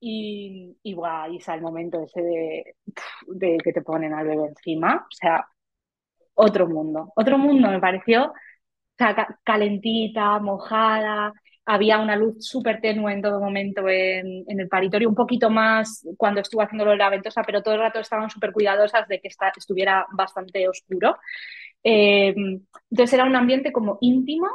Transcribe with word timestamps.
y, 0.00 0.76
y, 0.82 0.94
sale 1.40 1.58
el 1.58 1.62
momento 1.62 2.02
ese 2.02 2.22
de, 2.22 3.58
que 3.62 3.72
te 3.72 3.82
ponen 3.82 4.14
al 4.14 4.26
bebé 4.26 4.46
encima. 4.48 5.06
O 5.06 5.14
sea, 5.14 5.46
otro 6.34 6.68
mundo. 6.68 7.12
Otro 7.16 7.38
mundo 7.38 7.68
me 7.70 7.80
pareció 7.80 8.26
o 8.26 8.34
sea, 8.98 9.38
calentita, 9.44 10.38
mojada. 10.40 11.32
Había 11.66 11.98
una 12.00 12.16
luz 12.16 12.46
súper 12.46 12.80
tenue 12.80 13.12
en 13.12 13.22
todo 13.22 13.40
momento 13.40 13.88
en, 13.88 14.44
en, 14.48 14.60
el 14.60 14.68
paritorio, 14.68 15.08
un 15.08 15.14
poquito 15.14 15.50
más 15.50 16.06
cuando 16.16 16.40
estuve 16.40 16.64
haciéndolo 16.64 16.92
de 16.92 16.96
la 16.98 17.10
ventosa, 17.10 17.42
pero 17.44 17.62
todo 17.62 17.74
el 17.74 17.80
rato 17.80 18.00
estaban 18.00 18.30
súper 18.30 18.52
cuidadosas 18.52 19.06
de 19.08 19.20
que 19.20 19.28
estuviera 19.56 20.06
bastante 20.12 20.68
oscuro. 20.68 21.18
Eh, 21.84 22.34
entonces 22.90 23.12
era 23.14 23.24
un 23.24 23.36
ambiente 23.36 23.72
como 23.72 23.98
íntimo 24.00 24.48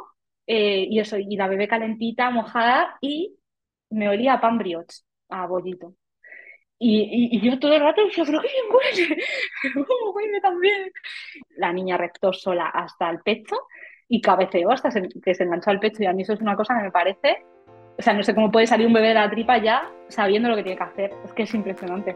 eh, 0.47 0.85
y 0.89 0.99
eso, 0.99 1.17
y 1.17 1.35
la 1.37 1.47
bebé 1.47 1.67
calentita, 1.67 2.29
mojada 2.29 2.97
y 3.01 3.37
me 3.89 4.09
olía 4.09 4.33
a 4.33 4.41
pan 4.41 4.57
brioche 4.57 5.04
a 5.29 5.47
bollito. 5.47 5.93
Y, 6.77 7.29
y, 7.31 7.39
yo 7.39 7.57
todo 7.57 7.73
el 7.73 7.81
rato 7.81 8.03
decía, 8.03 8.25
pero 8.25 8.41
qué 8.41 8.49
bien 8.49 8.65
huele, 8.69 9.23
cómo 9.87 10.11
huele 10.11 10.41
también. 10.41 10.91
La 11.57 11.71
niña 11.71 11.97
rectó 11.97 12.33
sola 12.33 12.67
hasta 12.67 13.09
el 13.09 13.19
pecho 13.19 13.55
y 14.07 14.21
cabeceó 14.21 14.71
hasta 14.71 14.89
que 15.23 15.33
se 15.33 15.43
enganchó 15.43 15.69
al 15.69 15.79
pecho 15.79 16.03
y 16.03 16.05
a 16.05 16.13
mí 16.13 16.23
eso 16.23 16.33
es 16.33 16.41
una 16.41 16.55
cosa 16.55 16.75
que 16.77 16.83
me 16.83 16.91
parece, 16.91 17.45
o 17.97 18.01
sea, 18.01 18.13
no 18.13 18.23
sé 18.23 18.35
cómo 18.35 18.51
puede 18.51 18.67
salir 18.67 18.87
un 18.87 18.93
bebé 18.93 19.09
de 19.09 19.13
la 19.15 19.29
tripa 19.29 19.57
ya 19.57 19.89
sabiendo 20.09 20.49
lo 20.49 20.55
que 20.55 20.63
tiene 20.63 20.77
que 20.77 20.83
hacer, 20.83 21.13
es 21.23 21.33
que 21.33 21.43
es 21.43 21.53
impresionante. 21.53 22.15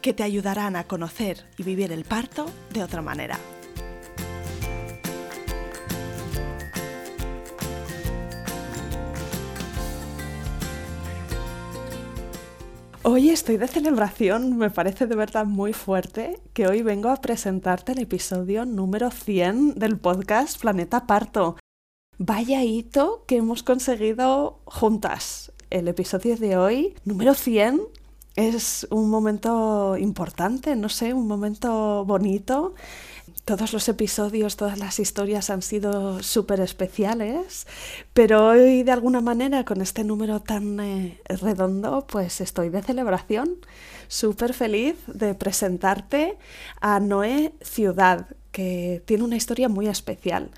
que 0.00 0.12
te 0.12 0.22
ayudarán 0.22 0.76
a 0.76 0.84
conocer 0.84 1.44
y 1.58 1.62
vivir 1.62 1.92
el 1.92 2.04
parto 2.04 2.46
de 2.72 2.82
otra 2.82 3.02
manera. 3.02 3.38
Hoy 13.08 13.30
estoy 13.30 13.56
de 13.56 13.68
celebración, 13.68 14.58
me 14.58 14.68
parece 14.68 15.06
de 15.06 15.14
verdad 15.14 15.46
muy 15.46 15.72
fuerte 15.72 16.40
que 16.52 16.66
hoy 16.66 16.82
vengo 16.82 17.08
a 17.08 17.20
presentarte 17.20 17.92
el 17.92 18.00
episodio 18.00 18.64
número 18.64 19.12
100 19.12 19.74
del 19.74 19.96
podcast 19.96 20.60
Planeta 20.60 21.06
Parto. 21.06 21.56
Vaya 22.18 22.64
hito 22.64 23.22
que 23.28 23.36
hemos 23.36 23.62
conseguido 23.62 24.58
juntas. 24.64 25.52
El 25.70 25.86
episodio 25.86 26.36
de 26.36 26.56
hoy, 26.56 26.94
número 27.04 27.34
100, 27.34 27.80
es 28.36 28.86
un 28.90 29.08
momento 29.08 29.96
importante, 29.96 30.76
no 30.76 30.90
sé, 30.90 31.14
un 31.14 31.26
momento 31.26 32.04
bonito. 32.04 32.74
Todos 33.44 33.72
los 33.72 33.88
episodios, 33.88 34.56
todas 34.56 34.78
las 34.78 34.98
historias 34.98 35.50
han 35.50 35.62
sido 35.62 36.22
súper 36.22 36.60
especiales, 36.60 37.66
pero 38.12 38.48
hoy 38.48 38.82
de 38.82 38.92
alguna 38.92 39.20
manera 39.20 39.64
con 39.64 39.80
este 39.80 40.04
número 40.04 40.40
tan 40.40 40.80
eh, 40.80 41.20
redondo, 41.28 42.06
pues 42.08 42.40
estoy 42.40 42.68
de 42.68 42.82
celebración, 42.82 43.56
súper 44.08 44.52
feliz 44.52 44.96
de 45.06 45.34
presentarte 45.34 46.36
a 46.80 47.00
Noé 47.00 47.52
Ciudad, 47.62 48.26
que 48.50 49.02
tiene 49.06 49.24
una 49.24 49.36
historia 49.36 49.68
muy 49.68 49.86
especial. 49.86 50.50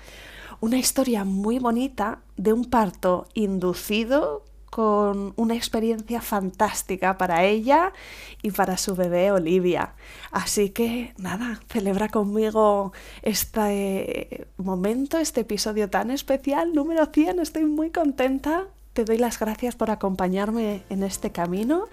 Una 0.59 0.77
historia 0.77 1.23
muy 1.23 1.59
bonita 1.59 2.19
de 2.37 2.53
un 2.53 2.65
parto 2.65 3.27
inducido 3.35 4.43
con 4.69 5.33
una 5.35 5.55
experiencia 5.55 6.21
fantástica 6.21 7.17
para 7.17 7.43
ella 7.43 7.93
y 8.41 8.51
para 8.51 8.77
su 8.77 8.95
bebé 8.95 9.31
Olivia. 9.31 9.93
Así 10.31 10.69
que 10.69 11.13
nada, 11.17 11.59
celebra 11.69 12.09
conmigo 12.09 12.93
este 13.21 14.47
momento, 14.57 15.17
este 15.17 15.41
episodio 15.41 15.89
tan 15.89 16.11
especial, 16.11 16.73
número 16.73 17.05
100. 17.05 17.39
Estoy 17.39 17.65
muy 17.65 17.89
contenta. 17.89 18.65
Te 18.93 19.05
doy 19.05 19.17
las 19.17 19.39
gracias 19.39 19.75
por 19.75 19.91
acompañarme 19.91 20.83
en 20.89 21.03
este 21.03 21.31
camino 21.31 21.87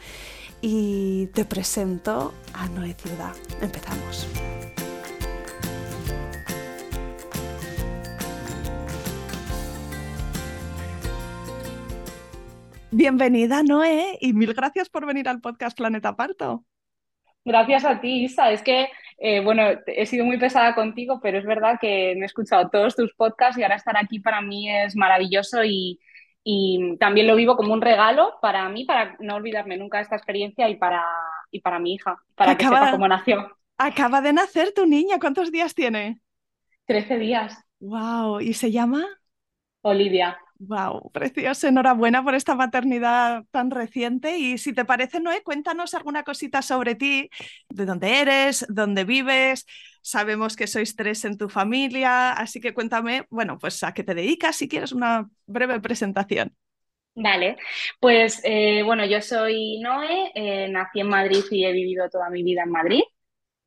y 0.63 1.27
te 1.29 1.45
presento 1.45 2.33
a 2.53 2.69
Noé 2.69 2.95
Ciudad. 2.95 3.35
Empezamos. 3.61 4.27
Bienvenida, 12.93 13.63
Noé, 13.65 14.17
y 14.21 14.33
mil 14.33 14.55
gracias 14.55 14.89
por 14.89 15.07
venir 15.07 15.29
al 15.29 15.41
podcast 15.41 15.77
Planeta 15.77 16.15
Parto. 16.15 16.65
Gracias 17.45 17.85
a 17.85 18.01
ti, 18.01 18.25
Isa. 18.25 18.53
Es 18.53 18.63
que, 18.63 18.89
eh, 19.19 19.41
bueno, 19.41 19.63
he 19.87 20.07
sido 20.07 20.25
muy 20.25 20.39
pesada 20.39 20.75
contigo, 20.75 21.19
pero 21.21 21.39
es 21.39 21.45
verdad 21.45 21.79
que 21.81 22.15
me 22.17 22.23
he 22.23 22.27
escuchado 22.27 22.69
todos 22.71 22.95
tus 22.95 23.13
podcasts 23.15 23.59
y 23.59 23.63
ahora 23.63 23.75
estar 23.75 23.97
aquí 23.97 24.21
para 24.21 24.41
mí 24.41 24.71
es 24.71 24.95
maravilloso 24.97 25.65
y, 25.65 26.01
también 27.01 27.27
lo 27.27 27.35
vivo 27.35 27.57
como 27.57 27.73
un 27.73 27.81
regalo 27.81 28.35
para 28.41 28.69
mí, 28.69 28.85
para 28.85 29.17
no 29.19 29.35
olvidarme 29.35 29.77
nunca 29.77 29.99
de 29.99 30.05
esta 30.05 30.15
experiencia 30.15 30.69
y 30.69 30.77
para, 30.77 31.05
y 31.51 31.61
para 31.61 31.81
mi 31.81 31.95
hija, 31.95 32.17
para 32.37 32.57
que 32.57 32.65
sepa 32.65 32.93
cómo 32.93 33.09
nació. 33.09 33.59
Acaba 33.79 34.21
de 34.21 34.33
nacer 34.33 34.73
tu 34.73 34.87
niña, 34.87 35.19
¿cuántos 35.19 35.51
días 35.51 35.75
tiene? 35.75 36.21
Trece 36.87 37.19
días. 37.19 37.61
Wow, 37.81 38.41
¿y 38.41 38.55
se 38.55 38.71
llama? 38.71 39.05
Olivia. 39.83 40.39
Wow, 40.59 41.11
precioso. 41.13 41.69
Enhorabuena 41.69 42.25
por 42.25 42.35
esta 42.35 42.55
maternidad 42.55 43.45
tan 43.51 43.71
reciente. 43.71 44.39
Y 44.39 44.57
si 44.57 44.73
te 44.73 44.85
parece, 44.87 45.21
Noé, 45.21 45.43
cuéntanos 45.43 45.93
alguna 45.95 46.23
cosita 46.23 46.63
sobre 46.63 46.95
ti, 46.95 47.29
de 47.69 47.85
dónde 47.85 48.21
eres, 48.21 48.65
dónde 48.69 49.05
vives. 49.05 49.67
Sabemos 50.01 50.57
que 50.57 50.67
sois 50.67 50.97
tres 50.97 51.25
en 51.27 51.37
tu 51.37 51.49
familia, 51.51 52.33
así 52.33 52.61
que 52.61 52.73
cuéntame, 52.73 53.27
bueno, 53.29 53.59
pues 53.59 53.83
a 53.83 53.93
qué 53.93 54.03
te 54.03 54.15
dedicas, 54.15 54.57
si 54.57 54.69
quieres 54.69 54.93
una 54.93 55.29
breve 55.47 55.81
presentación. 55.81 56.57
Vale, 57.15 57.57
pues 57.99 58.41
eh, 58.45 58.83
bueno, 58.85 59.05
yo 59.07 59.21
soy 59.23 59.79
Noé, 59.81 60.33
eh, 60.35 60.69
nací 60.69 61.01
en 61.01 61.09
Madrid 61.09 61.45
y 61.51 61.65
he 61.65 61.73
vivido 61.73 62.09
toda 62.11 62.31
mi 62.31 62.43
vida 62.43 62.63
en 62.63 62.71
Madrid. 62.71 63.03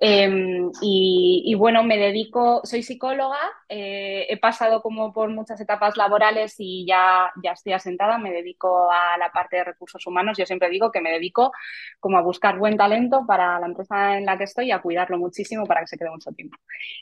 Em, 0.01 0.71
y, 0.81 1.53
bueno, 1.55 1.83
me 1.83 1.97
dedico, 1.97 2.61
soy 2.63 2.83
psicóloga, 2.83 3.37
eh, 3.67 4.27
he 4.29 4.37
pasado 4.37 4.81
como 4.81 5.11
por 5.11 5.29
muchas 5.29 5.59
etapas 5.59 5.97
laborales 5.97 6.55
y 6.57 6.85
ya, 6.85 7.31
ya 7.43 7.51
estoy 7.51 7.73
asentada, 7.73 8.17
me 8.17 8.31
dedico 8.31 8.89
a 8.89 9.17
la 9.17 9.29
parte 9.31 9.57
de 9.57 9.65
recursos 9.65 10.07
humanos. 10.07 10.37
Yo 10.37 10.45
siempre 10.45 10.69
digo 10.69 10.89
que 10.89 11.01
me 11.01 11.11
dedico 11.11 11.51
como 11.99 12.17
a 12.17 12.21
buscar 12.21 12.57
buen 12.57 12.77
talento 12.77 13.25
para 13.27 13.59
la 13.59 13.65
empresa 13.65 14.17
en 14.17 14.25
la 14.25 14.37
que 14.37 14.45
estoy 14.45 14.67
y 14.67 14.71
a 14.71 14.81
cuidarlo 14.81 15.17
muchísimo 15.17 15.65
para 15.65 15.81
que 15.81 15.87
se 15.87 15.97
quede 15.97 16.09
mucho 16.11 16.31
tiempo. 16.31 16.57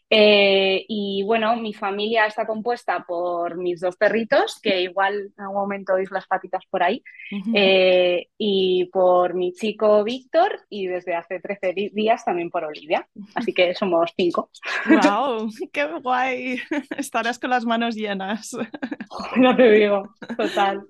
Eh, 0.09 0.83
y 0.87 1.23
bueno, 1.23 1.55
mi 1.55 1.73
familia 1.73 2.25
está 2.25 2.47
compuesta 2.47 3.05
por 3.07 3.57
mis 3.57 3.79
dos 3.79 3.95
perritos, 3.95 4.59
que 4.61 4.81
igual 4.81 5.33
en 5.37 5.43
algún 5.43 5.61
momento 5.61 5.93
oís 5.93 6.09
las 6.09 6.25
patitas 6.25 6.65
por 6.69 6.81
ahí, 6.81 7.03
eh, 7.53 8.27
y 8.39 8.85
por 8.85 9.35
mi 9.35 9.53
chico 9.53 10.03
Víctor 10.03 10.61
y 10.69 10.87
desde 10.87 11.13
hace 11.13 11.39
13 11.39 11.73
días 11.93 12.25
también 12.25 12.49
por 12.49 12.63
Así 13.35 13.53
que 13.53 13.73
somos 13.73 14.13
cinco. 14.15 14.49
¡Wow! 14.87 15.49
¡Qué 15.71 15.85
guay! 16.01 16.59
Estarás 16.97 17.39
con 17.39 17.49
las 17.49 17.65
manos 17.65 17.95
llenas. 17.95 18.51
No 19.37 19.55
te 19.55 19.71
digo, 19.71 20.13
total. 20.37 20.85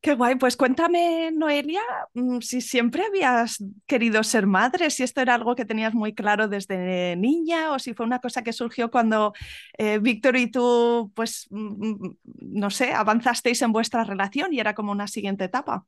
Qué 0.00 0.14
guay, 0.14 0.36
pues 0.36 0.56
cuéntame, 0.56 1.32
Noelia, 1.32 1.80
mm, 2.14 2.38
si 2.40 2.60
siempre 2.60 3.04
habías 3.04 3.58
querido 3.86 4.22
ser 4.22 4.46
madre, 4.46 4.90
si 4.90 5.02
esto 5.02 5.20
era 5.20 5.34
algo 5.34 5.56
que 5.56 5.64
tenías 5.64 5.94
muy 5.94 6.14
claro 6.14 6.46
desde 6.46 7.16
niña 7.16 7.72
o 7.72 7.80
si 7.80 7.92
fue 7.92 8.06
una 8.06 8.20
cosa 8.20 8.42
que 8.42 8.52
surgió 8.52 8.90
cuando 8.90 9.32
eh, 9.76 9.98
Víctor 9.98 10.36
y 10.36 10.48
tú, 10.48 11.10
pues, 11.14 11.48
mm, 11.50 11.90
mm, 11.90 12.16
no 12.40 12.70
sé, 12.70 12.92
avanzasteis 12.92 13.60
en 13.62 13.72
vuestra 13.72 14.04
relación 14.04 14.52
y 14.52 14.60
era 14.60 14.74
como 14.74 14.92
una 14.92 15.08
siguiente 15.08 15.44
etapa. 15.44 15.84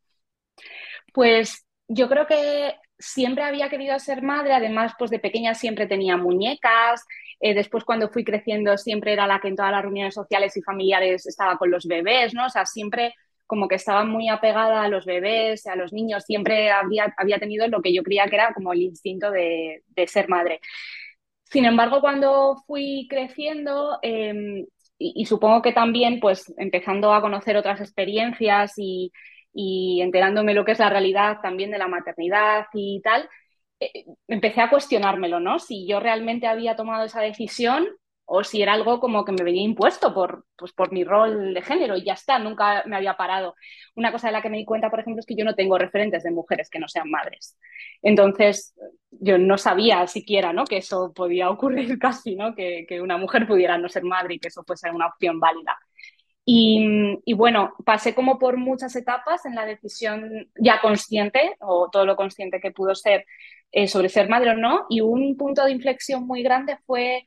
Pues 1.13 1.65
yo 1.87 2.09
creo 2.09 2.27
que 2.27 2.75
siempre 2.99 3.45
había 3.45 3.69
querido 3.69 3.99
ser 3.99 4.23
madre, 4.23 4.53
además, 4.53 4.93
pues 4.99 5.11
de 5.11 5.19
pequeña 5.19 5.55
siempre 5.55 5.87
tenía 5.87 6.17
muñecas, 6.17 7.05
eh, 7.41 7.55
después 7.55 7.85
cuando 7.85 8.09
fui 8.09 8.25
creciendo 8.25 8.77
siempre 8.77 9.13
era 9.13 9.27
la 9.27 9.41
que 9.41 9.49
en 9.49 9.57
todas 9.57 9.71
las 9.73 9.83
reuniones 9.83 10.15
sociales 10.15 10.57
y 10.57 10.63
familiares 10.63 11.27
estaba 11.27 11.57
con 11.57 11.71
los 11.71 11.87
bebés, 11.87 12.35
¿no? 12.35 12.47
O 12.47 12.51
sea, 12.51 12.67
siempre 12.67 13.15
como 13.47 13.67
que 13.67 13.77
estaba 13.77 14.05
muy 14.05 14.29
apegada 14.29 14.83
a 14.83 14.89
los 14.89 15.07
bebés, 15.07 15.67
a 15.67 15.77
los 15.77 15.93
niños, 15.93 16.25
siempre 16.25 16.71
había, 16.71 17.15
había 17.17 17.39
tenido 17.39 17.67
lo 17.69 17.81
que 17.81 17.95
yo 17.95 18.03
creía 18.03 18.27
que 18.27 18.37
era 18.37 18.53
como 18.53 18.73
el 18.75 18.83
instinto 18.83 19.31
de, 19.31 19.83
ser 20.07 20.29
madre. 20.29 20.61
Sin 21.45 21.65
embargo, 21.65 22.01
cuando 22.01 22.57
fui 22.67 23.07
creciendo, 23.09 23.99
em, 24.03 24.67
y, 24.99 25.25
supongo 25.27 25.63
que 25.63 25.73
también, 25.73 26.21
pues 26.21 26.53
empezando 26.59 27.15
a 27.15 27.23
conocer 27.23 27.57
otras 27.57 27.81
experiencias 27.81 28.75
y, 28.77 29.13
y 29.53 30.01
enterándome 30.03 30.55
lo 30.55 30.65
que 30.65 30.73
es 30.73 30.79
la 30.79 30.91
realidad 30.91 31.39
también 31.43 31.71
de 31.71 31.79
la 31.79 31.89
maternidad 31.89 32.67
y 32.75 33.01
tal, 33.03 33.29
eh, 33.81 34.05
empecé 34.27 34.61
a 34.61 34.71
cuestionármelo, 34.71 35.41
¿no? 35.41 35.59
Si 35.59 35.87
yo 35.87 36.01
realmente 36.01 36.47
había 36.47 36.77
tomado 36.77 37.05
esa 37.05 37.21
decisión 37.21 37.89
o 38.31 38.45
si 38.45 38.61
era 38.61 38.75
algo 38.75 39.01
como 39.01 39.25
que 39.25 39.33
me 39.33 39.43
venía 39.43 39.63
impuesto 39.63 40.13
por, 40.13 40.45
pues, 40.57 40.73
por 40.75 40.93
mi 40.93 41.03
rol 41.03 41.55
de 41.55 41.63
género 41.63 41.97
y 41.97 42.05
ya 42.05 42.13
está, 42.13 42.39
nunca 42.39 42.83
me 42.87 42.97
había 42.97 43.17
parado. 43.17 43.55
Una 43.95 44.13
cosa 44.13 44.27
de 44.29 44.35
la 44.35 44.43
que 44.43 44.51
me 44.51 44.59
di 44.59 44.67
cuenta, 44.67 44.91
por 44.91 45.01
ejemplo, 45.01 45.21
es 45.21 45.27
que 45.27 45.35
yo 45.35 45.47
no 45.47 45.55
tengo 45.55 45.79
referentes 45.79 46.25
de 46.25 46.31
mujeres 46.31 46.69
que 46.69 46.79
no 46.79 46.89
sean 46.89 47.11
madres. 47.11 47.57
Entonces, 48.03 48.75
yo 49.11 49.39
no 49.39 49.57
sabía 49.57 50.07
siquiera 50.07 50.53
¿no? 50.53 50.65
que 50.65 50.77
eso 50.79 51.13
podía 51.15 51.49
ocurrir 51.49 51.99
casi, 51.99 52.37
¿no? 52.37 52.55
que, 52.55 52.85
que 52.87 53.01
una 53.01 53.17
mujer 53.17 53.47
pudiera 53.47 53.79
no 53.79 53.89
ser 53.89 54.05
madre 54.05 54.35
y 54.35 54.39
que 54.41 54.49
eso 54.49 54.63
fuese 54.63 54.91
una 54.91 55.07
opción 55.07 55.41
válida. 55.41 55.79
Y, 56.51 57.35
bueno, 57.35 57.75
pasé 57.85 58.15
como 58.15 58.39
por 58.39 58.57
muchas 58.57 58.97
etapas 58.97 59.45
en 59.45 59.55
la 59.55 59.67
decisión 59.67 60.49
ya 60.59 60.81
consciente, 60.81 61.57
o 61.61 61.91
todo 61.93 62.07
lo 62.07 62.17
consciente 62.17 62.59
que 62.59 62.71
pudo 62.71 62.95
ser, 62.95 63.27
eh, 63.71 63.87
sobre 63.87 64.09
ser 64.09 64.31
madre 64.31 64.53
o 64.53 64.55
no. 64.55 64.87
Y 64.89 65.03
un 65.03 65.37
punto 65.37 65.63
de 65.65 65.73
inflexión 65.73 66.27
muy 66.27 66.43
grande 66.43 66.79
fue 66.87 67.23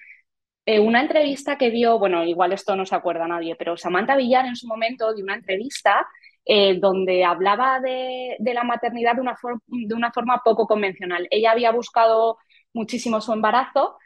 eh, 0.66 0.80
una 0.80 1.02
entrevista 1.02 1.58
que 1.58 1.70
dio, 1.70 2.00
bueno, 2.00 2.24
igual 2.26 2.52
esto 2.54 2.76
no 2.76 2.86
se 2.88 2.96
acuerda 2.96 3.28
nadie, 3.28 3.56
pero 3.56 3.78
Samantha 3.78 4.16
Villar 4.16 4.48
en 4.48 4.56
su 4.56 4.68
momento 4.68 5.14
dio 5.14 5.24
una 5.24 5.36
entrevista 5.36 6.08
eh, 6.46 6.80
donde 6.80 7.24
hablaba 7.24 7.80
de, 7.80 8.38
la 8.40 8.64
maternidad 8.64 9.16
de 9.16 9.22
una, 9.22 9.38
de 9.68 9.94
una, 9.96 10.12
forma 10.12 10.42
poco 10.44 10.66
convencional. 10.68 11.28
Ella 11.30 11.52
había 11.52 11.72
buscado 11.72 12.38
muchísimo 12.74 13.22
su 13.22 13.34
embarazo, 13.34 13.98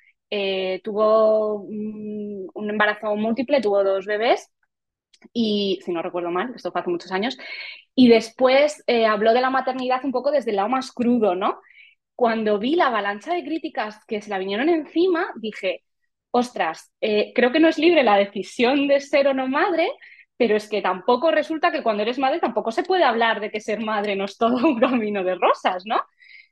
tuvo 0.84 1.62
un 1.62 2.70
embarazo 2.70 3.16
múltiple, 3.16 3.62
tuvo 3.62 3.84
dos 3.84 4.06
bebés 4.06 4.52
y 5.34 5.80
si 5.84 5.92
no 5.92 6.02
recuerdo 6.02 6.32
mal, 6.32 6.54
esto 6.56 6.72
fue 6.72 6.82
hace 6.82 6.90
muchos 6.90 7.12
años, 7.12 7.38
y 7.96 8.10
después 8.10 8.84
habló 9.08 9.34
de 9.34 9.42
la 9.42 9.50
maternidad 9.50 10.04
un 10.04 10.12
poco 10.12 10.32
desde 10.32 10.52
el 10.52 10.58
lado 10.58 10.70
más 10.70 10.92
crudo, 10.92 11.36
¿no? 11.36 11.60
cuando 12.16 12.58
vi 12.60 12.76
la 12.76 12.88
avalancha 12.88 13.34
de 13.34 13.44
críticas 13.44 14.00
que 14.08 14.22
se 14.22 14.30
la 14.30 14.38
vinieron 14.40 14.70
encima, 14.70 15.28
dije, 15.36 15.84
ostras, 16.32 16.92
eh, 17.02 17.34
creo 17.36 17.52
que 17.52 17.60
no 17.60 17.68
es 17.68 17.78
libre 17.78 18.04
la 18.04 18.18
decisión 18.18 18.88
de 18.88 19.02
ser 19.02 19.28
o 19.28 19.34
no 19.34 19.48
madre, 19.48 19.90
pero 20.38 20.56
es 20.56 20.70
que 20.70 20.82
tampoco 20.82 21.32
resulta 21.32 21.72
que 21.72 21.84
cuando 21.84 22.04
eres 22.04 22.20
madre 22.20 22.40
tampoco 22.40 22.72
se 22.72 22.84
puede 22.84 23.04
hablar 23.04 23.40
de 23.40 23.52
que 23.52 23.62
ser 23.62 23.82
madre 23.82 24.16
no 24.16 24.26
es 24.26 24.38
todo 24.38 24.56
un 24.68 24.80
camino 24.80 25.24
de 25.24 25.36
rosas, 25.36 25.84
¿no? 25.86 26.02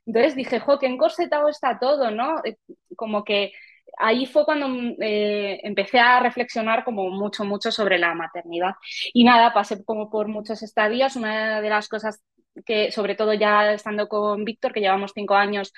Entonces 0.06 0.36
dije, 0.36 0.60
jo, 0.60 0.78
qué 0.78 0.86
encorsetado 0.86 1.48
está 1.48 1.78
todo, 1.78 2.10
¿no? 2.10 2.36
Eh, 2.44 2.56
como 2.96 3.24
que 3.24 3.52
ahí 3.98 4.26
fue 4.26 4.44
cuando 4.44 4.66
eh, 5.00 5.60
empecé 5.62 5.98
a 5.98 6.20
reflexionar 6.20 6.84
como 6.84 7.08
mucho, 7.10 7.44
mucho 7.44 7.70
sobre 7.70 7.98
la 7.98 8.14
maternidad. 8.14 8.74
Y 9.12 9.24
nada, 9.24 9.52
pasé 9.52 9.84
como 9.84 10.10
por 10.10 10.28
muchos 10.28 10.62
estadios. 10.62 11.16
Una 11.16 11.60
de 11.60 11.68
las 11.68 11.88
cosas 11.88 12.22
que 12.64 12.92
sobre 12.92 13.14
todo 13.14 13.34
ya 13.34 13.72
estando 13.72 14.08
con 14.08 14.44
Víctor, 14.44 14.72
que 14.72 14.80
llevamos 14.80 15.12
cinco 15.14 15.34
años, 15.34 15.72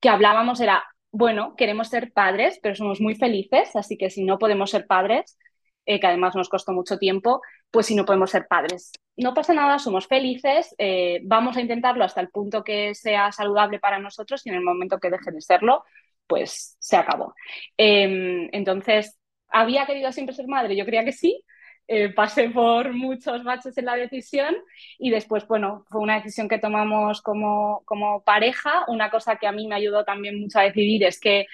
que 0.00 0.08
hablábamos 0.08 0.60
era, 0.60 0.84
bueno, 1.10 1.54
queremos 1.56 1.88
ser 1.88 2.12
padres, 2.12 2.58
pero 2.62 2.74
somos 2.74 3.00
muy 3.00 3.14
felices, 3.14 3.76
así 3.76 3.96
que 3.98 4.10
si 4.10 4.24
no 4.24 4.38
podemos 4.38 4.70
ser 4.70 4.86
padres, 4.86 5.38
eh, 5.84 6.00
que 6.00 6.06
además 6.06 6.34
nos 6.34 6.48
costó 6.48 6.72
mucho 6.72 6.98
tiempo, 6.98 7.42
pues 7.70 7.86
si 7.86 7.94
no 7.94 8.04
podemos 8.04 8.30
ser 8.30 8.46
padres. 8.48 8.92
No 9.16 9.34
pasa 9.34 9.52
nada, 9.52 9.78
somos 9.78 10.06
felices, 10.06 10.74
eh, 10.78 11.20
vamos 11.24 11.56
a 11.56 11.60
intentarlo 11.60 12.04
hasta 12.04 12.20
el 12.20 12.30
punto 12.30 12.64
que 12.64 12.94
sea 12.94 13.30
saludable 13.32 13.78
para 13.78 13.98
nosotros 13.98 14.46
y 14.46 14.50
en 14.50 14.54
el 14.54 14.62
momento 14.62 14.98
que 14.98 15.10
deje 15.10 15.30
de 15.32 15.40
serlo, 15.40 15.84
pues 16.32 16.76
se 16.80 16.96
acabó. 16.96 17.34
Em, 17.76 18.48
entonces, 18.52 19.18
¿había 19.48 19.84
querido 19.86 20.10
siempre 20.12 20.34
ser 20.34 20.46
madre? 20.48 20.74
Yo 20.76 20.86
creía 20.86 21.04
que 21.04 21.12
sí, 21.12 21.44
eh, 21.88 22.08
pasé 22.14 22.48
por 22.48 22.94
muchos 22.94 23.44
baches 23.44 23.76
en 23.76 23.84
la 23.84 23.96
decisión 23.96 24.54
y 24.98 25.10
después, 25.10 25.46
bueno, 25.46 25.84
fue 25.90 26.00
una 26.00 26.14
decisión 26.16 26.48
que 26.48 26.58
tomamos 26.58 27.20
como, 27.20 27.82
como 27.84 28.22
pareja. 28.24 28.84
Una 28.88 29.10
cosa 29.10 29.36
que 29.36 29.46
a 29.46 29.52
mí 29.52 29.66
me 29.68 29.74
ayudó 29.74 30.04
también 30.04 30.40
mucho 30.40 30.58
a 30.58 30.62
decidir 30.62 31.04
es 31.04 31.20
que 31.20 31.46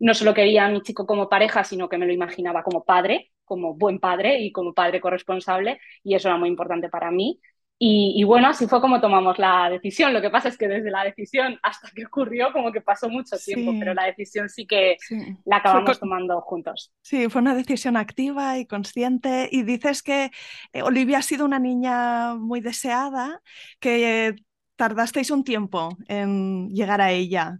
no 0.00 0.14
solo 0.14 0.34
quería 0.34 0.64
a 0.66 0.68
mi 0.70 0.82
chico 0.82 1.06
como 1.06 1.28
pareja, 1.28 1.62
sino 1.64 1.88
que 1.88 1.98
me 1.98 2.06
lo 2.06 2.12
imaginaba 2.12 2.64
como 2.64 2.84
padre, 2.84 3.30
como 3.44 3.74
buen 3.74 4.00
padre 4.00 4.40
y 4.40 4.50
como 4.52 4.74
padre 4.74 5.00
corresponsable 5.00 5.80
y 6.02 6.14
eso 6.16 6.28
era 6.28 6.38
muy 6.38 6.48
importante 6.48 6.88
para 6.88 7.10
mí. 7.12 7.40
Y, 7.76 8.22
bueno, 8.24 8.48
así 8.48 8.66
fue 8.66 8.80
como 8.80 9.00
tomamos 9.00 9.38
la 9.38 9.68
decisión. 9.68 10.14
Lo 10.14 10.22
que 10.22 10.30
pasa 10.30 10.48
es 10.48 10.56
que 10.56 10.68
desde 10.68 10.90
la 10.90 11.04
decisión 11.04 11.58
hasta 11.62 11.90
que 11.90 12.06
ocurrió, 12.06 12.52
como 12.52 12.72
que 12.72 12.80
pasó 12.80 13.10
mucho 13.10 13.36
tiempo, 13.36 13.74
pero 13.78 13.92
la 13.92 14.04
decisión 14.04 14.48
sí 14.48 14.66
que 14.66 14.96
la 15.44 15.56
acabamos 15.56 15.98
tomando 15.98 16.40
juntos. 16.40 16.92
Sí, 17.02 17.28
fue 17.28 17.42
una 17.42 17.54
decisión 17.54 17.96
activa 17.96 18.58
y 18.58 18.66
consciente. 18.66 19.48
Y 19.50 19.64
dices 19.64 20.02
que 20.02 20.30
eh, 20.72 20.82
Olivia 20.82 21.18
ha 21.18 21.22
sido 21.22 21.44
una 21.44 21.58
niña 21.58 22.36
muy 22.36 22.60
deseada, 22.60 23.42
que 23.80 24.34
tardasteis 24.76 25.30
un 25.30 25.44
tiempo 25.44 25.96
en 26.08 26.70
llegar 26.70 27.00
a 27.00 27.10
ella. 27.10 27.58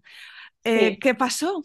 Eh, 0.63 0.99
¿Qué 0.99 1.15
pasó? 1.15 1.63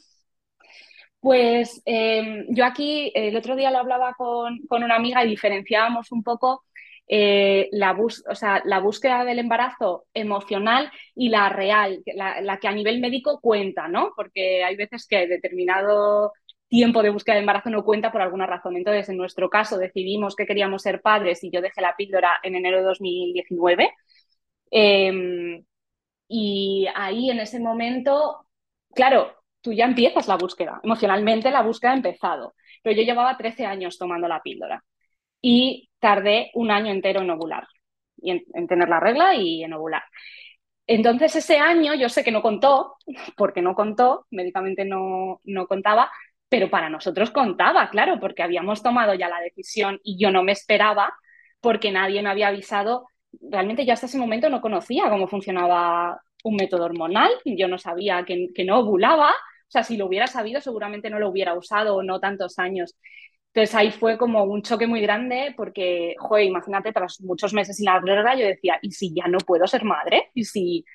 Pues 1.21 1.81
em, 1.85 2.45
yo 2.49 2.65
aquí 2.65 3.11
el 3.13 3.35
otro 3.35 3.55
día 3.55 3.71
lo 3.71 3.79
hablaba 3.79 4.13
con, 4.13 4.59
con 4.67 4.83
una 4.83 4.95
amiga 4.95 5.23
y 5.23 5.29
diferenciábamos 5.29 6.11
un 6.11 6.23
poco 6.23 6.63
eh, 7.11 7.69
la, 7.71 7.93
o 7.93 8.35
sea, 8.35 8.61
la, 8.65 8.79
búsqueda 8.79 9.25
del 9.25 9.39
embarazo 9.39 10.05
emocional 10.13 10.91
y 11.15 11.29
la 11.29 11.49
real, 11.49 12.03
la, 12.05 12.59
que 12.59 12.67
a 12.67 12.71
nivel 12.71 13.01
médico 13.01 13.39
cuenta, 13.41 13.87
¿no? 13.87 14.13
Porque 14.15 14.63
hay 14.63 14.75
veces 14.75 15.07
que 15.07 15.27
determinado 15.27 16.33
tiempo 16.67 17.01
de 17.01 17.09
búsqueda 17.09 17.35
de 17.35 17.41
embarazo 17.41 17.71
no 17.71 17.83
cuenta 17.83 18.11
por 18.11 18.21
alguna 18.21 18.45
razón. 18.45 18.77
Entonces, 18.77 19.09
en 19.09 19.17
nuestro 19.17 19.49
caso, 19.49 19.79
decidimos 19.79 20.35
que 20.35 20.45
queríamos 20.45 20.83
ser 20.83 21.01
padres 21.01 21.43
y 21.43 21.49
yo 21.51 21.61
dejé 21.61 21.81
la 21.81 21.95
píldora 21.95 22.37
en 22.43 22.55
enero 22.55 22.77
de 22.77 22.83
2019. 22.83 23.89
Em, 24.71 25.65
y 26.27 26.87
ahí, 26.95 27.31
en 27.31 27.39
ese 27.39 27.59
momento, 27.59 28.45
claro, 28.93 29.35
tú 29.61 29.73
ya 29.73 29.85
empiezas 29.85 30.27
la 30.27 30.37
búsqueda. 30.37 30.79
Emocionalmente 30.83 31.51
la 31.51 31.63
búsqueda 31.63 31.91
ha 31.93 31.95
empezado, 31.95 32.55
pero 32.83 32.95
yo 32.95 33.03
llevaba 33.03 33.37
13 33.37 33.65
años 33.65 33.97
tomando 33.97 34.27
la 34.27 34.41
píldora 34.41 34.83
y 35.41 35.88
tardé 35.99 36.51
un 36.53 36.71
año 36.71 36.91
entero 36.91 37.21
en 37.21 37.29
ovular, 37.29 37.67
y 38.17 38.31
en, 38.31 38.67
tener 38.67 38.89
la 38.89 38.99
regla 38.99 39.35
y 39.35 39.63
en 39.63 39.73
ovular. 39.73 40.03
Entonces 40.87 41.35
ese 41.35 41.57
año 41.59 41.93
yo 41.93 42.09
sé 42.09 42.23
que 42.23 42.31
no 42.31 42.41
contó, 42.41 42.95
porque 43.37 43.61
no 43.61 43.75
contó, 43.75 44.25
médicamente 44.31 44.85
no, 44.85 45.41
no 45.43 45.67
contaba, 45.67 46.11
pero 46.49 46.69
para 46.69 46.89
nosotros 46.89 47.29
contaba, 47.31 47.89
claro, 47.89 48.19
porque 48.19 48.41
habíamos 48.43 48.81
tomado 48.81 49.13
ya 49.13 49.29
la 49.29 49.39
decisión 49.39 49.99
y 50.03 50.17
yo 50.17 50.31
no 50.31 50.43
me 50.43 50.51
esperaba 50.51 51.13
porque 51.61 51.91
nadie 51.91 52.21
me 52.23 52.29
había 52.29 52.47
avisado. 52.47 53.07
Realmente 53.39 53.85
yo 53.85 53.93
hasta 53.93 54.07
ese 54.07 54.17
momento 54.17 54.49
no 54.49 54.61
conocía 54.61 55.09
cómo 55.09 55.27
funcionaba 55.27 56.19
un 56.43 56.55
método 56.55 56.85
hormonal, 56.85 57.31
yo 57.45 57.67
no 57.67 57.77
sabía 57.77 58.23
que, 58.25 58.47
que 58.55 58.65
no 58.65 58.79
ovulaba, 58.79 59.29
o 59.31 59.71
sea, 59.71 59.83
si 59.83 59.97
lo 59.97 60.07
hubiera 60.07 60.25
sabido 60.25 60.61
seguramente 60.61 61.09
no 61.11 61.19
lo 61.19 61.29
hubiera 61.29 61.53
usado 61.53 61.95
o 61.95 62.03
no 62.03 62.19
tantos 62.19 62.57
años. 62.57 62.95
Entonces 63.53 63.75
ahí 63.75 63.91
fue 63.91 64.17
como 64.17 64.43
un 64.43 64.61
choque 64.61 64.85
muy 64.87 65.01
grande 65.01 65.53
porque, 65.57 66.15
joder, 66.19 66.45
imagínate, 66.45 66.93
tras 66.93 67.19
muchos 67.21 67.53
meses 67.53 67.77
sin 67.77 67.85
la 67.85 67.99
regla, 67.99 68.35
yo 68.35 68.45
decía, 68.45 68.77
¿y 68.81 68.91
si 68.91 69.13
ya 69.13 69.27
no 69.27 69.39
puedo 69.39 69.65
ser 69.67 69.83
madre? 69.83 70.29
¿Y 70.35 70.45
si 70.45 70.85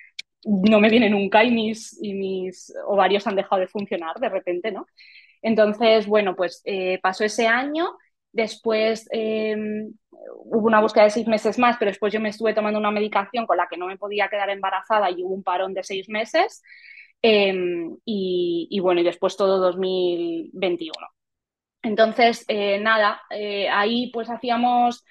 no 0.45 0.81
me 0.81 0.91
viene 0.91 1.11
nunca 1.11 1.43
y 1.45 1.51
mis, 1.51 1.99
y 2.03 2.15
mis 2.15 2.73
ovarios 2.87 3.27
han 3.27 3.37
dejado 3.37 3.61
de 3.61 3.69
funcionar 3.69 4.17
de 4.21 4.29
repente, 4.29 4.71
¿no? 4.73 4.87
Entonces, 5.43 6.07
bueno, 6.07 6.37
pues 6.37 6.63
eh, 6.65 6.99
pasó 7.03 7.25
ese 7.25 7.47
año, 7.47 7.97
después 8.33 9.09
em, 9.13 9.93
hubo 10.45 10.67
una 10.67 10.81
búsqueda 10.81 11.05
de 11.05 11.11
seis 11.11 11.27
meses 11.27 11.59
más, 11.59 11.77
pero 11.79 11.91
después 11.91 12.13
yo 12.13 12.21
me 12.21 12.31
estuve 12.31 12.55
tomando 12.55 12.79
una 12.79 12.91
medicación 12.91 13.47
con 13.47 13.57
la 13.57 13.67
que 13.69 13.77
no 13.77 13.87
me 13.87 13.99
podía 13.99 14.29
quedar 14.29 14.51
embarazada 14.51 15.11
y 15.11 15.23
hubo 15.23 15.35
un 15.35 15.43
parón 15.43 15.75
de 15.75 15.85
seis 15.85 16.09
meses. 16.09 16.63
Em, 17.23 17.97
y, 18.05 18.69
y, 18.71 18.81
bueno, 18.81 19.01
y 19.01 19.05
después 19.05 19.37
todo 19.37 19.59
2021. 19.59 21.14
Entonces, 21.85 22.45
eh, 22.49 22.79
nada, 22.81 23.21
eh, 23.31 23.69
ahí 23.69 24.11
pues 24.13 24.31
hacíamos 24.31 25.05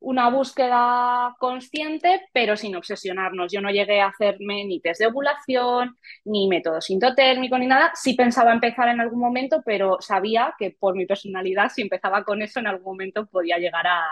una 0.00 0.28
búsqueda 0.30 1.34
consciente, 1.38 2.22
pero 2.32 2.56
sin 2.56 2.76
obsesionarnos. 2.76 3.52
Yo 3.52 3.60
no 3.60 3.70
llegué 3.70 4.00
a 4.00 4.08
hacerme 4.08 4.64
ni 4.64 4.80
test 4.80 5.00
de 5.00 5.06
ovulación, 5.06 5.98
ni 6.24 6.48
método 6.48 6.80
sintotérmico, 6.80 7.58
ni 7.58 7.66
nada. 7.66 7.92
Sí 7.94 8.14
pensaba 8.14 8.52
empezar 8.52 8.88
en 8.88 9.00
algún 9.00 9.20
momento, 9.20 9.62
pero 9.64 9.98
sabía 10.00 10.54
que 10.58 10.72
por 10.78 10.94
mi 10.96 11.06
personalidad, 11.06 11.70
si 11.70 11.82
empezaba 11.82 12.24
con 12.24 12.42
eso, 12.42 12.60
en 12.60 12.66
algún 12.68 12.84
momento 12.84 13.26
podía 13.26 13.58
llegar 13.58 13.86
a, 13.86 14.02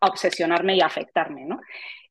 obsesionarme 0.00 0.76
y 0.76 0.80
afectarme, 0.80 1.44
¿no? 1.44 1.60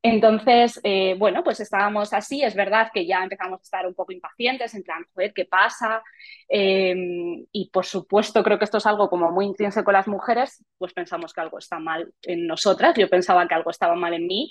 Entonces, 0.02 0.80
eh, 0.84 1.16
bueno, 1.18 1.44
pues 1.44 1.60
estábamos 1.60 2.14
así, 2.14 2.42
es 2.42 2.56
verdad 2.56 2.90
que 2.94 3.06
ya 3.06 3.22
empezamos 3.22 3.60
a 3.60 3.64
estar 3.64 3.86
un 3.86 3.94
poco 3.94 4.14
impacientes, 4.14 4.74
en 4.74 4.84
plan, 4.84 5.04
joder, 5.14 5.34
¿qué 5.34 5.44
pasa? 5.46 6.02
Em, 6.48 7.46
y 7.52 7.70
por 7.70 7.86
supuesto, 7.86 8.42
creo 8.42 8.58
que 8.58 8.64
esto 8.66 8.78
es 8.78 8.86
algo 8.86 9.10
como 9.10 9.30
muy 9.32 9.46
intrínseco 9.46 9.86
con 9.86 9.94
las 9.94 10.08
mujeres, 10.08 10.64
pues 10.78 10.94
pensamos 10.94 11.34
que 11.34 11.42
algo 11.42 11.58
está 11.58 11.80
mal 11.80 12.14
en 12.22 12.48
nosotras, 12.48 12.96
yo 12.98 13.10
pensaba 13.10 13.46
que 13.48 13.56
algo 13.56 13.72
estaba 13.72 13.96
mal 13.96 14.14
en 14.14 14.26
mí, 14.28 14.50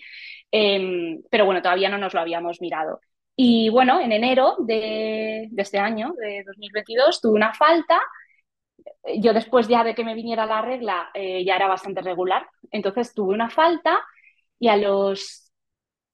em, 0.50 1.22
pero 1.30 1.46
bueno, 1.46 1.62
todavía 1.62 1.88
no 1.88 1.98
nos 1.98 2.12
lo 2.12 2.20
habíamos 2.20 2.60
mirado. 2.60 3.00
Y 3.40 3.68
bueno, 3.70 4.00
en 4.00 4.10
enero 4.10 4.56
de, 4.58 5.48
este 5.56 5.78
año, 5.78 6.12
de 6.18 6.42
2022, 6.44 7.20
tuve 7.20 7.34
una 7.34 7.54
falta. 7.54 8.00
Yo 9.20 9.32
después 9.32 9.68
ya 9.68 9.84
de 9.84 9.94
que 9.94 10.04
me 10.04 10.14
viniera 10.14 10.46
la 10.46 10.62
regla 10.62 11.10
eh, 11.14 11.44
ya 11.44 11.56
era 11.56 11.68
bastante 11.68 12.02
regular. 12.02 12.48
Entonces 12.70 13.14
tuve 13.14 13.34
una 13.34 13.50
falta 13.50 14.00
y 14.58 14.68
a 14.68 14.76
los 14.76 15.52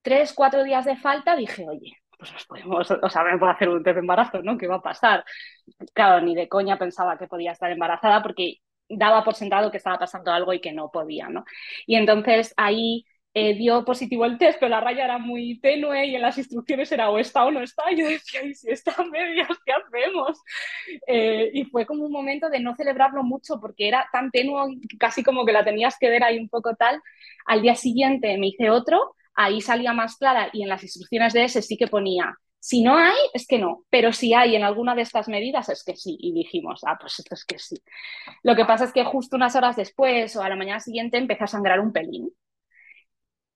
tres, 0.03 0.33
cuatro 0.35 0.65
días 0.65 0.85
de 0.85 0.97
falta 0.97 1.37
dije, 1.37 1.67
oye, 1.69 1.99
pues 2.19 2.33
nos 2.33 2.47
podemos, 2.47 2.91
o 2.91 3.09
sea, 3.11 3.25
me 3.25 3.39
puedo 3.39 3.53
hacer 3.53 3.69
un 3.69 3.83
test 3.83 3.95
de 3.95 4.01
embarazo, 4.01 4.43
¿no? 4.43 4.59
¿Qué 4.59 4.67
va 4.69 4.77
a 4.77 4.83
pasar? 4.83 5.25
Claro, 5.95 6.25
ni 6.25 6.35
de 6.35 6.49
coña 6.49 6.79
pensaba 6.79 7.19
que 7.19 7.27
podía 7.29 7.53
estar 7.53 7.71
embarazada 7.71 8.23
porque 8.23 8.59
daba 8.89 9.25
por 9.25 9.35
sentado 9.35 9.71
que 9.71 9.79
estaba 9.79 9.99
pasando 9.99 10.33
algo 10.33 10.53
y 10.53 10.61
que 10.61 10.73
no 10.73 10.91
podía, 10.91 11.29
¿no? 11.29 11.45
Y 11.87 11.97
entonces 11.97 12.55
ahí 12.57 13.07
eh, 13.35 13.55
dio 13.55 13.85
positivo 13.85 14.25
el 14.25 14.39
test, 14.39 14.59
pero 14.61 14.71
la 14.71 14.81
raya 14.81 15.05
era 15.05 15.19
muy 15.19 15.59
tenue 15.61 16.07
y 16.07 16.15
en 16.15 16.23
las 16.23 16.39
instrucciones 16.39 16.91
era 16.93 17.11
o 17.11 17.19
está 17.19 17.45
o 17.45 17.51
no 17.51 17.61
está. 17.61 17.91
Y 17.93 17.97
yo 17.99 18.09
decía, 18.09 18.45
¿y 18.45 18.55
si 18.55 18.71
está 18.71 18.95
medias, 19.13 19.49
qué 19.67 19.73
hacemos? 19.73 20.41
Eh, 21.07 21.51
y 21.53 21.65
fue 21.65 21.85
como 21.85 22.05
un 22.05 22.13
momento 22.13 22.49
de 22.49 22.61
no 22.61 22.75
celebrarlo 22.77 23.25
mucho 23.25 23.61
porque 23.61 23.89
era 23.89 24.09
tan 24.13 24.31
tenue, 24.31 24.79
casi 24.99 25.23
como 25.25 25.45
que 25.45 25.53
la 25.53 25.65
tenías 25.65 25.99
que 25.99 26.09
ver 26.09 26.23
ahí 26.25 26.39
un 26.39 26.49
poco 26.49 26.75
tal. 26.77 27.03
Al 27.47 27.63
día 27.63 27.75
siguiente 27.75 28.39
me 28.39 28.49
hice 28.49 28.71
otro, 28.71 29.17
ahí 29.35 29.61
salía 29.61 29.93
más 29.93 30.17
clara 30.17 30.51
y 30.53 30.63
en 30.63 30.69
las 30.69 30.83
instrucciones 30.83 31.33
de 31.33 31.45
ese 31.45 31.63
sí 31.63 31.77
que 31.77 31.89
ponía 31.89 32.39
si 32.65 32.81
no 32.83 32.97
hay, 32.97 33.19
es 33.35 33.47
que 33.47 33.59
no, 33.59 33.85
pero 33.91 34.11
si 34.11 34.33
hay 34.33 34.57
en 34.57 34.65
alguna 34.65 34.95
de 34.95 35.03
estas 35.03 35.29
medidas, 35.29 35.69
es 35.69 35.85
que 35.85 35.97
sí. 35.97 36.17
Y 36.19 36.33
dijimos, 36.33 36.81
ah, 36.87 36.97
pues 36.99 37.19
esto 37.19 37.35
es 37.35 37.45
que 37.45 37.59
sí. 37.59 37.77
Lo 38.43 38.57
que 38.57 38.65
pasa 38.65 38.85
es 38.85 38.93
que 38.95 39.05
justo 39.05 39.37
unas 39.37 39.55
horas 39.55 39.77
después 39.77 40.35
o 40.35 40.43
a 40.43 40.49
la 40.49 40.57
mañana 40.57 40.81
siguiente 40.81 41.19
empecé 41.19 41.45
a 41.45 41.47
sangrar 41.47 41.79
un 41.79 41.93
pelín. 41.93 42.31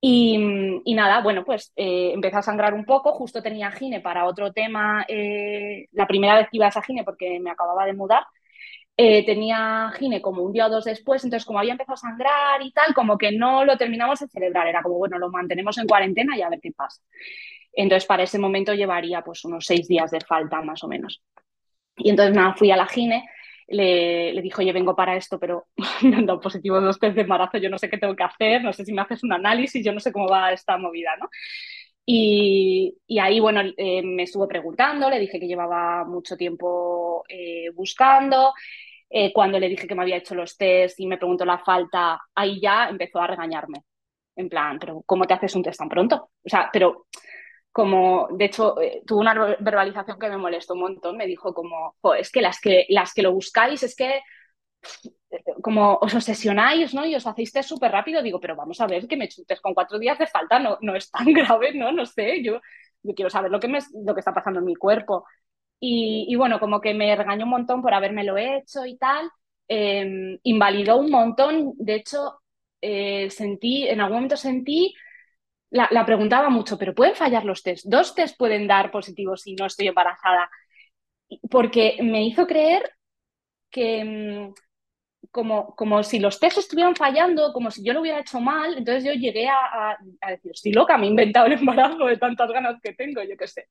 Y, 0.01 0.39
nada, 0.95 1.23
bueno, 1.23 1.45
pues 1.45 1.73
eh, 1.75 2.13
empecé 2.15 2.37
a 2.37 2.43
sangrar 2.43 2.73
un 2.73 2.85
poco, 2.85 3.13
justo 3.13 3.43
tenía 3.43 3.71
gine 3.73 4.01
para 4.01 4.27
otro 4.27 4.53
tema, 4.53 5.05
eh, 5.09 5.87
la 5.93 6.07
primera 6.07 6.37
vez 6.37 6.49
que 6.51 6.57
iba 6.59 6.67
a 6.67 6.69
esa 6.69 6.83
gine 6.83 7.03
porque 7.03 7.41
me 7.41 7.51
acababa 7.51 7.85
de 7.85 7.95
mudar, 7.95 8.25
eh, 8.97 9.25
tenía 9.27 9.93
gine 9.99 10.21
como 10.23 10.43
un 10.43 10.53
día 10.53 10.67
o 10.67 10.71
dos 10.71 10.85
después, 10.85 11.25
entonces 11.25 11.45
como 11.47 11.59
había 11.59 11.73
empezado 11.73 11.95
a 11.95 11.97
sangrar 11.97 12.63
y 12.63 12.73
tal, 12.73 12.95
como 12.95 13.19
que 13.19 13.33
no 13.33 13.65
lo 13.65 13.77
terminamos 13.77 14.21
de 14.21 14.29
celebrar, 14.29 14.69
era 14.69 14.83
como, 14.83 14.99
bueno, 14.99 15.19
lo 15.19 15.31
mantenemos 15.31 15.79
en 15.79 15.87
cuarentena 15.89 16.37
y 16.37 16.43
a 16.43 16.49
ver 16.49 16.61
qué 16.61 16.73
pasa. 16.73 17.01
Entonces 17.73 18.07
para 18.07 18.25
ese 18.25 18.39
momento 18.39 18.75
llevaría 18.75 19.23
pues 19.23 19.45
unos 19.45 19.67
seis 19.67 19.89
días 19.89 20.11
de 20.11 20.21
falta 20.21 20.61
más 20.63 20.83
o 20.85 20.89
menos. 20.89 21.23
Y 21.97 22.11
entonces 22.11 22.35
nada, 22.35 22.55
fui 22.55 22.71
a 22.71 22.77
la 22.77 22.87
gine 22.87 23.25
le, 23.69 24.33
le 24.35 24.43
dijo, 24.43 24.63
oye, 24.63 24.73
vengo 24.73 24.97
para 24.97 25.17
esto, 25.17 25.39
pero 25.39 25.67
me 26.03 26.17
han 26.17 26.27
dado 26.27 26.41
positivo 26.41 26.81
dos 26.81 26.99
test 26.99 27.15
de 27.17 27.23
embarazo, 27.23 27.59
yo 27.59 27.71
no 27.71 27.79
sé 27.79 27.91
qué 27.91 27.99
tengo 27.99 28.17
que 28.17 28.25
hacer, 28.25 28.63
no 28.63 28.73
sé 28.73 28.85
si 28.85 28.93
me 28.93 29.03
haces 29.03 29.23
un 29.25 29.33
análisis, 29.33 29.85
yo 29.85 29.93
no 29.93 30.01
sé 30.01 30.13
cómo 30.13 30.29
va 30.29 30.53
esta 30.53 30.79
movida, 30.79 31.17
¿no? 31.21 31.29
Y, 32.07 32.97
y 33.07 33.19
ahí, 33.19 33.39
bueno, 33.41 33.61
eh, 33.77 34.03
me 34.03 34.23
estuvo 34.23 34.49
preguntando, 34.49 35.11
le 35.11 35.19
dije 35.21 35.39
que 35.39 35.47
llevaba 35.47 36.05
mucho 36.05 36.37
tiempo 36.37 37.25
eh, 37.29 37.71
buscando. 37.75 38.55
Eh, 39.11 39.33
cuando 39.33 39.59
le 39.59 39.69
dije 39.69 39.87
que 39.87 39.95
me 39.95 40.03
había 40.03 40.17
hecho 40.19 40.35
los 40.35 40.57
test 40.57 41.01
y 41.01 41.07
me 41.07 41.19
preguntó 41.19 41.45
la 41.45 41.59
falta, 41.59 42.21
ahí 42.35 42.61
ya 42.61 42.89
empezó 42.89 43.21
a 43.21 43.27
regañarme. 43.27 43.83
En 44.37 44.49
plan, 44.49 44.79
pero 44.79 45.03
¿cómo 45.07 45.27
te 45.27 45.35
haces 45.35 45.55
un 45.57 45.63
test 45.63 45.79
tan 45.79 45.89
pronto? 45.89 46.31
O 46.45 46.49
sea, 46.49 46.71
pero 46.73 47.07
como, 47.79 48.27
de 48.33 48.47
hecho, 48.47 48.81
eh, 48.81 49.03
tuvo 49.07 49.21
una 49.21 49.35
verbalización 49.61 50.19
que 50.19 50.29
me 50.29 50.37
molestó 50.37 50.75
un 50.75 50.81
montón, 50.81 51.17
me 51.17 51.29
dijo 51.29 51.55
como, 51.55 51.95
es 52.19 52.33
que 52.33 52.43
las, 52.43 52.61
que 52.61 52.87
las 52.89 53.15
que 53.15 53.23
lo 53.23 53.33
buscáis 53.33 53.85
es 53.85 53.95
que 53.95 54.17
eh, 55.31 55.45
como 55.63 55.95
os 56.01 56.13
obsesionáis, 56.13 56.93
¿no? 56.93 57.07
Y 57.07 57.15
os 57.15 57.25
hacéis 57.25 57.53
test 57.53 57.69
súper 57.69 57.93
rápido, 57.93 58.21
digo, 58.21 58.41
pero 58.41 58.57
vamos 58.57 58.81
a 58.81 58.89
ver 58.89 59.07
que 59.07 59.17
me 59.17 59.29
chutes 59.29 59.61
con 59.61 59.75
cuatro 59.75 59.97
días 60.01 60.19
de 60.19 60.27
falta, 60.27 60.59
no, 60.59 60.77
no 60.81 60.97
es 60.97 61.09
tan 61.09 61.27
grave, 61.33 61.73
¿no? 61.73 61.93
No 61.93 62.05
sé, 62.05 62.43
yo, 62.43 62.61
yo 63.05 63.15
quiero 63.15 63.31
saber 63.31 63.53
lo 63.53 63.61
que, 63.61 63.69
me, 63.69 63.79
lo 64.05 64.13
que 64.13 64.21
está 64.23 64.35
pasando 64.35 64.59
en 64.59 64.67
mi 64.67 64.75
cuerpo. 64.75 65.25
Y, 65.79 66.27
y, 66.29 66.35
bueno, 66.35 66.59
como 66.59 66.81
que 66.81 66.95
me 66.95 67.15
regañó 67.15 67.45
un 67.45 67.51
montón 67.51 67.81
por 67.81 67.95
haberme 67.95 68.25
lo 68.25 68.37
hecho 68.39 68.85
y 68.87 68.99
tal, 68.99 69.31
em, 69.69 70.37
invalidó 70.43 70.97
un 70.97 71.11
montón, 71.13 71.75
de 71.77 71.95
hecho, 71.95 72.41
eh, 72.81 73.31
sentí, 73.31 73.87
en 73.89 74.01
algún 74.01 74.17
momento 74.17 74.37
sentí 74.37 74.95
la, 75.71 76.05
preguntaba 76.07 76.49
mucho, 76.51 76.79
pero 76.79 76.95
¿pueden 76.95 77.15
fallar 77.15 77.45
los 77.45 77.63
test? 77.63 77.87
¿Dos 77.87 78.15
test 78.15 78.37
pueden 78.39 78.67
dar 78.67 78.91
positivos 78.91 79.43
si 79.43 79.55
no 79.55 79.67
estoy 79.67 79.89
embarazada? 79.89 80.51
Porque 81.51 81.99
me 82.03 82.25
hizo 82.27 82.47
creer 82.47 82.91
que 83.71 84.05
mm, 84.05 84.55
como, 85.33 85.75
como 85.77 86.03
si 86.05 86.21
los 86.21 86.41
test 86.41 86.59
estuvieran 86.59 86.97
fallando, 86.97 87.53
como 87.53 87.71
si 87.71 87.85
yo 87.85 87.93
lo 87.95 88.03
hubiera 88.03 88.21
hecho 88.21 88.41
mal, 88.41 88.79
entonces 88.79 89.05
yo 89.05 89.13
llegué 89.15 89.49
a, 89.49 89.99
a 90.23 90.31
decir, 90.31 90.53
estoy 90.53 90.73
loca, 90.73 90.99
me 90.99 91.07
he 91.07 91.11
inventado 91.11 91.47
el 91.47 91.55
embarazo 91.55 92.07
de 92.07 92.19
tantas 92.19 92.51
ganas 92.53 92.81
que 92.83 92.95
tengo, 92.95 93.23
yo 93.23 93.37
qué 93.39 93.49
sé. 93.49 93.69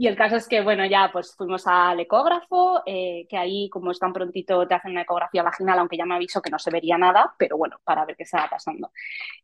Y 0.00 0.06
el 0.06 0.16
caso 0.16 0.36
es 0.36 0.46
que, 0.46 0.60
bueno, 0.60 0.86
ya 0.86 1.10
pues 1.12 1.34
fuimos 1.36 1.66
al 1.66 1.98
ecógrafo, 1.98 2.82
eh, 2.86 3.26
que 3.28 3.36
ahí 3.36 3.68
como 3.68 3.90
es 3.90 3.98
tan 3.98 4.12
prontito 4.12 4.66
te 4.68 4.74
hacen 4.74 4.92
una 4.92 5.02
ecografía 5.02 5.42
vaginal, 5.42 5.80
aunque 5.80 5.96
ya 5.96 6.06
me 6.06 6.14
aviso 6.14 6.40
que 6.40 6.50
no 6.50 6.58
se 6.60 6.70
vería 6.70 6.96
nada, 6.96 7.34
pero 7.36 7.56
bueno, 7.58 7.80
para 7.82 8.04
ver 8.04 8.14
qué 8.16 8.22
estaba 8.22 8.48
pasando. 8.48 8.92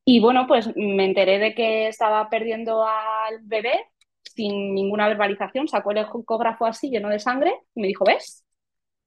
Y 0.04 0.20
bueno, 0.20 0.46
pues 0.46 0.70
me 0.76 1.06
enteré 1.06 1.40
de 1.40 1.54
que 1.56 1.88
estaba 1.88 2.30
perdiendo 2.30 2.86
al 2.86 3.40
bebé 3.42 3.90
sin 4.22 4.74
ninguna 4.74 5.08
verbalización, 5.08 5.66
sacó 5.66 5.90
el 5.90 5.98
ecógrafo 5.98 6.66
así 6.66 6.88
lleno 6.88 7.08
de 7.08 7.18
sangre 7.18 7.52
y 7.74 7.80
me 7.80 7.88
dijo, 7.88 8.04
¿ves? 8.04 8.44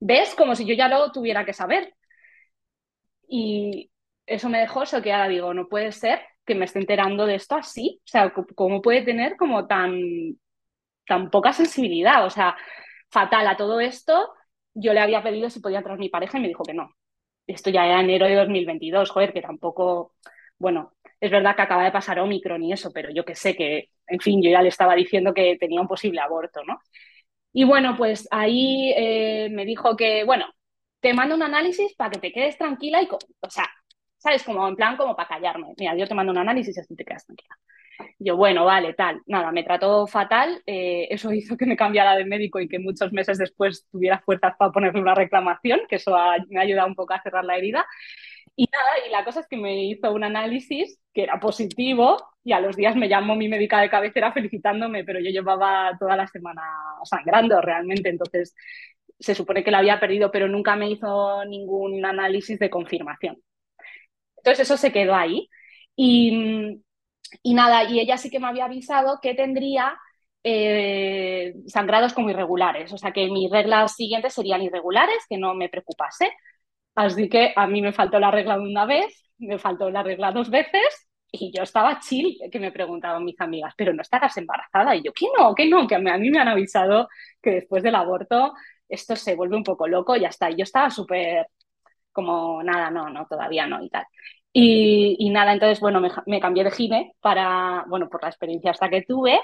¿Ves? 0.01 0.35
Como 0.35 0.53
si 0.55 0.65
yo 0.65 0.73
ya 0.75 0.89
lo 0.89 1.11
tuviera 1.13 1.45
que 1.45 1.53
saber. 1.53 1.93
Y 3.29 3.89
eso 4.25 4.49
me 4.49 4.59
dejó 4.59 4.81
ahora 4.81 5.27
digo, 5.29 5.53
no 5.53 5.69
puede 5.69 5.93
ser 5.93 6.19
que 6.45 6.55
me 6.55 6.65
esté 6.65 6.79
enterando 6.79 7.25
de 7.25 7.35
esto 7.35 7.55
así, 7.55 8.01
o 8.05 8.07
sea, 8.07 8.33
¿cómo 8.55 8.81
puede 8.81 9.03
tener 9.03 9.37
como 9.37 9.67
tan 9.67 10.37
tan 11.07 11.29
poca 11.29 11.53
sensibilidad, 11.53 12.25
o 12.25 12.29
sea, 12.29 12.55
fatal 13.09 13.47
a 13.47 13.57
todo 13.57 13.79
esto. 13.79 14.33
Yo 14.73 14.93
le 14.93 14.99
había 14.99 15.23
pedido 15.23 15.49
si 15.49 15.59
podía 15.59 15.79
entrar 15.79 15.97
mi 15.97 16.09
pareja 16.09 16.37
y 16.37 16.41
me 16.41 16.47
dijo 16.49 16.63
que 16.63 16.73
no. 16.73 16.91
Esto 17.47 17.69
ya 17.69 17.85
era 17.85 18.01
enero 18.01 18.25
de 18.27 18.35
2022, 18.35 19.09
joder, 19.11 19.33
que 19.33 19.41
tampoco, 19.41 20.13
bueno, 20.59 20.93
es 21.19 21.31
verdad 21.31 21.55
que 21.55 21.61
acaba 21.63 21.83
de 21.85 21.91
pasar 21.91 22.19
Omicron 22.19 22.61
y 22.63 22.73
eso, 22.73 22.91
pero 22.93 23.09
yo 23.11 23.25
que 23.25 23.35
sé 23.35 23.55
que, 23.55 23.89
en 24.07 24.19
fin, 24.19 24.41
yo 24.43 24.49
ya 24.51 24.61
le 24.61 24.69
estaba 24.69 24.95
diciendo 24.95 25.33
que 25.33 25.57
tenía 25.59 25.81
un 25.81 25.87
posible 25.87 26.19
aborto, 26.21 26.63
¿no? 26.65 26.79
Y 27.53 27.63
bueno, 27.63 27.95
pues 27.97 28.27
ahí 28.31 28.93
eh, 28.95 29.49
me 29.51 29.65
dijo 29.65 29.95
que, 29.97 30.23
bueno, 30.25 30.45
te 30.99 31.13
mando 31.13 31.35
un 31.35 31.43
análisis 31.43 31.95
para 31.95 32.11
que 32.11 32.19
te 32.19 32.31
quedes 32.31 32.57
tranquila 32.57 33.01
y, 33.01 33.07
o 33.09 33.49
sea, 33.49 33.65
¿sabes? 34.17 34.43
Como 34.43 34.67
en 34.67 34.75
plan, 34.75 34.97
como 34.97 35.15
para 35.15 35.29
callarme. 35.29 35.73
Mira, 35.77 35.95
yo 35.95 36.07
te 36.07 36.13
mando 36.15 36.31
un 36.31 36.37
análisis 36.39 36.77
y 36.77 36.79
así 36.79 36.95
te 36.95 37.05
quedas 37.05 37.25
tranquila. 37.25 37.55
Yo, 38.19 38.35
bueno, 38.37 38.65
vale, 38.65 38.93
tal. 38.93 39.21
Nada, 39.25 39.51
me 39.51 39.63
trató 39.63 40.07
fatal. 40.07 40.61
Eh, 40.65 41.07
eso 41.11 41.31
hizo 41.33 41.57
que 41.57 41.65
me 41.65 41.77
cambiara 41.77 42.15
de 42.15 42.25
médico 42.25 42.59
y 42.59 42.67
que 42.67 42.79
muchos 42.79 43.11
meses 43.13 43.37
después 43.37 43.87
tuviera 43.91 44.19
fuerzas 44.19 44.53
para 44.57 44.71
ponerle 44.71 45.01
una 45.01 45.15
reclamación, 45.15 45.81
que 45.89 45.97
eso 45.97 46.15
me 46.49 46.59
ha 46.59 46.63
ayudado 46.63 46.87
un 46.87 46.95
poco 46.95 47.13
a 47.13 47.21
cerrar 47.21 47.45
la 47.45 47.57
herida. 47.57 47.85
Y 48.55 48.67
nada, 48.71 49.07
y 49.07 49.11
la 49.11 49.23
cosa 49.23 49.41
es 49.41 49.47
que 49.47 49.57
me 49.57 49.85
hizo 49.85 50.11
un 50.11 50.23
análisis 50.23 50.99
que 51.13 51.23
era 51.23 51.39
positivo 51.39 52.17
y 52.43 52.53
a 52.53 52.59
los 52.59 52.75
días 52.75 52.95
me 52.95 53.09
llamó 53.09 53.35
mi 53.35 53.47
médica 53.49 53.79
de 53.81 53.89
cabecera 53.89 54.33
felicitándome, 54.33 55.03
pero 55.03 55.19
yo 55.19 55.29
llevaba 55.29 55.95
toda 55.99 56.15
la 56.15 56.27
semana 56.27 56.63
sangrando 57.03 57.61
realmente, 57.61 58.09
entonces 58.09 58.55
se 59.19 59.35
supone 59.35 59.63
que 59.63 59.71
lo 59.71 59.77
había 59.77 59.99
perdido, 59.99 60.31
pero 60.31 60.47
nunca 60.47 60.75
me 60.75 60.89
hizo 60.89 61.45
ningún 61.45 62.03
análisis 62.05 62.57
de 62.59 62.69
confirmación. 62.69 63.37
Entonces 64.37 64.67
eso 64.67 64.77
se 64.77 64.91
quedó 64.91 65.15
ahí. 65.15 65.49
Y, 65.95 66.81
y 67.43 67.53
nada, 67.53 67.83
y 67.89 67.99
ella 67.99 68.17
sí 68.17 68.29
que 68.29 68.39
me 68.39 68.47
había 68.47 68.65
avisado 68.65 69.19
que 69.21 69.33
tendría 69.33 69.97
eh, 70.43 71.53
sangrados 71.67 72.13
como 72.13 72.29
irregulares, 72.29 72.93
o 72.93 72.97
sea 72.97 73.11
que 73.11 73.29
mis 73.29 73.51
reglas 73.51 73.95
siguientes 73.95 74.33
serían 74.33 74.61
irregulares, 74.61 75.17
que 75.29 75.37
no 75.37 75.53
me 75.55 75.69
preocupase. 75.69 76.31
Así 76.95 77.29
que 77.29 77.53
a 77.55 77.67
mí 77.67 77.81
me 77.81 77.93
faltó 77.93 78.19
la 78.19 78.31
regla 78.31 78.59
una 78.59 78.85
vez, 78.85 79.29
me 79.37 79.59
faltó 79.59 79.89
la 79.91 80.03
regla 80.03 80.31
dos 80.31 80.49
veces 80.49 81.07
y 81.31 81.51
yo 81.55 81.63
estaba 81.63 81.99
chill, 81.99 82.37
que 82.51 82.59
me 82.59 82.71
preguntaban 82.71 83.23
mis 83.25 83.39
amigas, 83.41 83.73
pero 83.77 83.93
no 83.93 84.01
estarás 84.01 84.35
embarazada. 84.37 84.95
Y 84.95 85.03
yo, 85.03 85.11
¿qué 85.13 85.27
no? 85.37 85.53
¿Qué 85.53 85.67
no? 85.67 85.87
Que 85.87 85.95
a 85.95 85.99
mí 85.99 86.29
me 86.31 86.39
han 86.39 86.47
avisado 86.47 87.07
que 87.41 87.51
después 87.51 87.83
del 87.83 87.95
aborto 87.95 88.53
esto 88.89 89.15
se 89.15 89.35
vuelve 89.35 89.57
un 89.57 89.63
poco 89.63 89.87
loco 89.87 90.15
y 90.15 90.21
ya 90.21 90.29
está. 90.29 90.49
Y 90.49 90.55
yo 90.57 90.63
estaba 90.63 90.89
súper 90.89 91.47
como, 92.11 92.63
nada, 92.63 92.89
no, 92.91 93.09
no, 93.09 93.27
todavía 93.27 93.67
no 93.67 93.83
y 93.83 93.89
tal. 93.89 94.05
Y, 94.53 95.29
nada, 95.29 95.53
entonces, 95.53 95.79
bueno, 95.79 96.01
me, 96.25 96.39
cambié 96.39 96.63
de 96.63 96.71
gine 96.71 97.13
para, 97.21 97.85
bueno, 97.87 98.09
por 98.09 98.23
la 98.23 98.29
experiencia 98.29 98.71
hasta 98.71 98.89
que 98.89 99.03
tuve. 99.03 99.39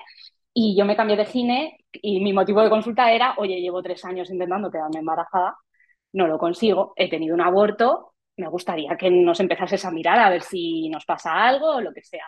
Y 0.53 0.75
yo 0.77 0.85
me 0.85 0.95
cambié 0.95 1.17
de 1.17 1.25
gine 1.25 1.77
y 1.91 2.19
mi 2.21 2.33
motivo 2.33 2.61
de 2.61 2.69
consulta 2.69 3.11
era, 3.11 3.35
oye, 3.37 3.61
llevo 3.61 3.81
tres 3.83 4.03
años 4.05 4.29
intentando 4.29 4.71
quedarme 4.71 4.99
embarazada, 4.99 5.55
no 6.13 6.27
lo 6.27 6.37
consigo, 6.37 6.93
he 6.95 7.09
tenido 7.09 7.33
un 7.35 7.41
aborto, 7.41 8.13
me 8.37 8.47
gustaría 8.49 8.95
que 8.97 9.09
nos 9.09 9.39
empezases 9.39 9.85
a 9.85 9.91
mirar 9.91 10.19
a 10.19 10.29
ver 10.29 10.43
si 10.43 10.89
nos 10.89 11.05
pasa 11.05 11.33
algo 11.45 11.75
o 11.75 11.81
lo 11.81 11.93
que 11.93 12.03
sea. 12.03 12.25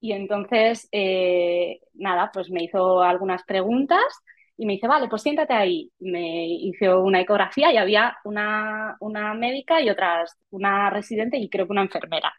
Y 0.00 0.12
entonces, 0.12 0.88
eh, 0.92 1.80
nada, 1.94 2.30
pues 2.32 2.50
me 2.50 2.64
hizo 2.64 3.02
algunas 3.02 3.44
preguntas 3.44 4.02
y 4.60 4.66
me 4.66 4.74
dice, 4.74 4.86
vale, 4.88 5.08
pues 5.08 5.22
siéntate 5.22 5.54
ahí. 5.54 5.90
Me 6.00 6.46
hizo 6.48 7.00
una 7.02 7.20
ecografía 7.22 7.72
y 7.72 7.78
había 7.78 8.16
una, 8.24 8.96
una 9.00 9.32
médica 9.34 9.80
y 9.80 9.88
otras, 9.90 10.36
una 10.50 10.90
residente 10.90 11.38
y 11.38 11.48
creo 11.48 11.66
que 11.66 11.72
una 11.72 11.82
enfermera. 11.82 12.32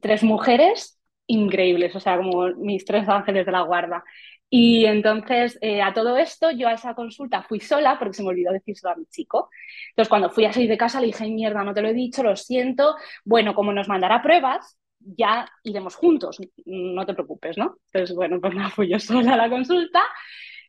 Tres 0.00 0.22
mujeres 0.24 0.98
increíbles, 1.26 1.94
o 1.96 2.00
sea, 2.00 2.16
como 2.16 2.48
mis 2.56 2.84
tres 2.84 3.08
ángeles 3.08 3.46
de 3.46 3.52
la 3.52 3.62
guarda. 3.62 4.04
Y 4.48 4.84
entonces, 4.86 5.58
eh, 5.60 5.82
a 5.82 5.92
todo 5.92 6.16
esto, 6.16 6.50
yo 6.52 6.68
a 6.68 6.74
esa 6.74 6.94
consulta 6.94 7.42
fui 7.42 7.58
sola 7.60 7.98
porque 7.98 8.14
se 8.14 8.22
me 8.22 8.28
olvidó 8.28 8.52
decírselo 8.52 8.92
a 8.92 8.96
mi 8.96 9.06
chico. 9.06 9.50
Entonces, 9.90 10.08
cuando 10.08 10.30
fui 10.30 10.44
a 10.44 10.52
salir 10.52 10.68
de 10.68 10.78
casa, 10.78 11.00
le 11.00 11.08
dije, 11.08 11.26
mierda, 11.28 11.64
no 11.64 11.74
te 11.74 11.82
lo 11.82 11.88
he 11.88 11.94
dicho, 11.94 12.22
lo 12.22 12.36
siento. 12.36 12.94
Bueno, 13.24 13.54
como 13.54 13.72
nos 13.72 13.88
mandará 13.88 14.22
pruebas, 14.22 14.78
ya 15.00 15.48
iremos 15.64 15.96
juntos, 15.96 16.38
no 16.64 17.04
te 17.06 17.14
preocupes, 17.14 17.58
¿no? 17.58 17.78
Entonces, 17.92 18.14
bueno, 18.16 18.40
pues 18.40 18.54
nada, 18.54 18.70
fui 18.70 18.88
yo 18.88 18.98
sola 19.00 19.34
a 19.34 19.36
la 19.36 19.50
consulta, 19.50 20.00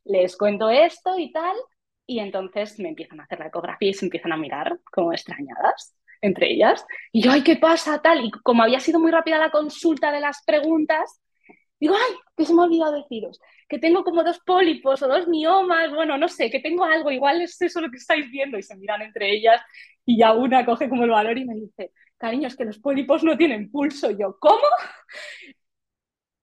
les 0.10 0.38
cuento 0.38 0.70
esto 0.70 1.18
y 1.18 1.32
tal, 1.32 1.56
y 2.06 2.20
entonces 2.20 2.80
me 2.80 2.90
empiezan 2.90 3.20
a 3.20 3.24
hacer 3.24 3.40
la 3.40 3.48
ecografía 3.48 3.90
y 3.90 3.94
se 3.94 4.06
empiezan 4.06 4.32
a 4.32 4.38
mirar 4.38 4.80
como 4.92 5.12
extrañadas 5.14 5.96
entre 6.22 6.52
ellas. 6.52 6.86
Y 7.12 7.22
yo, 7.22 7.32
ay, 7.32 7.44
¿qué 7.44 7.58
pasa? 7.58 8.02
Tal, 8.02 8.26
y 8.26 8.32
como 8.32 8.64
había 8.64 8.80
sido 8.80 9.00
muy 9.00 9.12
rápida 9.12 9.38
la 9.38 9.52
consulta 9.52 10.12
de 10.12 10.20
las 10.20 10.44
preguntas, 10.46 11.22
digo, 11.80 11.96
ay, 11.96 12.16
que 12.36 12.46
se 12.46 12.54
me 12.54 12.62
ha 12.62 12.66
olvidado 12.66 12.94
deciros, 12.94 13.40
que 13.70 13.80
tengo 13.80 14.04
como 14.04 14.24
dos 14.24 14.40
pólipos 14.40 15.02
o 15.04 15.08
dos 15.08 15.28
miomas, 15.28 15.94
bueno, 15.94 16.18
no 16.18 16.28
sé, 16.28 16.50
que 16.50 16.60
tengo 16.60 16.84
algo, 16.86 17.12
igual 17.12 17.42
es 17.42 17.62
eso 17.62 17.82
lo 17.82 17.92
que 17.92 17.98
estáis 17.98 18.30
viendo, 18.32 18.58
y 18.58 18.64
se 18.64 18.76
miran 18.76 19.02
entre 19.02 19.32
ellas, 19.32 19.62
y 20.06 20.18
ya 20.18 20.34
una 20.34 20.66
coge 20.66 20.90
como 20.90 21.04
el 21.04 21.10
valor 21.12 21.38
y 21.38 21.46
me 21.46 21.56
dice, 21.56 21.92
cariño, 22.18 22.48
es 22.48 22.56
que 22.56 22.66
los 22.66 22.80
pólipos 22.80 23.24
no 23.24 23.38
tienen 23.38 23.70
pulso. 23.70 24.12
yo, 24.12 24.38
¿cómo? 24.40 24.64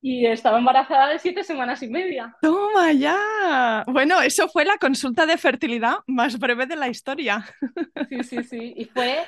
Y 0.06 0.26
estaba 0.26 0.58
embarazada 0.58 1.08
de 1.08 1.18
siete 1.18 1.42
semanas 1.42 1.82
y 1.82 1.88
media. 1.88 2.37
Toma 2.42 2.92
ya. 2.92 3.82
Bueno, 3.87 4.20
eso 4.20 4.49
fue 4.49 4.66
la 4.66 4.76
consulta 4.76 5.25
de 5.25 5.38
fertilidad 5.38 5.94
más 6.06 6.38
breve 6.38 6.66
de 6.66 6.76
la 6.76 6.88
historia. 6.88 7.42
Sí, 8.11 8.23
sí, 8.23 8.42
sí. 8.42 8.75
Y 8.76 8.84
fue 8.84 9.25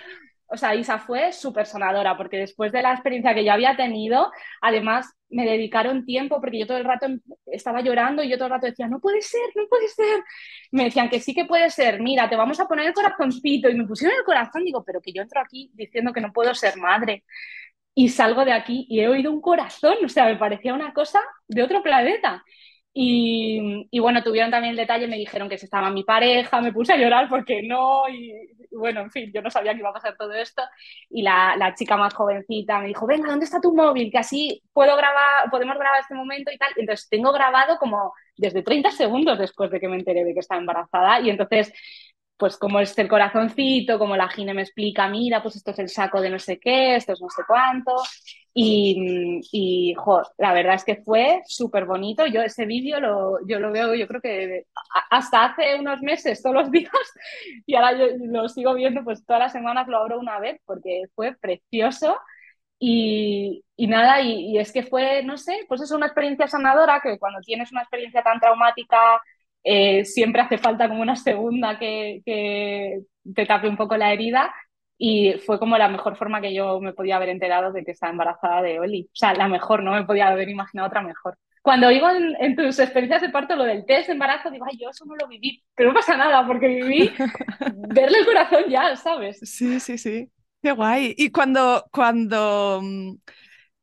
o 0.49 0.57
sea, 0.57 0.75
Isa 0.75 0.99
fue 0.99 1.33
súper 1.33 1.67
sonadora, 1.67 2.17
porque 2.17 2.37
después 2.39 2.71
de 2.71 2.81
la 2.83 2.93
experiencia 2.93 3.35
que 3.35 3.45
yo 3.45 3.53
había 3.53 3.77
tenido, 3.77 4.31
además 4.61 5.13
me 5.29 5.45
dedicaron 5.45 6.05
tiempo, 6.05 6.41
porque 6.41 6.61
yo 6.61 6.67
todo 6.69 6.79
el 6.79 6.85
rato 6.85 7.09
estaba 7.47 7.81
llorando 7.81 8.23
y 8.23 8.29
yo 8.29 8.37
todo 8.37 8.47
el 8.47 8.53
rato 8.53 8.67
decía, 8.67 8.87
no 8.87 9.01
puede 9.01 9.23
ser, 9.23 9.49
no 9.57 9.67
puede 9.69 9.89
ser. 9.89 10.23
Me 10.71 10.85
decían 10.85 11.09
que 11.09 11.19
sí 11.19 11.35
que 11.35 11.47
puede 11.47 11.69
ser, 11.71 12.01
mira, 12.01 12.29
te 12.29 12.37
vamos 12.37 12.61
a 12.61 12.69
poner 12.69 12.87
el 12.87 12.95
corazoncito. 12.95 13.69
Y 13.69 13.75
me 13.75 13.87
pusieron 13.87 14.17
el 14.17 14.25
corazón, 14.25 14.65
digo, 14.65 14.85
pero 14.85 15.01
que 15.01 15.13
yo 15.13 15.23
entro 15.23 15.41
aquí 15.41 15.71
diciendo 15.75 16.13
que 16.13 16.21
no 16.21 16.33
puedo 16.33 16.55
ser 16.55 16.77
madre. 16.77 17.25
Y 17.99 18.11
salgo 18.11 18.45
de 18.45 18.53
aquí 18.53 18.87
y 18.91 19.01
he 19.01 19.09
oído 19.09 19.33
un 19.33 19.41
corazón, 19.41 19.97
o 20.05 20.09
sea, 20.09 20.27
me 20.27 20.37
parecía 20.37 20.75
una 20.75 20.93
cosa 20.93 21.19
de 21.49 21.63
otro 21.63 21.83
planeta. 21.83 22.45
Y, 22.99 23.89
bueno, 24.01 24.23
tuvieron 24.23 24.51
también 24.51 24.73
el 24.73 24.77
detalle, 24.77 25.07
me 25.07 25.17
dijeron 25.19 25.49
que 25.51 25.59
si 25.59 25.67
estaba 25.67 25.91
mi 25.91 26.03
pareja, 26.05 26.61
me 26.63 26.73
puse 26.73 26.95
a 26.95 26.97
llorar 26.97 27.29
porque 27.29 27.63
no, 27.63 28.09
y, 28.09 28.33
bueno, 28.71 29.01
en 29.01 29.11
fin, 29.11 29.31
yo 29.35 29.43
no 29.43 29.51
sabía 29.51 29.73
que 29.73 29.81
iba 29.81 29.91
a 29.91 29.95
pasar 29.95 30.17
todo 30.17 30.33
esto. 30.33 30.63
Y 31.11 31.23
la, 31.23 31.57
la, 31.59 31.75
chica 31.75 31.97
más 31.97 32.15
jovencita 32.15 32.81
me 32.81 32.89
dijo, 32.89 33.07
venga, 33.07 33.29
¿dónde 33.29 33.45
está 33.45 33.61
tu 33.61 33.75
móvil? 33.75 34.11
Que 34.11 34.19
así 34.19 34.63
puedo 34.73 34.97
grabar, 34.97 35.51
podemos 35.51 35.77
grabar 35.79 36.01
este 36.01 36.15
momento 36.15 36.51
y 36.53 36.59
tal. 36.59 36.71
entonces 36.77 37.09
tengo 37.09 37.33
grabado 37.33 37.79
como 37.79 38.13
desde 38.37 38.63
30 38.63 38.91
segundos 38.91 39.39
después 39.39 39.71
de 39.71 39.81
que 39.81 39.89
me 39.89 39.97
enteré 39.97 40.25
de 40.25 40.35
que 40.35 40.41
estaba 40.41 40.61
embarazada. 40.61 41.21
Y 41.21 41.31
entonces 41.31 41.73
pues 42.37 42.57
como 42.59 42.81
es 42.81 42.97
el 42.99 43.09
corazoncito, 43.09 43.99
como 43.99 44.17
la 44.17 44.29
Gine 44.29 44.55
me 44.55 44.63
explica, 44.63 45.09
mira, 45.09 45.43
pues 45.43 45.57
esto 45.57 45.71
es 45.71 45.79
el 45.79 45.89
saco 45.89 46.21
de 46.21 46.31
no 46.31 46.39
sé 46.39 46.59
qué, 46.59 46.97
esto 46.97 47.13
es 47.15 47.21
no 47.21 47.29
sé 47.31 47.43
cuánto. 47.47 47.93
Y, 48.59 49.41
y 49.53 49.95
la 50.39 50.53
verdad 50.55 50.75
es 50.75 50.85
que 50.85 50.97
fue 50.97 51.43
súper 51.47 51.85
bonito. 51.87 52.27
Yo 52.27 52.41
ese 52.43 52.67
vídeo 52.67 53.01
lo, 53.01 53.47
yo 53.47 53.59
lo 53.61 53.71
veo, 53.73 53.95
yo 53.95 54.07
creo 54.09 54.21
que 54.21 54.65
hasta 55.11 55.45
hace 55.47 55.79
unos 55.79 56.01
meses, 56.03 56.43
todos 56.43 56.55
los 56.57 56.71
días, 56.73 56.91
y 57.67 57.75
ahora 57.75 57.93
yo 57.99 58.07
lo 58.27 58.49
sigo 58.49 58.75
viendo, 58.75 59.05
pues 59.05 59.25
todas 59.25 59.41
las 59.41 59.53
semanas 59.53 59.89
lo 59.89 59.99
abro 59.99 60.19
una 60.19 60.39
vez 60.41 60.61
porque 60.65 61.05
fue 61.15 61.35
precioso. 61.37 62.17
Y, 62.79 63.65
y 63.77 63.87
nada, 63.87 64.21
y, 64.21 64.53
y, 64.53 64.59
es 64.59 64.71
que 64.73 64.83
fue, 64.83 65.23
no 65.23 65.39
sé, 65.39 65.65
pues 65.69 65.81
es 65.81 65.91
una 65.93 66.07
experiencia 66.07 66.47
sanadora 66.47 67.01
que 67.03 67.19
cuando 67.19 67.41
tienes 67.41 67.73
una 67.73 67.81
experiencia 67.83 68.23
tan 68.23 68.39
traumática 68.39 68.99
eh, 69.69 70.05
siempre 70.05 70.43
hace 70.43 70.59
falta 70.59 70.89
como 70.89 71.03
una 71.03 71.17
segunda 71.17 71.77
que, 71.77 72.23
te 73.35 73.47
tape 73.47 73.69
un 73.69 73.77
poco 73.77 73.97
la 73.97 74.13
herida 74.13 74.55
y 74.97 75.33
fue 75.45 75.59
como 75.59 75.77
la 75.77 75.89
mejor 75.89 76.17
forma 76.17 76.41
que 76.41 76.55
yo 76.55 76.81
me 76.81 76.93
podía 76.93 77.17
haber 77.17 77.31
enterado 77.31 77.73
de 77.73 77.85
que 77.85 77.91
estaba 77.91 78.13
embarazada 78.13 78.63
de 78.63 78.79
Oli. 78.79 79.09
O 79.13 79.17
sea, 79.17 79.35
la 79.35 79.49
mejor, 79.49 79.83
no 79.83 79.93
me 79.93 80.05
podía 80.05 80.29
haber 80.29 80.49
imaginado 80.49 80.87
otra 80.87 81.03
mejor. 81.03 81.37
Cuando 81.63 81.89
oigo 81.89 82.07
en, 82.09 82.55
tus 82.55 82.79
experiencias 82.79 83.23
de 83.23 83.31
parto 83.31 83.57
lo 83.57 83.65
del 83.65 83.85
test 83.85 84.07
de 84.07 84.13
embarazo, 84.13 84.53
digo, 84.53 84.65
ay, 84.71 84.79
yo 84.79 84.89
eso 84.89 85.05
no 85.05 85.17
lo 85.17 85.27
viví, 85.27 85.65
pero 85.75 85.89
no 85.89 85.97
pasa 85.97 86.17
nada 86.17 86.47
porque 86.47 86.69
viví 86.69 87.11
verle 87.89 88.19
el 88.21 88.25
corazón 88.25 88.65
ya, 88.69 88.95
¿sabes? 88.95 89.41
Sí, 89.43 89.81
sí, 89.81 89.99
sí. 89.99 90.31
Qué 90.63 90.71
guay. 90.71 91.13
Y 91.19 91.31
cuando, 91.31 91.85
cuando 91.91 92.81
mm, 92.85 93.17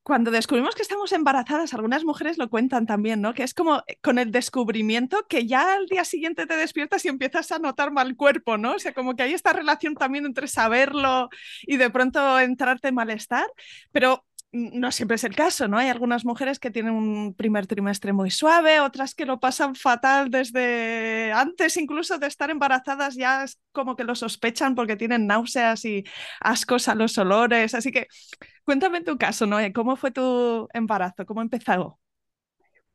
cuando 0.04 0.32
descubrimos 0.32 0.76
que 0.76 0.82
estamos 0.82 1.12
embarazadas, 1.14 1.74
algunas 1.74 2.04
mujeres 2.04 2.38
lo 2.38 2.50
cuentan 2.50 2.86
también, 2.86 3.22
¿no? 3.22 3.34
Que 3.34 3.44
es 3.44 3.54
como 3.54 3.84
eh, 3.88 3.98
con 4.02 4.20
el 4.20 4.32
descubrimiento 4.32 5.26
que 5.28 5.48
ya 5.48 5.74
al 5.74 5.88
día 5.88 6.04
siguiente 6.04 6.46
te 6.46 6.58
despiertas 6.58 7.06
y 7.06 7.08
empiezas 7.08 7.52
a 7.52 7.60
notar 7.60 7.92
mal 7.92 8.16
cuerpo, 8.16 8.58
¿no? 8.58 8.74
O 8.74 8.80
sea, 8.80 8.94
como 8.94 9.16
que 9.16 9.24
hay 9.24 9.34
esta 9.34 9.54
relación 9.54 9.96
también 9.96 10.26
entre 10.26 10.48
saberlo 10.48 11.30
y 11.62 11.78
de 11.78 11.90
pronto 11.90 12.40
entrarte 12.40 12.92
malestar, 12.92 13.46
pero 13.92 14.26
no 14.54 14.92
siempre 14.92 15.16
es 15.16 15.24
el 15.24 15.36
caso, 15.36 15.68
¿no? 15.68 15.80
Hay 15.80 15.90
algunas 15.90 16.26
mujeres 16.26 16.60
que 16.60 16.70
tienen 16.70 16.94
un 16.94 17.34
primer 17.34 17.66
trimestre 17.66 18.14
muy 18.14 18.30
suave, 18.30 18.80
otras 18.80 19.16
que 19.16 19.26
lo 19.26 19.40
pasan 19.40 19.74
fatal 19.74 20.30
desde 20.30 21.32
antes 21.34 21.76
incluso 21.76 22.20
de 22.20 22.28
estar 22.28 22.52
embarazadas, 22.52 23.16
ya 23.16 23.44
es 23.44 23.60
como 23.72 23.96
que 23.96 24.04
lo 24.04 24.14
sospechan 24.14 24.76
porque 24.76 24.96
tienen 24.96 25.26
náuseas 25.26 25.84
y 25.86 26.04
ascos 26.40 26.88
a 26.88 26.94
los 26.94 27.18
olores. 27.18 27.74
Así 27.74 27.92
que 27.92 28.08
cuéntame 28.64 29.02
tu 29.02 29.18
caso, 29.18 29.48
¿no? 29.48 29.58
¿Cómo 29.74 29.96
fue 29.96 30.12
tu 30.12 30.68
embarazo? 30.74 31.26
¿Cómo 31.26 31.42
empezó? 31.42 32.00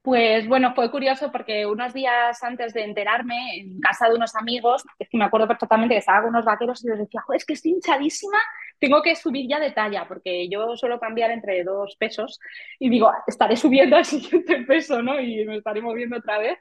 Pues 0.00 0.46
bueno, 0.46 0.74
fue 0.74 0.90
curioso 0.90 1.30
porque 1.32 1.66
unos 1.66 1.92
días 1.92 2.42
antes 2.42 2.72
de 2.72 2.84
enterarme, 2.84 3.58
en 3.58 3.80
casa 3.80 4.08
de 4.08 4.14
unos 4.14 4.34
amigos, 4.36 4.84
es 4.98 5.08
que 5.08 5.18
me 5.18 5.24
acuerdo 5.24 5.48
perfectamente 5.48 5.96
que 5.96 5.98
estaba 5.98 6.20
con 6.22 6.30
unos 6.30 6.44
vaqueros 6.44 6.82
y 6.84 6.88
les 6.88 7.00
decía, 7.00 7.22
es 7.34 7.44
que 7.44 7.52
estoy 7.54 7.72
hinchadísima 7.72 8.38
tengo 8.78 9.02
que 9.02 9.16
subir 9.16 9.48
ya 9.48 9.60
de 9.60 9.72
talla, 9.72 10.06
porque 10.06 10.48
yo 10.48 10.76
suelo 10.76 11.00
cambiar 11.00 11.30
entre 11.30 11.64
dos 11.64 11.96
pesos 11.96 12.40
y 12.78 12.88
digo, 12.88 13.10
estaré 13.26 13.56
subiendo 13.56 13.96
al 13.96 14.04
siguiente 14.04 14.62
peso, 14.62 15.02
¿no? 15.02 15.20
Y 15.20 15.44
me 15.44 15.56
estaré 15.56 15.80
moviendo 15.80 16.16
otra 16.16 16.38
vez. 16.38 16.58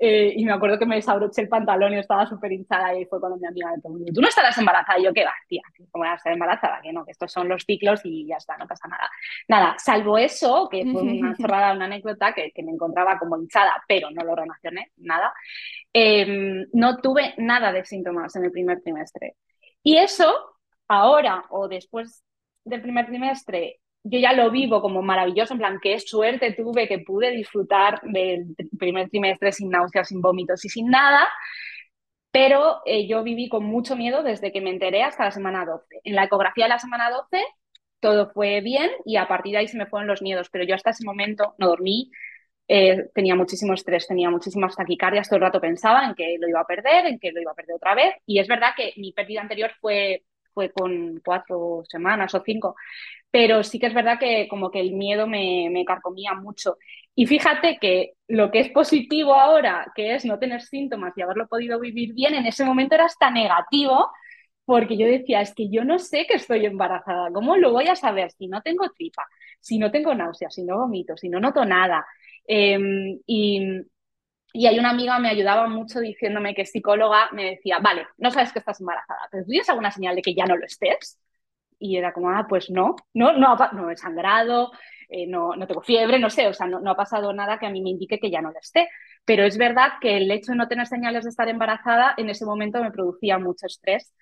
Eh, 0.00 0.34
y 0.36 0.44
me 0.44 0.52
acuerdo 0.52 0.78
que 0.78 0.86
me 0.86 0.94
desabroché 0.94 1.42
el 1.42 1.48
pantalón 1.48 1.92
y 1.92 1.98
estaba 1.98 2.24
súper 2.24 2.52
hinchada 2.52 2.96
y 2.96 3.04
fue 3.06 3.18
cuando 3.18 3.36
mi 3.36 3.48
amiga 3.48 3.72
me 3.72 3.80
preguntó, 3.80 4.12
¿tú 4.12 4.20
no 4.20 4.28
estarás 4.28 4.56
embarazada? 4.56 5.00
Y 5.00 5.04
yo, 5.04 5.12
¿qué 5.12 5.24
va, 5.24 5.34
tía? 5.48 5.62
¿Cómo 5.90 6.04
voy 6.04 6.08
a 6.08 6.14
estar 6.14 6.32
embarazada? 6.32 6.80
Que 6.80 6.92
no, 6.92 7.04
que 7.04 7.10
estos 7.10 7.32
son 7.32 7.48
los 7.48 7.64
ciclos 7.64 8.00
y 8.04 8.24
ya 8.28 8.36
está, 8.36 8.56
no 8.56 8.68
pasa 8.68 8.86
nada. 8.86 9.10
Nada, 9.48 9.74
salvo 9.78 10.16
eso, 10.16 10.68
que 10.70 10.84
fue 10.84 11.02
una 11.02 11.36
chorrada, 11.36 11.72
una 11.72 11.86
anécdota 11.86 12.32
que, 12.32 12.52
que, 12.52 12.62
me 12.62 12.70
encontraba 12.70 13.18
como 13.18 13.36
hinchada, 13.38 13.82
pero 13.88 14.08
no 14.12 14.22
lo 14.22 14.36
relacioné, 14.36 14.92
nada. 14.98 15.32
Eh, 15.92 16.66
no 16.72 16.98
tuve 16.98 17.34
nada 17.38 17.72
de 17.72 17.84
síntomas 17.84 18.36
en 18.36 18.44
el 18.44 18.52
primer 18.52 18.80
trimestre. 18.80 19.34
Y 19.82 19.96
eso 19.96 20.57
ahora 20.88 21.44
o 21.50 21.68
después 21.68 22.24
del 22.64 22.82
primer 22.82 23.06
trimestre, 23.06 23.80
yo 24.04 24.18
ya 24.18 24.32
lo 24.32 24.50
vivo 24.50 24.80
como 24.80 25.02
maravilloso, 25.02 25.54
en 25.54 25.58
plan, 25.58 25.78
qué 25.82 25.98
suerte 26.00 26.52
tuve 26.52 26.88
que 26.88 27.00
pude 27.00 27.30
disfrutar 27.30 28.00
del 28.02 28.54
primer 28.78 29.08
trimestre 29.10 29.52
sin 29.52 29.70
náuseas, 29.70 30.08
sin 30.08 30.20
vómitos 30.20 30.64
y 30.64 30.68
sin 30.68 30.88
nada, 30.88 31.28
pero 32.30 32.80
eh, 32.86 33.06
yo 33.08 33.22
viví 33.22 33.48
con 33.48 33.64
mucho 33.64 33.96
miedo 33.96 34.22
desde 34.22 34.52
que 34.52 34.60
me 34.60 34.70
enteré 34.70 35.02
hasta 35.02 35.24
la 35.24 35.30
semana 35.30 35.64
12. 35.64 36.00
En 36.04 36.14
la 36.14 36.24
ecografía 36.24 36.66
de 36.66 36.70
la 36.70 36.78
semana 36.78 37.10
12 37.10 37.42
todo 38.00 38.30
fue 38.30 38.60
bien 38.60 38.90
y 39.04 39.16
a 39.16 39.26
partir 39.28 39.52
de 39.52 39.58
ahí 39.58 39.68
se 39.68 39.78
me 39.78 39.86
fueron 39.86 40.06
los 40.08 40.22
miedos, 40.22 40.48
pero 40.50 40.64
yo 40.64 40.74
hasta 40.74 40.90
ese 40.90 41.04
momento 41.04 41.54
no 41.58 41.68
dormí, 41.68 42.10
eh, 42.68 43.08
tenía 43.14 43.34
muchísimo 43.34 43.74
estrés, 43.74 44.06
tenía 44.06 44.30
muchísimas 44.30 44.76
taquicardias, 44.76 45.28
todo 45.28 45.36
el 45.38 45.42
rato 45.42 45.60
pensaba 45.60 46.04
en 46.04 46.14
que 46.14 46.36
lo 46.38 46.48
iba 46.48 46.60
a 46.60 46.66
perder, 46.66 47.06
en 47.06 47.18
que 47.18 47.32
lo 47.32 47.40
iba 47.40 47.52
a 47.52 47.54
perder 47.54 47.76
otra 47.76 47.94
vez 47.94 48.14
y 48.26 48.38
es 48.38 48.46
verdad 48.48 48.70
que 48.76 48.92
mi 48.96 49.12
pérdida 49.12 49.40
anterior 49.40 49.72
fue 49.80 50.22
fue 50.58 50.72
con 50.72 51.20
cuatro 51.24 51.84
semanas 51.88 52.34
o 52.34 52.42
cinco, 52.44 52.74
pero 53.30 53.62
sí 53.62 53.78
que 53.78 53.86
es 53.86 53.94
verdad 53.94 54.18
que 54.18 54.48
como 54.48 54.70
que 54.72 54.80
el 54.80 54.92
miedo 54.92 55.28
me, 55.28 55.68
me 55.70 55.84
carcomía 55.84 56.34
mucho. 56.34 56.78
Y 57.14 57.26
fíjate 57.26 57.78
que 57.80 58.14
lo 58.26 58.50
que 58.50 58.58
es 58.60 58.70
positivo 58.70 59.34
ahora, 59.34 59.92
que 59.94 60.14
es 60.16 60.24
no 60.24 60.38
tener 60.40 60.62
síntomas 60.62 61.12
y 61.16 61.22
haberlo 61.22 61.46
podido 61.46 61.78
vivir 61.78 62.12
bien, 62.12 62.34
en 62.34 62.46
ese 62.46 62.64
momento 62.64 62.96
era 62.96 63.04
hasta 63.04 63.30
negativo, 63.30 64.10
porque 64.64 64.96
yo 64.96 65.06
decía, 65.06 65.40
es 65.42 65.54
que 65.54 65.70
yo 65.70 65.84
no 65.84 65.98
sé 66.00 66.26
que 66.26 66.34
estoy 66.34 66.66
embarazada, 66.66 67.30
¿cómo 67.32 67.56
lo 67.56 67.70
voy 67.72 67.86
a 67.86 67.94
saber 67.96 68.32
si 68.32 68.48
no 68.48 68.62
tengo 68.62 68.90
tripa, 68.90 69.24
si 69.60 69.78
no 69.78 69.90
tengo 69.92 70.12
náuseas, 70.14 70.54
si 70.54 70.64
no 70.64 70.78
vomito, 70.78 71.16
si 71.16 71.28
no 71.28 71.38
noto 71.40 71.64
nada? 71.64 72.04
Em, 72.46 73.20
y, 73.26 73.60
y 74.58 74.66
hay 74.66 74.78
una 74.78 74.90
amiga 74.90 75.18
me 75.18 75.30
ayudaba 75.30 75.68
mucho 75.68 76.00
diciéndome 76.00 76.54
que 76.54 76.66
psicóloga 76.66 77.30
me 77.32 77.44
decía, 77.50 77.78
vale, 77.80 78.06
no 78.18 78.30
sabes 78.30 78.52
que 78.52 78.58
estás 78.58 78.80
embarazada, 78.80 79.20
pero 79.30 79.44
¿tú 79.44 79.50
tienes 79.50 79.68
alguna 79.68 79.90
señal 79.90 80.16
de 80.16 80.22
que 80.22 80.34
ya 80.34 80.46
no 80.46 80.56
lo 80.56 80.66
estés? 80.66 81.18
y 81.78 81.96
era 81.96 82.12
como, 82.12 82.30
ah, 82.30 82.46
pues 82.48 82.70
no, 82.70 82.96
no, 83.14 83.32
no, 83.32 83.90
he 83.90 83.96
sangrado, 83.96 84.72
eh, 85.08 85.26
no, 85.26 85.54
no, 85.56 85.66
tengo 85.66 85.82
fiebre, 85.82 86.18
no 86.18 86.30
sé, 86.30 86.46
o 86.48 86.52
sea, 86.52 86.66
no, 86.66 86.80
no, 86.80 86.90
ha 86.90 86.96
pasado 86.96 87.32
nada 87.32 87.58
que 87.58 87.66
a 87.66 87.70
mí 87.70 87.80
me 87.82 87.90
indique 87.90 88.18
que 88.18 88.30
ya 88.30 88.42
no 88.42 88.52
lo 88.52 88.58
esté. 88.58 88.88
Pero 89.24 89.44
es 89.44 89.58
verdad 89.58 89.92
que 90.00 90.16
el 90.16 90.30
hecho 90.30 90.52
de 90.52 90.58
no 90.58 90.68
tener 90.68 90.86
señales 90.86 91.24
de 91.24 91.30
estar 91.30 91.48
embarazada 91.48 92.14
en 92.16 92.30
ese 92.30 92.44
momento 92.46 92.82
me 92.82 92.90
producía 92.90 93.38
mucho 93.38 93.66
estrés. 93.66 94.12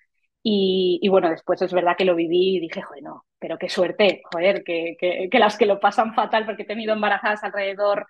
Y, 0.48 1.08
bueno, 1.08 1.28
después 1.28 1.60
es 1.62 1.72
verdad 1.72 1.96
que 1.96 2.04
lo 2.04 2.14
viví 2.14 2.56
y 2.56 2.60
dije, 2.60 2.80
joder, 2.80 3.02
no, 3.02 3.24
pero 3.38 3.58
qué 3.58 3.68
suerte, 3.68 4.22
joder, 4.32 4.62
que, 4.62 4.96
que 5.00 5.38
las 5.40 5.56
que 5.58 5.66
lo 5.66 5.80
pasan 5.80 6.14
fatal 6.14 6.46
porque 6.46 6.62
he 6.62 6.66
tenido 6.66 6.92
embarazadas 6.92 7.42
alrededor 7.42 8.06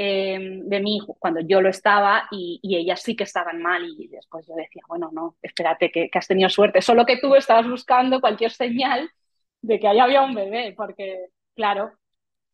eh, 0.00 0.38
de 0.40 0.80
mí 0.80 1.00
cuando 1.18 1.40
yo 1.40 1.60
lo 1.60 1.68
estaba 1.68 2.28
y, 2.30 2.60
ellas 2.62 3.02
sí 3.02 3.16
que 3.16 3.24
estaban 3.24 3.60
mal 3.60 3.84
y 3.84 4.06
después 4.06 4.46
yo 4.46 4.54
decía, 4.54 4.82
bueno, 4.86 5.10
no, 5.12 5.34
espérate, 5.42 5.90
que, 5.90 6.08
que, 6.08 6.18
has 6.18 6.28
tenido 6.28 6.48
suerte, 6.48 6.80
solo 6.82 7.04
que 7.04 7.18
tú 7.18 7.34
estabas 7.34 7.68
buscando 7.68 8.20
cualquier 8.20 8.52
señal 8.52 9.10
de 9.60 9.80
que 9.80 9.88
ahí 9.88 9.98
había 9.98 10.22
un 10.22 10.36
bebé, 10.36 10.72
porque 10.76 11.30
claro, 11.56 11.94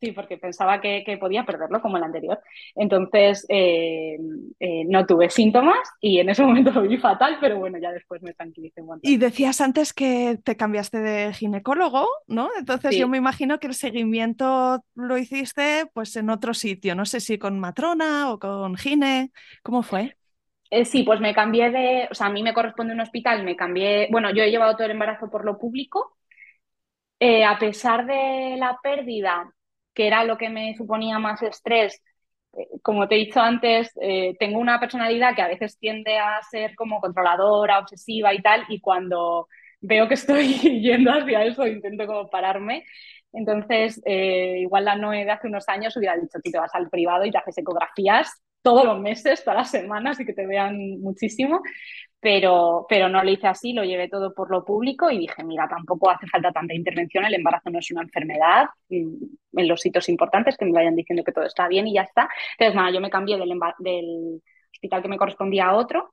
Sí, 0.01 0.11
porque 0.11 0.37
pensaba 0.37 0.81
que, 0.81 1.03
que, 1.05 1.17
podía 1.17 1.45
perderlo 1.45 1.81
como 1.81 1.95
el 1.95 2.03
anterior. 2.03 2.41
Entonces, 2.75 3.45
eh, 3.47 4.17
eh, 4.59 4.83
no 4.85 5.05
tuve 5.05 5.29
síntomas 5.29 5.77
y 6.01 6.19
en 6.19 6.29
ese 6.29 6.43
momento 6.45 6.71
lo 6.71 6.81
vi 6.81 6.97
fatal, 6.97 7.37
pero 7.39 7.57
bueno, 7.59 7.77
ya 7.77 7.91
después 7.91 8.21
me 8.21 8.33
tranquilicé 8.33 8.81
un 8.81 8.87
montón. 8.87 9.09
Y 9.09 9.17
decías 9.17 9.61
antes 9.61 9.93
que 9.93 10.37
te 10.43 10.57
cambiaste 10.57 10.99
de 10.99 11.33
ginecólogo, 11.33 12.07
¿no? 12.27 12.49
Entonces 12.59 12.91
sí. 12.91 12.99
yo 12.99 13.07
me 13.07 13.17
imagino 13.17 13.57
que 13.57 13.67
el 13.67 13.73
seguimiento 13.73 14.83
lo 14.95 15.17
hiciste 15.17 15.85
pues 15.93 16.15
en 16.17 16.29
otro 16.29 16.53
sitio, 16.53 16.93
no 16.93 17.05
sé 17.05 17.21
si 17.21 17.37
con 17.37 17.57
matrona 17.57 18.31
o 18.31 18.37
con 18.37 18.75
gine, 18.75 19.31
¿cómo 19.63 19.81
fue? 19.81 20.17
Eh, 20.71 20.83
sí, 20.83 21.03
pues 21.03 21.21
me 21.21 21.33
cambié 21.33 21.71
de, 21.71 22.09
o 22.11 22.15
sea, 22.15 22.27
a 22.27 22.31
mí 22.31 22.43
me 22.43 22.53
corresponde 22.53 22.93
un 22.93 22.99
hospital, 22.99 23.45
me 23.45 23.55
cambié, 23.55 24.09
bueno, 24.11 24.33
yo 24.33 24.43
he 24.43 24.51
llevado 24.51 24.73
todo 24.73 24.85
el 24.85 24.91
embarazo 24.91 25.29
por 25.29 25.45
lo 25.45 25.57
público. 25.57 26.17
A 27.19 27.57
pesar 27.57 28.05
de 28.05 28.55
la 28.59 28.77
pérdida, 28.83 29.51
que 29.95 30.07
era 30.07 30.23
lo 30.25 30.37
que 30.37 30.49
me 30.49 30.75
suponía 30.75 31.19
más 31.19 31.41
estrés, 31.43 32.01
eh, 32.57 32.67
como 32.83 33.07
te 33.07 33.15
he 33.15 33.19
dicho 33.19 33.39
antes, 33.41 33.91
eh, 34.01 34.35
tengo 34.39 34.59
una 34.59 34.79
personalidad 34.79 35.35
que 35.35 35.41
a 35.41 35.47
veces 35.47 35.79
tiende 35.79 36.17
a 36.19 36.41
ser 36.43 36.75
como 36.75 37.01
controladora, 37.01 37.79
obsesiva 37.79 38.33
y 38.33 38.41
tal, 38.41 38.63
y 38.69 38.79
cuando 38.81 39.47
veo 39.81 40.07
que 40.07 40.15
estoy 40.15 40.53
yendo 40.81 41.11
hacia 41.11 41.43
eso, 41.45 41.65
intento 41.67 42.05
como 42.07 42.29
pararme. 42.29 42.85
Entonces, 43.33 44.01
eh, 44.05 44.59
igual 44.61 44.85
la 44.85 44.95
Noé 44.95 45.25
de 45.25 45.31
hace 45.31 45.47
unos 45.47 45.67
años 45.69 45.95
hubiera 45.97 46.15
dicho, 46.15 46.39
tú 46.43 46.51
te 46.51 46.57
vas 46.59 46.73
al 46.73 46.89
privado 46.89 47.25
y 47.25 47.31
te 47.31 47.37
haces 47.37 47.57
ecografías 47.57 48.41
todos 48.65 48.83
los 48.83 48.99
meses, 48.99 49.43
todas 49.43 49.59
las 49.59 49.69
semanas 49.69 50.19
y 50.19 50.25
que 50.25 50.33
te 50.33 50.47
vean 50.47 50.99
muchísimo, 50.99 51.61
pero, 52.19 52.87
pero 52.89 53.07
no 53.09 53.23
lo 53.23 53.29
hice 53.29 53.45
así, 53.45 53.73
lo 53.73 53.83
llevé 53.83 54.09
todo 54.09 54.33
por 54.33 54.49
lo 54.49 54.65
público 54.65 55.11
y 55.11 55.19
dije, 55.19 55.43
mira, 55.43 55.67
tampoco 55.69 56.09
hace 56.09 56.25
falta 56.25 56.51
tanta 56.51 56.73
intervención, 56.73 57.25
el 57.25 57.35
embarazo 57.35 57.69
no 57.69 57.77
es 57.77 57.91
una 57.91 58.01
enfermedad, 58.01 58.65
mm, 58.89 59.59
en 59.59 59.67
los 59.67 59.79
sitios 59.81 60.09
importantes 60.09 60.57
que 60.57 60.65
me 60.65 60.71
vayan 60.71 60.95
diciendo 60.95 61.23
que 61.23 61.31
todo 61.31 61.45
está 61.45 61.67
bien 61.67 61.85
y 61.85 61.93
ya 61.93 62.01
está. 62.01 62.27
Entonces, 62.57 62.75
nada, 62.75 62.91
yo 62.91 63.01
me 63.01 63.11
cambié 63.11 63.37
del, 63.37 64.41
hospital 64.73 65.01
que 65.03 65.09
me 65.09 65.17
correspondía 65.17 65.67
a 65.67 65.75
otro, 65.75 66.11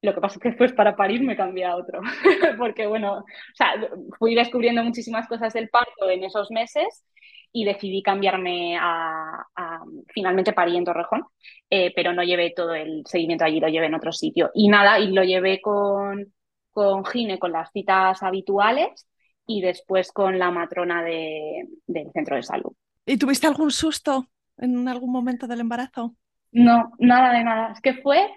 lo 0.00 0.14
que 0.14 0.20
pasa 0.22 0.36
es 0.36 0.40
que 0.40 0.48
después 0.48 0.72
para 0.72 0.96
parir 0.96 1.22
me 1.22 1.36
cambié 1.36 1.66
a 1.66 1.76
otro, 1.76 2.00
porque 2.58 2.86
bueno, 2.86 3.18
o 3.18 3.24
sea, 3.54 3.74
fui 4.18 4.34
descubriendo 4.34 4.82
muchísimas 4.82 5.28
cosas 5.28 5.52
del 5.52 5.68
parto 5.68 6.08
en 6.08 6.24
esos 6.24 6.50
meses 6.50 7.04
y 7.52 7.64
decidí 7.64 8.02
cambiarme 8.02 8.76
a, 8.78 9.46
a 9.54 9.80
finalmente 10.08 10.52
parí 10.52 10.76
en 10.76 10.84
Torrejón, 10.84 11.24
eh, 11.70 11.92
pero 11.94 12.12
no 12.12 12.22
llevé 12.22 12.52
todo 12.56 12.74
el 12.74 13.02
seguimiento 13.06 13.44
allí, 13.44 13.60
lo 13.60 13.68
llevé 13.68 13.86
en 13.86 13.94
otro 13.94 14.12
sitio. 14.12 14.50
Y 14.54 14.68
nada, 14.68 14.98
y 14.98 15.12
lo 15.12 15.22
llevé 15.22 15.60
con, 15.60 16.32
con 16.70 17.04
Gine, 17.04 17.38
con 17.38 17.52
las 17.52 17.70
citas 17.70 18.22
habituales 18.22 19.06
y 19.46 19.60
después 19.60 20.12
con 20.12 20.38
la 20.38 20.50
matrona 20.50 21.02
de, 21.02 21.68
del 21.86 22.10
centro 22.12 22.36
de 22.36 22.42
salud. 22.42 22.72
¿Y 23.04 23.18
tuviste 23.18 23.46
algún 23.46 23.70
susto 23.70 24.28
en 24.56 24.88
algún 24.88 25.12
momento 25.12 25.46
del 25.46 25.60
embarazo? 25.60 26.14
No, 26.52 26.92
nada 26.98 27.32
de 27.32 27.44
nada. 27.44 27.72
Es 27.72 27.80
que 27.80 27.94
fue 27.94 28.30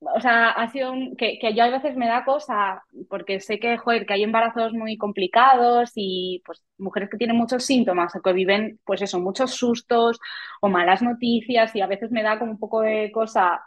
o 0.00 0.20
sea, 0.20 0.50
ha 0.50 0.70
sido 0.70 0.92
que, 1.18 1.38
que 1.40 1.54
yo 1.54 1.64
a 1.64 1.70
veces 1.70 1.96
me 1.96 2.06
da 2.08 2.24
cosa, 2.24 2.82
porque 3.08 3.40
sé 3.40 3.58
que, 3.58 3.76
joder, 3.78 4.06
que 4.06 4.14
hay 4.14 4.22
embarazos 4.22 4.72
muy 4.72 4.96
complicados 4.96 5.90
y 5.96 6.42
pues 6.46 6.62
mujeres 6.78 7.10
que 7.10 7.16
tienen 7.18 7.36
muchos 7.36 7.64
síntomas 7.64 8.14
o 8.16 8.22
que 8.22 8.32
viven, 8.32 8.80
pues 8.84 9.02
eso, 9.02 9.18
muchos 9.20 9.52
sustos 9.54 10.18
o 10.60 10.68
malas 10.68 11.02
noticias 11.02 11.74
y 11.74 11.80
a 11.80 11.86
veces 11.88 12.10
me 12.12 12.22
da 12.22 12.38
como 12.38 12.52
un 12.52 12.58
poco 12.58 12.80
de 12.82 13.10
cosa 13.12 13.60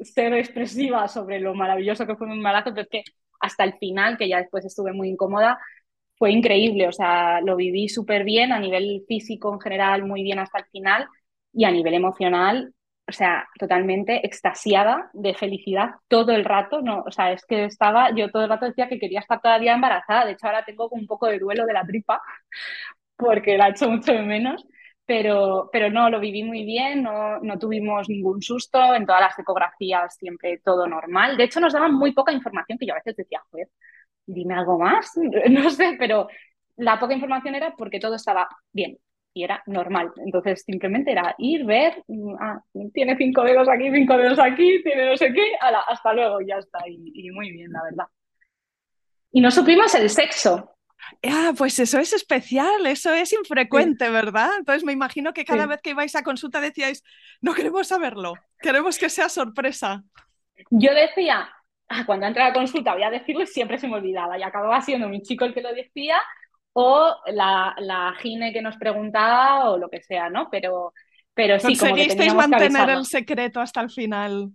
ser 0.00 0.34
expresiva 0.34 1.08
sobre 1.08 1.40
lo 1.40 1.54
maravilloso 1.54 2.06
que 2.06 2.16
fue 2.16 2.26
mi 2.28 2.34
embarazo, 2.36 2.70
pero 2.70 2.82
es 2.82 2.88
que 2.88 3.02
hasta 3.40 3.64
el 3.64 3.74
final, 3.78 4.16
que 4.18 4.28
ya 4.28 4.38
después 4.38 4.64
estuve 4.64 4.92
muy 4.92 5.08
incómoda, 5.10 5.58
fue 6.18 6.32
increíble, 6.32 6.88
o 6.88 6.92
sea, 6.92 7.40
lo 7.42 7.56
viví 7.56 7.88
súper 7.88 8.24
bien 8.24 8.52
a 8.52 8.60
nivel 8.60 9.04
físico 9.08 9.52
en 9.54 9.60
general, 9.60 10.04
muy 10.06 10.22
bien 10.22 10.38
hasta 10.40 10.60
el 10.60 10.66
final 10.66 11.08
y 11.54 11.64
a 11.66 11.72
nivel 11.72 11.94
emocional 11.94 12.74
o 13.08 13.12
sea, 13.12 13.46
totalmente 13.58 14.26
extasiada 14.26 15.10
de 15.12 15.34
felicidad 15.34 15.90
todo 16.08 16.32
el 16.32 16.44
rato, 16.44 16.80
no, 16.82 17.02
o 17.06 17.10
sea, 17.10 17.32
es 17.32 17.44
que 17.46 17.64
estaba, 17.64 18.10
yo 18.14 18.30
todo 18.30 18.44
el 18.44 18.48
rato 18.48 18.66
decía 18.66 18.88
que 18.88 18.98
quería 18.98 19.20
estar 19.20 19.40
todavía 19.40 19.74
embarazada, 19.74 20.24
de 20.24 20.32
hecho 20.32 20.46
ahora 20.46 20.64
tengo 20.64 20.88
un 20.90 21.06
poco 21.06 21.26
de 21.28 21.38
duelo 21.38 21.66
de 21.66 21.72
la 21.72 21.84
tripa, 21.86 22.20
porque 23.16 23.56
la 23.56 23.68
he 23.68 23.70
hecho 23.70 23.88
mucho 23.90 24.12
de 24.12 24.22
menos, 24.22 24.66
pero, 25.06 25.68
pero 25.72 25.90
no, 25.90 26.10
lo 26.10 26.18
viví 26.20 26.42
muy 26.42 26.64
bien, 26.64 27.02
no, 27.02 27.38
no 27.40 27.58
tuvimos 27.58 28.08
ningún 28.08 28.42
susto, 28.42 28.94
en 28.94 29.06
todas 29.06 29.20
las 29.20 29.38
ecografías 29.38 30.16
siempre 30.16 30.60
todo 30.64 30.86
normal, 30.88 31.36
de 31.36 31.44
hecho 31.44 31.60
nos 31.60 31.72
daban 31.72 31.94
muy 31.94 32.12
poca 32.12 32.32
información, 32.32 32.78
que 32.78 32.86
yo 32.86 32.92
a 32.92 32.96
veces 32.96 33.16
decía, 33.16 33.40
joder, 33.50 33.68
dime 34.26 34.54
algo 34.54 34.78
más, 34.78 35.12
no 35.50 35.70
sé, 35.70 35.96
pero 35.98 36.28
la 36.76 36.98
poca 36.98 37.14
información 37.14 37.54
era 37.54 37.74
porque 37.76 38.00
todo 38.00 38.16
estaba 38.16 38.48
bien, 38.72 38.98
y 39.36 39.44
era 39.44 39.62
normal. 39.66 40.12
Entonces 40.24 40.62
simplemente 40.64 41.12
era 41.12 41.34
ir, 41.36 41.66
ver, 41.66 42.02
ah, 42.40 42.58
tiene 42.94 43.18
cinco 43.18 43.42
dedos 43.42 43.68
aquí, 43.68 43.90
cinco 43.92 44.16
dedos 44.16 44.38
aquí, 44.38 44.82
tiene 44.82 45.10
no 45.10 45.16
sé 45.18 45.30
qué, 45.30 45.52
ala, 45.60 45.80
hasta 45.80 46.14
luego, 46.14 46.40
ya 46.40 46.56
está. 46.56 46.78
Y, 46.88 47.12
y, 47.14 47.30
muy 47.32 47.50
bien, 47.50 47.70
la 47.70 47.82
verdad. 47.84 48.06
Y 49.30 49.42
no 49.42 49.50
supimos 49.50 49.94
el 49.94 50.08
sexo. 50.08 50.72
Ah, 51.22 51.52
pues 51.56 51.78
eso 51.78 51.98
es 51.98 52.14
especial, 52.14 52.86
eso 52.86 53.12
es 53.12 53.34
infrecuente, 53.34 54.06
sí. 54.06 54.10
¿verdad? 54.10 54.48
Entonces 54.58 54.84
me 54.84 54.94
imagino 54.94 55.34
que 55.34 55.44
cada 55.44 55.64
sí. 55.64 55.68
vez 55.68 55.80
que 55.82 55.90
ibais 55.90 56.16
a 56.16 56.22
consulta 56.22 56.62
decíais, 56.62 57.04
no 57.42 57.52
queremos 57.52 57.88
saberlo, 57.88 58.32
queremos 58.58 58.98
que 58.98 59.10
sea 59.10 59.28
sorpresa. 59.28 60.02
Yo 60.70 60.94
decía, 60.94 61.46
ah, 61.88 62.06
cuando 62.06 62.24
entré 62.24 62.42
a 62.42 62.48
la 62.48 62.54
consulta 62.54 62.94
voy 62.94 63.02
a 63.02 63.10
decirlo 63.10 63.42
y 63.42 63.46
siempre 63.46 63.76
se 63.76 63.86
me 63.86 63.96
olvidaba 63.96 64.38
y 64.38 64.42
acababa 64.42 64.80
siendo 64.80 65.10
mi 65.10 65.20
chico 65.20 65.44
el 65.44 65.52
que 65.52 65.60
lo 65.60 65.74
decía 65.74 66.16
o 66.78 67.16
la, 67.28 67.74
la 67.78 68.12
gine 68.20 68.52
que 68.52 68.60
nos 68.60 68.76
preguntaba 68.76 69.70
o 69.70 69.78
lo 69.78 69.88
que 69.88 70.02
sea, 70.02 70.28
¿no? 70.28 70.50
Pero, 70.50 70.92
pero 71.32 71.58
sí, 71.58 71.74
como 71.74 71.94
que 71.94 72.08
teníamos 72.08 72.48
mantener 72.48 72.90
el 72.90 73.06
secreto 73.06 73.62
hasta 73.62 73.80
el 73.80 73.90
final. 73.90 74.50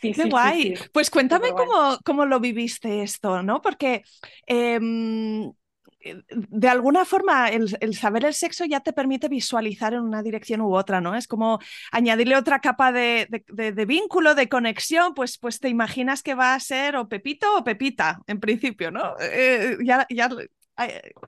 Sí, 0.00 0.12
Qué 0.12 0.22
sí, 0.22 0.30
guay. 0.30 0.76
Sí. 0.76 0.84
Pues 0.92 1.10
cuéntame 1.10 1.50
cómo, 1.50 1.98
cómo, 2.04 2.24
lo 2.24 2.38
viviste 2.38 3.02
esto, 3.02 3.42
¿no? 3.42 3.62
Porque 3.62 4.04
eh, 4.46 4.78
de 4.80 6.68
alguna 6.68 7.04
forma 7.04 7.48
el, 7.48 7.76
el, 7.80 7.96
saber 7.96 8.26
el 8.26 8.34
sexo 8.34 8.64
ya 8.64 8.78
te 8.78 8.92
permite 8.92 9.26
visualizar 9.26 9.92
en 9.92 10.02
una 10.02 10.22
dirección 10.22 10.60
u 10.60 10.72
otra, 10.72 11.00
¿no? 11.00 11.16
Es 11.16 11.26
como 11.26 11.58
añadirle 11.90 12.36
otra 12.36 12.60
capa 12.60 12.92
de, 12.92 13.26
de, 13.28 13.44
de, 13.48 13.72
de, 13.72 13.86
vínculo, 13.86 14.36
de 14.36 14.48
conexión, 14.48 15.14
pues, 15.14 15.36
pues 15.36 15.58
te 15.58 15.68
imaginas 15.68 16.22
que 16.22 16.36
va 16.36 16.54
a 16.54 16.60
ser 16.60 16.94
o 16.94 17.08
Pepito 17.08 17.56
o 17.56 17.64
Pepita, 17.64 18.20
en 18.28 18.38
principio, 18.38 18.92
¿no? 18.92 19.14
Eh, 19.20 19.78
ya, 19.84 20.06
ya 20.10 20.28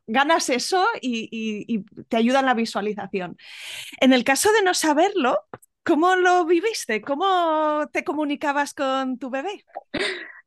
ganas 0.06 0.50
eso 0.50 0.84
y, 1.00 1.28
y, 1.30 1.74
y, 1.74 2.04
te 2.04 2.16
ayuda 2.16 2.40
en 2.40 2.46
la 2.46 2.54
visualización. 2.54 3.36
En 4.00 4.12
el 4.12 4.24
caso 4.24 4.52
de 4.52 4.62
no 4.62 4.74
saberlo, 4.74 5.40
¿cómo 5.82 6.16
lo 6.16 6.44
viviste? 6.44 7.00
¿Cómo 7.00 7.88
te 7.92 8.04
comunicabas 8.04 8.74
con 8.74 9.18
tu 9.18 9.30
bebé? 9.30 9.64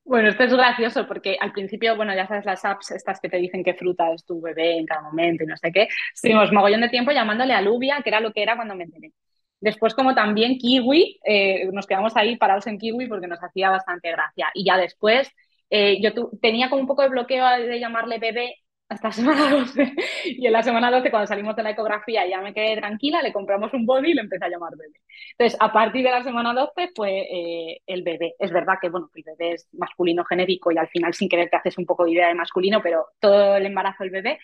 Bueno, 0.03 0.29
esto 0.29 0.43
es 0.43 0.53
gracioso 0.53 1.07
porque 1.07 1.37
al 1.39 1.51
principio, 1.51 1.95
bueno, 1.95 2.13
ya 2.15 2.27
sabes 2.27 2.45
las 2.45 2.65
apps 2.65 2.91
estas 2.91 3.19
que 3.19 3.29
te 3.29 3.37
dicen 3.37 3.63
qué 3.63 3.73
fruta 3.75 4.11
es 4.11 4.25
tu 4.25 4.41
bebé 4.41 4.77
en 4.77 4.85
cada 4.85 5.01
momento 5.03 5.43
y 5.43 5.47
no 5.47 5.55
sé 5.57 5.71
qué. 5.71 5.87
Estuvimos 6.13 6.51
mogollón 6.51 6.81
de 6.81 6.89
tiempo 6.89 7.11
llamándole 7.11 7.53
a 7.53 7.61
Lubia, 7.61 8.01
que 8.03 8.09
era 8.09 8.19
lo 8.19 8.33
que 8.33 8.43
era 8.43 8.55
cuando 8.55 8.75
me 8.75 8.85
enteré. 8.85 9.13
Después, 9.59 9.93
como 9.93 10.15
también 10.15 10.57
Kiwi, 10.57 11.19
eh, 11.23 11.69
nos 11.71 11.85
quedamos 11.85 12.17
ahí 12.17 12.35
parados 12.35 12.65
en 12.65 12.79
Kiwi 12.79 13.07
porque 13.07 13.27
nos 13.27 13.41
hacía 13.43 13.69
bastante 13.69 14.11
gracia. 14.11 14.49
Y 14.55 14.65
ya 14.65 14.75
después, 14.75 15.31
eh, 15.69 16.01
yo 16.01 16.11
tenía 16.41 16.69
como 16.69 16.81
un 16.81 16.87
poco 16.87 17.03
de 17.03 17.09
bloqueo 17.09 17.47
de 17.47 17.79
llamarle 17.79 18.17
bebé 18.17 18.55
hasta 18.91 19.07
la 19.07 19.13
semana 19.13 19.49
12. 19.51 19.93
Y 20.25 20.45
en 20.45 20.53
la 20.53 20.63
semana 20.63 20.91
12, 20.91 21.09
cuando 21.09 21.27
salimos 21.27 21.55
de 21.55 21.63
la 21.63 21.71
ecografía, 21.71 22.27
ya 22.27 22.41
me 22.41 22.53
quedé 22.53 22.75
tranquila, 22.77 23.21
le 23.21 23.31
compramos 23.31 23.73
un 23.73 23.85
body 23.85 24.11
y 24.11 24.13
le 24.13 24.21
empecé 24.21 24.45
a 24.45 24.49
llamar 24.49 24.75
bebé. 24.77 24.99
Entonces, 25.37 25.57
a 25.59 25.71
partir 25.71 26.03
de 26.03 26.11
la 26.11 26.23
semana 26.23 26.53
12 26.53 26.89
fue 26.95 27.21
eh, 27.21 27.81
el 27.87 28.03
bebé. 28.03 28.35
Es 28.37 28.51
verdad 28.51 28.75
que, 28.81 28.89
bueno, 28.89 29.09
el 29.15 29.23
bebé 29.23 29.53
es 29.53 29.69
masculino 29.73 30.25
genérico 30.25 30.71
y 30.71 30.77
al 30.77 30.89
final 30.89 31.13
sin 31.13 31.29
querer 31.29 31.49
te 31.49 31.55
haces 31.55 31.77
un 31.77 31.85
poco 31.85 32.03
de 32.05 32.11
idea 32.11 32.27
de 32.27 32.35
masculino, 32.35 32.81
pero 32.83 33.05
todo 33.19 33.55
el 33.55 33.65
embarazo 33.65 34.03
el 34.03 34.09
bebé. 34.09 34.39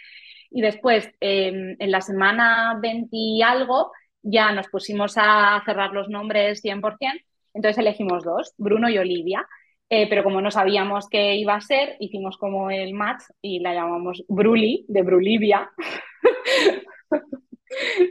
Y 0.50 0.62
después, 0.62 1.12
eh, 1.20 1.76
en 1.78 1.92
la 1.92 2.00
semana 2.02 2.80
20 2.82 3.10
y 3.12 3.42
algo, 3.42 3.92
ya 4.22 4.52
nos 4.54 4.70
pusimos 4.70 5.16
a 5.18 5.62
cerrar 5.66 5.92
los 5.92 6.08
nombres 6.08 6.62
100%. 6.62 7.22
Entonces 7.54 7.78
elegimos 7.80 8.24
dos, 8.24 8.54
Bruno 8.58 8.90
y 8.90 8.98
Olivia. 8.98 9.46
Eh, 9.90 10.08
pero 10.10 10.24
como 10.24 10.42
no 10.42 10.52
sabíamos 10.52 11.08
qué 11.10 11.36
iba 11.36 11.56
a 11.56 11.62
ser, 11.62 11.96
hicimos 12.00 12.38
como 12.38 12.70
el 12.70 12.94
match 12.94 13.24
y 13.42 13.60
la 13.60 13.74
llamamos 13.74 14.24
Bruli, 14.28 14.86
de 14.90 15.02
Brulivia. 15.02 15.72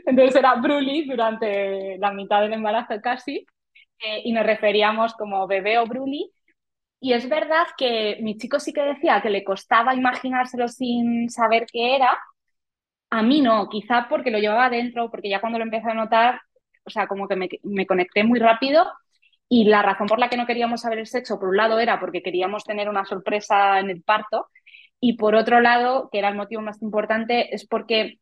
Entonces 0.05 0.35
era 0.35 0.55
Bruli 0.55 1.05
durante 1.07 1.97
la 1.99 2.11
mitad 2.11 2.41
del 2.41 2.53
embarazo 2.53 2.95
casi, 3.01 3.45
eh, 3.99 4.21
y 4.25 4.31
nos 4.33 4.45
referíamos 4.45 5.13
como 5.15 5.47
bebé 5.47 5.79
o 5.79 5.85
Bruli. 5.85 6.31
Y 7.01 7.13
es 7.13 7.29
verdad 7.29 7.67
que 7.77 8.17
mi 8.21 8.37
chico 8.37 8.59
sí 8.59 8.73
que 8.73 8.81
decía 8.81 9.21
que 9.21 9.29
le 9.29 9.43
costaba 9.43 9.95
imaginárselo 9.95 10.67
sin 10.67 11.29
saber 11.29 11.65
qué 11.71 11.95
era. 11.95 12.17
A 13.09 13.23
mí 13.23 13.41
no, 13.41 13.69
quizá 13.69 14.07
porque 14.09 14.31
lo 14.31 14.39
llevaba 14.39 14.69
dentro, 14.69 15.09
porque 15.09 15.29
ya 15.29 15.39
cuando 15.41 15.57
lo 15.59 15.63
empecé 15.65 15.89
a 15.91 15.93
notar, 15.93 16.41
o 16.85 16.89
sea, 16.89 17.07
como 17.07 17.27
que 17.27 17.35
me, 17.35 17.49
me 17.63 17.85
conecté 17.87 18.23
muy 18.23 18.39
rápido 18.39 18.85
y 19.49 19.65
la 19.65 19.81
razón 19.81 20.07
por 20.07 20.19
la 20.19 20.29
que 20.29 20.37
no 20.37 20.45
queríamos 20.45 20.81
saber 20.81 20.99
el 20.99 21.07
sexo, 21.07 21.39
por 21.39 21.49
un 21.49 21.57
lado, 21.57 21.79
era 21.79 21.99
porque 21.99 22.21
queríamos 22.21 22.63
tener 22.63 22.89
una 22.89 23.05
sorpresa 23.05 23.79
en 23.79 23.89
el 23.89 24.03
parto 24.03 24.47
y 24.99 25.17
por 25.17 25.35
otro 25.35 25.61
lado, 25.61 26.09
que 26.11 26.19
era 26.19 26.29
el 26.29 26.35
motivo 26.35 26.61
más 26.61 26.81
importante, 26.81 27.53
es 27.53 27.65
porque 27.67 28.19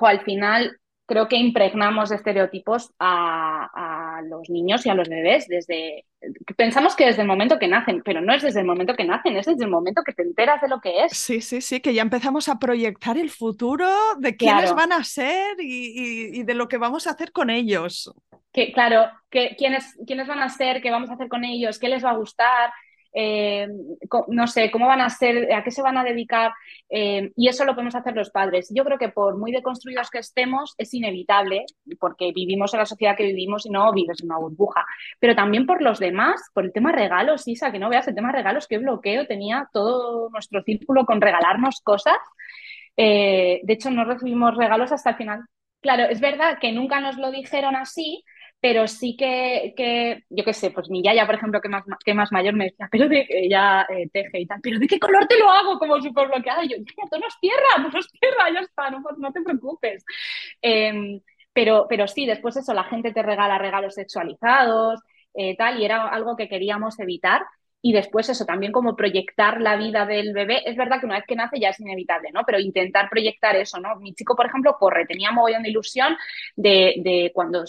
al 0.00 0.20
final 0.22 0.78
creo 1.08 1.26
que 1.26 1.36
impregnamos 1.36 2.10
de 2.10 2.16
estereotipos 2.16 2.92
a, 2.98 4.18
a, 4.18 4.22
los 4.22 4.50
niños 4.50 4.84
y 4.84 4.90
a 4.90 4.94
los 4.94 5.08
bebés 5.08 5.48
desde... 5.48 6.04
Pensamos 6.56 6.94
que 6.94 7.06
desde 7.06 7.22
el 7.22 7.28
momento 7.28 7.58
que 7.58 7.66
nacen, 7.66 8.02
pero 8.04 8.20
no 8.20 8.34
es 8.34 8.42
desde 8.42 8.60
el 8.60 8.66
momento 8.66 8.94
que 8.94 9.04
nacen, 9.04 9.36
es 9.36 9.46
desde 9.46 9.64
el 9.64 9.70
momento 9.70 10.02
que 10.04 10.12
te 10.12 10.22
enteras 10.22 10.60
de 10.60 10.68
lo 10.68 10.80
que 10.80 11.04
es. 11.04 11.16
Sí, 11.16 11.40
sí, 11.40 11.62
sí, 11.62 11.80
que 11.80 11.94
ya 11.94 12.02
empezamos 12.02 12.48
a 12.50 12.58
proyectar 12.58 13.16
el 13.16 13.30
futuro 13.30 13.88
de 14.18 14.36
quiénes 14.36 14.72
claro. 14.72 14.76
van 14.76 14.92
a 14.92 15.02
ser 15.02 15.56
y, 15.58 15.64
y, 15.64 16.40
y 16.40 16.42
de 16.42 16.54
lo 16.54 16.68
que 16.68 16.76
vamos 16.76 17.06
a 17.06 17.12
hacer 17.12 17.32
con 17.32 17.48
ellos 17.48 18.12
que, 18.52 18.72
claro, 18.72 19.10
que, 19.30 19.54
quiénes, 19.56 19.96
quiénes 20.06 20.26
van 20.26 20.40
a 20.40 20.48
ser, 20.48 20.82
qué 20.82 20.90
vamos 20.90 21.10
a 21.10 21.14
hacer 21.14 21.28
con 21.28 21.44
ellos, 21.44 21.78
qué 21.78 21.88
les 21.88 22.04
va 22.04 22.10
a 22.10 22.16
gustar, 22.16 22.72
eh, 23.20 23.66
no 24.28 24.46
sé, 24.46 24.70
cómo 24.70 24.86
van 24.86 25.00
a 25.00 25.10
ser, 25.10 25.52
a 25.52 25.64
qué 25.64 25.72
se 25.72 25.82
van 25.82 25.98
a 25.98 26.04
dedicar, 26.04 26.52
eh, 26.88 27.32
y 27.34 27.48
eso 27.48 27.64
lo 27.64 27.74
podemos 27.74 27.96
hacer 27.96 28.14
los 28.14 28.30
padres. 28.30 28.70
Yo 28.72 28.84
creo 28.84 28.96
que 28.96 29.08
por 29.08 29.36
muy 29.36 29.50
deconstruidos 29.50 30.08
que 30.08 30.20
estemos, 30.20 30.76
es 30.78 30.94
inevitable, 30.94 31.64
porque 31.98 32.30
vivimos 32.30 32.74
en 32.74 32.78
la 32.78 32.86
sociedad 32.86 33.16
que 33.16 33.24
vivimos 33.24 33.66
y 33.66 33.70
no 33.70 33.92
vives 33.92 34.20
en 34.22 34.26
una 34.26 34.38
burbuja, 34.38 34.86
pero 35.18 35.34
también 35.34 35.66
por 35.66 35.82
los 35.82 35.98
demás, 35.98 36.40
por 36.54 36.64
el 36.64 36.72
tema 36.72 36.92
regalos, 36.92 37.48
Isa, 37.48 37.72
que 37.72 37.80
no 37.80 37.88
veas 37.88 38.06
el 38.06 38.14
tema 38.14 38.30
regalos, 38.30 38.68
qué 38.68 38.78
bloqueo 38.78 39.26
tenía 39.26 39.68
todo 39.72 40.30
nuestro 40.30 40.62
círculo 40.62 41.04
con 41.04 41.20
regalarnos 41.20 41.80
cosas. 41.82 42.18
Eh, 42.96 43.60
de 43.64 43.72
hecho, 43.72 43.90
no 43.90 44.04
recibimos 44.04 44.56
regalos 44.56 44.92
hasta 44.92 45.10
el 45.10 45.16
final. 45.16 45.40
Claro, 45.80 46.04
es 46.04 46.20
verdad 46.20 46.58
que 46.60 46.70
nunca 46.70 47.00
nos 47.00 47.16
lo 47.16 47.32
dijeron 47.32 47.74
así, 47.74 48.22
pero 48.60 48.88
sí 48.88 49.16
que, 49.16 49.72
que 49.76 50.24
yo 50.30 50.44
qué 50.44 50.52
sé, 50.52 50.70
pues 50.72 50.90
mi 50.90 51.02
yaya, 51.02 51.26
por 51.26 51.36
ejemplo, 51.36 51.60
que 51.60 51.68
más, 51.68 51.84
que 52.04 52.14
más 52.14 52.32
mayor, 52.32 52.54
me 52.54 52.64
decía, 52.64 52.88
pero 52.90 53.08
de 53.08 53.26
que 53.26 53.40
ella 53.46 53.86
eh, 53.88 54.08
teje 54.12 54.40
y 54.40 54.46
tal, 54.46 54.60
pero 54.62 54.78
¿de 54.80 54.86
qué 54.88 54.98
color 54.98 55.26
te 55.26 55.38
lo 55.38 55.48
hago? 55.50 55.78
Como 55.78 56.00
súper 56.00 56.28
bloqueada. 56.28 56.64
Y 56.64 56.68
yo, 56.70 56.76
ya, 56.78 57.08
tonos 57.10 57.38
tierra, 57.40 57.66
tonos 57.76 58.08
tierra, 58.20 58.50
ya 58.52 58.60
está, 58.60 58.90
no, 58.90 59.02
no 59.18 59.32
te 59.32 59.42
preocupes. 59.42 60.04
Eh, 60.62 61.20
pero, 61.52 61.86
pero 61.88 62.06
sí, 62.08 62.26
después 62.26 62.56
eso, 62.56 62.74
la 62.74 62.84
gente 62.84 63.12
te 63.12 63.22
regala 63.22 63.58
regalos 63.58 63.94
sexualizados, 63.94 65.00
eh, 65.34 65.56
tal, 65.56 65.80
y 65.80 65.84
era 65.84 66.08
algo 66.08 66.36
que 66.36 66.48
queríamos 66.48 66.98
evitar. 67.00 67.42
Y 67.80 67.92
después 67.92 68.28
eso, 68.28 68.44
también 68.44 68.72
como 68.72 68.96
proyectar 68.96 69.60
la 69.60 69.76
vida 69.76 70.04
del 70.04 70.32
bebé. 70.32 70.68
Es 70.68 70.76
verdad 70.76 70.98
que 70.98 71.06
una 71.06 71.16
vez 71.16 71.24
que 71.28 71.36
nace 71.36 71.60
ya 71.60 71.70
es 71.70 71.78
inevitable, 71.80 72.30
¿no? 72.32 72.42
Pero 72.44 72.58
intentar 72.58 73.08
proyectar 73.08 73.54
eso, 73.54 73.78
¿no? 73.78 73.94
Mi 73.96 74.14
chico, 74.14 74.34
por 74.34 74.46
ejemplo, 74.46 74.76
corre, 74.78 75.06
tenía 75.06 75.30
mogollón 75.30 75.62
de 75.62 75.70
ilusión 75.70 76.16
de, 76.56 76.94
de 76.98 77.30
cuando 77.32 77.64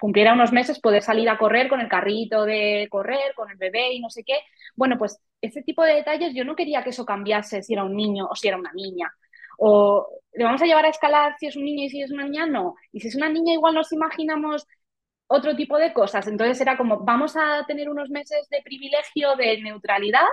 cumpliera 0.00 0.32
unos 0.32 0.52
meses 0.52 0.80
poder 0.80 1.02
salir 1.02 1.28
a 1.28 1.38
correr 1.38 1.68
con 1.68 1.80
el 1.80 1.88
carrito 1.88 2.44
de 2.44 2.88
correr, 2.90 3.34
con 3.34 3.50
el 3.50 3.56
bebé 3.56 3.92
y 3.92 4.00
no 4.00 4.10
sé 4.10 4.24
qué. 4.24 4.38
Bueno, 4.76 4.96
pues 4.98 5.20
ese 5.40 5.62
tipo 5.62 5.82
de 5.84 5.94
detalles 5.94 6.34
yo 6.34 6.44
no 6.44 6.56
quería 6.56 6.82
que 6.82 6.90
eso 6.90 7.04
cambiase 7.04 7.62
si 7.62 7.74
era 7.74 7.84
un 7.84 7.94
niño 7.96 8.26
o 8.30 8.34
si 8.34 8.48
era 8.48 8.56
una 8.56 8.72
niña. 8.72 9.12
O 9.58 10.08
le 10.32 10.44
vamos 10.44 10.62
a 10.62 10.66
llevar 10.66 10.84
a 10.86 10.88
escalar 10.88 11.36
si 11.38 11.46
es 11.46 11.56
un 11.56 11.64
niño 11.64 11.84
y 11.84 11.90
si 11.90 12.02
es 12.02 12.10
una 12.10 12.24
niña, 12.24 12.46
no. 12.46 12.74
Y 12.92 13.00
si 13.00 13.08
es 13.08 13.14
una 13.14 13.28
niña, 13.28 13.52
igual 13.52 13.74
nos 13.74 13.92
imaginamos 13.92 14.66
otro 15.34 15.56
tipo 15.56 15.78
de 15.78 15.92
cosas. 15.92 16.26
Entonces 16.26 16.60
era 16.60 16.76
como, 16.76 17.00
vamos 17.00 17.36
a 17.36 17.64
tener 17.66 17.88
unos 17.88 18.10
meses 18.10 18.48
de 18.50 18.62
privilegio, 18.62 19.36
de 19.36 19.60
neutralidad, 19.62 20.26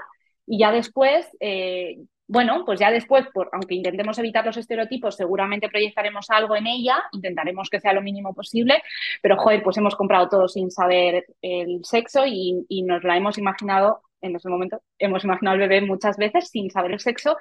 y 0.45 0.59
ya 0.59 0.71
después, 0.71 1.27
eh, 1.39 1.97
bueno, 2.27 2.63
pues 2.65 2.79
ya 2.79 2.91
después, 2.91 3.25
por, 3.33 3.49
aunque 3.51 3.75
intentemos 3.75 4.17
evitar 4.19 4.45
los 4.45 4.57
estereotipos, 4.57 5.15
seguramente 5.15 5.69
proyectaremos 5.69 6.29
algo 6.29 6.55
en 6.55 6.67
ella, 6.67 6.95
intentaremos 7.11 7.69
que 7.69 7.79
sea 7.79 7.93
lo 7.93 8.01
mínimo 8.01 8.33
posible, 8.33 8.81
pero 9.21 9.37
joder, 9.37 9.61
pues 9.63 9.77
hemos 9.77 9.95
comprado 9.95 10.29
todo 10.29 10.47
sin 10.47 10.71
saber 10.71 11.25
el 11.41 11.83
sexo 11.83 12.25
y, 12.25 12.65
y 12.69 12.83
nos 12.83 13.03
la 13.03 13.17
hemos 13.17 13.37
imaginado 13.37 14.01
en 14.21 14.35
ese 14.35 14.49
momento, 14.49 14.81
hemos 14.99 15.23
imaginado 15.23 15.55
al 15.55 15.67
bebé 15.67 15.81
muchas 15.81 16.17
veces 16.17 16.49
sin 16.49 16.69
saber 16.69 16.91
el 16.91 16.99
sexo. 16.99 17.37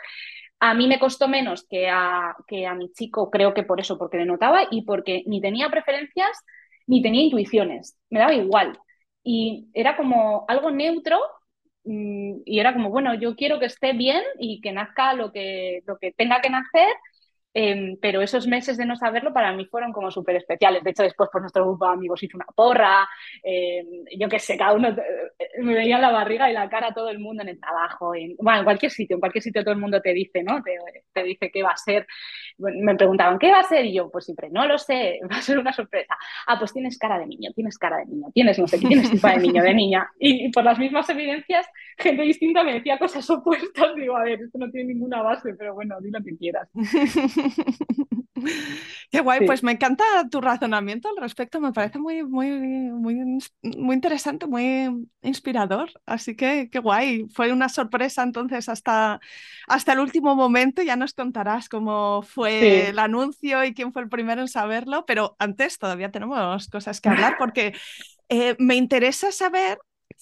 A 0.61 0.75
mí 0.75 0.89
me 0.89 0.99
costó 0.99 1.29
menos 1.29 1.67
que 1.69 1.89
a, 1.89 2.35
que 2.47 2.67
a 2.67 2.75
mi 2.75 2.93
chico, 2.93 3.31
creo 3.31 3.55
que 3.55 3.63
por 3.63 3.81
eso, 3.81 3.97
porque 3.99 4.19
le 4.19 4.27
notaba 4.27 4.63
y 4.71 4.83
porque 4.83 5.23
ni 5.27 5.41
tenía 5.41 5.69
preferencias 5.71 6.45
ni 6.91 7.03
tenía 7.03 7.23
intuiciones, 7.23 7.97
me 8.11 8.19
daba 8.21 8.35
igual. 8.35 8.79
Y 9.23 9.69
era 9.75 9.97
como 9.97 10.45
algo 10.49 10.71
neutro 10.71 11.19
mm, 11.85 12.43
y 12.45 12.61
era 12.61 12.73
como, 12.75 12.91
bueno, 12.91 13.15
yo 13.15 13.37
quiero 13.37 13.59
que 13.61 13.67
esté 13.67 13.93
bien 13.93 14.23
y 14.39 14.61
que 14.61 14.73
nazca 14.73 15.15
lo 15.15 15.33
que, 15.33 15.83
lo 15.87 15.99
que 15.99 16.13
tenga 16.13 16.41
que 16.41 16.51
nacer 16.51 16.89
eh, 17.53 17.99
pero 18.01 18.23
esos 18.23 18.47
meses 18.47 18.77
de 18.77 18.87
no 18.87 18.95
saberlo 18.97 19.33
para 19.33 19.53
mí 19.53 19.67
fueron 19.67 19.93
como 19.93 20.11
súper 20.11 20.37
especiales. 20.37 20.85
De 20.85 20.91
hecho, 20.91 21.03
después 21.03 21.29
pues 21.33 21.43
nuestro 21.43 21.65
grupo 21.67 21.87
de 21.87 21.93
amigos 21.95 22.23
hizo 22.23 22.37
una 22.37 22.47
porra, 22.55 23.09
eh, 23.43 23.85
yo 24.17 24.29
qué 24.29 24.39
sé, 24.39 24.57
cada 24.57 24.73
uno 24.75 24.95
me 25.63 25.75
veía 25.75 25.99
la 25.99 26.11
barriga 26.11 26.51
y 26.51 26.53
la 26.53 26.69
cara 26.69 26.93
todo 26.93 27.11
el 27.11 27.19
mundo 27.19 27.43
en 27.43 27.51
el 27.51 27.61
trabajo, 27.61 28.15
en, 28.15 28.37
bueno, 28.39 28.61
en 28.61 28.65
cualquier 28.65 28.91
sitio, 28.93 29.17
en 29.17 29.21
cualquier 29.21 29.43
sitio 29.43 29.63
todo 29.63 29.75
el 29.75 29.81
mundo 29.81 30.01
te 30.01 30.13
dice, 30.13 30.43
¿no? 30.43 30.63
Te, 30.63 31.23
dice 31.23 31.51
qué 31.51 31.63
va 31.63 31.71
a 31.71 31.77
ser. 31.77 32.07
Me 32.59 32.95
preguntaban, 32.95 33.39
¿qué 33.39 33.51
va 33.51 33.61
a 33.61 33.65
ser? 33.65 33.85
Y 33.87 33.95
yo, 33.95 34.11
pues 34.11 34.25
siempre, 34.25 34.49
no 34.51 34.67
lo 34.67 34.79
sé, 34.79 35.21
va 35.31 35.37
a 35.37 35.43
ser 35.43 35.59
una 35.59 35.73
sorpresa. 35.73 36.17
Ah, 36.47 36.59
pues 36.59 36.73
tienes 36.73 36.99
cara 36.99 37.19
de 37.19 37.27
niño, 37.27 37.51
tienes 37.55 37.79
cara 37.79 37.99
de 37.99 38.07
niño, 38.07 38.27
tienes 38.35 38.59
no 38.59 38.67
sé 38.67 38.79
qué, 38.79 38.89
tienes 38.89 39.11
tipo 39.11 39.29
de 39.29 39.39
niño, 39.39 39.63
de 39.63 39.75
niña. 39.75 40.11
Y, 40.19 40.47
y 40.47 40.51
por 40.51 40.65
las 40.65 40.79
mismas 40.79 41.09
evidencias, 41.11 41.67
gente 41.99 42.23
distinta 42.23 42.63
me 42.65 42.75
decía 42.75 42.99
cosas 42.99 43.29
opuestas. 43.31 43.95
Digo, 43.97 44.17
a 44.17 44.25
ver, 44.25 44.41
esto 44.41 44.59
no 44.59 44.71
tiene 44.71 44.95
ninguna 44.95 45.23
base, 45.23 45.55
pero 45.55 45.75
bueno, 45.75 46.01
di 46.01 46.11
lo 46.11 46.23
que 46.23 46.37
quieras. 46.37 46.69
Qué 49.11 49.21
guay, 49.21 49.41
sí. 49.41 49.47
pues 49.47 49.65
me 49.65 49.73
encanta 49.73 50.05
tu 50.31 50.41
razonamiento 50.41 51.09
al 51.09 51.17
respecto, 51.17 51.61
me 51.61 51.73
parece 51.73 51.99
muy, 51.99 52.23
muy, 52.23 52.51
muy, 52.51 53.41
muy 53.63 53.95
interesante, 53.95 54.47
muy 54.47 55.09
inspirador. 55.23 55.91
Así 56.07 56.37
que 56.37 56.69
qué 56.71 56.79
guay, 56.79 57.27
fue 57.35 57.53
una 57.53 57.69
sorpresa 57.69 58.23
entonces 58.23 58.69
hasta, 58.69 59.21
hasta 59.67 59.93
el 59.93 59.99
último 59.99 60.37
momento. 60.37 60.83
Ya 60.83 60.95
nos 60.95 61.13
contarás 61.13 61.69
cómo 61.69 62.23
fue 62.23 62.61
sí. 62.61 62.91
el 62.91 62.99
anuncio 63.01 63.65
y 63.65 63.75
quién 63.75 63.93
fue 63.93 64.03
el 64.03 64.09
primero 64.09 64.43
en 64.43 64.49
saberlo, 64.49 65.05
pero 65.07 65.35
antes 65.41 65.79
todavía 65.79 66.13
tenemos 66.13 66.69
cosas 66.69 67.01
que 67.01 67.09
hablar 67.09 67.37
porque 67.39 67.75
eh, 68.29 68.55
me 68.61 68.77
interesa 68.77 69.33
saber 69.33 69.79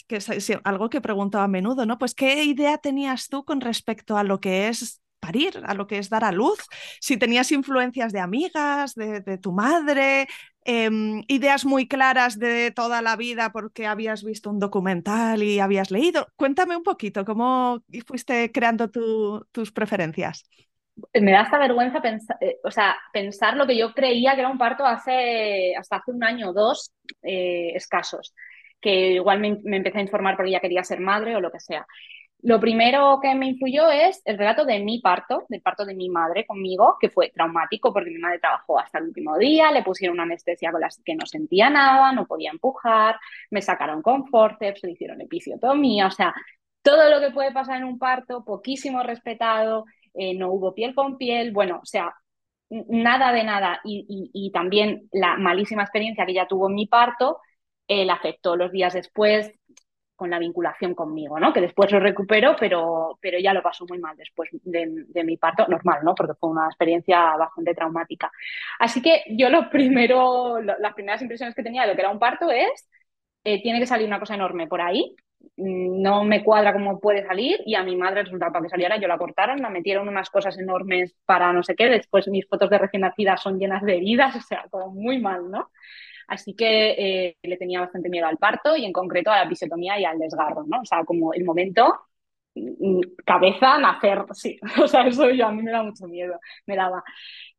que 0.06 0.16
es 0.16 0.52
algo 0.64 0.88
que 0.88 1.00
pregunto 1.00 1.38
a 1.38 1.48
menudo, 1.48 1.84
¿no? 1.84 1.98
Pues 1.98 2.14
qué 2.14 2.44
idea 2.44 2.78
tenías 2.78 3.28
tú 3.28 3.44
con 3.44 3.60
respecto 3.60 4.16
a 4.16 4.24
lo 4.24 4.40
que 4.40 4.68
es 4.68 5.02
parir, 5.18 5.60
a 5.64 5.74
lo 5.74 5.86
que 5.86 5.98
es 5.98 6.08
dar 6.08 6.24
a 6.24 6.32
luz, 6.32 6.58
si 7.00 7.16
tenías 7.16 7.52
influencias 7.52 8.12
de 8.12 8.20
amigas, 8.20 8.94
de, 8.94 9.38
tu 9.38 9.52
madre, 9.52 10.26
eh, 10.64 10.90
ideas 11.28 11.64
muy 11.64 11.86
claras 11.86 12.38
de 12.38 12.70
toda 12.70 13.02
la 13.02 13.16
vida 13.16 13.50
porque 13.52 13.86
habías 13.86 14.24
visto 14.24 14.50
un 14.50 14.58
documental 14.58 15.42
y 15.42 15.60
habías 15.60 15.90
leído. 15.90 16.26
Cuéntame 16.36 16.76
un 16.76 16.82
poquito 16.82 17.24
cómo 17.24 17.82
fuiste 18.06 18.50
creando 18.52 18.90
tu, 18.90 19.46
tus 19.52 19.72
preferencias. 19.72 20.44
Me 21.14 21.32
da 21.32 21.42
hasta 21.42 21.58
vergüenza 21.58 22.00
pensar, 22.00 22.36
eh, 22.40 22.58
o 22.64 22.70
sea, 22.70 22.96
pensar 23.12 23.56
lo 23.56 23.66
que 23.66 23.78
yo 23.78 23.94
creía 23.94 24.34
que 24.34 24.40
era 24.40 24.50
un 24.50 24.58
parto 24.58 24.84
hace 24.84 25.74
hasta 25.76 25.96
hace 25.96 26.10
un 26.10 26.24
año 26.24 26.50
o 26.50 26.52
dos 26.52 26.92
eh, 27.22 27.72
escasos, 27.74 28.34
que 28.80 29.12
igual 29.12 29.38
me, 29.40 29.58
me 29.62 29.76
empecé 29.76 29.98
a 29.98 30.02
informar 30.02 30.36
porque 30.36 30.50
ya 30.50 30.60
quería 30.60 30.82
ser 30.82 31.00
madre 31.00 31.36
o 31.36 31.40
lo 31.40 31.52
que 31.52 31.60
sea. 31.60 31.86
Lo 32.42 32.60
primero 32.60 33.18
que 33.20 33.34
me 33.34 33.48
influyó 33.48 33.90
es 33.90 34.22
el 34.24 34.38
relato 34.38 34.64
de 34.64 34.78
mi 34.78 35.00
parto, 35.00 35.44
del 35.48 35.60
parto 35.60 35.84
de 35.84 35.94
mi 35.94 36.08
madre 36.08 36.46
conmigo, 36.46 36.96
que 37.00 37.10
fue 37.10 37.30
traumático 37.30 37.92
porque 37.92 38.10
mi 38.10 38.18
madre 38.18 38.38
trabajó 38.38 38.78
hasta 38.78 38.98
el 38.98 39.06
último 39.06 39.36
día, 39.36 39.72
le 39.72 39.82
pusieron 39.82 40.14
una 40.14 40.22
anestesia 40.22 40.70
con 40.70 40.80
la 40.80 40.88
que 41.04 41.16
no 41.16 41.26
sentía 41.26 41.68
nada, 41.68 42.12
no 42.12 42.26
podía 42.26 42.50
empujar, 42.50 43.18
me 43.50 43.60
sacaron 43.60 44.02
con 44.02 44.26
forceps, 44.28 44.84
le 44.84 44.92
hicieron 44.92 45.20
episiotomía, 45.20 46.06
o 46.06 46.10
sea, 46.12 46.32
todo 46.82 47.10
lo 47.10 47.20
que 47.20 47.32
puede 47.32 47.52
pasar 47.52 47.78
en 47.78 47.84
un 47.84 47.98
parto, 47.98 48.44
poquísimo 48.44 49.02
respetado, 49.02 49.84
eh, 50.14 50.34
no 50.34 50.50
hubo 50.52 50.74
piel 50.74 50.94
con 50.94 51.18
piel, 51.18 51.52
bueno, 51.52 51.80
o 51.82 51.86
sea, 51.86 52.14
nada 52.70 53.32
de 53.32 53.44
nada. 53.44 53.80
Y, 53.84 54.50
también 54.52 55.08
la 55.12 55.36
malísima 55.36 55.82
experiencia 55.82 56.24
que 56.26 56.32
ella 56.32 56.48
tuvo 56.48 56.68
en 56.68 56.74
mi 56.74 56.86
parto, 56.86 57.38
eh, 57.88 58.04
la 58.04 58.14
afectó 58.14 58.56
los 58.56 58.72
días 58.72 58.94
después, 58.94 59.52
con 60.18 60.30
la 60.30 60.40
vinculación 60.40 60.94
conmigo, 60.96 61.38
¿no? 61.38 61.52
Que 61.52 61.60
después 61.60 61.92
lo 61.92 62.00
recuperó, 62.00 62.56
pero, 62.58 63.18
pero 63.22 63.38
ya 63.38 63.54
lo 63.54 63.62
pasó 63.62 63.86
muy 63.88 63.98
mal 64.00 64.16
después 64.16 64.50
de, 64.64 65.04
de, 65.06 65.24
mi 65.24 65.36
parto, 65.36 65.64
normal, 65.68 66.00
¿no? 66.02 66.12
Porque 66.16 66.34
fue 66.34 66.50
una 66.50 66.66
experiencia 66.66 67.36
bastante 67.36 67.72
traumática. 67.72 68.28
Así 68.80 69.00
que 69.00 69.22
yo 69.28 69.48
lo 69.48 69.70
primero, 69.70 70.60
lo, 70.60 70.76
las 70.78 70.94
primeras 70.94 71.22
impresiones 71.22 71.54
que 71.54 71.62
tenía 71.62 71.82
de 71.82 71.88
lo 71.88 71.94
que 71.94 72.00
era 72.00 72.10
un 72.10 72.18
parto 72.18 72.50
es, 72.50 72.88
eh, 73.44 73.62
tiene 73.62 73.78
que 73.78 73.86
salir 73.86 74.08
una 74.08 74.18
cosa 74.18 74.34
enorme 74.34 74.66
por 74.66 74.80
ahí, 74.80 75.14
mm, 75.56 76.02
no 76.02 76.24
me 76.24 76.42
cuadra 76.42 76.72
cómo 76.72 76.98
puede 76.98 77.24
salir 77.24 77.60
y 77.64 77.76
a 77.76 77.84
mi 77.84 77.94
madre 77.94 78.24
resulta 78.24 78.50
para 78.50 78.64
que 78.64 78.70
saliera, 78.70 78.96
yo 78.98 79.06
la 79.06 79.18
cortaron, 79.18 79.62
la 79.62 79.70
metieron 79.70 80.08
unas 80.08 80.30
cosas 80.30 80.58
enormes 80.58 81.14
para 81.26 81.52
no 81.52 81.62
sé 81.62 81.76
qué, 81.76 81.88
después 81.88 82.26
mis 82.26 82.48
fotos 82.48 82.70
de 82.70 82.78
recién 82.78 83.02
nacida 83.02 83.36
son 83.36 83.58
llenas 83.60 83.82
de 83.84 83.96
heridas, 83.96 84.34
o 84.36 84.40
sea, 84.40 84.66
como 84.68 84.90
muy 84.90 85.20
mal, 85.20 85.48
¿no? 85.48 85.70
Así 86.28 86.54
que 86.54 86.90
eh, 86.90 87.36
le 87.42 87.56
tenía 87.56 87.80
bastante 87.80 88.08
miedo 88.10 88.26
al 88.26 88.36
parto 88.38 88.76
y 88.76 88.84
en 88.84 88.92
concreto 88.92 89.30
a 89.30 89.38
la 89.38 89.44
episiotomía 89.44 89.98
y 89.98 90.04
al 90.04 90.18
desgarro, 90.18 90.64
¿no? 90.66 90.82
O 90.82 90.84
sea, 90.84 91.04
como 91.04 91.32
el 91.34 91.44
momento 91.44 91.94
mm, 92.54 93.00
cabeza, 93.24 93.78
nacer, 93.78 94.24
sí, 94.34 94.58
o 94.82 94.86
sea, 94.88 95.06
eso 95.06 95.30
yo 95.30 95.46
a 95.46 95.52
mí 95.52 95.62
me 95.62 95.72
da 95.72 95.82
mucho 95.82 96.06
miedo, 96.06 96.38
me 96.66 96.76
daba. 96.76 97.02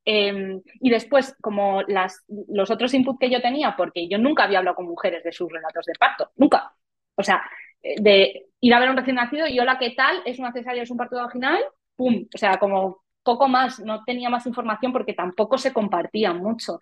Em, 0.06 0.62
y 0.82 0.90
después, 0.90 1.36
como 1.42 1.82
los 1.84 2.72
otros 2.72 2.94
inputs 2.94 3.20
que 3.20 3.30
yo 3.30 3.42
tenía, 3.42 3.76
porque 3.78 4.08
yo 4.08 4.18
nunca 4.18 4.44
había 4.44 4.60
hablado 4.60 4.76
con 4.78 4.88
mujeres 4.88 5.24
de 5.24 5.32
sus 5.32 5.52
relatos 5.52 5.86
de 5.86 5.94
parto, 6.00 6.32
nunca. 6.38 6.74
O 7.16 7.24
sea, 7.24 7.44
eh, 7.82 7.96
de 8.02 8.48
ir 8.62 8.74
a 8.74 8.80
ver 8.80 8.90
a 8.90 8.92
un 8.92 8.98
recién 8.98 9.16
nacido 9.18 9.48
y 9.48 9.60
hola, 9.60 9.78
¿qué 9.80 9.92
tal? 9.92 10.22
¿Es 10.26 10.40
una 10.40 10.52
cesárea, 10.54 10.84
es 10.84 10.92
un 10.92 10.98
parto 10.98 11.18
vaginal? 11.18 11.60
¡Pum! 11.96 12.28
O 12.34 12.38
sea, 12.38 12.58
como 12.58 13.04
poco 13.24 13.48
más, 13.48 13.80
no 13.80 14.04
tenía 14.04 14.30
más 14.30 14.46
información 14.46 14.92
porque 14.94 15.14
tampoco 15.14 15.58
se 15.58 15.74
compartía 15.74 16.34
mucho. 16.34 16.80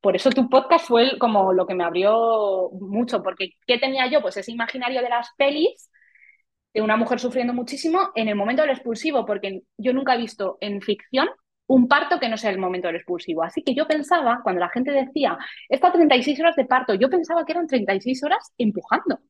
Por 0.00 0.16
eso 0.16 0.30
tu 0.30 0.48
podcast 0.48 0.86
fue 0.86 1.18
como 1.18 1.52
lo 1.52 1.66
que 1.66 1.74
me 1.74 1.84
abrió 1.84 2.70
mucho, 2.80 3.22
porque 3.22 3.50
¿qué 3.66 3.78
tenía 3.78 4.06
yo? 4.06 4.22
Pues 4.22 4.36
ese 4.36 4.52
imaginario 4.52 5.02
de 5.02 5.08
las 5.10 5.28
pelis 5.36 5.90
de 6.72 6.82
una 6.82 6.96
mujer 6.96 7.18
sufriendo 7.18 7.52
muchísimo 7.52 8.10
en 8.14 8.28
el 8.28 8.36
momento 8.36 8.62
del 8.62 8.72
expulsivo, 8.72 9.26
porque 9.26 9.62
yo 9.76 9.92
nunca 9.92 10.14
he 10.14 10.18
visto 10.18 10.56
en 10.60 10.80
ficción 10.80 11.28
un 11.66 11.86
parto 11.88 12.18
que 12.18 12.28
no 12.28 12.36
sea 12.36 12.50
el 12.50 12.58
momento 12.58 12.88
del 12.88 12.96
expulsivo. 12.96 13.42
Así 13.44 13.62
que 13.62 13.74
yo 13.74 13.86
pensaba, 13.86 14.40
cuando 14.42 14.60
la 14.60 14.70
gente 14.70 14.90
decía, 14.90 15.38
está 15.68 15.92
36 15.92 16.40
horas 16.40 16.56
de 16.56 16.64
parto, 16.64 16.94
yo 16.94 17.08
pensaba 17.10 17.44
que 17.44 17.52
eran 17.52 17.66
36 17.66 18.22
horas 18.24 18.52
empujando. 18.58 19.20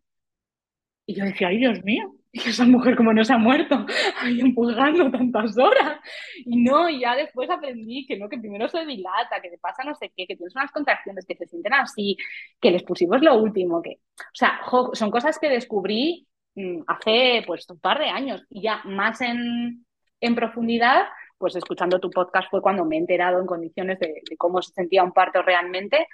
Y 1.11 1.15
yo 1.15 1.25
decía, 1.25 1.49
ay 1.49 1.59
Dios 1.59 1.83
mío, 1.83 2.15
y 2.33 2.39
esa 2.49 2.65
mujer 2.65 2.97
como 2.97 3.13
no 3.13 3.25
se 3.25 3.33
ha 3.33 3.39
muerto, 3.39 3.85
ahí 4.21 4.41
empujando 4.41 5.11
tantas 5.11 5.59
horas. 5.59 5.99
Y 6.45 6.63
no, 6.63 6.89
y 6.89 7.01
ya 7.01 7.17
después 7.17 7.51
aprendí 7.51 8.07
que 8.07 8.17
no, 8.17 8.29
que 8.29 8.39
primero 8.39 8.69
se 8.69 8.85
dilata, 8.87 9.41
que 9.43 9.51
te 9.51 9.59
pasa 9.59 9.83
no 9.85 9.95
sé 9.95 10.13
qué, 10.17 10.27
que 10.27 10.37
tienes 10.37 10.55
unas 10.55 10.71
contracciones 10.71 11.27
que 11.27 11.35
se 11.35 11.47
sienten 11.47 11.75
así, 11.75 12.17
que 12.61 12.69
el 12.69 12.77
expulsivo 12.77 13.17
es 13.17 13.23
lo 13.23 13.37
último, 13.37 13.83
que, 13.83 13.99
o 14.21 14.35
sea, 14.35 14.61
son 14.93 15.11
cosas 15.11 15.39
que 15.41 15.49
descubrí 15.49 16.29
mm, 16.55 16.83
hace 16.87 17.43
pues 17.47 17.69
un 17.69 17.81
par 17.81 17.99
de 17.99 18.11
años 18.11 18.45
y 18.49 18.63
ya 18.63 18.83
más 18.85 19.21
en, 19.21 19.85
en 20.21 20.35
profundidad 20.37 21.07
pues 21.41 21.57
escuchando 21.57 21.99
tu 21.99 22.11
podcast 22.11 22.51
fue 22.51 22.61
cuando 22.61 22.85
me 22.85 22.97
he 22.97 22.99
enterado 22.99 23.41
en 23.41 23.47
condiciones 23.47 23.99
de, 23.99 24.23
cómo 24.37 24.61
se 24.61 24.75
sentía 24.75 25.03
un 25.03 25.13
parto 25.13 25.41
realmente. 25.41 26.07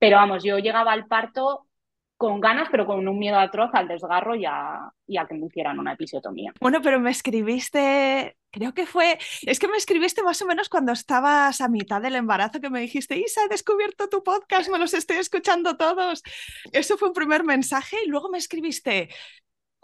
Pero 0.00 0.16
vamos, 0.16 0.42
yo 0.42 0.58
llegaba 0.58 0.92
al 0.92 1.06
parto 1.06 1.68
con 2.16 2.40
ganas, 2.40 2.68
pero 2.70 2.86
con 2.86 3.06
un 3.06 3.18
miedo 3.18 3.38
atroz 3.38 3.70
al 3.72 3.88
desgarro 3.88 4.34
y 4.36 4.46
a, 4.46 4.92
que 5.06 5.34
me 5.34 5.46
hicieran 5.46 5.78
una 5.78 5.92
episiotomía. 5.92 6.52
Bueno, 6.60 6.80
pero 6.80 7.00
me 7.00 7.10
escribiste, 7.10 8.36
creo 8.50 8.72
que 8.72 8.86
fue, 8.86 9.18
es 9.42 9.58
que 9.58 9.68
me 9.68 9.76
escribiste 9.76 10.22
más 10.22 10.40
o 10.42 10.46
menos 10.46 10.68
cuando 10.68 10.92
estabas 10.92 11.60
a 11.60 11.68
mitad 11.68 12.00
del 12.00 12.14
embarazo, 12.14 12.60
que 12.60 12.70
me 12.70 12.80
dijiste, 12.80 13.18
Isa, 13.18 13.44
he 13.44 13.48
descubierto 13.48 14.08
tu 14.08 14.22
podcast, 14.22 14.70
me 14.70 14.78
los 14.78 14.94
estoy 14.94 15.16
escuchando 15.16 15.76
todos. 15.76 16.22
Eso 16.72 16.96
fue 16.96 17.08
un 17.08 17.14
primer 17.14 17.44
mensaje 17.44 17.96
y 18.04 18.08
luego 18.08 18.30
me 18.30 18.38
escribiste, 18.38 19.08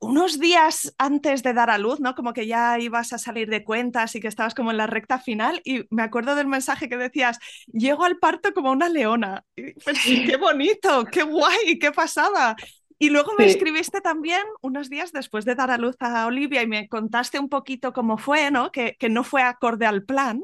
unos 0.01 0.41
días 0.41 0.95
antes 0.99 1.43
de 1.43 1.53
dar 1.53 1.71
a 1.71 1.79
luz, 1.79 2.01
¿no? 2.01 2.15
Como 2.15 2.33
que 2.33 2.47
ya 2.47 2.79
ibas 2.79 3.13
a 3.13 3.19
salir 3.19 3.49
de 3.51 3.65
cuentas 3.65 4.15
y 4.15 4.21
que 4.21 4.29
estabas 4.29 4.55
como 4.55 4.71
en 4.71 4.79
la 4.79 4.87
recta 4.87 5.19
final 5.19 5.61
y 5.65 5.85
me 5.91 6.03
acuerdo 6.03 6.35
del 6.35 6.47
mensaje 6.47 6.89
que 6.89 6.97
decías, 6.97 7.39
llego 7.67 8.05
al 8.05 8.19
parto 8.19 8.53
como 8.55 8.73
una 8.73 8.89
leona. 8.89 9.45
qué 9.55 10.37
bonito, 10.41 11.05
qué 11.05 11.23
guay, 11.23 11.79
qué 11.79 11.93
pasada. 11.93 12.57
Y 12.99 13.09
luego 13.09 13.33
me 13.39 13.47
escribiste 13.47 14.01
también 14.01 14.43
unos 14.61 14.91
días 14.91 15.13
después 15.13 15.47
de 15.47 15.55
dar 15.55 15.71
a 15.71 15.79
luz 15.79 15.97
a 16.01 16.27
Olivia 16.27 16.63
y 16.63 16.67
me 16.67 16.89
contaste 16.89 17.39
un 17.39 17.49
poquito 17.49 17.95
cómo 17.95 18.19
fue, 18.19 18.51
¿no? 18.51 18.71
Que, 18.73 18.97
que 18.99 19.09
no 19.09 19.25
fue 19.25 19.43
acorde 19.43 19.87
al 19.87 20.05
plan. 20.05 20.43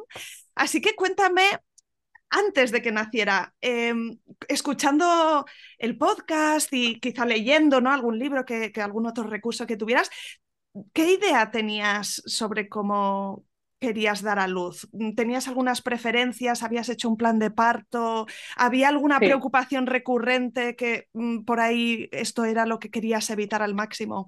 Así 0.55 0.81
que 0.81 0.95
cuéntame 0.95 1.43
antes 2.31 2.73
de 2.73 2.83
que 2.83 2.93
naciera, 2.93 3.55
em, 3.61 4.19
escuchando 4.49 5.45
el 5.79 5.97
podcast 5.97 6.73
y 6.73 7.01
quizá 7.01 7.25
leyendo 7.25 7.81
¿no? 7.81 7.93
algún 7.93 8.19
libro, 8.19 8.45
que, 8.45 8.73
algún 8.83 9.07
otro 9.07 9.25
recurso 9.25 9.67
que 9.67 9.77
tuvieras, 9.77 10.11
¿qué 10.93 11.13
idea 11.13 11.51
tenías 11.51 12.23
sobre 12.27 12.69
cómo 12.69 13.45
querías 13.79 14.23
dar 14.23 14.39
a 14.39 14.49
luz? 14.49 14.89
¿Tenías 15.17 15.49
algunas 15.49 15.83
preferencias? 15.83 16.63
¿Habías 16.63 16.89
hecho 16.89 17.09
un 17.09 17.17
plan 17.17 17.39
de 17.39 17.51
parto? 17.51 18.27
¿Había 18.57 18.89
alguna 18.89 19.19
preocupación 19.19 19.87
recurrente 19.87 20.77
que 20.77 21.09
mm, 21.13 21.45
por 21.45 21.61
ahí 21.61 22.09
esto 22.13 22.45
era 22.45 22.67
lo 22.67 22.79
que 22.79 22.91
querías 22.91 23.29
evitar 23.31 23.63
al 23.63 23.75
máximo? 23.75 24.27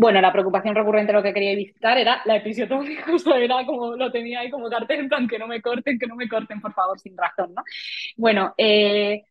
Bueno, 0.00 0.18
la 0.22 0.32
preocupación 0.32 0.74
recurrente 0.74 1.12
lo 1.12 1.22
que 1.22 1.34
quería 1.34 1.54
visitar 1.54 1.98
era 1.98 2.22
la 2.24 2.36
episiotomía, 2.36 3.04
o 3.26 3.34
era 3.34 3.66
como 3.66 3.94
lo 3.96 4.10
tenía 4.10 4.40
ahí 4.40 4.50
como 4.50 4.70
cartel, 4.70 5.10
en 5.12 5.28
que 5.28 5.38
no 5.38 5.46
me 5.46 5.60
corten, 5.60 5.98
que 5.98 6.06
no 6.06 6.16
me 6.16 6.26
corten, 6.26 6.58
por 6.58 6.72
favor, 6.72 6.98
sin 6.98 7.14
razón, 7.18 7.52
¿no? 7.54 7.62
Bueno, 8.16 8.54
eh, 8.56 9.24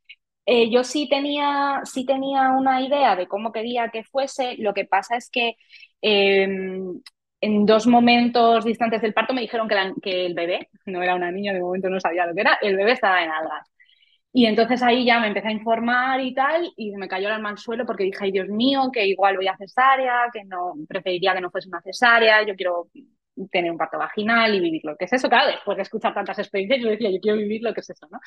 eh, 0.45 0.69
yo 0.69 0.83
sí 0.83 1.09
tenía, 1.09 1.81
sí 1.85 2.05
tenía 2.05 2.51
una 2.51 2.81
idea 2.83 3.15
de 3.15 3.27
cómo 3.27 3.51
quería 3.51 3.89
que 3.89 4.03
fuese, 4.03 4.57
lo 4.59 4.75
que 4.75 4.85
pasa 4.85 5.15
es 5.17 5.31
que 5.31 5.55
em, 6.01 7.01
en 7.41 7.65
dos 7.65 7.87
momentos 7.87 8.63
distantes 8.63 9.01
del 9.01 9.13
parto 9.15 9.33
me 9.33 9.41
dijeron 9.41 9.67
que, 9.67 9.75
que, 10.03 10.25
el 10.27 10.35
bebé, 10.35 10.69
no 10.85 11.01
era 11.01 11.15
una 11.15 11.31
niña, 11.31 11.51
de 11.53 11.61
momento 11.61 11.89
no 11.89 11.99
sabía 11.99 12.27
lo 12.27 12.35
que 12.35 12.41
era, 12.41 12.59
el 12.61 12.77
bebé 12.77 12.91
estaba 12.91 13.23
en 13.23 13.31
algas. 13.31 13.67
Y 14.31 14.45
entonces 14.45 14.83
ahí 14.83 15.05
ya 15.05 15.19
me 15.19 15.27
empecé 15.27 15.47
a 15.47 15.51
informar 15.51 16.21
y 16.21 16.33
tal, 16.33 16.71
y 16.77 16.91
me 16.95 17.07
cayó 17.07 17.27
el 17.27 17.33
alma 17.33 17.49
al 17.49 17.57
suelo 17.57 17.85
porque 17.85 18.03
dije, 18.03 18.19
ay 18.21 18.31
Dios 18.31 18.47
mío, 18.47 18.89
que 18.93 19.07
igual 19.07 19.35
voy 19.37 19.47
a 19.47 19.57
cesárea, 19.57 20.29
que 20.31 20.43
no, 20.45 20.75
preferiría 20.87 21.33
que 21.33 21.41
no 21.41 21.49
fuese 21.49 21.67
una 21.67 21.81
cesárea, 21.81 22.45
yo 22.45 22.55
quiero 22.55 22.89
tener 23.51 23.71
un 23.71 23.77
parto 23.77 23.97
vaginal 23.97 24.53
y 24.53 24.59
vivir 24.59 24.81
lo 24.83 24.95
que 24.95 25.05
es 25.05 25.13
eso. 25.13 25.29
Claro, 25.29 25.51
después 25.51 25.77
de 25.77 25.83
escuchar 25.83 26.13
tantas 26.13 26.39
experiencias, 26.39 26.81
yo 26.81 26.89
decía, 26.89 27.09
yo 27.11 27.19
quiero 27.21 27.37
vivir 27.37 27.61
lo 27.63 27.73
que 27.73 27.81
es 27.81 27.89
eso, 27.89 28.07
¿no? 28.11 28.19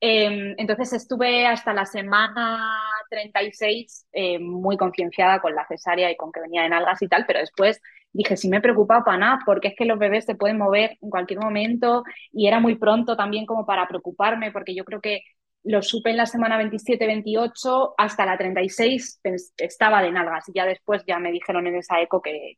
Em, 0.00 0.54
entonces 0.58 0.92
estuve 0.92 1.46
hasta 1.46 1.74
la 1.74 1.84
semana 1.84 2.72
36 3.10 4.06
eh, 4.12 4.38
muy 4.38 4.76
concienciada 4.76 5.40
con 5.40 5.54
la 5.54 5.66
cesárea 5.66 6.10
y 6.10 6.16
con 6.16 6.30
que 6.30 6.40
venía 6.40 6.64
en 6.66 6.72
algas 6.72 7.02
y 7.02 7.08
tal, 7.08 7.24
pero 7.26 7.40
después 7.40 7.80
dije, 8.12 8.36
sí 8.36 8.48
me 8.48 8.60
preocupaba 8.60 9.04
para 9.04 9.18
nada, 9.18 9.38
porque 9.44 9.68
es 9.68 9.74
que 9.76 9.84
los 9.84 9.98
bebés 9.98 10.24
se 10.24 10.34
pueden 10.36 10.58
mover 10.58 10.96
en 11.00 11.10
cualquier 11.10 11.40
momento 11.40 12.04
y 12.32 12.46
era 12.46 12.60
muy 12.60 12.76
pronto 12.76 13.16
también 13.16 13.44
como 13.46 13.66
para 13.66 13.88
preocuparme, 13.88 14.52
porque 14.52 14.74
yo 14.74 14.84
creo 14.84 15.00
que 15.00 15.22
lo 15.64 15.82
supe 15.82 16.10
en 16.10 16.16
la 16.16 16.26
semana 16.26 16.58
27-28, 16.62 17.94
hasta 17.98 18.24
la 18.24 18.38
36 18.38 19.20
estaba 19.56 20.02
de 20.02 20.12
nalgas 20.12 20.48
y 20.48 20.52
ya 20.54 20.64
después 20.64 21.02
ya 21.06 21.18
me 21.18 21.32
dijeron 21.32 21.66
en 21.66 21.76
esa 21.76 22.00
eco 22.00 22.22
que, 22.22 22.56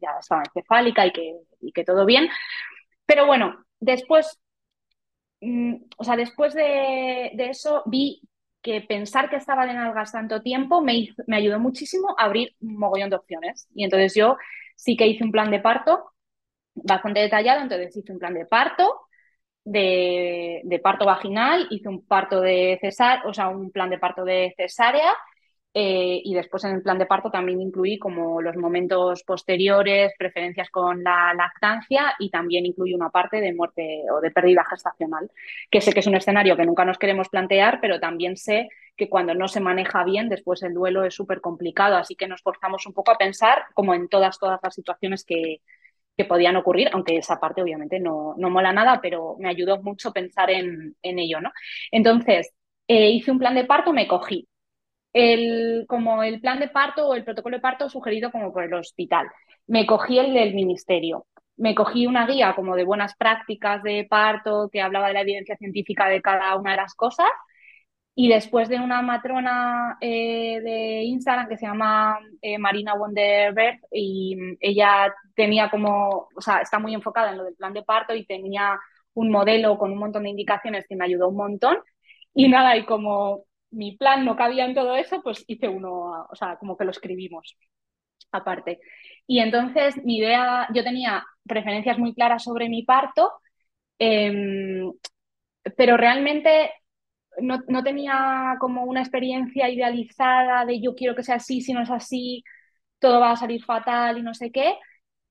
ya 0.00 0.10
estaba 0.20 0.42
encefálica 0.44 1.06
y 1.06 1.12
que, 1.12 1.36
y 1.60 1.72
que 1.72 1.84
todo 1.84 2.06
bien. 2.06 2.28
Pero 3.04 3.26
bueno, 3.26 3.64
después 3.80 4.40
Mm, 5.40 5.74
o 5.98 6.04
sea, 6.04 6.16
después 6.16 6.54
de, 6.54 7.30
eso 7.38 7.82
vi 7.86 8.22
que 8.62 8.80
pensar 8.80 9.30
que 9.30 9.36
estaba 9.36 9.66
de 9.66 9.74
nalgas 9.74 10.12
tanto 10.12 10.42
tiempo 10.42 10.80
me, 10.82 11.08
me 11.26 11.36
ayudó 11.36 11.60
muchísimo 11.60 12.16
a 12.18 12.24
abrir 12.24 12.56
un 12.60 12.78
mogollón 12.78 13.10
de 13.10 13.16
opciones. 13.16 13.68
Y 13.74 13.84
entonces 13.84 14.14
yo 14.14 14.36
sí 14.76 14.96
que 14.96 15.06
hice 15.06 15.24
un 15.24 15.32
plan 15.32 15.50
de 15.50 15.60
parto 15.60 16.12
bastante 16.74 17.20
detallado, 17.20 17.62
entonces 17.62 17.96
hice 17.96 18.12
un 18.12 18.18
plan 18.18 18.34
de 18.34 18.46
parto, 18.46 19.05
de, 19.66 20.80
parto 20.82 21.04
vaginal, 21.04 21.66
hice 21.70 21.88
un 21.88 22.06
parto 22.06 22.40
de 22.40 22.78
cesárea, 22.80 23.22
o 23.26 23.34
sea, 23.34 23.48
un 23.48 23.70
plan 23.70 23.90
de 23.90 23.98
parto 23.98 24.24
de 24.24 24.54
cesárea 24.56 25.12
eh, 25.74 26.22
y 26.24 26.34
después 26.34 26.64
en 26.64 26.76
el 26.76 26.82
plan 26.82 26.98
de 26.98 27.06
parto 27.06 27.30
también 27.30 27.60
incluí 27.60 27.98
como 27.98 28.40
los 28.40 28.56
momentos 28.56 29.24
posteriores, 29.24 30.12
preferencias 30.18 30.70
con 30.70 31.02
la 31.02 31.34
lactancia 31.34 32.14
y 32.18 32.30
también 32.30 32.64
incluí 32.64 32.94
una 32.94 33.10
parte 33.10 33.40
de 33.40 33.52
muerte 33.52 34.04
o 34.10 34.20
de 34.20 34.30
pérdida 34.30 34.64
gestacional, 34.70 35.30
que 35.70 35.80
sé 35.80 35.92
que 35.92 36.00
es 36.00 36.06
un 36.06 36.14
escenario 36.14 36.56
que 36.56 36.64
nunca 36.64 36.84
nos 36.84 36.98
queremos 36.98 37.28
plantear, 37.28 37.80
pero 37.80 37.98
también 37.98 38.36
sé 38.36 38.68
que 38.96 39.08
cuando 39.10 39.34
no 39.34 39.48
se 39.48 39.60
maneja 39.60 40.04
bien, 40.04 40.28
después 40.28 40.62
el 40.62 40.74
duelo 40.74 41.04
es 41.04 41.14
súper 41.14 41.40
complicado, 41.40 41.96
así 41.96 42.14
que 42.14 42.28
nos 42.28 42.40
forzamos 42.40 42.86
un 42.86 42.94
poco 42.94 43.10
a 43.10 43.18
pensar 43.18 43.64
como 43.74 43.94
en 43.94 44.08
todas, 44.08 44.38
todas 44.38 44.60
las 44.62 44.74
situaciones 44.74 45.24
que, 45.24 45.60
que 46.16 46.24
podían 46.24 46.56
ocurrir, 46.56 46.88
aunque 46.92 47.16
esa 47.18 47.38
parte 47.40 47.62
obviamente 47.62 48.00
no, 48.00 48.34
no 48.38 48.50
mola 48.50 48.72
nada, 48.72 49.00
pero 49.02 49.36
me 49.38 49.48
ayudó 49.48 49.82
mucho 49.82 50.12
pensar 50.12 50.50
en, 50.50 50.96
en 51.02 51.18
ello, 51.18 51.40
¿no? 51.40 51.50
Entonces, 51.90 52.52
eh, 52.88 53.10
hice 53.10 53.30
un 53.30 53.38
plan 53.38 53.54
de 53.54 53.64
parto, 53.64 53.92
me 53.92 54.08
cogí 54.08 54.48
el, 55.12 55.86
como 55.88 56.22
el 56.22 56.40
plan 56.40 56.60
de 56.60 56.68
parto 56.68 57.08
o 57.08 57.14
el 57.14 57.24
protocolo 57.24 57.56
de 57.56 57.60
parto 57.62 57.88
sugerido 57.88 58.30
como 58.30 58.52
por 58.52 58.64
el 58.64 58.74
hospital. 58.74 59.28
Me 59.66 59.86
cogí 59.86 60.18
el 60.18 60.34
del 60.34 60.54
ministerio. 60.54 61.26
Me 61.56 61.74
cogí 61.74 62.06
una 62.06 62.26
guía 62.26 62.54
como 62.54 62.76
de 62.76 62.84
buenas 62.84 63.14
prácticas 63.16 63.82
de 63.82 64.06
parto 64.08 64.68
que 64.70 64.82
hablaba 64.82 65.08
de 65.08 65.14
la 65.14 65.22
evidencia 65.22 65.56
científica 65.56 66.08
de 66.08 66.20
cada 66.22 66.54
una 66.56 66.72
de 66.72 66.76
las 66.78 66.94
cosas. 66.94 67.28
Y 68.16 68.28
después 68.30 68.68
de 68.70 68.80
una 68.80 69.02
matrona 69.02 69.98
eh, 70.00 70.60
de 70.62 71.02
Instagram 71.04 71.48
que 71.48 71.58
se 71.58 71.66
llama 71.66 72.18
eh, 72.42 72.58
Marina 72.58 72.94
Wonderberg, 72.94 73.80
y 73.92 74.36
ella 74.60 75.14
tenía 75.34 75.70
como, 75.70 76.28
o 76.34 76.40
sea, 76.40 76.60
está 76.60 76.78
muy 76.78 76.94
enfocada 76.94 77.30
en 77.32 77.38
lo 77.38 77.44
del 77.44 77.56
plan 77.56 77.74
de 77.74 77.82
parto 77.84 78.14
y 78.14 78.26
tenía 78.26 78.78
un 79.14 79.30
modelo 79.30 79.78
con 79.78 79.92
un 79.92 79.98
montón 79.98 80.24
de 80.24 80.30
indicaciones 80.30 80.86
que 80.88 80.96
me 80.96 81.04
ayudó 81.04 81.28
un 81.28 81.36
montón. 81.36 81.78
Y 82.34 82.48
nada, 82.48 82.76
y 82.76 82.86
como 82.86 83.44
mi 83.70 83.96
plan 83.96 84.24
no 84.24 84.36
cabía 84.36 84.64
en 84.66 84.74
todo 84.74 84.96
eso, 84.96 85.22
pues 85.22 85.44
hice 85.48 85.68
uno, 85.68 86.26
o 86.30 86.34
sea, 86.36 86.56
como 86.58 86.76
que 86.76 86.84
lo 86.84 86.90
escribimos. 86.92 87.56
aparte. 88.32 88.80
Y 89.26 89.40
entonces 89.40 89.96
mi 90.04 90.18
idea, 90.18 90.68
yo 90.74 90.84
tenía 90.84 91.24
preferencias 91.44 91.98
muy 91.98 92.14
claras 92.14 92.44
sobre 92.44 92.68
mi 92.68 92.82
parto, 92.84 93.32
em, 93.98 94.92
pero 95.76 95.96
realmente 95.96 96.70
no, 97.40 97.60
no, 97.68 97.82
tenía 97.82 98.56
como 98.60 98.84
una 98.84 99.00
experiencia 99.00 99.68
idealizada 99.68 100.64
de 100.64 100.80
yo 100.80 100.94
quiero 100.94 101.14
que 101.14 101.22
sea 101.22 101.36
así, 101.36 101.60
si 101.60 101.72
no 101.72 101.82
es 101.82 101.90
así, 101.90 102.42
todo 102.98 103.20
va 103.20 103.32
a 103.32 103.36
salir 103.36 103.62
fatal 103.64 104.18
y 104.18 104.22
no 104.22 104.34
sé 104.34 104.50
qué, 104.50 104.74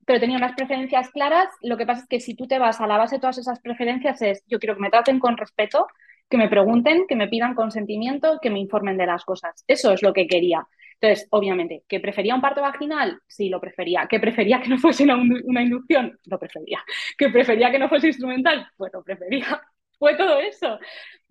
pero 0.06 0.20
tenía 0.20 0.38
unas 0.38 0.56
preferencias 0.56 1.10
claras. 1.12 1.50
Lo 1.62 1.78
que 1.78 1.86
pasa 1.86 2.02
es 2.02 2.08
que 2.08 2.20
si 2.20 2.36
tú 2.36 2.48
te 2.48 2.60
vas 2.60 2.80
a 2.82 2.88
la 2.88 2.98
base 2.98 3.16
de 3.16 3.22
todas 3.22 3.38
esas 3.38 3.60
preferencias 3.60 4.22
es 4.22 4.44
yo 4.48 4.60
quiero 4.60 4.76
que 4.76 4.82
me 4.82 4.90
traten 4.90 5.20
con 5.20 5.38
respeto, 5.38 5.88
que 6.30 6.38
me 6.38 6.50
pregunten, 6.50 7.06
que 7.08 7.16
me 7.16 7.28
pidan 7.28 7.56
consentimiento, 7.56 8.40
que 8.42 8.50
me 8.50 8.60
informen 8.60 8.98
de 8.98 9.06
las 9.06 9.26
cosas. 9.26 9.64
Eso 9.68 9.94
es 9.94 10.02
lo 10.02 10.14
que 10.14 10.28
quería. 10.28 10.68
Entonces, 11.00 11.28
obviamente, 11.32 11.84
¿que 11.88 12.00
prefería 12.00 12.36
un 12.36 12.42
parto 12.42 12.62
vaginal? 12.62 13.20
Sí, 13.28 13.50
lo 13.50 13.60
prefería. 13.60 14.08
¿Que 14.10 14.20
prefería 14.20 14.62
que 14.62 14.70
no 14.70 14.78
fuese 14.78 15.04
una, 15.04 15.18
una 15.18 15.62
inducción? 15.62 16.18
Lo 16.26 16.40
prefería. 16.40 16.80
¿Que 17.18 17.30
prefería 17.30 17.72
que 17.72 17.80
no 17.80 17.90
fuese 17.90 18.08
instrumental? 18.08 18.68
Pues 18.78 18.92
lo 18.94 19.04
prefería. 19.04 19.62
Fue 20.00 20.16
todo 20.16 20.40
eso. 20.40 20.80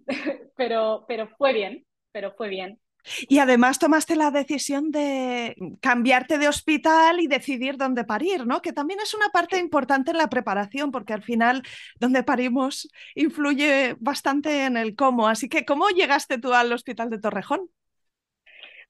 pero, 0.56 1.04
pero 1.08 1.28
fue 1.36 1.52
bien, 1.52 1.84
pero 2.12 2.32
fue 2.32 2.48
bien. 2.48 2.80
Y 3.28 3.38
además 3.38 3.78
tomaste 3.78 4.16
la 4.16 4.30
decisión 4.30 4.90
de 4.90 5.54
cambiarte 5.80 6.38
de 6.38 6.48
hospital 6.48 7.20
y 7.20 7.26
decidir 7.26 7.76
dónde 7.76 8.04
parir, 8.04 8.46
¿no? 8.46 8.62
Que 8.62 8.72
también 8.72 8.98
es 9.00 9.12
una 9.14 9.28
parte 9.28 9.58
importante 9.58 10.10
en 10.10 10.16
la 10.16 10.30
preparación, 10.30 10.90
porque 10.90 11.12
al 11.12 11.22
final 11.22 11.62
donde 12.00 12.22
parimos 12.22 12.88
influye 13.14 13.94
bastante 14.00 14.64
en 14.64 14.78
el 14.78 14.96
cómo. 14.96 15.28
Así 15.28 15.48
que, 15.50 15.66
¿cómo 15.66 15.88
llegaste 15.90 16.38
tú 16.38 16.54
al 16.54 16.72
hospital 16.72 17.10
de 17.10 17.20
Torrejón? 17.20 17.68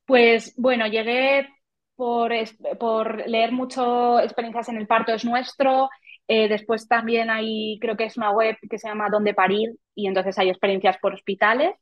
Pues 0.04 0.54
bueno, 0.56 0.86
llegué 0.86 1.48
por, 1.96 2.32
por 2.78 3.28
leer 3.28 3.50
mucho 3.50 4.20
experiencias 4.20 4.68
en 4.68 4.76
el 4.76 4.86
parto 4.86 5.12
es 5.12 5.24
nuestro. 5.24 5.88
Eh, 6.28 6.48
después 6.48 6.86
también 6.86 7.30
hay, 7.30 7.78
creo 7.80 7.96
que 7.96 8.04
es 8.04 8.16
una 8.16 8.30
web 8.30 8.56
que 8.70 8.78
se 8.78 8.88
llama 8.88 9.08
Donde 9.10 9.34
Parir 9.34 9.74
y 9.94 10.06
entonces 10.06 10.38
hay 10.38 10.50
experiencias 10.50 10.98
por 10.98 11.14
hospitales. 11.14 11.74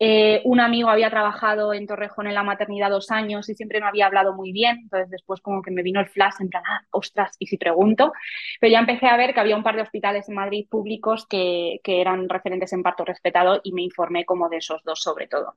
Eh, 0.00 0.42
un 0.44 0.58
amigo 0.58 0.88
había 0.88 1.08
trabajado 1.08 1.72
en 1.72 1.86
Torrejón 1.86 2.26
en 2.26 2.34
la 2.34 2.42
maternidad 2.42 2.90
dos 2.90 3.12
años 3.12 3.48
y 3.48 3.54
siempre 3.54 3.80
me 3.80 3.86
había 3.86 4.06
hablado 4.06 4.34
muy 4.34 4.50
bien, 4.50 4.80
entonces 4.82 5.08
después 5.08 5.40
como 5.40 5.62
que 5.62 5.70
me 5.70 5.84
vino 5.84 6.00
el 6.00 6.08
flash 6.08 6.34
en 6.40 6.48
plan, 6.48 6.64
ah, 6.66 6.80
ostras, 6.90 7.36
y 7.38 7.46
si 7.46 7.56
pregunto, 7.58 8.12
pero 8.60 8.72
ya 8.72 8.80
empecé 8.80 9.06
a 9.06 9.16
ver 9.16 9.32
que 9.32 9.40
había 9.40 9.56
un 9.56 9.62
par 9.62 9.76
de 9.76 9.82
hospitales 9.82 10.28
en 10.28 10.34
Madrid 10.34 10.66
públicos 10.68 11.26
que, 11.28 11.80
que 11.84 12.00
eran 12.00 12.28
referentes 12.28 12.72
en 12.72 12.82
parto 12.82 13.04
respetado 13.04 13.60
y 13.62 13.72
me 13.72 13.82
informé 13.82 14.24
como 14.24 14.48
de 14.48 14.56
esos 14.56 14.82
dos 14.82 15.00
sobre 15.00 15.28
todo. 15.28 15.54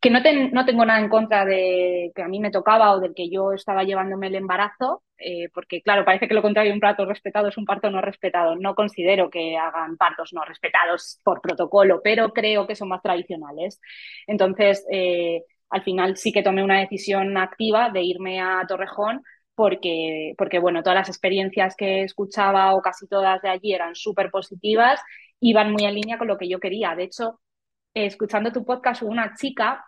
Que 0.00 0.10
no, 0.10 0.20
no 0.52 0.64
tengo 0.64 0.84
nada 0.84 1.00
en 1.00 1.08
contra 1.08 1.44
de 1.44 2.12
que 2.14 2.22
a 2.22 2.28
mí 2.28 2.38
me 2.38 2.52
tocaba 2.52 2.92
o 2.92 3.00
del 3.00 3.14
que 3.14 3.28
yo 3.30 3.52
estaba 3.52 3.82
llevándome 3.82 4.28
el 4.28 4.36
embarazo, 4.36 5.02
eh, 5.24 5.48
porque 5.54 5.82
claro, 5.82 6.04
parece 6.04 6.28
que 6.28 6.34
lo 6.34 6.42
contrario 6.42 6.72
un 6.72 6.80
parto 6.80 7.04
respetado 7.06 7.48
es 7.48 7.56
un 7.56 7.64
parto 7.64 7.90
no 7.90 8.00
respetado. 8.00 8.56
No 8.56 8.74
considero 8.74 9.30
que 9.30 9.56
hagan 9.56 9.96
partos 9.96 10.32
no 10.32 10.44
respetados 10.44 11.20
por 11.24 11.40
protocolo, 11.40 12.00
pero 12.02 12.32
creo 12.32 12.66
que 12.66 12.76
son 12.76 12.88
más 12.88 13.02
tradicionales. 13.02 13.80
Entonces, 14.26 14.86
eh, 14.90 15.42
al 15.70 15.82
final 15.82 16.16
sí 16.16 16.32
que 16.32 16.42
tomé 16.42 16.62
una 16.62 16.80
decisión 16.80 17.36
activa 17.36 17.90
de 17.90 18.02
irme 18.02 18.40
a 18.40 18.64
Torrejón 18.68 19.22
porque, 19.54 20.34
porque, 20.38 20.58
bueno, 20.58 20.82
todas 20.82 20.98
las 20.98 21.08
experiencias 21.08 21.76
que 21.76 22.02
escuchaba 22.02 22.74
o 22.74 22.82
casi 22.82 23.06
todas 23.08 23.40
de 23.42 23.48
allí 23.50 23.72
eran 23.74 23.94
súper 23.94 24.30
positivas, 24.30 25.00
iban 25.40 25.72
muy 25.72 25.84
en 25.84 25.94
línea 25.94 26.18
con 26.18 26.28
lo 26.28 26.38
que 26.38 26.48
yo 26.48 26.60
quería. 26.60 26.94
De 26.94 27.04
hecho, 27.04 27.40
escuchando 27.94 28.52
tu 28.52 28.64
podcast 28.64 29.02
hubo 29.02 29.10
una 29.10 29.34
chica 29.34 29.84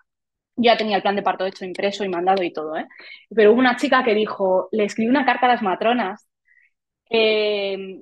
ya 0.56 0.76
tenía 0.76 0.96
el 0.96 1.02
plan 1.02 1.16
de 1.16 1.22
parto 1.22 1.46
hecho, 1.46 1.64
impreso 1.64 2.04
y 2.04 2.08
mandado 2.08 2.42
y 2.42 2.52
todo, 2.52 2.76
¿eh? 2.76 2.86
Pero 3.34 3.52
hubo 3.52 3.58
una 3.58 3.76
chica 3.76 4.04
que 4.04 4.14
dijo, 4.14 4.68
le 4.72 4.84
escribí 4.84 5.08
una 5.10 5.24
carta 5.26 5.46
a 5.46 5.50
las 5.50 5.62
matronas 5.62 6.26
eh, 7.10 8.00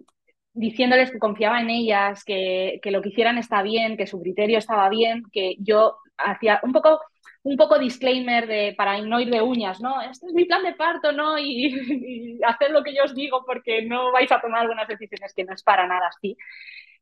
diciéndoles 0.52 1.10
que 1.10 1.18
confiaba 1.18 1.60
en 1.60 1.70
ellas, 1.70 2.24
que, 2.24 2.80
que, 2.82 2.90
lo 2.90 3.02
que 3.02 3.10
hicieran 3.10 3.38
está 3.38 3.62
bien, 3.62 3.96
que 3.96 4.06
su 4.06 4.20
criterio 4.20 4.58
estaba 4.58 4.88
bien, 4.88 5.22
que 5.32 5.56
yo 5.58 5.96
hacía 6.18 6.60
un 6.62 6.72
poco, 6.72 7.00
un 7.42 7.56
poco 7.56 7.78
disclaimer 7.78 8.46
de, 8.46 8.74
para 8.76 9.00
no 9.00 9.20
ir 9.20 9.30
de 9.30 9.42
uñas, 9.42 9.80
¿no? 9.80 10.00
Este 10.02 10.26
es 10.26 10.32
mi 10.34 10.44
plan 10.44 10.62
de 10.62 10.74
parto, 10.74 11.12
¿no? 11.12 11.38
Y, 11.38 11.66
y 12.38 12.44
hacer 12.44 12.70
lo 12.70 12.82
que 12.82 12.94
yo 12.94 13.04
os 13.04 13.14
digo 13.14 13.44
porque 13.46 13.82
no 13.82 14.12
vais 14.12 14.30
a 14.32 14.40
tomar 14.40 14.62
algunas 14.62 14.88
decisiones 14.88 15.32
que 15.34 15.44
no 15.44 15.54
es 15.54 15.62
para 15.62 15.86
nada 15.86 16.08
así. 16.08 16.36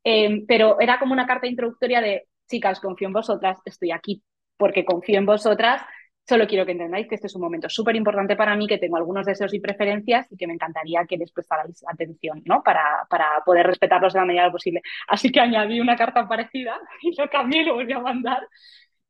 Eh, 0.04 0.44
pero 0.48 0.80
era 0.80 0.98
como 0.98 1.12
una 1.12 1.26
carta 1.26 1.46
introductoria 1.46 2.00
de, 2.00 2.26
chicas, 2.48 2.80
confío 2.80 3.08
en 3.08 3.14
vosotras, 3.14 3.58
estoy 3.64 3.90
aquí 3.92 4.22
porque 4.60 4.84
confío 4.84 5.18
en 5.18 5.26
vosotras. 5.26 5.82
Solo 6.28 6.46
quiero 6.46 6.66
que 6.66 6.72
entendáis 6.72 7.08
que 7.08 7.16
este 7.16 7.26
es 7.26 7.34
un 7.34 7.42
momento 7.42 7.68
súper 7.68 7.96
importante 7.96 8.36
para 8.36 8.54
mí, 8.54 8.68
que 8.68 8.78
tengo 8.78 8.96
algunos 8.98 9.26
deseos 9.26 9.52
y 9.54 9.60
preferencias 9.60 10.30
y 10.30 10.36
que 10.36 10.46
me 10.46 10.52
encantaría 10.52 11.04
que 11.08 11.16
les 11.16 11.32
prestarais 11.32 11.82
atención, 11.88 12.42
¿no? 12.44 12.62
Para, 12.62 13.06
para 13.10 13.42
poder 13.44 13.66
respetarlos 13.66 14.12
de 14.12 14.20
la 14.20 14.26
medida 14.26 14.52
posible. 14.52 14.82
Así 15.08 15.32
que 15.32 15.40
añadí 15.40 15.80
una 15.80 15.96
carta 15.96 16.28
parecida 16.28 16.78
y 17.02 17.16
lo 17.20 17.28
cambié 17.30 17.62
y 17.62 17.64
lo 17.64 17.74
volví 17.74 17.92
a 17.94 18.00
mandar. 18.00 18.46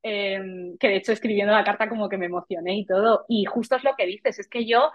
Eh, 0.03 0.40
que 0.80 0.88
de 0.88 0.96
hecho 0.96 1.12
escribiendo 1.12 1.53
la 1.53 1.62
carta 1.62 1.86
como 1.86 2.09
que 2.09 2.16
me 2.16 2.26
emocioné 2.26 2.78
y 2.78 2.86
todo. 2.86 3.26
Y 3.28 3.44
justo 3.44 3.76
es 3.76 3.84
lo 3.84 3.94
que 3.96 4.07
dices, 4.07 4.38
es 4.38 4.48
que 4.48 4.66
yo 4.66 4.90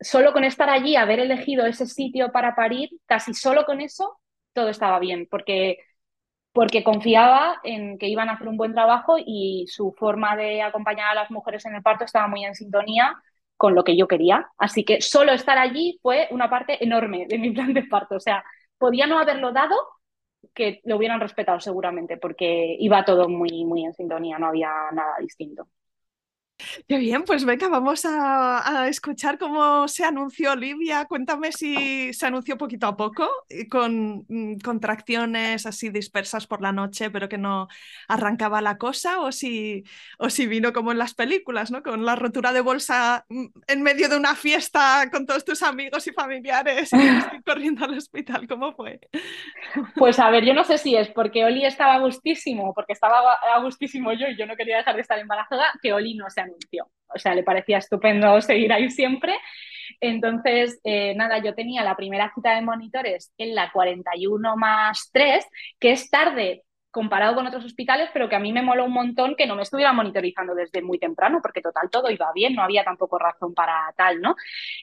solo 0.00 0.32
con 0.32 0.44
estar 0.44 0.70
allí, 0.70 0.96
haber 0.96 1.20
elegido 1.20 1.66
ese 1.66 1.86
sitio 1.86 2.30
para 2.32 2.54
parir, 2.54 2.90
casi 3.06 3.34
solo 3.34 3.64
con 3.64 3.80
eso, 3.80 4.18
todo 4.52 4.68
estaba 4.68 4.98
bien, 4.98 5.26
porque 5.30 5.78
porque 6.58 6.82
confiaba 6.82 7.60
en 7.62 7.98
que 7.98 8.08
iban 8.08 8.28
a 8.28 8.32
hacer 8.32 8.48
un 8.48 8.56
buen 8.56 8.72
trabajo 8.72 9.14
y 9.16 9.66
su 9.68 9.92
forma 9.92 10.34
de 10.34 10.60
acompañar 10.60 11.12
a 11.12 11.14
las 11.14 11.30
mujeres 11.30 11.64
en 11.66 11.76
el 11.76 11.82
parto 11.82 12.04
estaba 12.04 12.26
muy 12.26 12.44
en 12.44 12.56
sintonía 12.56 13.14
con 13.56 13.76
lo 13.76 13.84
que 13.84 13.96
yo 13.96 14.08
quería. 14.08 14.50
Así 14.58 14.84
que 14.84 15.00
solo 15.00 15.30
estar 15.30 15.56
allí 15.56 16.00
fue 16.02 16.26
una 16.32 16.50
parte 16.50 16.82
enorme 16.82 17.26
de 17.28 17.38
mi 17.38 17.52
plan 17.52 17.72
de 17.72 17.84
parto. 17.84 18.16
O 18.16 18.20
sea, 18.20 18.42
podía 18.76 19.06
no 19.06 19.20
haberlo 19.20 19.52
dado, 19.52 19.76
que 20.52 20.80
lo 20.82 20.96
hubieran 20.96 21.20
respetado 21.20 21.60
seguramente, 21.60 22.16
porque 22.16 22.74
iba 22.80 23.04
todo 23.04 23.28
muy, 23.28 23.64
muy 23.64 23.84
en 23.84 23.94
sintonía, 23.94 24.36
no 24.40 24.48
había 24.48 24.72
nada 24.92 25.14
distinto. 25.20 25.68
Qué 26.88 26.98
bien, 26.98 27.22
pues 27.22 27.44
venga, 27.44 27.68
vamos 27.68 28.04
a, 28.04 28.88
escuchar 28.88 29.38
cómo 29.38 29.86
se 29.86 30.04
anunció 30.04 30.52
Olivia. 30.52 31.04
Cuéntame 31.04 31.52
si 31.52 32.12
se 32.12 32.26
anunció 32.26 32.58
poquito 32.58 32.86
a 32.88 32.96
poco, 32.96 33.28
con 33.70 34.24
mm, 34.28 34.58
contracciones 34.64 35.66
así 35.66 35.90
dispersas 35.90 36.46
por 36.46 36.60
la 36.60 36.72
noche, 36.72 37.10
pero 37.10 37.28
que 37.28 37.38
no 37.38 37.68
arrancaba 38.08 38.60
la 38.60 38.76
cosa, 38.76 39.20
o 39.20 39.30
si, 39.30 39.84
o 40.18 40.30
si 40.30 40.46
vino 40.46 40.72
como 40.72 40.90
en 40.90 40.98
las 40.98 41.14
películas, 41.14 41.70
¿no? 41.70 41.82
Con 41.82 42.04
la 42.04 42.16
rotura 42.16 42.52
de 42.52 42.60
bolsa 42.60 43.24
mm, 43.28 43.46
en 43.68 43.82
medio 43.82 44.08
de 44.08 44.16
una 44.16 44.34
fiesta 44.34 45.08
con 45.12 45.26
todos 45.26 45.44
tus 45.44 45.62
amigos 45.62 46.06
y 46.08 46.12
familiares 46.12 46.90
y 46.92 47.42
corriendo 47.42 47.84
al 47.84 47.96
hospital. 47.96 48.48
¿Cómo 48.48 48.72
fue? 48.72 48.98
Pues 49.94 50.18
a 50.18 50.30
ver, 50.30 50.44
yo 50.44 50.54
no 50.54 50.64
sé 50.64 50.78
si 50.78 50.96
es 50.96 51.08
porque 51.08 51.44
Oli 51.44 51.64
estaba 51.64 51.94
a 51.94 52.00
gustísimo, 52.00 52.74
porque 52.74 52.94
estaba 52.94 53.34
a 53.54 53.60
gustísimo 53.60 54.12
yo 54.12 54.26
y 54.26 54.36
yo 54.36 54.46
no 54.46 54.56
quería 54.56 54.78
dejar 54.78 54.96
de 54.96 55.02
estar 55.02 55.18
embarazada, 55.18 55.66
que 55.80 55.92
Oli 55.92 56.14
no 56.14 56.28
se 56.30 56.47
O 57.14 57.18
sea, 57.18 57.34
le 57.34 57.42
parecía 57.42 57.78
estupendo 57.78 58.40
seguir 58.40 58.72
ahí 58.72 58.90
siempre. 58.90 59.34
Entonces, 60.00 60.80
eh, 60.84 61.14
nada, 61.14 61.38
yo 61.38 61.54
tenía 61.54 61.82
la 61.82 61.96
primera 61.96 62.32
cita 62.34 62.54
de 62.54 62.62
monitores 62.62 63.32
en 63.38 63.54
la 63.54 63.72
41 63.72 64.56
más 64.56 65.10
3, 65.12 65.46
que 65.80 65.92
es 65.92 66.10
tarde 66.10 66.64
comparado 66.90 67.34
con 67.34 67.46
otros 67.46 67.64
hospitales, 67.64 68.10
pero 68.12 68.28
que 68.28 68.36
a 68.36 68.40
mí 68.40 68.52
me 68.52 68.62
moló 68.62 68.84
un 68.86 68.92
montón 68.92 69.36
que 69.36 69.46
no 69.46 69.54
me 69.54 69.62
estuviera 69.62 69.92
monitorizando 69.92 70.54
desde 70.54 70.82
muy 70.82 70.98
temprano, 70.98 71.40
porque 71.42 71.60
total 71.60 71.90
todo 71.90 72.10
iba 72.10 72.32
bien, 72.34 72.54
no 72.54 72.62
había 72.62 72.82
tampoco 72.84 73.18
razón 73.18 73.54
para 73.54 73.92
tal, 73.96 74.20
¿no? 74.20 74.34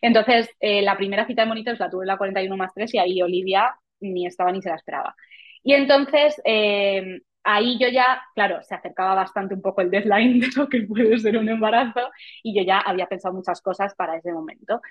Entonces, 0.01 0.49
eh, 0.59 0.81
la 0.81 0.97
primera 0.97 1.25
cita 1.25 1.41
de 1.43 1.47
monitores 1.49 1.79
la 1.79 1.89
tuve 1.89 2.03
en 2.03 2.07
la 2.07 2.17
41 2.17 2.57
más 2.57 2.73
3 2.73 2.93
y 2.93 2.99
ahí 2.99 3.21
Olivia 3.21 3.75
ni 3.99 4.25
estaba 4.27 4.51
ni 4.51 4.61
se 4.61 4.69
la 4.69 4.75
esperaba. 4.75 5.15
Y 5.63 5.73
entonces, 5.73 6.39
eh, 6.45 7.21
ahí 7.45 7.77
yo 7.79 7.87
ya, 7.89 8.21
claro, 8.33 8.61
se 8.63 8.75
acercaba 8.75 9.15
bastante 9.15 9.53
un 9.53 9.61
poco 9.61 9.81
el 9.81 9.91
deadline 9.91 10.39
de 10.41 10.47
lo 10.55 10.67
que 10.67 10.81
puede 10.83 11.17
ser 11.19 11.37
un 11.37 11.47
embarazo 11.49 12.01
y 12.43 12.55
yo 12.57 12.63
ya 12.63 12.79
había 12.79 13.07
pensado 13.07 13.33
muchas 13.35 13.61
cosas 13.61 13.95
para 13.95 14.17
ese 14.17 14.33
momento. 14.33 14.81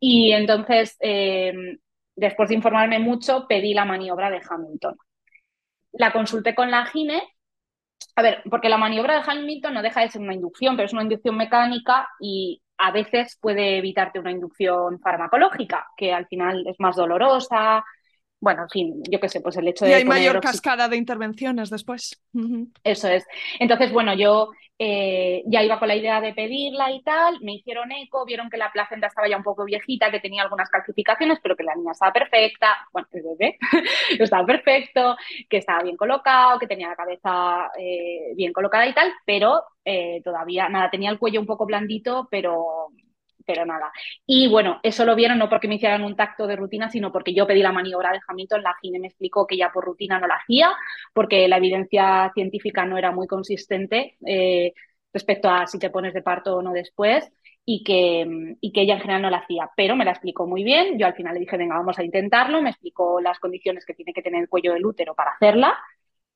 Y 0.00 0.32
entonces, 0.32 0.96
em, 1.00 1.78
después 2.16 2.48
de 2.48 2.54
informarme 2.56 2.98
mucho, 2.98 3.46
pedí 3.48 3.74
la 3.74 3.84
maniobra 3.84 4.30
de 4.30 4.40
Hamilton. 4.48 4.96
La 5.92 6.12
consulté 6.12 6.54
con 6.54 6.70
la 6.70 6.86
gine. 6.86 7.22
A 8.16 8.22
ver, 8.22 8.42
porque 8.50 8.68
la 8.68 8.78
maniobra 8.78 9.14
de 9.16 9.30
Hamilton 9.30 9.74
no 9.74 9.82
deja 9.82 10.00
de 10.02 10.10
ser 10.10 10.22
una 10.22 10.34
inducción, 10.34 10.76
pero 10.76 10.86
es 10.86 10.92
una 10.92 11.02
inducción 11.02 11.36
mecánica 11.36 12.08
y 12.20 12.62
a 12.78 12.90
veces 12.92 13.38
puede 13.40 13.78
evitarte 13.78 14.18
una 14.20 14.30
inducción 14.30 15.00
farmacológica, 15.00 15.86
que 15.96 16.12
al 16.12 16.26
final 16.26 16.66
es 16.66 16.76
más 16.78 16.96
dolorosa, 16.96 17.84
bueno, 18.40 18.62
en 18.62 18.68
fin, 18.68 19.02
yo 19.10 19.18
qué 19.18 19.28
sé, 19.28 19.40
pues 19.40 19.56
el 19.56 19.68
hecho 19.68 19.84
de... 19.84 19.92
Y 19.92 19.94
hay 19.94 20.04
mayor 20.04 20.40
cascada 20.40 20.88
de 20.88 20.96
intervenciones 20.96 21.70
después. 21.70 22.22
Eso 22.84 23.08
es. 23.08 23.24
Entonces, 23.58 23.92
bueno, 23.92 24.14
yo 24.14 24.50
eh, 24.78 25.42
ya 25.46 25.62
iba 25.62 25.78
con 25.78 25.88
la 25.88 25.96
idea 25.96 26.20
de 26.20 26.34
pedirla 26.34 26.90
y 26.90 27.02
tal, 27.02 27.40
me 27.40 27.54
hicieron 27.54 27.90
eco, 27.92 28.26
vieron 28.26 28.50
que 28.50 28.58
la 28.58 28.70
placenta 28.70 29.06
estaba 29.06 29.26
ya 29.26 29.38
un 29.38 29.42
poco 29.42 29.64
viejita, 29.64 30.10
que 30.10 30.20
tenía 30.20 30.42
algunas 30.42 30.68
calcificaciones, 30.68 31.38
pero 31.42 31.56
que 31.56 31.64
la 31.64 31.74
niña 31.74 31.92
estaba 31.92 32.12
perfecta, 32.12 32.76
bueno, 32.92 33.08
el 33.12 33.22
bebé 33.22 33.58
estaba 34.20 34.46
perfecto, 34.46 35.16
que 35.48 35.56
estaba 35.56 35.82
bien 35.82 35.96
colocado, 35.96 36.58
que 36.58 36.66
tenía 36.66 36.88
la 36.88 36.96
cabeza 36.96 37.70
eh, 37.78 38.34
bien 38.36 38.52
colocada 38.52 38.86
y 38.86 38.92
tal, 38.92 39.12
pero 39.24 39.62
eh, 39.82 40.20
todavía, 40.22 40.68
nada, 40.68 40.90
tenía 40.90 41.10
el 41.10 41.18
cuello 41.18 41.40
un 41.40 41.46
poco 41.46 41.64
blandito, 41.64 42.28
pero 42.30 42.88
pero 43.46 43.64
nada. 43.64 43.92
Y 44.26 44.48
bueno, 44.48 44.80
eso 44.82 45.04
lo 45.04 45.14
vieron 45.14 45.38
no 45.38 45.48
porque 45.48 45.68
me 45.68 45.76
hicieran 45.76 46.02
un 46.04 46.16
tacto 46.16 46.46
de 46.46 46.56
rutina, 46.56 46.90
sino 46.90 47.12
porque 47.12 47.34
yo 47.34 47.46
pedí 47.46 47.62
la 47.62 47.72
maniobra 47.72 48.12
de 48.12 48.20
Hamilton, 48.26 48.62
la 48.62 48.74
gine 48.82 48.98
me 48.98 49.08
explicó 49.08 49.46
que 49.46 49.56
ya 49.56 49.70
por 49.72 49.84
rutina 49.84 50.18
no 50.18 50.26
la 50.26 50.36
hacía, 50.36 50.70
porque 51.14 51.48
la 51.48 51.58
evidencia 51.58 52.30
científica 52.34 52.84
no 52.84 52.98
era 52.98 53.12
muy 53.12 53.26
consistente 53.26 54.16
eh, 54.26 54.72
respecto 55.12 55.48
a 55.50 55.66
si 55.66 55.78
te 55.78 55.90
pones 55.90 56.12
de 56.14 56.22
parto 56.22 56.56
o 56.56 56.62
no 56.62 56.72
después. 56.72 57.30
Y 57.68 57.82
que, 57.82 58.24
y 58.60 58.70
que 58.72 58.82
ella 58.82 58.94
en 58.94 59.00
general 59.00 59.22
no 59.22 59.30
la 59.30 59.38
hacía, 59.38 59.68
pero 59.76 59.96
me 59.96 60.04
la 60.04 60.12
explicó 60.12 60.46
muy 60.46 60.62
bien. 60.62 61.00
Yo 61.00 61.06
al 61.06 61.14
final 61.16 61.34
le 61.34 61.40
dije, 61.40 61.56
venga, 61.56 61.76
vamos 61.76 61.98
a 61.98 62.04
intentarlo. 62.04 62.62
Me 62.62 62.70
explicó 62.70 63.20
las 63.20 63.40
condiciones 63.40 63.84
que 63.84 63.92
tiene 63.94 64.12
que 64.12 64.22
tener 64.22 64.40
el 64.40 64.48
cuello 64.48 64.72
del 64.72 64.86
útero 64.86 65.16
para 65.16 65.32
hacerla 65.32 65.76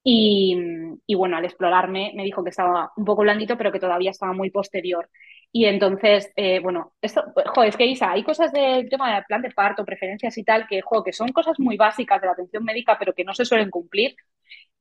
y, 0.03 1.15
bueno, 1.15 1.37
al 1.37 1.45
explorarme 1.45 2.13
me 2.15 2.25
dijo 2.25 2.43
que 2.43 2.51
estaba 2.51 2.93
un 2.97 3.05
poco 3.05 3.23
blandito, 3.23 3.57
pero 3.59 3.71
que 3.73 3.81
todavía 3.81 4.11
estaba 4.11 4.33
muy 4.33 4.51
posterior. 4.51 5.11
Y 5.53 5.65
entonces, 5.67 6.33
eh, 6.37 6.61
bueno, 6.61 6.93
esto, 7.03 7.25
jo, 7.55 7.63
es 7.65 7.77
que 7.77 7.87
Isa, 7.87 8.13
hay 8.13 8.23
cosas 8.23 8.53
del 8.53 8.89
tema 8.89 9.13
del 9.13 9.25
plan 9.25 9.43
de 9.43 9.51
parto, 9.51 9.85
preferencias 9.85 10.39
y 10.39 10.45
tal, 10.45 10.67
que, 10.69 10.81
jo, 10.81 11.03
que 11.03 11.13
son 11.13 11.29
cosas 11.33 11.59
muy 11.59 11.77
básicas 11.77 12.21
de 12.21 12.27
la 12.29 12.35
atención 12.35 12.65
médica, 12.65 12.97
pero 12.99 13.15
que 13.15 13.25
no 13.25 13.35
se 13.35 13.45
suelen 13.45 13.71
cumplir. 13.71 14.15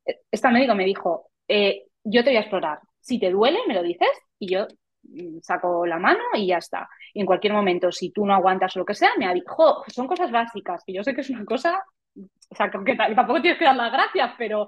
E, 0.06 0.22
esta 0.32 0.52
médico 0.52 0.76
me 0.76 0.86
dijo, 0.86 1.32
eh, 1.48 1.86
yo 2.04 2.24
te 2.24 2.30
voy 2.32 2.38
a 2.38 2.42
explorar. 2.42 2.80
Si 3.00 3.20
te 3.20 3.32
duele, 3.32 3.60
me 3.68 3.74
lo 3.74 3.82
dices 3.84 4.10
y 4.38 4.54
yo 4.54 4.68
mm, 5.04 5.40
saco 5.42 5.86
la 5.88 5.98
mano 5.98 6.20
y 6.36 6.48
ya 6.48 6.58
está. 6.58 6.88
Y 7.14 7.22
en 7.22 7.26
cualquier 7.26 7.54
momento, 7.54 7.92
si 7.92 8.12
tú 8.12 8.26
no 8.26 8.34
aguantas 8.36 8.76
o 8.76 8.80
lo 8.80 8.86
que 8.86 8.94
sea, 8.96 9.12
me 9.18 9.34
dijo, 9.34 9.84
son 9.88 10.08
cosas 10.08 10.32
básicas, 10.32 10.84
que 10.86 10.94
yo 10.94 11.04
sé 11.04 11.16
que 11.16 11.22
es 11.22 11.30
una 11.32 11.46
cosa, 11.46 11.84
o 12.16 12.56
sea, 12.56 12.70
que 12.70 12.96
tampoco 12.96 13.42
tienes 13.42 13.60
que 13.60 13.66
dar 13.66 13.76
las 13.76 13.92
gracias, 13.92 14.34
pero 14.38 14.68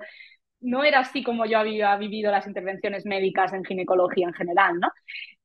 no 0.61 0.83
era 0.83 0.99
así 0.99 1.23
como 1.23 1.45
yo 1.45 1.59
había 1.59 1.95
vivido 1.97 2.31
las 2.31 2.47
intervenciones 2.47 3.05
médicas 3.05 3.53
en 3.53 3.65
ginecología 3.65 4.27
en 4.27 4.33
general, 4.33 4.79
¿no? 4.79 4.89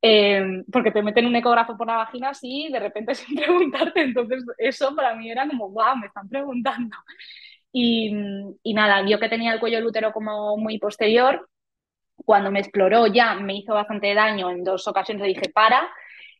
Eh, 0.03 0.63
porque 0.71 0.91
te 0.91 1.03
meten 1.03 1.27
un 1.27 1.37
ecógrafo 1.37 1.77
por 1.77 1.87
la 1.87 1.97
vagina 1.97 2.31
así 2.31 2.69
de 2.71 2.79
repente 2.79 3.15
sin 3.17 3.37
preguntarte, 3.37 4.03
entonces 4.03 4.45
eso 4.59 4.95
para 4.95 5.15
mí 5.15 5.31
era 5.31 5.47
como, 5.49 5.71
wow, 5.71 5.97
me 5.97 6.07
están 6.07 6.29
preguntando. 6.29 6.97
Y, 7.73 8.13
y 8.63 8.75
nada, 8.75 9.03
vio 9.03 9.19
que 9.19 9.29
tenía 9.29 9.53
el 9.53 9.61
cuello 9.61 9.79
del 9.91 10.13
como 10.13 10.57
muy 10.57 10.79
posterior, 10.79 11.49
cuando 12.17 12.51
me 12.51 12.61
exploró 12.61 13.07
ya 13.07 13.35
me 13.35 13.57
hizo 13.57 13.75
bastante 13.75 14.15
daño, 14.15 14.51
en 14.51 14.65
dos 14.65 14.87
ocasiones 14.89 15.23
le 15.23 15.29
dije, 15.29 15.51
para, 15.53 15.89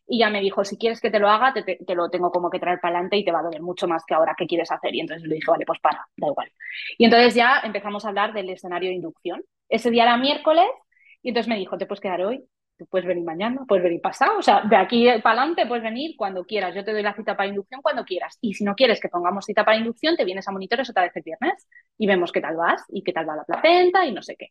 y 0.07 0.19
ya 0.19 0.29
me 0.29 0.39
dijo, 0.39 0.63
si 0.63 0.77
quieres 0.77 1.01
que 1.01 1.11
te 1.11 1.19
lo 1.19 1.29
haga, 1.29 1.53
te, 1.53 1.95
lo 1.95 2.09
tengo 2.09 2.31
como 2.31 2.49
que 2.49 2.59
traer 2.59 2.79
para 2.79 2.95
adelante 2.95 3.17
y 3.17 3.25
te 3.25 3.31
va 3.31 3.39
a 3.39 3.43
doler 3.43 3.61
mucho 3.61 3.87
más 3.87 4.03
que 4.05 4.13
ahora, 4.13 4.35
¿qué 4.37 4.47
quieres 4.47 4.71
hacer? 4.71 4.95
Y 4.95 5.01
entonces 5.01 5.27
le 5.27 5.35
dije, 5.35 5.51
vale, 5.51 5.65
pues 5.65 5.79
para, 5.79 6.07
da 6.15 6.27
igual. 6.27 6.49
Y 6.97 7.05
entonces 7.05 7.35
ya 7.35 7.59
empezamos 7.63 8.05
a 8.05 8.09
hablar 8.09 8.33
del 8.33 8.49
escenario 8.49 8.89
de 8.89 8.95
inducción. 8.95 9.43
Ese 9.67 9.91
día 9.91 10.03
era 10.03 10.17
miércoles 10.17 10.67
y 11.21 11.29
entonces 11.29 11.49
me 11.49 11.57
dijo, 11.57 11.77
te 11.77 11.85
puedes 11.85 11.99
quedar 11.99 12.21
hoy, 12.21 12.47
tú 12.77 12.85
puedes 12.85 13.05
venir 13.05 13.25
mañana, 13.25 13.65
puedes 13.67 13.83
venir 13.83 13.99
pasado, 13.99 14.37
o 14.37 14.41
sea, 14.41 14.61
de 14.61 14.75
aquí 14.75 15.07
para 15.21 15.41
adelante 15.41 15.65
puedes 15.65 15.83
venir 15.83 16.15
cuando 16.15 16.45
quieras, 16.45 16.73
yo 16.73 16.85
te 16.85 16.93
doy 16.93 17.03
la 17.03 17.13
cita 17.13 17.35
para 17.35 17.49
inducción 17.49 17.81
cuando 17.81 18.05
quieras. 18.05 18.37
Y 18.39 18.53
si 18.53 18.63
no 18.63 18.75
quieres 18.75 19.01
que 19.01 19.09
pongamos 19.09 19.45
cita 19.45 19.65
para 19.65 19.77
inducción, 19.77 20.15
te 20.15 20.23
vienes 20.23 20.47
a 20.47 20.51
monitores 20.51 20.89
otra 20.89 21.03
vez 21.03 21.15
el 21.15 21.23
viernes 21.23 21.67
y 21.97 22.07
vemos 22.07 22.31
qué 22.31 22.39
tal 22.39 22.55
vas 22.55 22.83
y 22.89 23.03
qué 23.03 23.11
tal 23.11 23.27
va 23.27 23.35
la 23.35 23.43
placenta 23.43 24.05
y 24.05 24.13
no 24.13 24.21
sé 24.21 24.35
qué. 24.37 24.49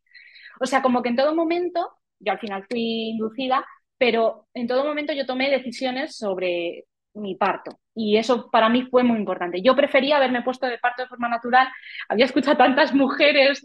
O 0.61 0.67
sea, 0.67 0.83
como 0.83 1.03
que 1.03 1.11
en 1.11 1.17
todo 1.17 1.35
momento, 1.35 1.93
yo 2.19 2.33
al 2.33 2.39
final 2.39 2.67
fui 2.69 3.11
inducida, 3.11 3.65
pero 3.99 4.47
en 4.55 4.67
todo 4.67 4.85
momento 4.85 5.13
yo 5.13 5.27
tomé 5.27 5.51
decisiones 5.51 6.17
sobre 6.17 6.85
mi 7.15 7.35
parto 7.35 7.79
y 7.95 8.19
eso 8.19 8.51
para 8.51 8.69
mí 8.69 8.83
fue 8.83 9.03
muy 9.03 9.17
importante. 9.17 9.63
Yo 9.63 9.75
prefería 9.75 10.19
haberme 10.19 10.43
puesto 10.43 10.67
de 10.67 10.77
parto 10.77 11.03
de 11.03 11.09
forma 11.09 11.31
natural. 11.31 11.67
Había 12.11 12.27
escuchado 12.27 12.55
tantas 12.55 12.93
mujeres 12.93 13.63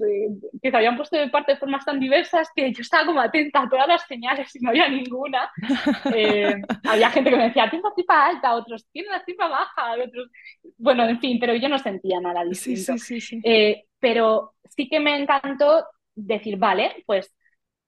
que 0.61 0.71
se 0.71 0.77
habían 0.77 0.95
puesto 0.95 1.17
de 1.17 1.27
parto 1.27 1.51
de 1.51 1.57
formas 1.57 1.83
tan 1.83 1.99
diversas 1.99 2.47
que 2.55 2.71
yo 2.71 2.81
estaba 2.81 3.05
como 3.05 3.19
atenta 3.19 3.63
a 3.63 3.69
todas 3.69 3.89
las 3.89 4.07
señales 4.07 4.55
y 4.55 4.59
no 4.59 4.69
había 4.69 4.87
ninguna. 4.87 5.51
Eh, 6.13 6.61
había 6.83 7.09
gente 7.09 7.29
que 7.29 7.35
me 7.35 7.43
decía, 7.43 7.69
tienes 7.69 7.83
la 7.83 7.93
tripa 7.93 8.27
alta, 8.27 8.53
otros 8.55 8.85
tienen 8.91 9.11
la 9.11 9.23
tripa 9.23 9.47
baja, 9.47 9.93
otros... 9.93 10.29
Bueno, 10.77 11.07
en 11.07 11.19
fin, 11.19 11.37
pero 11.39 11.55
yo 11.55 11.69
no 11.69 11.77
sentía 11.77 12.19
nada 12.19 12.43
distinto. 12.43 12.93
Sí, 12.97 12.99
sí, 12.99 13.21
sí, 13.21 13.41
eh, 13.43 13.85
pero 13.99 14.53
sí 14.75 14.87
que 14.89 14.99
me 14.99 15.17
encantó 15.17 15.85
decir, 16.15 16.57
vale, 16.57 17.03
pues 17.05 17.33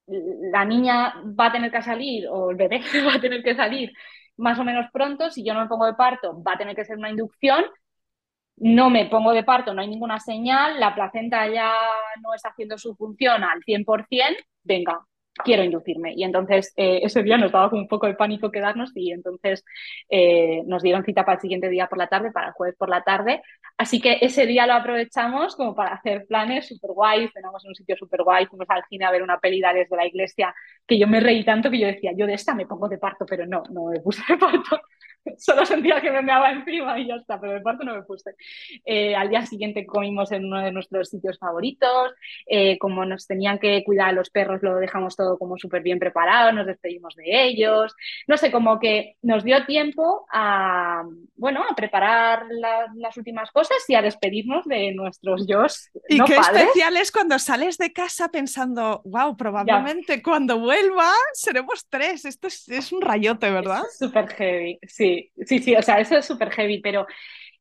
la 0.08 0.66
niña 0.66 1.16
va 1.39 1.47
a 1.47 1.51
tener 1.51 1.72
que 1.72 1.82
salir 1.82 2.28
o 2.28 2.51
el 2.51 2.58
bebé 2.58 2.82
va 3.08 3.16
a 3.16 3.22
tener 3.22 3.43
que 3.43 3.56
salir 3.56 3.91
más 4.38 4.60
o 4.60 4.64
menos 4.64 4.88
pronto, 4.91 5.30
si 5.30 5.43
yo 5.45 5.54
no 5.54 5.62
me 5.62 5.68
pongo 5.68 5.86
de 5.86 5.93
parto 5.93 6.41
va 6.43 6.54
a 6.54 6.58
tener 6.58 6.76
que 6.76 6.86
ser 6.86 6.97
una 6.97 7.10
inducción, 7.10 7.66
no 8.58 8.89
me 8.89 9.06
pongo 9.08 9.32
de 9.32 9.43
parto, 9.43 9.74
no 9.74 9.82
hay 9.82 9.88
ninguna 9.88 10.20
señal, 10.20 10.80
la 10.80 10.93
placenta 10.95 11.47
ya 11.47 11.72
no 12.22 12.34
está 12.34 12.49
haciendo 12.49 12.78
su 12.78 12.95
función 12.95 13.43
al 13.43 13.62
100%, 13.64 14.38
venga, 14.64 15.06
quiero 15.43 15.63
inducirme. 15.63 16.13
Y 16.15 16.23
entonces 16.23 16.73
eh, 16.77 16.99
ese 17.03 17.23
día 17.23 17.38
nos 17.38 17.51
daba 17.51 17.69
un 17.73 17.88
poco 17.88 18.07
de 18.07 18.13
pánico 18.13 18.51
quedarnos 18.51 18.91
y 18.95 19.11
entonces 19.11 19.63
eh, 20.09 20.61
nos 20.65 20.84
dieron 20.84 21.03
cita 21.03 21.25
para 21.25 21.36
el 21.36 21.41
siguiente 21.41 21.69
día 21.69 21.88
por 21.88 21.97
la 21.97 22.07
tarde, 22.07 22.31
para 22.31 22.47
el 22.47 22.53
jueves 22.53 22.75
por 22.77 22.89
la 22.89 23.03
tarde. 23.03 23.41
Así 23.77 23.99
que 23.99 24.19
ese 24.21 24.45
día 24.45 24.67
lo 24.67 24.73
aprovechamos 24.73 25.55
como 25.55 25.73
para 25.75 25.95
hacer 25.95 26.25
planes 26.27 26.67
súper 26.67 26.91
guays, 26.91 27.34
tenemos 27.34 27.65
un 27.65 27.73
sitio 27.75 27.95
súper 27.97 28.23
guay, 28.23 28.45
fuimos 28.45 28.69
al 28.69 28.84
cine 28.88 29.05
a 29.05 29.11
ver 29.11 29.23
una 29.23 29.39
peli 29.39 29.61
desde 29.61 29.95
la 29.95 30.05
iglesia 30.05 30.53
que 30.86 30.99
yo 30.99 31.07
me 31.07 31.19
reí 31.19 31.43
tanto 31.43 31.71
que 31.71 31.79
yo 31.79 31.88
decía, 31.88 32.11
yo 32.15 32.27
de 32.27 32.34
esta 32.34 32.53
me 32.53 32.65
pongo 32.65 32.88
de 32.89 32.97
parto, 32.97 33.25
pero 33.25 33.45
no, 33.45 33.63
no 33.71 33.86
me 33.86 33.99
puse 33.99 34.21
de 34.27 34.38
parto. 34.38 34.79
Solo 35.38 35.65
sentía 35.65 36.01
que 36.01 36.11
me 36.11 36.21
meaba 36.21 36.51
encima 36.51 36.99
y 36.99 37.07
ya 37.07 37.15
está, 37.15 37.39
pero 37.39 37.53
de 37.53 37.61
parto 37.61 37.84
no 37.84 37.95
me 37.95 38.03
puse. 38.03 38.36
Eh, 38.86 39.15
al 39.15 39.30
día 39.30 39.45
siguiente 39.45 39.86
comimos 39.86 40.32
en 40.32 40.45
uno 40.45 40.61
de 40.61 40.71
nuestros 40.71 41.09
sitios 41.09 41.38
favoritos, 41.38 42.13
eh, 42.45 42.78
como 42.78 43.05
nos 43.05 43.28
tenían 43.28 43.59
que 43.59 43.84
cuidar 43.84 44.09
a 44.09 44.13
los 44.13 44.30
perros, 44.30 44.61
lo 44.61 44.76
dejamos 44.76 45.15
todo 45.15 45.38
como 45.38 45.57
súper 45.57 45.82
bien 45.82 45.99
preparado, 45.99 46.51
nos 46.51 46.67
despedimos 46.67 47.15
de 47.15 47.45
ellos, 47.45 47.95
no 48.28 48.38
sé, 48.38 48.51
como 48.51 48.80
que 48.80 49.15
nos 49.21 49.43
dio 49.43 49.65
tiempo 49.65 50.26
a, 50.32 51.03
bueno, 51.36 51.63
a 51.69 51.76
preparar 51.76 52.45
las 52.95 53.17
últimas 53.17 53.51
cosas 53.51 53.78
y 53.88 53.95
a 53.95 54.01
despedirnos 54.01 54.65
de 54.65 54.93
nuestros 54.93 55.47
yo. 55.47 55.63
Y 56.09 56.19
qué 56.24 56.36
especial 56.36 56.97
es 56.97 57.11
cuando 57.11 57.39
sales 57.39 57.78
de 57.78 57.93
casa 57.93 58.30
pensando, 58.30 59.01
wow, 59.05 59.38
probablemente 59.38 60.21
cuando 60.21 60.59
vuelva 60.59 61.11
seremos 61.34 61.88
tres, 61.89 62.26
esto 62.26 62.47
es, 62.47 62.67
es 62.67 62.91
un 62.91 63.01
rayote, 63.01 63.49
¿verdad? 63.49 63.84
Súper 63.97 64.28
heavy, 64.30 64.80
sí 64.88 65.12
sí, 65.45 65.59
sí, 65.59 65.76
o 65.76 65.82
sea, 65.82 65.99
eso 65.99 66.18
es 66.18 66.26
súper 66.26 66.51
heavy, 66.51 66.80
pero 66.82 67.05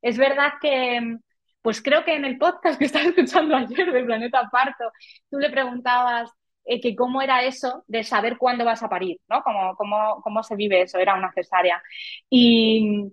es 0.01 0.17
verdad 0.17 0.53
que, 0.61 1.17
pues 1.61 1.81
creo 1.81 2.03
que 2.03 2.15
en 2.15 2.25
el 2.25 2.37
podcast 2.37 2.77
que 2.79 2.85
estaba 2.85 3.05
escuchando 3.05 3.55
ayer 3.55 3.91
de 3.91 4.03
Planeta 4.03 4.49
Parto, 4.51 4.91
tú 5.29 5.39
le 5.39 5.49
preguntabas 5.49 6.31
eh, 6.65 6.79
que 6.79 6.95
cómo 6.95 7.21
era 7.21 7.43
eso 7.43 7.83
de 7.87 8.03
saber 8.03 8.37
cuándo 8.37 8.63
vas 8.65 8.83
a 8.83 8.89
parir, 8.89 9.19
¿no? 9.27 9.43
Cómo, 9.43 9.75
cómo, 9.75 10.21
cómo 10.21 10.43
se 10.43 10.55
vive 10.55 10.81
eso, 10.81 10.97
era 10.97 11.15
una 11.15 11.31
cesárea. 11.33 11.81
Y, 12.29 13.11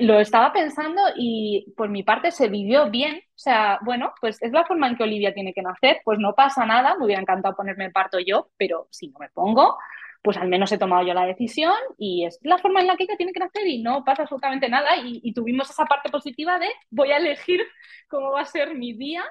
lo 0.00 0.18
estaba 0.18 0.52
pensando 0.52 1.00
y 1.16 1.72
por 1.76 1.88
mi 1.90 2.02
parte 2.02 2.32
se 2.32 2.48
vivió 2.48 2.90
bien. 2.90 3.16
O 3.18 3.38
sea, 3.38 3.78
bueno, 3.82 4.12
pues 4.20 4.42
es 4.42 4.52
la 4.52 4.64
forma 4.64 4.88
en 4.88 4.96
que 4.96 5.04
Olivia 5.04 5.32
tiene 5.32 5.52
que 5.52 5.62
nacer, 5.62 6.00
pues 6.04 6.18
no 6.18 6.34
pasa 6.34 6.66
nada, 6.66 6.96
me 6.96 7.04
hubiera 7.04 7.22
encantado 7.22 7.54
ponerme 7.54 7.84
el 7.86 7.92
parto 7.92 8.18
yo, 8.18 8.50
pero 8.56 8.88
si 8.90 9.08
no 9.08 9.18
me 9.20 9.28
pongo, 9.30 9.76
pues 10.22 10.36
al 10.36 10.48
menos 10.48 10.70
he 10.72 10.78
tomado 10.78 11.06
yo 11.06 11.14
la 11.14 11.26
decisión 11.26 11.74
y 11.98 12.26
es 12.26 12.38
la 12.42 12.58
forma 12.58 12.80
en 12.80 12.86
la 12.86 12.96
que 12.96 13.04
ella 13.04 13.16
tiene 13.16 13.32
que 13.32 13.40
nacer 13.40 13.66
y 13.66 13.82
no 13.82 14.04
pasa 14.04 14.22
absolutamente 14.22 14.68
nada 14.68 14.90
y, 15.02 15.32
tuvimos 15.32 15.70
esa 15.70 15.86
parte 15.86 16.10
positiva 16.10 16.58
de 16.58 16.68
voy 16.90 17.10
a 17.12 17.16
elegir 17.16 17.62
cómo 18.08 18.32
va 18.32 18.42
a 18.42 18.44
ser 18.44 18.74
mi 18.74 18.92
día 18.92 19.24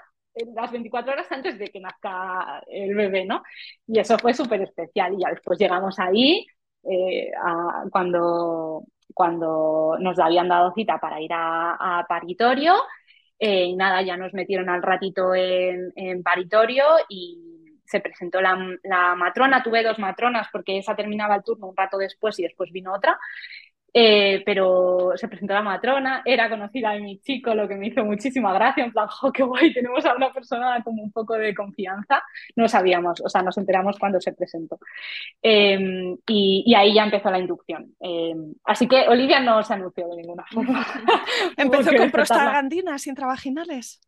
las 0.55 0.71
24 0.71 1.11
horas 1.11 1.31
antes 1.31 1.59
de 1.59 1.67
que 1.67 1.79
nazca 1.79 2.63
el 2.67 2.95
bebé, 2.95 3.25
¿no? 3.25 3.43
Y 3.87 3.99
eso 3.99 4.17
fue 4.17 4.33
súper 4.33 4.61
especial 4.61 5.13
y 5.13 5.21
ya 5.21 5.29
después 5.29 5.59
llegamos 5.59 5.99
ahí 5.99 6.45
eh, 6.83 7.31
cuando, 7.91 8.83
cuando 9.13 9.97
nos 9.99 10.17
habían 10.19 10.47
dado 10.47 10.71
cita 10.73 10.97
para 10.99 11.19
ir 11.19 11.31
a, 11.33 12.05
paritorio 12.07 12.75
eh, 13.37 13.65
y 13.65 13.75
nada, 13.75 14.01
ya 14.01 14.17
nos 14.17 14.33
metieron 14.33 14.69
al 14.69 14.81
ratito 14.81 15.35
en, 15.35 15.91
en 15.95 16.23
paritorio 16.23 16.83
y 17.09 17.58
se 17.89 18.01
presentó 18.01 18.39
la, 18.39 18.55
matrona, 19.15 19.63
tuve 19.63 19.83
dos 19.83 19.97
matronas 19.97 20.47
porque 20.51 20.77
esa 20.77 20.95
terminaba 20.95 21.35
el 21.35 21.43
turno 21.43 21.67
un 21.67 21.75
rato 21.75 21.97
después 21.97 22.37
y 22.39 22.43
después 22.43 22.71
vino 22.71 22.93
otra, 22.93 23.17
eh, 23.91 24.43
pero 24.45 25.13
se 25.15 25.27
presentó 25.27 25.55
la 25.55 25.63
matrona, 25.63 26.21
era 26.23 26.47
conocida 26.49 26.91
de 26.91 26.99
mi 26.99 27.19
chico, 27.19 27.55
lo 27.55 27.67
que 27.67 27.75
me 27.75 27.87
hizo 27.87 28.05
muchísima 28.05 28.53
gracia, 28.53 28.83
en 28.83 28.91
plan, 28.91 29.07
¡oh, 29.23 29.31
qué 29.31 29.41
guay! 29.41 29.73
Tenemos 29.73 30.05
a 30.05 30.15
una 30.15 30.31
persona 30.31 30.83
como 30.83 31.01
un 31.01 31.11
poco 31.11 31.33
de 31.33 31.55
confianza. 31.55 32.21
No 32.55 32.67
sabíamos, 32.67 33.19
o 33.21 33.29
sea, 33.29 33.41
nos 33.41 33.57
enteramos 33.57 33.97
cuando 33.97 34.21
se 34.21 34.33
presentó. 34.33 34.77
Em, 35.41 36.15
y, 36.27 36.73
ahí 36.75 36.93
ya 36.93 37.05
empezó 37.05 37.31
la 37.31 37.39
inducción. 37.39 37.95
Em, 37.99 38.53
así 38.65 38.87
que 38.87 39.07
Olivia 39.07 39.39
no 39.39 39.63
se 39.63 39.73
anunció 39.73 40.07
de 40.07 40.17
ninguna 40.17 40.45
forma. 40.51 40.85
Empezó 41.57 41.89
con 41.97 42.11
prostaglandinas 42.11 43.07
intravaginales. 43.07 43.99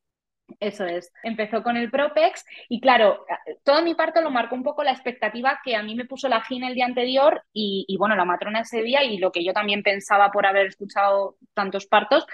Eso 0.60 0.86
es. 0.86 1.12
Empezó 1.24 1.64
con 1.64 1.78
el 1.78 1.90
Propex 1.90 2.46
y 2.70 2.80
claro, 2.80 3.26
todo 3.64 3.82
mi 3.82 3.96
parto 3.96 4.22
lo 4.22 4.32
marcó 4.32 4.56
un 4.56 4.64
poco 4.64 4.84
la 4.84 4.92
expectativa 4.92 5.60
que 5.64 5.76
a 5.76 5.84
mí 5.84 5.96
me 5.96 6.06
puso 6.06 6.28
la 6.28 6.42
gina 6.42 6.68
el 6.68 6.76
día 6.76 6.86
anterior 6.86 7.44
y, 7.54 7.96
bueno, 7.98 8.16
la 8.16 8.26
matrona 8.26 8.62
ese 8.62 8.82
día 8.82 9.04
y 9.04 9.18
lo 9.18 9.32
que 9.32 9.44
yo 9.44 9.54
también 9.54 9.84
pensaba 9.84 10.32
por 10.32 10.46
haber 10.46 10.68
escuchado 10.68 11.38
tantos 11.54 11.86
partos, 11.86 12.26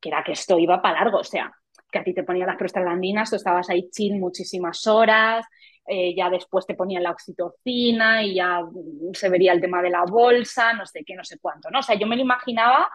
que 0.00 0.08
era 0.08 0.22
que 0.24 0.32
esto 0.32 0.58
iba 0.58 0.80
para 0.80 1.00
largo, 1.00 1.18
o 1.18 1.24
sea, 1.24 1.52
que 1.90 1.98
a 1.98 2.04
ti 2.04 2.14
te 2.14 2.24
ponía 2.24 2.46
las 2.46 2.56
prostaglandinas, 2.56 3.30
tú 3.30 3.36
estabas 3.36 3.70
ahí 3.70 3.88
chill 3.90 4.18
muchísimas 4.18 4.86
horas, 4.86 5.46
eh, 5.86 6.14
ya 6.16 6.28
después 6.28 6.66
te 6.66 6.74
ponían 6.74 7.04
la 7.04 7.12
oxitocina 7.12 8.22
y 8.22 8.34
ya 8.34 8.60
se 9.12 9.28
vería 9.28 9.52
el 9.52 9.60
tema 9.60 9.82
de 9.82 9.90
la 9.90 10.04
bolsa, 10.04 10.72
no 10.72 10.84
sé 10.84 11.04
qué, 11.04 11.14
no 11.14 11.24
sé 11.24 11.38
cuánto, 11.38 11.70
¿no? 11.70 11.78
O 11.78 11.82
sea, 11.82 11.94
yo 11.96 12.06
me 12.08 12.16
lo 12.16 12.22
imaginaba, 12.22 12.90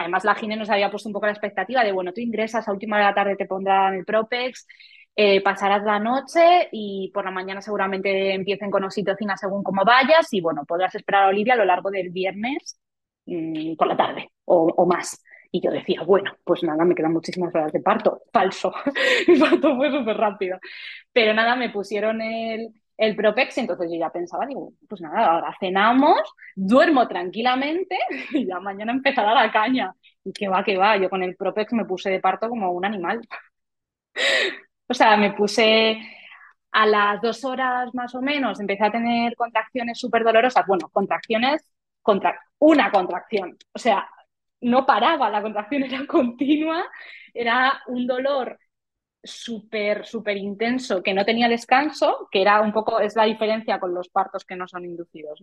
además 0.00 0.24
la 0.24 0.34
Gine 0.34 0.56
nos 0.56 0.70
había 0.70 0.90
puesto 0.90 1.08
un 1.08 1.12
poco 1.12 1.26
la 1.26 1.32
expectativa 1.32 1.84
de, 1.84 1.92
bueno, 1.92 2.12
tú 2.12 2.20
ingresas 2.20 2.66
a 2.66 2.72
última 2.72 2.98
de 2.98 3.04
la 3.04 3.14
tarde, 3.14 3.36
te 3.36 3.46
pondrán 3.46 3.94
el 3.94 4.04
Propex, 4.04 4.66
eh, 5.14 5.42
pasarás 5.42 5.84
la 5.84 5.98
noche 5.98 6.68
y 6.72 7.10
por 7.12 7.24
la 7.24 7.30
mañana 7.30 7.60
seguramente 7.60 8.32
empiecen 8.32 8.70
con 8.70 8.84
oxitocina 8.84 9.36
según 9.36 9.62
cómo 9.62 9.84
vayas 9.84 10.32
y, 10.32 10.40
bueno, 10.40 10.64
podrás 10.66 10.94
esperar 10.94 11.24
a 11.24 11.28
Olivia 11.28 11.54
a 11.54 11.56
lo 11.56 11.64
largo 11.66 11.90
del 11.90 12.10
viernes 12.10 12.80
mmm, 13.26 13.74
por 13.76 13.88
la 13.88 13.96
tarde 13.96 14.30
o, 14.46 14.72
o 14.76 14.86
más. 14.86 15.22
Y 15.52 15.60
yo 15.60 15.70
decía, 15.70 16.02
bueno, 16.02 16.32
pues 16.44 16.62
nada, 16.62 16.84
me 16.84 16.94
quedan 16.94 17.12
muchísimas 17.12 17.54
horas 17.54 17.72
de 17.72 17.80
parto. 17.80 18.22
Falso. 18.32 18.72
Mi 19.28 19.38
parto 19.38 19.76
fue 19.76 19.90
súper 19.90 20.16
rápido. 20.16 20.58
Pero 21.12 21.34
nada, 21.34 21.56
me 21.56 21.70
pusieron 21.70 22.22
el, 22.22 22.72
el 23.00 23.16
Propex, 23.16 23.56
entonces 23.56 23.90
yo 23.90 23.98
ya 23.98 24.10
pensaba, 24.10 24.44
digo, 24.46 24.74
pues 24.86 25.00
nada, 25.00 25.26
ahora 25.26 25.56
cenamos, 25.58 26.20
duermo 26.54 27.08
tranquilamente 27.08 27.96
y 28.32 28.46
ya 28.46 28.60
mañana 28.60 28.92
empezará 28.92 29.34
la 29.34 29.50
caña. 29.50 29.94
Y 30.22 30.32
que 30.34 30.48
va, 30.48 30.62
que 30.62 30.76
va, 30.76 30.98
yo 30.98 31.08
con 31.08 31.22
el 31.22 31.34
Propex 31.34 31.72
me 31.72 31.86
puse 31.86 32.10
de 32.10 32.20
parto 32.20 32.48
como 32.50 32.70
un 32.72 32.84
animal. 32.84 33.20
o 34.88 34.94
sea, 34.94 35.16
me 35.16 35.32
puse 35.32 35.98
a 36.72 36.86
las 36.86 37.22
dos 37.22 37.44
horas 37.44 37.94
más 37.94 38.14
o 38.14 38.20
menos, 38.20 38.60
empecé 38.60 38.84
a 38.84 38.92
tener 38.92 39.34
contracciones 39.34 39.98
súper 39.98 40.22
dolorosas. 40.22 40.66
Bueno, 40.66 40.90
contracciones, 40.90 41.64
contra 42.02 42.38
una 42.58 42.90
contracción. 42.90 43.56
O 43.72 43.78
sea, 43.78 44.06
no 44.60 44.84
paraba, 44.84 45.30
la 45.30 45.40
contracción 45.42 45.84
era 45.84 46.06
continua, 46.06 46.84
era 47.32 47.80
un 47.86 48.06
dolor 48.06 48.58
súper, 49.22 50.06
súper 50.06 50.36
intenso, 50.36 51.02
que 51.02 51.12
no 51.12 51.24
tenía 51.24 51.48
descanso, 51.48 52.28
que 52.30 52.40
era 52.40 52.60
un 52.60 52.72
poco, 52.72 53.00
es 53.00 53.16
la 53.16 53.24
diferencia 53.24 53.78
con 53.78 53.94
los 53.94 54.08
partos 54.08 54.44
que 54.44 54.56
no 54.56 54.66
son 54.66 54.84
inducidos. 54.84 55.42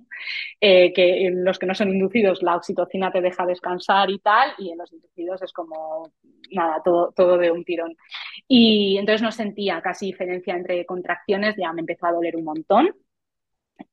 Eh, 0.59 0.91
que 0.93 1.28
en 1.28 1.43
los 1.43 1.59
que 1.59 1.65
no 1.65 1.75
son 1.75 1.89
inducidos 1.89 2.41
la 2.41 2.55
oxitocina 2.55 3.11
te 3.11 3.21
deja 3.21 3.45
descansar 3.45 4.09
y 4.09 4.19
tal, 4.19 4.51
y 4.57 4.71
en 4.71 4.78
los 4.78 4.91
inducidos 4.91 5.41
es 5.43 5.53
como, 5.53 6.11
nada, 6.51 6.82
todo, 6.84 7.11
todo 7.15 7.38
de 7.38 7.51
un 7.51 7.63
tirón. 7.63 7.95
Y 8.47 8.97
entonces 8.97 9.21
no 9.21 9.32
sentía 9.32 9.82
casi 9.82 10.07
diferencia 10.07 10.55
entre 10.55 10.86
contracciones, 10.86 11.55
ya 11.57 11.71
me 11.73 11.82
empezó 11.82 12.07
a 12.07 12.13
doler 12.13 12.36
un 12.36 12.45
montón. 12.45 12.95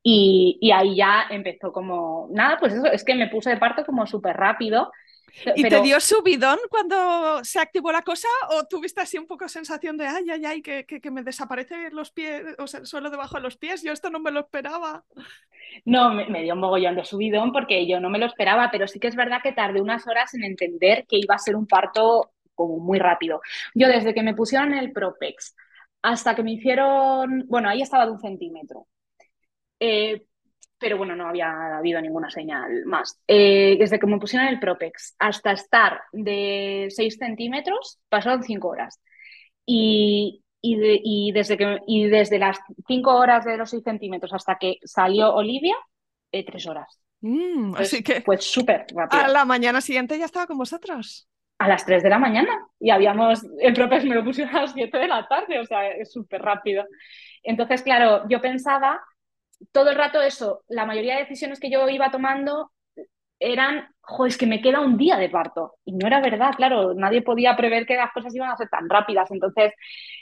Y, 0.03 0.59
y 0.61 0.70
ahí 0.70 0.97
ya 0.97 1.26
empezó 1.30 1.72
como, 1.72 2.28
nada, 2.30 2.59
pues 2.59 2.72
eso, 2.74 2.87
es 2.87 3.05
que 3.05 3.14
me 3.14 3.28
puse 3.28 3.51
de 3.51 3.59
parto 3.59 3.85
como 3.85 4.07
súper 4.07 4.37
rápido, 4.37 4.91
¿Y 5.57 5.62
pero... 5.62 5.78
te 5.78 5.82
dio 5.82 6.01
subidón 6.01 6.59
cuando 6.70 7.45
se 7.45 7.59
activó 7.59 7.93
la 7.93 8.03
cosa 8.03 8.28
o 8.51 8.64
tuviste 8.66 9.01
así 9.01 9.18
un 9.18 9.26
poco 9.26 9.49
sensación 9.49 9.97
de 9.97 10.07
ay, 10.07 10.30
ay, 10.30 10.45
ay, 10.45 10.62
que, 10.62 10.85
que, 10.87 11.01
que 11.01 11.11
me 11.11 11.22
desaparece 11.22 11.91
los 11.91 12.11
pies, 12.11 12.43
o 12.59 12.66
sea, 12.66 12.80
el 12.80 12.87
suelo 12.87 13.11
debajo 13.11 13.37
de 13.37 13.43
los 13.43 13.57
pies? 13.57 13.82
Yo 13.82 13.93
esto 13.93 14.11
no 14.11 14.20
me 14.20 14.30
lo 14.30 14.41
esperaba. 14.41 15.05
No, 15.85 16.12
me, 16.14 16.26
me, 16.26 16.43
dio 16.43 16.55
un 16.55 16.61
mogollón 16.61 16.95
de 16.95 17.05
subidón 17.05 17.53
porque 17.53 17.87
yo 17.87 18.01
no 18.01 18.11
me 18.11 18.18
lo 18.18 18.26
esperaba, 18.26 18.70
pero 18.70 18.87
sí 18.87 19.01
que 19.01 19.09
es 19.09 19.16
verdad 19.16 19.41
que 19.43 19.53
tardé 19.53 19.80
unas 19.80 20.07
horas 20.07 20.32
en 20.35 20.45
entender 20.45 21.05
que 21.09 21.18
iba 21.18 21.35
a 21.35 21.39
ser 21.39 21.57
un 21.57 21.66
parto 21.66 22.32
como 22.55 22.78
muy 22.78 22.99
rápido. 22.99 23.41
Yo 23.74 23.89
desde 23.89 24.14
que 24.14 24.22
me 24.22 24.35
pusieron 24.35 24.74
el 24.74 24.93
Propex 24.93 25.55
hasta 26.03 26.35
que 26.35 26.43
me 26.43 26.53
hicieron, 26.53 27.47
bueno, 27.49 27.68
ahí 27.68 27.82
estaba 27.82 28.07
de 28.07 28.12
un 28.12 28.20
centímetro. 28.20 28.87
Eh, 29.80 30.26
pero 30.79 30.97
bueno, 30.99 31.16
no 31.16 31.29
había 31.29 31.79
habido 31.79 32.01
ninguna 32.01 32.31
señal 32.31 32.85
más. 32.87 33.20
Eh, 33.27 33.77
desde 33.79 33.99
que 33.99 34.07
me 34.07 34.18
pusieron 34.18 34.49
el 34.49 34.61
Propex 34.61 35.14
hasta 35.18 35.53
estar 35.53 36.01
de 36.12 36.89
6 36.91 37.16
centímetros, 37.18 37.99
pasaron 38.09 38.43
5 38.43 38.68
horas. 38.68 39.01
Y, 39.66 40.43
y, 40.61 40.77
de, 40.77 41.01
y, 41.03 41.33
desde 41.33 41.57
que, 41.57 41.79
y 41.87 42.07
desde 42.09 42.39
las 42.39 42.59
5 42.87 43.14
horas 43.14 43.45
de 43.45 43.57
los 43.57 43.70
6 43.70 43.83
centímetros 43.85 44.33
hasta 44.35 44.59
que 44.59 44.79
salió 44.85 45.35
Olivia, 45.35 45.77
eh, 46.33 46.45
3 46.45 46.66
horas. 46.66 47.01
Mm, 47.20 47.75
así 47.77 48.03
que 48.03 48.20
Pues 48.20 48.45
súper 48.45 48.85
rápido. 48.95 49.22
a 49.22 49.29
la 49.29 49.45
mañana 49.47 49.81
siguiente 49.81 50.18
ya 50.18 50.27
estaba 50.27 50.47
con 50.47 50.59
vosotros. 50.59 51.27
A 51.59 51.68
las 51.68 51.87
3 51.87 52.03
de 52.03 52.11
la 52.11 52.18
mañana. 52.18 52.66
Y 52.79 52.91
habíamos, 52.91 53.43
el 53.61 53.72
Propex 53.72 54.05
me 54.05 54.14
lo 54.14 54.25
pusieron 54.25 54.55
a 54.55 54.62
las 54.62 54.72
7 54.72 54.99
de 54.99 55.09
la 55.09 55.27
tarde, 55.27 55.59
o 55.61 55.64
sea, 55.64 55.89
es 55.89 56.12
súper 56.12 56.43
rápido. 56.43 56.85
Entonces, 57.43 57.83
claro, 57.83 58.29
yo 58.29 58.43
pensaba 58.43 59.01
todo 59.73 59.91
el 59.91 59.97
rato 59.97 60.21
eso, 60.21 60.62
la 60.69 60.87
mayoría 60.87 61.15
de 61.15 61.23
decisiones 61.23 61.61
que 61.61 61.71
yo 61.71 61.89
iba 61.89 62.11
tomando 62.11 62.71
eran, 63.41 63.89
jo, 64.01 64.27
es 64.27 64.39
que 64.39 64.47
me 64.47 64.61
queda 64.62 64.81
un 64.81 64.97
día 64.97 65.17
de 65.17 65.29
parto. 65.29 65.75
Y 65.85 65.93
no 65.93 66.07
era 66.07 66.21
verdad, 66.21 66.53
claro, 66.57 66.95
nadie 66.95 67.23
podía 67.23 67.57
prever 67.57 67.87
que 67.87 67.97
las 67.97 68.12
cosas 68.12 68.35
iban 68.35 68.51
a 68.51 68.57
ser 68.57 68.69
tan 68.69 68.89
rápidas. 68.89 69.31
Entonces, 69.31 69.73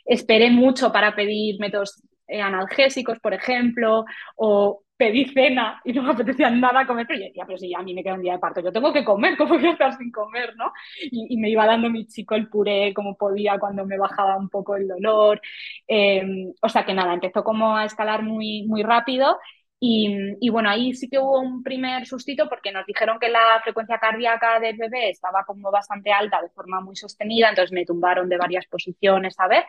esperé 0.05 0.51
mucho 0.51 0.93
para 0.93 1.15
pedir 1.15 1.61
métodos 1.61 2.03
eh, 2.27 2.41
analgésicos, 2.41 3.19
por 3.21 3.35
ejemplo, 3.35 4.05
o 4.37 4.83
pedí 5.03 5.25
cena 5.25 5.81
y 5.85 5.93
no 5.93 6.03
me 6.05 6.13
apetecía 6.13 6.49
nada 6.49 6.87
comer, 6.87 7.07
pero 7.09 7.19
yo 7.19 7.27
decía, 7.27 7.45
pero 7.45 7.59
si 7.59 7.75
a 7.75 7.83
mí 7.83 7.93
me 7.93 8.05
queda 8.05 8.15
un 8.15 8.23
día 8.23 8.35
de 8.35 8.39
parto, 8.39 8.61
yo 8.61 8.73
tengo 8.73 8.93
que 8.93 9.05
comer, 9.05 9.37
¿cómo 9.37 9.55
voy 9.59 9.67
a 9.67 9.73
estar 9.73 9.93
sin 9.97 10.13
comer, 10.13 10.55
no? 10.57 10.73
Y, 11.11 11.37
me 11.39 11.51
iba 11.51 11.67
dando 11.67 11.91
mi 11.91 12.07
chico 12.07 12.37
el 12.37 12.49
puré 12.49 12.95
como 12.95 13.17
podía 13.17 13.59
cuando 13.59 13.85
me 13.85 13.99
bajaba 13.99 14.37
un 14.37 14.49
poco 14.49 14.77
el 14.77 14.87
dolor. 14.87 15.41
Eh, 15.89 16.53
o 16.61 16.69
sea 16.69 16.85
que 16.85 16.95
nada, 16.95 17.15
empezó 17.15 17.43
como 17.43 17.77
a 17.77 17.85
escalar 17.85 18.23
muy, 18.23 18.63
muy 18.69 18.85
rápido 18.85 19.39
y, 19.81 20.37
y, 20.41 20.51
bueno, 20.51 20.71
ahí 20.71 20.95
sí 20.95 21.09
que 21.09 21.19
hubo 21.19 21.41
un 21.41 21.65
primer 21.65 22.07
sustito 22.07 22.49
porque 22.49 22.71
nos 22.71 22.87
dijeron 22.87 23.19
que 23.19 23.29
la 23.29 23.61
frecuencia 23.65 23.99
cardíaca 23.99 24.61
del 24.61 24.77
bebé 24.77 25.11
estaba 25.11 25.45
como 25.45 25.73
bastante 25.73 26.13
alta 26.13 26.41
de 26.41 26.51
forma 26.51 26.81
muy 26.81 26.95
sostenida, 26.95 27.49
entonces 27.49 27.73
me 27.73 27.85
tumbaron 27.85 28.29
de 28.29 28.39
varias 28.39 28.67
posiciones 28.67 29.35
a 29.41 29.49
ver 29.49 29.65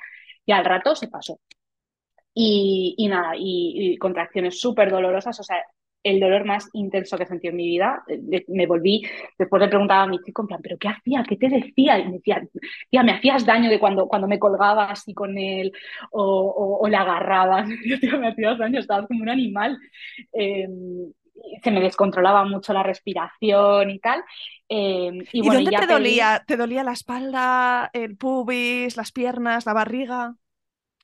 y 0.45 0.51
al 0.51 0.65
rato 0.65 0.95
se 0.95 1.07
pasó. 1.07 1.39
Y, 2.33 2.95
y 2.97 3.07
nada, 3.07 3.33
y, 3.37 3.93
y 3.93 3.97
contracciones 3.97 4.59
súper 4.59 4.89
dolorosas, 4.91 5.39
o 5.39 5.43
sea, 5.43 5.57
el 6.03 6.19
dolor 6.19 6.45
más 6.45 6.69
intenso 6.73 7.17
que 7.17 7.25
sentido 7.25 7.51
en 7.51 7.57
mi 7.57 7.67
vida. 7.67 8.03
Me 8.49 8.65
volví, 8.67 9.03
después 9.37 9.61
le 9.61 9.69
preguntaba 9.69 10.03
a 10.03 10.07
mi 10.07 10.19
chico, 10.19 10.41
en 10.41 10.47
plan, 10.47 10.59
¿pero 10.61 10.77
qué 10.77 10.89
hacía? 10.89 11.23
¿Qué 11.27 11.37
te 11.37 11.47
decía? 11.49 11.99
Y 11.99 12.05
me 12.05 12.11
decía, 12.17 12.41
tía, 12.89 13.03
me 13.03 13.13
hacías 13.13 13.45
daño 13.45 13.69
de 13.69 13.79
cuando, 13.79 14.07
cuando 14.07 14.27
me 14.27 14.39
colgaba 14.39 14.85
así 14.91 15.13
con 15.13 15.37
él 15.37 15.71
o, 16.11 16.21
o, 16.23 16.85
o 16.85 16.87
le 16.89 16.97
agarrabas. 16.97 17.69
Yo, 17.85 17.99
tío, 17.99 18.19
me 18.19 18.29
hacías 18.29 18.57
daño, 18.57 18.79
estabas 18.79 19.07
como 19.07 19.21
un 19.23 19.29
animal. 19.29 19.77
Eh, 20.33 20.67
se 21.63 21.71
me 21.71 21.81
descontrolaba 21.81 22.45
mucho 22.45 22.73
la 22.73 22.83
respiración 22.83 23.89
y 23.89 23.99
tal. 23.99 24.23
Eh, 24.69 25.11
y, 25.31 25.41
¿Y 25.41 25.49
bueno, 25.49 25.51
dónde 25.51 25.75
ya 25.75 25.85
te 25.85 25.87
dolía? 25.87 26.43
¿Te 26.47 26.57
dolía 26.57 26.83
la 26.83 26.93
espalda, 26.93 27.89
el 27.93 28.17
pubis, 28.17 28.97
las 28.97 29.11
piernas, 29.11 29.65
la 29.65 29.73
barriga? 29.73 30.35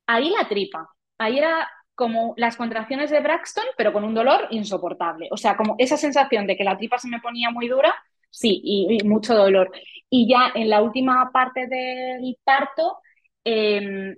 Ahí 0.07 0.29
la 0.31 0.45
tripa. 0.49 0.89
Ahí 1.19 1.37
era 1.37 1.69
como 1.95 2.33
las 2.37 2.57
contracciones 2.57 3.11
de 3.11 3.19
Braxton, 3.19 3.65
pero 3.77 3.93
con 3.93 4.03
un 4.05 4.13
dolor 4.13 4.47
insoportable. 4.51 5.27
O 5.31 5.37
sea, 5.37 5.57
como 5.57 5.75
esa 5.77 5.97
sensación 5.97 6.47
de 6.47 6.55
que 6.57 6.63
la 6.63 6.77
tripa 6.77 6.97
se 6.97 7.09
me 7.09 7.19
ponía 7.19 7.51
muy 7.51 7.67
dura, 7.67 7.93
sí, 8.31 8.61
y, 8.63 9.03
mucho 9.03 9.35
dolor. 9.35 9.71
Y 10.09 10.29
ya 10.29 10.51
en 10.55 10.69
la 10.69 10.81
última 10.81 11.29
parte 11.31 11.67
del 11.67 12.37
parto, 12.43 12.99
eh, 13.43 14.15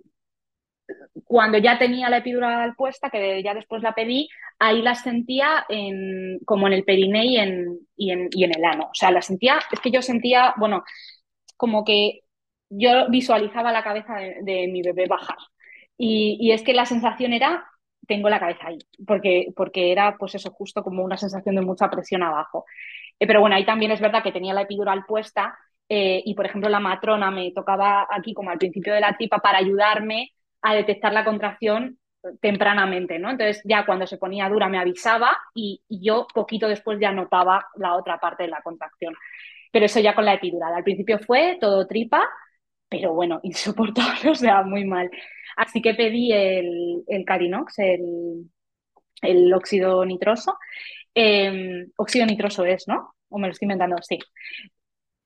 cuando 1.26 1.58
ya 1.58 1.78
tenía 1.78 2.10
la 2.10 2.18
epidural 2.18 2.76
puesta, 2.76 3.10
que 3.10 3.42
ya 3.44 3.54
después 3.54 3.82
la 3.82 3.94
pedí, 3.94 4.30
ahí 4.60 4.82
la 4.82 4.96
sentía 4.96 5.66
en, 5.70 6.40
como 6.46 6.68
en 6.68 6.74
el 6.74 6.84
periné 6.84 7.26
y 7.26 7.38
en, 7.38 7.80
y, 7.96 8.12
en, 8.12 8.30
y 8.32 8.44
en 8.44 8.56
el 8.56 8.66
ano. 8.66 8.86
O 8.92 8.96
sea, 8.96 9.12
la 9.12 9.22
sentía, 9.22 9.60
es 9.72 9.80
que 9.80 9.92
yo 9.92 10.02
sentía, 10.02 10.54
bueno, 10.58 10.84
como 11.58 11.84
que 11.84 12.22
yo 12.70 13.10
visualizaba 13.10 13.72
la 13.72 13.84
cabeza 13.84 14.16
de 14.16 14.68
mi 14.68 14.82
bebé 14.82 15.08
bajar. 15.08 15.38
Y, 16.04 16.52
es 16.52 16.64
que 16.64 16.74
la 16.74 16.88
sensación 16.88 17.32
era, 17.32 17.64
tengo 18.08 18.28
la 18.28 18.40
cabeza 18.40 18.68
ahí, 18.68 18.80
porque, 19.06 19.54
porque 19.56 19.92
era 19.92 20.18
pues 20.18 20.34
eso, 20.34 20.50
justo 20.52 20.84
como 20.84 21.04
una 21.04 21.16
sensación 21.16 21.56
de 21.56 21.62
mucha 21.62 21.90
presión 21.92 22.24
abajo. 22.24 22.66
Eh, 23.20 23.28
pero 23.28 23.40
bueno, 23.40 23.56
ahí 23.56 23.66
también 23.66 23.92
es 23.92 24.02
verdad 24.02 24.24
que 24.24 24.32
tenía 24.32 24.56
la 24.56 24.64
epidural 24.64 25.06
puesta 25.06 25.56
eh, 25.88 26.24
y 26.26 26.34
por 26.34 26.48
ejemplo 26.48 26.70
la 26.70 26.80
matrona 26.80 27.30
me 27.30 27.52
tocaba 27.52 28.08
aquí 28.10 28.34
como 28.34 28.50
al 28.50 28.58
principio 28.58 28.94
de 28.96 29.02
la 29.02 29.16
tripa 29.16 29.38
para 29.40 29.60
ayudarme 29.60 30.32
a 30.64 30.74
detectar 30.74 31.14
la 31.14 31.24
contracción 31.24 32.00
tempranamente, 32.42 33.20
¿no? 33.20 33.30
Entonces 33.30 33.62
ya 33.64 33.86
cuando 33.86 34.08
se 34.08 34.18
ponía 34.18 34.50
dura 34.50 34.70
me 34.70 34.80
avisaba 34.80 35.38
y, 35.54 35.84
y 35.88 36.04
yo 36.04 36.26
poquito 36.34 36.68
después 36.68 37.00
ya 37.00 37.12
notaba 37.12 37.68
la 37.76 37.96
otra 37.96 38.20
parte 38.20 38.44
de 38.44 38.50
la 38.50 38.62
contracción. 38.64 39.14
Pero 39.72 39.86
eso 39.86 40.00
ya 40.00 40.16
con 40.16 40.26
la 40.26 40.34
epidural. 40.34 40.74
Al 40.74 40.84
principio 40.84 41.20
fue 41.20 41.58
todo 41.62 41.88
tripa, 41.88 42.28
pero 42.92 43.14
bueno, 43.14 43.40
insoportable, 43.44 44.30
o 44.30 44.36
sea, 44.36 44.62
muy 44.64 44.84
mal. 44.84 45.10
Así 45.56 45.82
que 45.82 45.96
pedí 45.96 46.32
el, 46.34 47.04
el 47.08 47.26
Carinox, 47.26 47.80
el, 47.80 48.52
el 49.22 49.54
óxido 49.54 50.06
nitroso. 50.06 50.58
Eh, 51.16 51.88
óxido 51.96 52.26
nitroso 52.26 52.66
es, 52.66 52.88
¿no? 52.88 53.16
O 53.30 53.40
me 53.40 53.48
lo 53.48 53.54
estoy 53.54 53.66
inventando, 53.66 53.96
sí. 54.02 54.20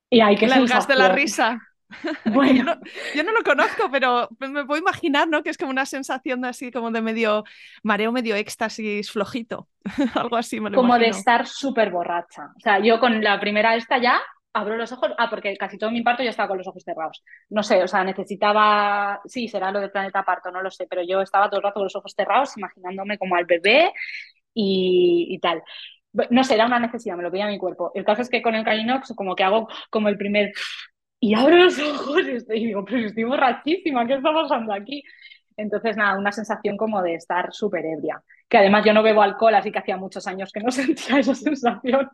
Y 0.09 0.21
hay 0.21 0.35
que 0.35 0.47
gas 0.47 0.87
de 0.87 0.95
la 0.95 1.09
risa. 1.09 1.59
Bueno. 2.25 2.55
Yo 2.55 2.63
no, 2.63 2.79
yo, 3.15 3.23
no, 3.23 3.31
lo 3.31 3.43
conozco, 3.43 3.89
pero 3.91 4.27
me 4.39 4.65
puedo 4.65 4.81
imaginar, 4.81 5.27
¿no? 5.27 5.43
Que 5.43 5.51
es 5.51 5.57
como 5.57 5.69
una 5.69 5.85
sensación 5.85 6.41
de 6.41 6.49
así 6.49 6.71
como 6.71 6.89
de 6.89 7.01
medio 7.01 7.43
mareo, 7.83 8.11
medio 8.11 8.35
éxtasis 8.35 9.11
flojito. 9.11 9.67
Algo 10.15 10.35
así 10.35 10.59
me 10.59 10.71
lo 10.71 10.77
Como 10.77 10.95
imagino. 10.95 11.13
de 11.13 11.19
estar 11.19 11.45
súper 11.45 11.91
borracha. 11.91 12.49
O 12.57 12.59
sea, 12.59 12.79
yo 12.79 12.99
con 12.99 13.23
la 13.23 13.39
primera 13.39 13.75
esta 13.75 13.99
ya 13.99 14.19
abro 14.55 14.77
los 14.77 14.91
ojos, 14.91 15.11
ah, 15.17 15.29
porque 15.29 15.55
casi 15.57 15.77
todo 15.77 15.91
mi 15.91 16.01
parto 16.01 16.23
yo 16.23 16.29
estaba 16.29 16.47
con 16.47 16.57
los 16.57 16.67
ojos 16.67 16.83
cerrados. 16.83 17.23
No 17.49 17.61
sé, 17.61 17.83
o 17.83 17.87
sea, 17.87 18.03
necesitaba, 18.03 19.21
sí, 19.25 19.47
será 19.47 19.71
lo 19.71 19.81
del 19.81 19.91
planeta 19.91 20.23
parto, 20.23 20.49
no 20.51 20.61
lo 20.61 20.71
sé, 20.71 20.87
pero 20.89 21.03
yo 21.03 21.21
estaba 21.21 21.49
todo 21.49 21.59
el 21.59 21.63
rato 21.63 21.75
con 21.75 21.83
los 21.83 21.95
ojos 21.95 22.13
cerrados, 22.15 22.57
imaginándome 22.57 23.17
como 23.17 23.35
al 23.35 23.45
bebé 23.45 23.91
y, 24.53 25.27
y 25.29 25.39
tal. 25.39 25.61
No 26.29 26.43
sé, 26.45 26.55
era 26.55 26.65
una 26.65 26.79
necesidad, 26.79 27.17
me 27.17 27.23
lo 27.23 27.31
pedía 27.31 27.47
mi 27.47 27.57
cuerpo. 27.57 27.91
El 27.93 28.05
caso 28.05 28.21
es 28.21 28.29
que 28.29 28.41
con 28.41 28.55
el 28.55 28.63
Calinox 28.63 29.13
como 29.15 29.35
que 29.35 29.43
hago 29.43 29.67
como 29.89 30.07
el 30.07 30.17
primer 30.17 30.53
y 31.19 31.33
abro 31.35 31.57
los 31.57 31.79
ojos 31.79 32.21
y, 32.49 32.65
digo, 32.65 32.85
pero 32.85 33.07
estoy 33.07 33.23
borrachísima, 33.23 34.07
¿qué 34.07 34.13
está 34.13 34.33
pasando 34.33 34.73
aquí? 34.73 35.03
Entonces, 35.57 35.97
nada, 35.97 36.17
una 36.17 36.31
sensación 36.31 36.77
como 36.77 37.01
de 37.01 37.15
estar 37.15 37.53
súper 37.53 37.85
ebria. 37.85 38.21
Que 38.47 38.57
además 38.59 38.85
yo 38.85 38.93
no 38.93 39.03
bebo 39.03 39.21
alcohol, 39.21 39.55
así 39.55 39.71
que 39.71 39.79
hacía 39.79 39.97
muchos 39.97 40.27
años 40.27 40.51
que 40.53 40.59
no 40.61 40.71
sentía 40.71 41.19
esa 41.19 41.35
sensación. 41.35 42.09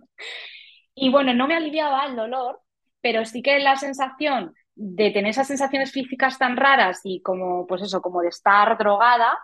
Y 0.96 1.10
bueno, 1.10 1.34
no 1.34 1.48
me 1.48 1.56
aliviaba 1.56 2.06
el 2.06 2.16
dolor, 2.16 2.62
pero 3.02 3.26
sí 3.26 3.42
que 3.42 3.60
la 3.60 3.76
sensación 3.78 4.54
de 4.76 5.12
tener 5.12 5.32
esas 5.32 5.48
sensaciones 5.48 5.92
físicas 5.92 6.38
tan 6.38 6.58
raras 6.58 7.02
y 7.04 7.22
como, 7.22 7.68
pues 7.68 7.82
eso, 7.82 8.02
como 8.02 8.22
de 8.22 8.30
estar 8.30 8.78
drogada, 8.78 9.38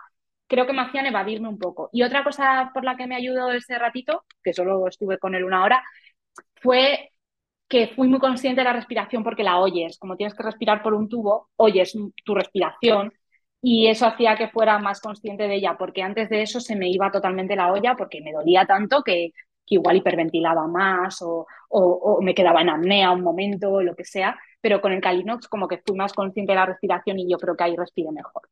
creo 0.46 0.66
que 0.66 0.72
me 0.72 0.82
hacían 0.82 1.06
evadirme 1.06 1.48
un 1.48 1.58
poco. 1.58 1.90
Y 1.92 2.02
otra 2.02 2.24
cosa 2.24 2.70
por 2.74 2.84
la 2.84 2.96
que 2.96 3.06
me 3.06 3.16
ayudó 3.16 3.50
ese 3.52 3.78
ratito, 3.78 4.24
que 4.42 4.52
solo 4.52 4.86
estuve 4.88 5.18
con 5.18 5.34
él 5.34 5.44
una 5.44 5.64
hora, 5.64 5.82
fue 6.56 7.10
que 7.68 7.88
fui 7.88 8.08
muy 8.08 8.18
consciente 8.18 8.62
de 8.62 8.64
la 8.64 8.72
respiración 8.72 9.22
porque 9.24 9.44
la 9.44 9.58
oyes. 9.60 9.98
Como 9.98 10.16
tienes 10.16 10.34
que 10.34 10.42
respirar 10.42 10.82
por 10.82 10.94
un 10.94 11.08
tubo, 11.08 11.50
oyes 11.56 11.94
tu 12.24 12.34
respiración 12.34 13.12
y 13.60 13.88
eso 13.88 14.06
hacía 14.06 14.36
que 14.36 14.48
fuera 14.48 14.78
más 14.78 15.00
consciente 15.00 15.48
de 15.48 15.56
ella, 15.56 15.76
porque 15.78 16.02
antes 16.02 16.30
de 16.30 16.42
eso 16.42 16.60
se 16.60 16.76
me 16.76 16.88
iba 16.88 17.10
totalmente 17.10 17.56
la 17.56 17.72
olla 17.72 17.94
porque 17.96 18.20
me 18.22 18.32
dolía 18.32 18.66
tanto 18.66 19.02
que, 19.02 19.32
igual 19.70 19.96
hiperventilaba 19.96 20.66
más 20.66 21.18
o, 21.22 21.46
me 22.20 22.34
quedaba 22.34 22.62
en 22.62 22.70
apnea 22.70 23.10
un 23.10 23.22
momento 23.22 23.70
o 23.70 23.82
lo 23.82 23.94
que 23.94 24.04
sea, 24.04 24.38
pero 24.60 24.80
con 24.80 24.92
el 24.92 25.00
Calinox 25.00 25.48
como 25.48 25.68
que 25.68 25.78
fui 25.78 25.96
más 25.96 26.12
consciente 26.12 26.52
de 26.52 26.56
la 26.56 26.66
respiración 26.66 27.18
y 27.18 27.30
yo 27.30 27.38
creo 27.38 27.56
que 27.56 27.64
ahí 27.64 27.76
respiré 27.76 28.10
mejor. 28.12 28.48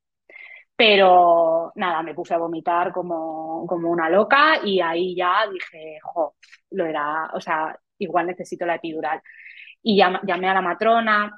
Pero 0.77 1.73
nada, 1.77 2.03
me 2.03 2.15
puse 2.15 2.35
a 2.35 2.39
vomitar 2.39 2.93
como, 2.93 3.67
como 3.67 3.91
una 3.91 4.11
loca 4.11 4.61
y 4.65 4.81
ahí 4.81 5.17
ya 5.17 5.47
dije, 5.51 5.99
jo, 6.03 6.35
lo 6.71 6.85
era, 6.87 7.31
o 7.35 7.41
sea, 7.41 7.79
igual 7.99 8.27
necesito 8.27 8.67
la 8.67 8.77
epidural. 8.77 9.21
Y 9.83 9.97
llamé 9.97 10.49
a 10.49 10.55
la 10.55 10.61
matrona 10.63 11.33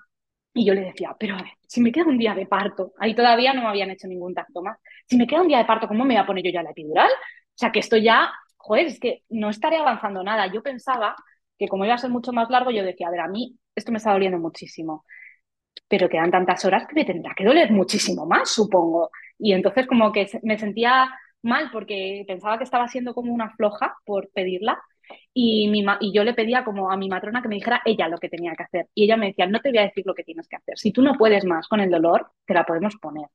y 0.55 0.64
yo 0.64 0.74
le 0.74 0.81
decía, 0.83 1.14
pero 1.18 1.37
a 1.37 1.43
ver, 1.43 1.53
si 1.66 1.81
me 1.81 1.93
queda 1.93 2.07
un 2.07 2.18
día 2.18 2.35
de 2.35 2.47
parto, 2.47 2.93
ahí 2.99 3.14
todavía 3.14 3.53
no 3.53 3.62
me 3.62 3.68
habían 3.68 3.91
hecho 3.91 4.09
ningún 4.09 4.35
tacto 4.35 4.62
más, 4.62 4.79
si 5.07 5.16
me 5.16 5.26
queda 5.26 5.43
un 5.43 5.49
día 5.49 5.59
de 5.59 5.64
parto, 5.64 5.87
¿cómo 5.89 6.05
me 6.05 6.14
voy 6.14 6.22
a 6.22 6.26
poner 6.26 6.45
yo 6.45 6.51
ya 6.51 6.62
la 6.62 6.70
epidural? 6.70 7.11
O 7.11 7.59
sea, 7.59 7.70
que 7.72 7.81
esto 7.81 7.97
ya, 7.97 8.33
joder, 8.69 8.87
es 8.87 9.01
que 9.01 9.25
no 9.31 9.51
estaré 9.51 9.79
avanzando 9.79 10.23
nada. 10.23 10.53
Yo 10.53 10.62
pensaba 10.62 11.16
que 11.59 11.69
como 11.69 11.85
iba 11.85 11.95
a 11.95 11.99
ser 11.99 12.11
mucho 12.11 12.33
más 12.33 12.51
largo, 12.51 12.71
yo 12.71 12.85
decía, 12.85 13.09
a 13.09 13.11
ver, 13.11 13.21
a 13.21 13.29
mí 13.29 13.59
esto 13.75 13.93
me 13.93 13.99
está 13.99 14.12
doliendo 14.12 14.39
muchísimo, 14.39 15.05
pero 15.89 16.09
quedan 16.09 16.31
tantas 16.31 16.64
horas 16.64 16.87
que 16.87 16.95
me 16.95 17.05
tendrá 17.05 17.35
que 17.35 17.45
doler 17.45 17.73
muchísimo 17.73 18.27
más, 18.27 18.51
supongo. 18.51 19.11
Y 19.39 19.53
entonces 19.53 19.87
como 19.87 20.12
que 20.12 20.29
me 20.43 20.59
sentía 20.59 21.09
mal 21.43 21.71
porque 21.73 22.25
pensaba 22.27 22.59
que 22.59 22.64
estaba 22.64 22.89
siendo 22.89 23.14
como 23.14 23.33
una 23.33 23.51
floja 23.57 23.97
por 24.05 24.31
pedirla 24.33 24.79
y, 25.33 25.69
mi 25.69 25.85
y 26.01 26.12
yo 26.12 26.25
le 26.25 26.35
pedía 26.35 26.64
como 26.64 26.91
a 26.91 26.97
mi 26.97 27.09
matrona 27.09 27.43
que 27.43 27.49
me 27.49 27.55
dijera 27.57 27.81
ella 27.85 28.09
lo 28.09 28.19
que 28.19 28.29
tenía 28.29 28.55
que 28.55 28.64
hacer. 28.64 28.89
Y 28.95 29.05
ella 29.05 29.16
me 29.16 29.29
decía, 29.29 29.47
no 29.47 29.61
te 29.61 29.71
voy 29.71 29.79
a 29.79 29.83
decir 29.83 30.05
lo 30.07 30.14
que 30.14 30.25
tienes 30.25 30.49
que 30.49 30.57
hacer. 30.57 30.79
Si 30.79 30.93
tú 30.93 31.03
no 31.03 31.14
puedes 31.14 31.45
más 31.45 31.69
con 31.69 31.81
el 31.81 31.91
dolor, 31.91 32.33
te 32.47 32.55
la 32.55 32.64
podemos 32.64 32.97
poner. 32.97 33.29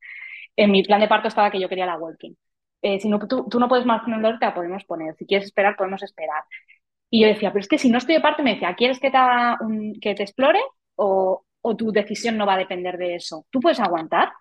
En 0.55 0.71
mi 0.71 0.83
plan 0.83 1.01
de 1.01 1.07
parto 1.07 1.27
estaba 1.29 1.51
que 1.51 1.59
yo 1.59 1.69
quería 1.69 1.85
la 1.85 1.97
walking. 1.97 2.33
Eh, 2.83 2.99
si 2.99 3.09
no, 3.09 3.19
tú, 3.27 3.47
tú, 3.49 3.59
no 3.59 3.67
puedes 3.67 3.85
más 3.85 4.03
con 4.03 4.13
el 4.13 4.21
dolor, 4.21 4.39
te 4.39 4.45
la 4.45 4.53
podemos 4.53 4.83
poner. 4.85 5.15
Si 5.15 5.25
quieres 5.25 5.45
esperar, 5.47 5.75
podemos 5.75 6.03
esperar. 6.03 6.43
Y 7.09 7.21
yo 7.21 7.27
decía, 7.27 7.51
pero 7.51 7.61
es 7.61 7.67
que 7.67 7.77
si 7.79 7.89
no 7.89 7.97
estoy 7.97 8.15
de 8.15 8.21
parto, 8.21 8.43
me 8.43 8.53
decía, 8.53 8.75
¿quieres 8.75 8.99
que 8.99 9.11
te, 9.11 9.17
que 10.01 10.15
te 10.15 10.23
explore 10.23 10.59
o, 10.95 11.45
o 11.61 11.75
tu 11.75 11.91
decisión 11.91 12.37
no 12.37 12.45
va 12.45 12.55
a 12.55 12.57
depender 12.57 12.97
de 12.97 13.15
eso? 13.15 13.45
¿Tú 13.51 13.59
puedes 13.59 13.79
aguantar? 13.79 14.33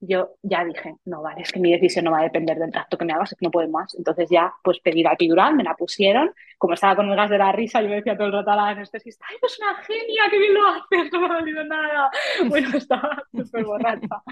yo 0.00 0.36
ya 0.42 0.64
dije, 0.64 0.96
no 1.06 1.22
vale, 1.22 1.42
es 1.42 1.52
que 1.52 1.60
mi 1.60 1.72
decisión 1.72 2.04
no 2.04 2.10
va 2.10 2.20
a 2.20 2.24
depender 2.24 2.58
del 2.58 2.70
tracto 2.70 2.98
que 2.98 3.04
me 3.04 3.12
hagas, 3.12 3.32
es 3.32 3.38
que 3.38 3.46
no 3.46 3.50
puedo 3.50 3.68
más. 3.68 3.94
Entonces 3.94 4.28
ya, 4.30 4.52
pues 4.62 4.80
pedí 4.80 5.02
la 5.02 5.12
epidural, 5.12 5.54
me 5.54 5.64
la 5.64 5.74
pusieron. 5.74 6.32
Como 6.58 6.74
estaba 6.74 6.96
con 6.96 7.08
el 7.08 7.16
gas 7.16 7.30
de 7.30 7.38
la 7.38 7.52
risa, 7.52 7.80
yo 7.82 7.88
me 7.88 7.96
decía 7.96 8.16
todo 8.16 8.26
el 8.26 8.32
rato 8.32 8.50
a 8.50 8.56
la 8.56 8.68
anestesista, 8.68 9.24
¡ay, 9.28 9.36
es 9.42 9.58
una 9.58 9.74
genia, 9.82 10.22
qué 10.30 10.38
bien 10.38 10.54
lo 10.54 10.68
haces! 10.68 11.12
No 11.12 11.20
me 11.20 11.26
ha 11.26 11.38
dolido 11.38 11.64
nada. 11.64 12.10
Bueno, 12.48 12.68
estaba 12.76 13.22
súper 13.32 13.64
borracha. 13.64 14.22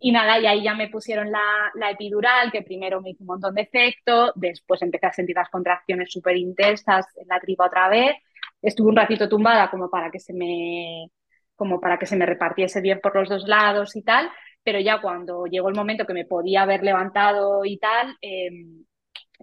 Y 0.00 0.12
nada, 0.12 0.38
y 0.40 0.46
ahí 0.46 0.62
ya 0.62 0.74
me 0.74 0.88
pusieron 0.88 1.30
la, 1.30 1.70
la, 1.74 1.90
epidural, 1.90 2.50
que 2.50 2.62
primero 2.62 3.02
me 3.02 3.10
hizo 3.10 3.22
un 3.22 3.28
montón 3.28 3.54
de 3.54 3.62
efecto, 3.62 4.32
después 4.34 4.80
empecé 4.80 5.06
a 5.06 5.12
sentir 5.12 5.36
las 5.36 5.50
contracciones 5.50 6.10
súper 6.10 6.36
intensas 6.38 7.06
en 7.16 7.28
la 7.28 7.38
tripa 7.38 7.66
otra 7.66 7.88
vez. 7.88 8.16
Estuve 8.62 8.88
un 8.88 8.96
ratito 8.96 9.28
tumbada 9.28 9.70
como 9.70 9.90
para 9.90 10.10
que 10.10 10.18
se 10.18 10.32
me 10.32 11.10
como 11.54 11.78
para 11.78 11.98
que 11.98 12.06
se 12.06 12.16
me 12.16 12.24
repartiese 12.24 12.80
bien 12.80 13.00
por 13.02 13.14
los 13.14 13.28
dos 13.28 13.46
lados 13.46 13.94
y 13.94 14.02
tal, 14.02 14.30
pero 14.62 14.80
ya 14.80 15.02
cuando 15.02 15.44
llegó 15.44 15.68
el 15.68 15.74
momento 15.74 16.06
que 16.06 16.14
me 16.14 16.24
podía 16.24 16.62
haber 16.62 16.82
levantado 16.82 17.66
y 17.66 17.76
tal, 17.78 18.16
em, 18.22 18.84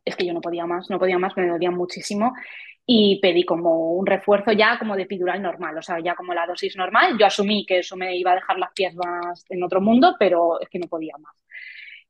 es 0.04 0.16
que 0.16 0.26
yo 0.26 0.34
no 0.34 0.42
podía 0.42 0.66
más, 0.66 0.90
no 0.90 0.98
podía 0.98 1.20
más, 1.20 1.38
me 1.38 1.48
dolía 1.48 1.70
muchísimo 1.70 2.34
y 2.90 3.20
pedí 3.20 3.44
como 3.44 3.92
un 3.92 4.06
refuerzo 4.06 4.54
ya 4.54 4.80
como 4.80 4.96
de 4.96 5.04
epidural 5.04 5.42
normal, 5.42 5.78
o 5.78 5.82
sea, 5.82 6.00
ya 6.00 6.16
como 6.16 6.34
la 6.34 6.48
dosis 6.48 6.78
normal. 6.78 7.18
Yo 7.20 7.26
asumí 7.26 7.66
que 7.66 7.80
eso 7.80 7.98
me 7.98 8.16
iba 8.16 8.32
a 8.32 8.36
dejar 8.36 8.58
las 8.58 8.72
piernas 8.72 9.44
en 9.50 9.62
otro 9.62 9.82
mundo, 9.82 10.16
pero 10.18 10.62
es 10.62 10.70
que 10.70 10.80
no 10.80 10.88
podía 10.88 11.14
más. 11.20 11.36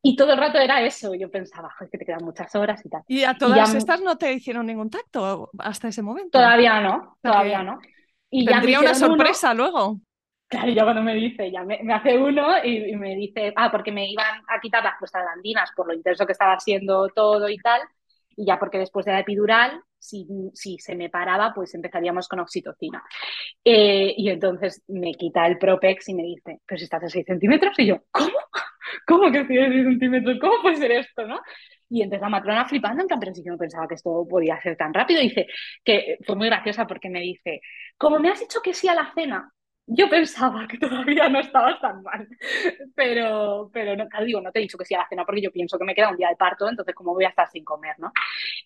Y 0.04 0.16
todo 0.16 0.34
el 0.34 0.38
rato 0.38 0.60
era 0.60 0.80
eso, 0.84 1.16
yo 1.16 1.32
pensaba, 1.32 1.74
es 1.82 1.90
que 1.90 1.98
te 1.98 2.06
quedan 2.06 2.24
muchas 2.24 2.54
horas 2.56 2.86
y 2.86 2.90
tal. 2.90 3.02
¿Y 3.08 3.24
a 3.24 3.34
todas 3.34 3.74
estas 3.74 4.02
no 4.02 4.20
te 4.20 4.32
hicieron 4.32 4.68
ningún 4.68 4.92
tacto 4.92 5.50
hasta 5.58 5.88
ese 5.88 6.04
momento? 6.04 6.38
Todavía 6.38 6.80
no, 6.80 7.18
todavía 7.24 7.64
no. 7.64 7.80
Y 8.30 8.46
Tendría 8.46 8.80
una 8.80 8.94
sorpresa 8.94 9.56
luego. 9.56 10.00
Claro, 10.48 10.70
ya 10.70 10.84
cuando 10.84 11.02
me 11.02 11.16
dice, 11.16 11.52
ya 11.52 11.64
me, 11.64 11.82
hace 11.92 12.18
uno 12.20 12.64
y, 12.64 12.96
me 12.96 13.16
dice, 13.16 13.52
ah, 13.56 13.72
porque 13.72 13.92
me 13.92 14.10
iban 14.10 14.44
a 14.48 14.60
quitar 14.62 14.84
las 14.84 14.98
prostaglandinas 15.00 15.72
por 15.76 15.88
lo 15.88 15.94
intenso 15.96 16.26
que 16.26 16.34
estaba 16.34 16.54
haciendo 16.54 17.10
todo 17.10 17.50
y 17.50 17.58
tal, 17.58 17.82
y 18.36 18.46
ya 18.46 18.60
porque 18.60 18.78
después 18.78 19.06
de 19.06 19.14
la 19.14 19.22
epidural, 19.22 19.82
si, 20.00 20.28
si 20.54 20.78
se 20.80 20.96
me 20.96 21.10
paraba, 21.10 21.54
pues 21.54 21.74
empezaríamos 21.74 22.28
con 22.28 22.40
oxitocina. 22.40 23.04
Eh, 23.64 24.14
y 24.18 24.30
entonces 24.30 24.84
me 24.88 25.14
quita 25.14 25.46
el 25.48 25.58
Propex 25.58 26.10
y 26.10 26.14
me 26.16 26.24
dice, 26.24 26.60
pero 26.66 26.78
si 26.78 26.86
estás 26.86 27.04
a 27.04 27.10
6 27.10 27.26
centímetros, 27.26 27.78
y 27.80 27.88
yo, 27.88 28.00
¿cómo? 28.12 28.38
¿Cómo 29.06 29.32
que 29.32 29.40
estoy 29.40 29.60
a 29.60 29.70
6 29.70 29.84
centímetros? 29.84 30.38
¿Cómo 30.40 30.62
puede 30.62 30.78
ser 30.78 30.92
esto, 30.92 31.28
no? 31.28 31.40
Y 31.90 32.02
entonces 32.02 32.22
la 32.22 32.30
matrona 32.30 32.66
flipando, 32.66 33.02
en 33.02 33.08
plan, 33.08 33.20
pero 33.20 33.34
si 33.34 33.44
yo 33.44 33.52
no 33.52 33.58
pensaba 33.58 33.88
que 33.88 33.96
esto 33.96 34.26
podía 34.30 34.60
ser 34.62 34.76
tan 34.76 34.94
rápido. 34.94 35.22
dice 35.22 35.48
que 35.84 36.18
fue 36.26 36.36
muy 36.36 36.48
graciosa 36.48 36.86
porque 36.86 37.10
me 37.10 37.22
dice, 37.22 37.62
como 37.98 38.20
me 38.20 38.30
has 38.30 38.40
dicho 38.40 38.60
que 38.62 38.74
sí 38.74 38.88
a 38.88 38.96
la 38.96 39.12
cena, 39.14 39.52
yo 39.88 40.10
pensaba 40.10 40.68
que 40.68 40.78
todavía 40.78 41.30
no 41.30 41.40
estaba 41.40 41.80
tan 41.80 42.04
mal, 42.04 42.28
pero, 42.96 43.70
pero 43.74 43.96
no, 43.96 44.06
digo, 44.26 44.42
no 44.42 44.52
te 44.52 44.60
he 44.60 44.62
dicho 44.64 44.78
que 44.78 44.86
sí 44.86 44.94
a 44.94 45.00
la 45.00 45.08
cena 45.08 45.26
porque 45.26 45.42
yo 45.42 45.52
pienso 45.52 45.78
que 45.80 45.86
me 45.86 45.96
queda 45.96 46.10
un 46.10 46.18
día 46.18 46.30
de 46.30 46.36
parto, 46.36 46.68
entonces 46.68 46.94
como 46.94 47.14
voy 47.14 47.24
a 47.26 47.30
estar 47.30 47.50
sin 47.50 47.64
comer, 47.64 47.96
¿no? 47.98 48.12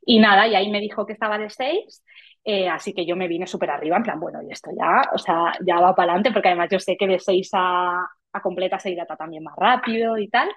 Y 0.06 0.20
nada, 0.20 0.48
y 0.48 0.56
ahí 0.56 0.70
me 0.72 0.80
dijo 0.80 1.06
que 1.06 1.14
estaba 1.14 1.38
de 1.38 1.50
seis, 1.50 2.04
eh, 2.44 2.68
así 2.68 2.94
que 2.94 3.06
yo 3.06 3.16
me 3.16 3.28
vine 3.28 3.46
súper 3.46 3.70
arriba, 3.70 3.98
en 3.98 4.04
plan, 4.04 4.20
bueno, 4.20 4.42
y 4.42 4.52
esto 4.52 4.72
ya, 4.76 5.04
o 5.14 5.18
sea, 5.20 5.54
ya 5.66 5.80
va 5.80 5.96
para 5.96 6.14
adelante, 6.14 6.32
porque 6.32 6.48
además 6.50 6.70
yo 6.72 6.80
sé 6.80 6.98
que 6.98 7.08
de 7.08 7.20
seis 7.20 7.50
a, 7.54 8.04
a 8.34 8.42
completa 8.42 8.80
se 8.80 8.90
hidrata 8.92 9.16
también 9.16 9.44
más 9.44 9.56
rápido 9.56 10.18
y 10.18 10.28
tal. 10.28 10.50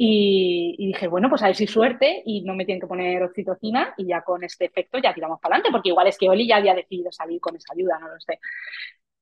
Y, 0.00 0.76
y, 0.78 0.86
dije, 0.86 1.08
bueno, 1.08 1.28
pues 1.28 1.42
a 1.42 1.46
ver 1.46 1.56
si 1.56 1.66
suerte 1.66 2.22
y 2.24 2.42
no 2.42 2.54
me 2.54 2.64
tienen 2.64 2.80
que 2.80 2.86
poner 2.86 3.20
oxitocina 3.20 3.94
y 3.96 4.06
ya 4.06 4.22
con 4.22 4.44
este 4.44 4.66
efecto 4.66 4.98
ya 4.98 5.12
tiramos 5.12 5.40
para 5.40 5.56
adelante, 5.56 5.72
porque 5.72 5.88
igual 5.88 6.06
es 6.06 6.16
que 6.16 6.28
Oli 6.28 6.46
ya 6.46 6.58
había 6.58 6.74
decidido 6.74 7.10
salir 7.10 7.40
con 7.40 7.56
esa 7.56 7.72
ayuda, 7.74 7.98
no 7.98 8.06
lo 8.06 8.20
sé. 8.20 8.38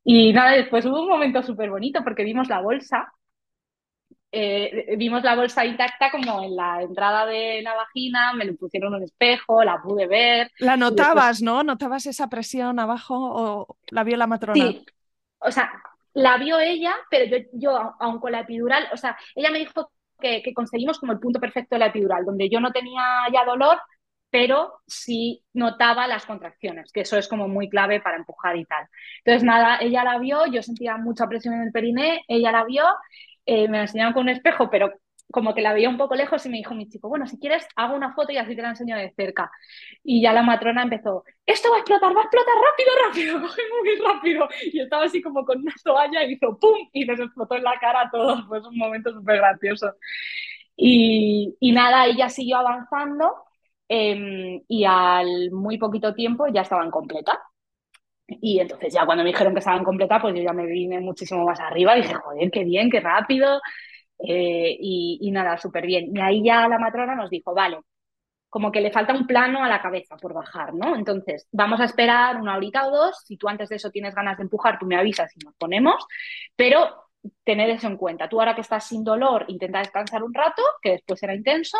Y 0.09 0.33
nada, 0.33 0.53
después 0.53 0.87
hubo 0.87 1.03
un 1.03 1.09
momento 1.09 1.43
súper 1.43 1.69
bonito 1.69 2.05
porque 2.05 2.23
vimos 2.23 2.49
la 2.49 2.61
bolsa, 2.61 3.13
eh, 4.31 4.95
vimos 4.97 5.25
la 5.25 5.35
bolsa 5.35 5.67
intacta 5.67 6.13
como 6.13 6.45
en 6.45 6.55
la 6.55 6.81
entrada 6.81 7.27
de 7.27 7.61
la 7.63 7.75
vagina, 7.75 8.33
me 8.33 8.45
lo 8.45 8.55
pusieron 8.55 8.95
un 8.95 9.03
espejo, 9.03 9.65
la 9.65 9.83
pude 9.83 10.07
ver. 10.07 10.53
La 10.61 10.77
notabas, 10.77 11.43
¿no? 11.43 11.65
¿Notabas 11.65 12.07
esa 12.07 12.29
presión 12.29 12.79
abajo 12.79 13.17
o 13.19 13.77
la 13.91 14.05
vio 14.05 14.17
la 14.17 14.29
matrona? 14.29 14.55
Sí, 14.55 14.87
o 15.39 15.51
sea, 15.51 15.73
la 16.15 16.39
vio 16.39 16.61
ella, 16.61 16.95
pero 17.11 17.25
yo, 17.25 17.45
yo 17.55 17.95
aun 17.99 18.21
con 18.21 18.31
la 18.31 18.43
epidural, 18.43 18.87
o 18.93 18.97
sea, 18.97 19.19
ella 19.35 19.51
me 19.51 19.59
dijo 19.59 19.91
que, 20.21 20.41
que 20.41 20.55
conseguimos 20.55 21.01
como 21.01 21.11
el 21.11 21.19
punto 21.19 21.41
perfecto 21.41 21.75
de 21.75 21.81
la 21.81 21.87
epidural, 21.87 22.25
donde 22.25 22.49
yo 22.49 22.61
no 22.61 22.71
tenía 22.71 23.03
ya 23.33 23.45
dolor, 23.45 23.79
pero 24.31 24.81
sí 24.87 25.45
notaba 25.55 26.07
las 26.07 26.27
contracciones, 26.27 26.93
que 26.93 27.01
eso 27.03 27.17
es 27.17 27.29
como 27.29 27.49
muy 27.49 27.69
clave 27.69 28.01
para 28.01 28.17
empujar 28.17 28.57
y 28.57 28.65
tal. 28.65 28.87
Entonces, 29.25 29.45
nada, 29.45 29.79
ella 29.81 30.05
la 30.05 30.19
vio, 30.19 30.47
yo 30.47 30.63
sentía 30.63 30.97
mucha 30.97 31.27
presión 31.29 31.55
en 31.55 31.63
el 31.63 31.73
periné, 31.73 32.25
ella 32.29 32.53
la 32.53 32.65
vio, 32.65 32.85
eh, 33.47 33.69
me 33.69 33.79
la 33.79 33.85
enseñaron 33.85 34.13
con 34.13 34.25
un 34.25 34.31
espejo, 34.31 34.69
pero 34.71 34.93
como 35.33 35.55
que 35.55 35.61
la 35.61 35.73
veía 35.73 35.89
un 35.89 35.97
poco 35.99 36.15
lejos 36.15 36.45
y 36.47 36.49
me 36.49 36.59
dijo 36.59 36.75
mi 36.75 36.89
chico, 36.89 37.09
bueno, 37.09 37.27
si 37.27 37.39
quieres, 37.39 37.67
hago 37.77 37.97
una 37.97 38.15
foto 38.15 38.33
y 38.33 38.37
así 38.39 38.55
te 38.55 38.63
la 38.63 38.71
enseño 38.71 38.97
de 38.97 39.13
cerca. 39.17 39.51
Y 40.05 40.23
ya 40.23 40.33
la 40.33 40.43
matrona 40.43 40.83
empezó, 40.83 41.25
esto 41.45 41.71
va 41.71 41.77
a 41.77 41.79
explotar, 41.81 42.15
va 42.17 42.21
a 42.21 42.25
explotar 42.25 42.55
rápido, 42.55 42.91
rápido, 43.07 43.41
coge 43.49 43.63
muy 43.83 43.97
rápido. 43.97 44.49
Y 44.73 44.81
estaba 44.81 45.05
así 45.05 45.21
como 45.23 45.45
con 45.45 45.61
una 45.61 45.75
toalla 45.85 46.25
y 46.25 46.35
hizo 46.35 46.59
¡pum! 46.59 46.77
Y 46.93 47.05
les 47.05 47.19
explotó 47.21 47.57
en 47.57 47.65
la 47.65 47.79
cara 47.81 48.03
a 48.03 48.11
todos. 48.11 48.47
Fue 48.47 48.61
un 48.61 48.77
momento 48.79 49.13
súper 49.13 49.39
gracioso. 49.39 49.95
Y, 50.77 51.57
y 51.61 51.73
nada, 51.73 52.07
ella 52.07 52.29
siguió 52.29 52.59
avanzando 52.59 53.35
Em, 53.89 54.63
y 54.69 54.85
al 54.85 55.51
muy 55.53 55.79
poquito 55.79 56.15
tiempo 56.15 56.47
ya 56.49 56.63
estaban 56.63 56.91
completa. 56.91 57.41
Y 58.29 58.59
entonces 58.61 58.93
ya 58.93 59.07
cuando 59.07 59.23
me 59.25 59.31
dijeron 59.31 59.53
que 59.55 59.61
estaban 59.61 59.85
completas, 59.85 60.21
pues 60.21 60.35
yo 60.35 60.43
ya 60.43 60.53
me 60.53 60.67
vine 60.67 61.01
muchísimo 61.01 61.45
más 61.45 61.61
arriba. 61.61 61.95
Dije, 61.95 62.15
joder, 62.15 62.51
qué 62.51 62.65
bien, 62.65 62.91
qué 62.91 63.01
rápido. 63.01 63.61
Eh, 64.19 64.77
y, 64.81 65.19
y, 65.23 65.31
nada, 65.31 65.59
súper 65.59 65.87
bien. 65.87 66.17
Y 66.17 66.21
ahí 66.21 66.43
ya 66.45 66.69
la 66.69 66.79
matrona 66.79 67.15
nos 67.15 67.31
dijo, 67.31 67.55
vale, 67.55 67.79
como 68.49 68.73
que 68.73 68.81
le 68.81 68.91
falta 68.91 69.13
un 69.15 69.27
plano 69.27 69.63
a 69.63 69.69
la 69.69 69.83
cabeza 69.83 70.17
por 70.17 70.33
bajar, 70.35 70.75
¿no? 70.75 70.97
Entonces, 70.97 71.47
vamos 71.53 71.81
a 71.81 71.85
esperar 71.85 72.41
una 72.41 72.57
horita 72.57 72.87
o 72.87 72.91
dos. 72.91 73.23
Si 73.25 73.37
tú 73.37 73.49
antes 73.49 73.69
de 73.69 73.77
eso 73.77 73.91
tienes 73.91 74.15
ganas 74.15 74.39
de 74.39 74.45
empujar, 74.45 74.79
tú 74.79 74.87
me 74.87 74.97
avisas 74.97 75.31
y 75.37 75.45
nos 75.45 75.55
ponemos. 75.57 76.07
Pero 76.57 77.07
tened 77.45 77.69
eso 77.71 77.87
en 77.89 77.97
cuenta. 77.97 78.29
Tú 78.29 78.41
ahora 78.41 78.55
que 78.55 78.61
estás 78.63 78.87
sin 78.89 79.05
dolor, 79.05 79.45
intenta 79.49 79.81
descansar 79.81 80.23
un 80.23 80.35
rato, 80.35 80.63
que 80.83 80.93
después 80.93 81.21
será 81.21 81.35
intenso. 81.35 81.79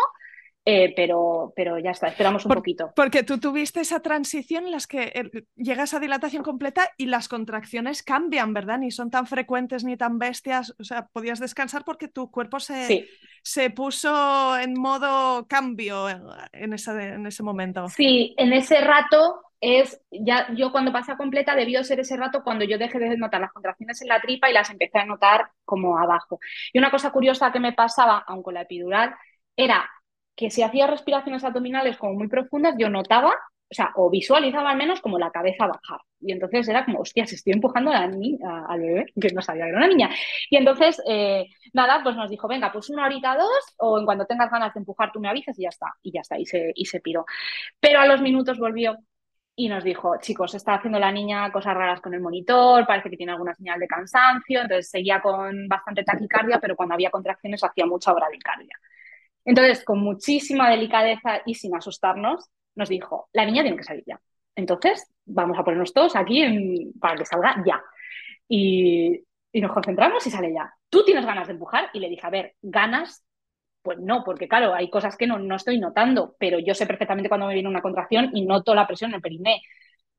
Eh, 0.69 0.93
pero, 0.97 1.53
pero 1.55 1.79
ya 1.79 1.93
está, 1.93 2.09
esperamos 2.09 2.45
un 2.45 2.53
poquito. 2.53 2.91
Porque 2.97 3.23
tú 3.23 3.39
tuviste 3.39 3.81
esa 3.81 4.01
transición 4.01 4.65
en 4.65 4.73
las 4.73 4.89
que 4.89 5.13
eh, 5.15 5.45
llegas 5.55 5.95
a 5.95 6.01
dilatación 6.01 6.43
completa 6.43 6.91
y 6.97 7.07
las 7.07 7.29
contracciones 7.29 8.03
cambian, 8.03 8.53
¿verdad? 8.53 8.79
Ni 8.81 8.91
son 8.91 9.09
tan 9.09 9.29
frecuentes 9.29 9.85
ni 9.85 9.97
tan 9.97 10.19
bestias. 10.19 10.75
O 10.81 10.83
sea, 10.83 11.07
podías 11.13 11.39
descansar 11.39 11.85
porque 11.85 12.09
tu 12.09 12.33
cuerpo 12.33 12.59
se, 12.59 13.07
se 13.45 13.71
puso 13.71 14.59
en 14.59 14.75
modo 14.75 15.47
cambio 15.47 16.09
en 16.53 16.73
ese, 16.73 16.91
en 16.91 17.25
ese 17.27 17.45
momento. 17.45 17.89
Sí, 17.89 18.35
en 18.37 18.53
ese 18.53 18.81
rato 18.81 19.43
es 19.61 20.01
ya 20.11 20.53
yo 20.55 20.73
cuando 20.73 20.93
pasa 20.93 21.17
completa 21.17 21.55
debió 21.55 21.83
ser 21.85 22.01
ese 22.01 22.17
rato 22.17 22.43
cuando 22.43 22.65
yo 22.65 22.77
dejé 22.77 22.99
de 22.99 23.17
notar 23.17 23.41
las 23.41 23.53
contracciones 23.53 24.03
en 24.03 24.09
la 24.09 24.21
tripa 24.21 24.51
y 24.51 24.53
las 24.53 24.69
empecé 24.71 24.99
a 24.99 25.07
notar 25.07 25.49
como 25.65 25.97
abajo. 25.97 26.41
Y 26.73 26.79
una 26.81 26.91
cosa 26.91 27.13
curiosa 27.13 27.53
que 27.53 27.61
me 27.61 27.73
pasaba, 27.73 28.25
aun 28.27 28.43
con 28.43 28.55
la 28.55 28.63
epidural, 28.63 29.15
era 29.57 29.89
que 30.37 30.51
si 30.51 30.63
hacía 30.63 30.87
respiraciones 30.87 31.45
abdominales 31.45 31.97
como 31.97 32.15
muy 32.15 32.29
profundas, 32.29 32.75
yo 32.79 32.89
notaba, 32.91 33.35
o 33.97 34.11
visualizaba 34.11 34.71
al 34.71 34.77
menos 34.77 35.01
como 35.01 35.19
la 35.19 35.31
cabeza 35.31 35.67
bajar. 35.67 36.01
Y 36.21 36.33
entonces 36.33 36.69
era 36.69 36.85
como, 36.85 37.01
hostia, 37.01 37.27
si 37.27 37.35
estoy 37.35 37.53
empujando 37.53 37.91
a 37.91 37.95
la 37.95 38.65
al 38.69 38.81
bebé, 38.81 39.07
que 39.21 39.33
no 39.33 39.43
sabía 39.43 39.65
que 39.65 39.71
era 39.71 39.79
una 39.79 39.89
niña. 39.89 40.11
Y 40.51 40.57
entonces, 40.57 41.03
eh, 41.09 41.47
nada, 41.73 42.01
pues 42.03 42.17
nos 42.17 42.31
dijo, 42.31 42.49
venga, 42.49 42.73
pues 42.73 42.91
una 42.91 43.07
horita, 43.07 43.37
dos, 43.37 43.75
o 43.79 43.99
en 43.99 44.05
cuando 44.07 44.27
tengas 44.27 44.51
ganas 44.51 44.73
de 44.75 44.81
empujar, 44.81 45.11
tú 45.13 45.21
me 45.21 45.29
avisas 45.29 45.59
y 45.59 45.63
ya 45.63 45.69
está. 45.71 45.95
Y 46.03 46.13
ya 46.13 46.21
está, 46.21 46.39
y 46.39 46.47
se, 46.47 46.73
y 46.75 46.85
se 46.87 47.01
piró. 47.01 47.25
Pero 47.81 48.01
a 48.01 48.07
los 48.07 48.21
minutos 48.21 48.59
volvió 48.59 48.97
y 49.57 49.69
nos 49.69 49.85
dijo, 49.85 50.17
chicos, 50.21 50.55
está 50.55 50.75
haciendo 50.75 50.99
la 50.99 51.11
niña 51.11 51.51
cosas 51.51 51.75
raras 51.75 52.01
con 52.03 52.13
el 52.15 52.21
monitor, 52.21 52.87
parece 52.87 53.09
que 53.11 53.17
tiene 53.17 53.33
alguna 53.33 53.55
señal 53.55 53.81
de 53.81 53.89
cansancio, 53.89 54.61
entonces 54.61 54.91
seguía 54.91 55.21
con 55.23 55.67
bastante 55.67 56.05
taquicardia, 56.05 56.61
pero 56.61 56.77
cuando 56.77 56.95
había 56.95 57.11
contracciones 57.11 57.65
hacía 57.65 57.87
mucha 57.87 58.13
bradicardia. 58.13 58.77
Entonces, 59.47 59.85
con 59.85 60.01
muchísima 60.01 60.69
delicadeza 60.69 61.41
y 61.47 61.55
sin 61.55 61.75
asustarnos, 61.75 62.51
nos 62.75 62.89
dijo, 62.89 63.29
la 63.33 63.47
niña 63.47 63.63
tiene 63.63 63.77
que 63.77 63.85
salir 63.85 64.03
ya. 64.05 64.21
Entonces, 64.57 65.09
vamos 65.25 65.57
a 65.57 65.63
ponernos 65.63 65.95
todos 65.95 66.17
aquí 66.17 66.93
para 67.01 67.15
que 67.15 67.25
salga 67.25 67.63
ya. 67.65 67.81
Y, 68.49 69.23
nos 69.55 69.73
concentramos 69.73 70.27
y 70.27 70.31
sale 70.31 70.53
ya. 70.53 70.71
¿Tú 70.91 71.03
tienes 71.05 71.25
ganas 71.25 71.47
de 71.47 71.55
empujar? 71.55 71.89
Y 71.95 72.01
le 72.01 72.11
dije, 72.11 72.27
a 72.27 72.31
ver, 72.31 72.55
ganas 72.61 73.23
pues 73.81 73.99
no, 74.01 74.25
porque 74.25 74.49
claro, 74.49 74.75
hay 74.75 74.91
cosas 74.91 75.17
que 75.17 75.29
no, 75.29 75.39
no, 75.39 75.55
estoy 75.55 75.79
notando, 75.79 76.35
pero 76.41 76.59
yo 76.59 76.75
sé 76.75 76.87
perfectamente 76.87 77.29
cuando 77.29 77.47
me 77.47 77.55
viene 77.55 77.69
una 77.69 77.81
contracción 77.81 78.31
y 78.35 78.45
noto 78.45 78.75
la 78.75 78.85
presión 78.85 79.13
en 79.13 79.17
el 79.17 79.23
periné. 79.23 79.63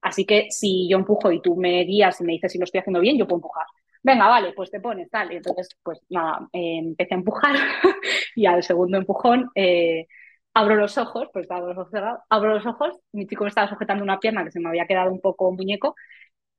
Así 0.01 0.25
que 0.25 0.47
si 0.51 0.87
yo 0.89 0.97
empujo 0.97 1.33
y 1.33 1.41
tú 1.41 1.57
me 1.57 1.83
guías 1.83 2.21
y 2.21 2.23
me 2.23 2.33
dices 2.33 2.53
si 2.53 2.57
lo 2.59 2.63
estoy 2.63 2.79
haciendo 2.79 3.01
bien, 3.01 3.17
yo 3.17 3.27
puedo 3.27 3.39
empujar 3.39 3.65
venga, 4.03 4.27
vale, 4.27 4.53
pues 4.53 4.71
te 4.71 4.79
pones, 4.79 5.09
tal. 5.09 5.31
entonces, 5.31 5.69
pues 5.83 5.99
nada, 6.09 6.47
eh, 6.53 6.79
empecé 6.79 7.13
a 7.13 7.17
empujar 7.17 7.55
y 8.35 8.45
al 8.45 8.63
segundo 8.63 8.97
empujón 8.97 9.49
eh, 9.55 10.07
abro 10.53 10.75
los 10.75 10.97
ojos, 10.97 11.29
pues 11.33 11.43
estaba 11.43 11.67
los 11.67 11.77
ojos 11.77 11.93
abro 12.29 12.53
los 12.55 12.65
ojos, 12.65 12.99
mi 13.11 13.27
chico 13.27 13.43
me 13.43 13.49
estaba 13.49 13.69
sujetando 13.69 14.03
una 14.03 14.19
pierna 14.19 14.43
que 14.43 14.51
se 14.51 14.59
me 14.59 14.69
había 14.69 14.87
quedado 14.87 15.11
un 15.11 15.21
poco 15.21 15.51
muñeco 15.51 15.95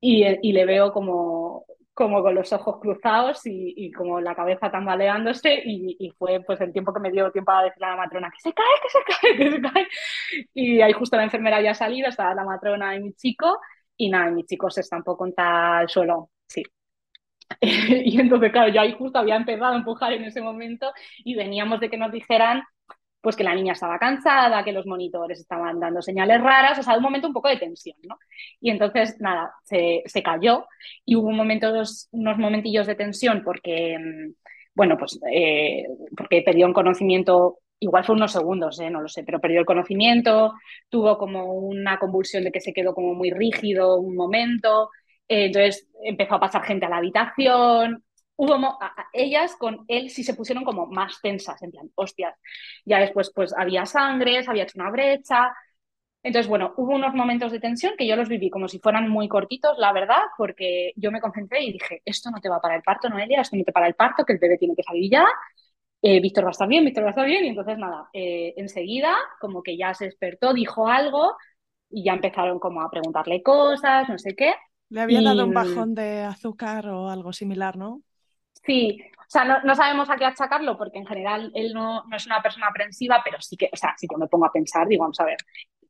y, 0.00 0.24
y 0.42 0.52
le 0.52 0.64
veo 0.66 0.92
como, 0.92 1.64
como 1.94 2.22
con 2.22 2.34
los 2.34 2.52
ojos 2.52 2.78
cruzados 2.80 3.44
y, 3.46 3.74
y 3.76 3.90
como 3.90 4.20
la 4.20 4.34
cabeza 4.36 4.70
tambaleándose 4.70 5.62
y, 5.64 5.96
y, 5.98 6.10
fue 6.12 6.40
pues 6.46 6.60
el 6.60 6.72
tiempo 6.72 6.92
que 6.94 7.00
me 7.00 7.10
dio 7.10 7.32
tiempo 7.32 7.50
a 7.52 7.64
decirle 7.64 7.86
a 7.86 7.90
la 7.90 7.96
matrona 7.96 8.30
que 8.30 8.40
se 8.40 8.52
cae, 8.54 8.66
que 8.82 8.88
se 8.88 8.98
cae, 9.04 9.36
que 9.36 9.50
se 9.50 9.60
cae. 9.60 9.88
Y 10.54 10.80
ahí 10.80 10.92
justo 10.92 11.16
la 11.16 11.24
enfermera 11.24 11.56
había 11.56 11.74
salido, 11.74 12.08
estaba 12.08 12.34
la 12.34 12.44
matrona 12.44 12.94
y 12.94 13.00
mi 13.00 13.12
chico 13.14 13.58
y 13.96 14.10
nada, 14.10 14.30
y 14.30 14.34
mi 14.34 14.44
chico 14.44 14.70
se 14.70 14.82
estampó 14.82 15.16
contra 15.16 15.82
el 15.82 15.88
suelo, 15.88 16.30
sí, 16.46 16.62
y 17.60 18.20
entonces, 18.20 18.52
claro, 18.52 18.72
yo 18.72 18.80
ahí 18.80 18.94
justo 18.98 19.18
había 19.18 19.36
empezado 19.36 19.72
a 19.72 19.76
empujar 19.76 20.12
en 20.12 20.24
ese 20.24 20.40
momento 20.40 20.92
y 21.24 21.34
veníamos 21.34 21.80
de 21.80 21.90
que 21.90 21.96
nos 21.96 22.12
dijeran 22.12 22.62
pues 23.20 23.36
que 23.36 23.44
la 23.44 23.54
niña 23.54 23.72
estaba 23.72 23.98
cansada, 23.98 24.62
que 24.64 24.72
los 24.72 24.86
monitores 24.86 25.40
estaban 25.40 25.80
dando 25.80 26.00
señales 26.02 26.40
raras, 26.40 26.78
o 26.78 26.82
sea, 26.82 26.96
un 26.96 27.02
momento 27.02 27.26
un 27.26 27.32
poco 27.34 27.48
de 27.48 27.56
tensión, 27.56 27.96
¿no? 28.08 28.16
Y 28.60 28.70
entonces, 28.70 29.16
nada, 29.20 29.52
se, 29.64 30.02
se 30.06 30.22
cayó 30.22 30.66
y 31.04 31.16
hubo 31.16 31.30
momentos, 31.32 32.08
unos 32.12 32.38
momentillos 32.38 32.86
de 32.86 32.94
tensión 32.94 33.42
porque, 33.44 33.98
mm, 33.98 34.32
bueno, 34.74 34.96
pues 34.96 35.18
eh, 35.32 35.84
porque 36.16 36.42
perdió 36.42 36.66
un 36.66 36.72
conocimiento, 36.72 37.58
igual 37.80 38.04
fue 38.04 38.14
unos 38.14 38.32
segundos, 38.32 38.78
¿eh? 38.80 38.90
no 38.90 39.00
lo 39.00 39.08
sé, 39.08 39.24
pero 39.24 39.40
perdió 39.40 39.60
el 39.60 39.66
conocimiento, 39.66 40.52
tuvo 40.88 41.18
como 41.18 41.54
una 41.54 41.98
convulsión 41.98 42.44
de 42.44 42.52
que 42.52 42.60
se 42.60 42.72
quedó 42.72 42.94
como 42.94 43.14
muy 43.14 43.30
rígido 43.30 43.96
un 43.98 44.14
momento, 44.16 44.90
entonces 45.28 45.88
empezó 46.02 46.34
a 46.36 46.40
pasar 46.40 46.64
gente 46.64 46.86
a 46.86 46.88
la 46.88 46.98
habitación. 46.98 48.04
Hubo 48.36 48.78
ellas 49.12 49.56
con 49.56 49.84
él 49.88 50.10
sí 50.10 50.22
se 50.24 50.34
pusieron 50.34 50.64
como 50.64 50.86
más 50.86 51.20
tensas, 51.20 51.60
en 51.62 51.70
plan, 51.72 51.90
hostias. 51.96 52.34
Ya 52.84 53.00
después 53.00 53.32
pues 53.34 53.52
había 53.56 53.84
sangre, 53.86 54.42
se 54.42 54.50
había 54.50 54.62
hecho 54.64 54.80
una 54.80 54.90
brecha. 54.90 55.52
Entonces, 56.22 56.48
bueno, 56.48 56.74
hubo 56.76 56.94
unos 56.94 57.14
momentos 57.14 57.52
de 57.52 57.60
tensión 57.60 57.94
que 57.96 58.06
yo 58.06 58.16
los 58.16 58.28
viví 58.28 58.50
como 58.50 58.68
si 58.68 58.80
fueran 58.80 59.08
muy 59.08 59.28
cortitos, 59.28 59.78
la 59.78 59.92
verdad, 59.92 60.22
porque 60.36 60.92
yo 60.96 61.10
me 61.12 61.20
concentré 61.20 61.62
y 61.64 61.72
dije, 61.72 62.02
esto 62.04 62.30
no 62.30 62.40
te 62.40 62.48
va 62.48 62.60
para 62.60 62.76
el 62.76 62.82
parto, 62.82 63.08
Noelia, 63.08 63.40
esto 63.40 63.56
no 63.56 63.64
te 63.64 63.72
para 63.72 63.86
el 63.86 63.94
parto, 63.94 64.24
que 64.24 64.32
el 64.34 64.38
bebé 64.40 64.58
tiene 64.58 64.74
que 64.76 64.82
salir 64.82 65.10
ya. 65.10 65.26
Eh, 66.02 66.20
Víctor 66.20 66.44
va 66.44 66.48
a 66.48 66.52
estar 66.52 66.68
bien, 66.68 66.84
Víctor 66.84 67.04
va 67.04 67.08
a 67.08 67.10
estar 67.10 67.26
bien. 67.26 67.44
Y 67.44 67.48
entonces, 67.48 67.78
nada, 67.78 68.08
eh, 68.12 68.54
enseguida, 68.56 69.16
como 69.40 69.62
que 69.62 69.76
ya 69.76 69.94
se 69.94 70.06
despertó, 70.06 70.52
dijo 70.54 70.88
algo 70.88 71.36
y 71.90 72.04
ya 72.04 72.14
empezaron 72.14 72.58
como 72.60 72.82
a 72.82 72.90
preguntarle 72.90 73.42
cosas, 73.42 74.08
no 74.08 74.18
sé 74.18 74.34
qué. 74.36 74.54
Le 74.90 75.00
había 75.00 75.22
dado 75.22 75.44
un 75.44 75.54
bajón 75.54 75.94
de 75.94 76.22
azúcar 76.22 76.88
o 76.88 77.10
algo 77.10 77.32
similar, 77.32 77.76
¿no? 77.76 78.02
Sí, 78.64 79.00
o 79.28 79.30
sea, 79.30 79.60
no, 79.62 79.74
sabemos 79.74 80.08
a 80.08 80.16
qué 80.16 80.24
achacarlo 80.24 80.76
porque 80.78 80.98
en 80.98 81.06
general 81.06 81.52
él 81.54 81.72
no, 81.74 82.04
es 82.14 82.26
una 82.26 82.42
persona 82.42 82.68
aprensiva, 82.68 83.20
pero 83.22 83.40
sí 83.40 83.56
que, 83.56 83.68
o 83.72 83.76
sea, 83.76 83.94
si 83.96 84.06
yo 84.10 84.16
me 84.16 84.26
pongo 84.26 84.46
a 84.46 84.52
pensar, 84.52 84.88
digo, 84.88 85.02
vamos 85.02 85.20
a 85.20 85.24
ver, 85.24 85.36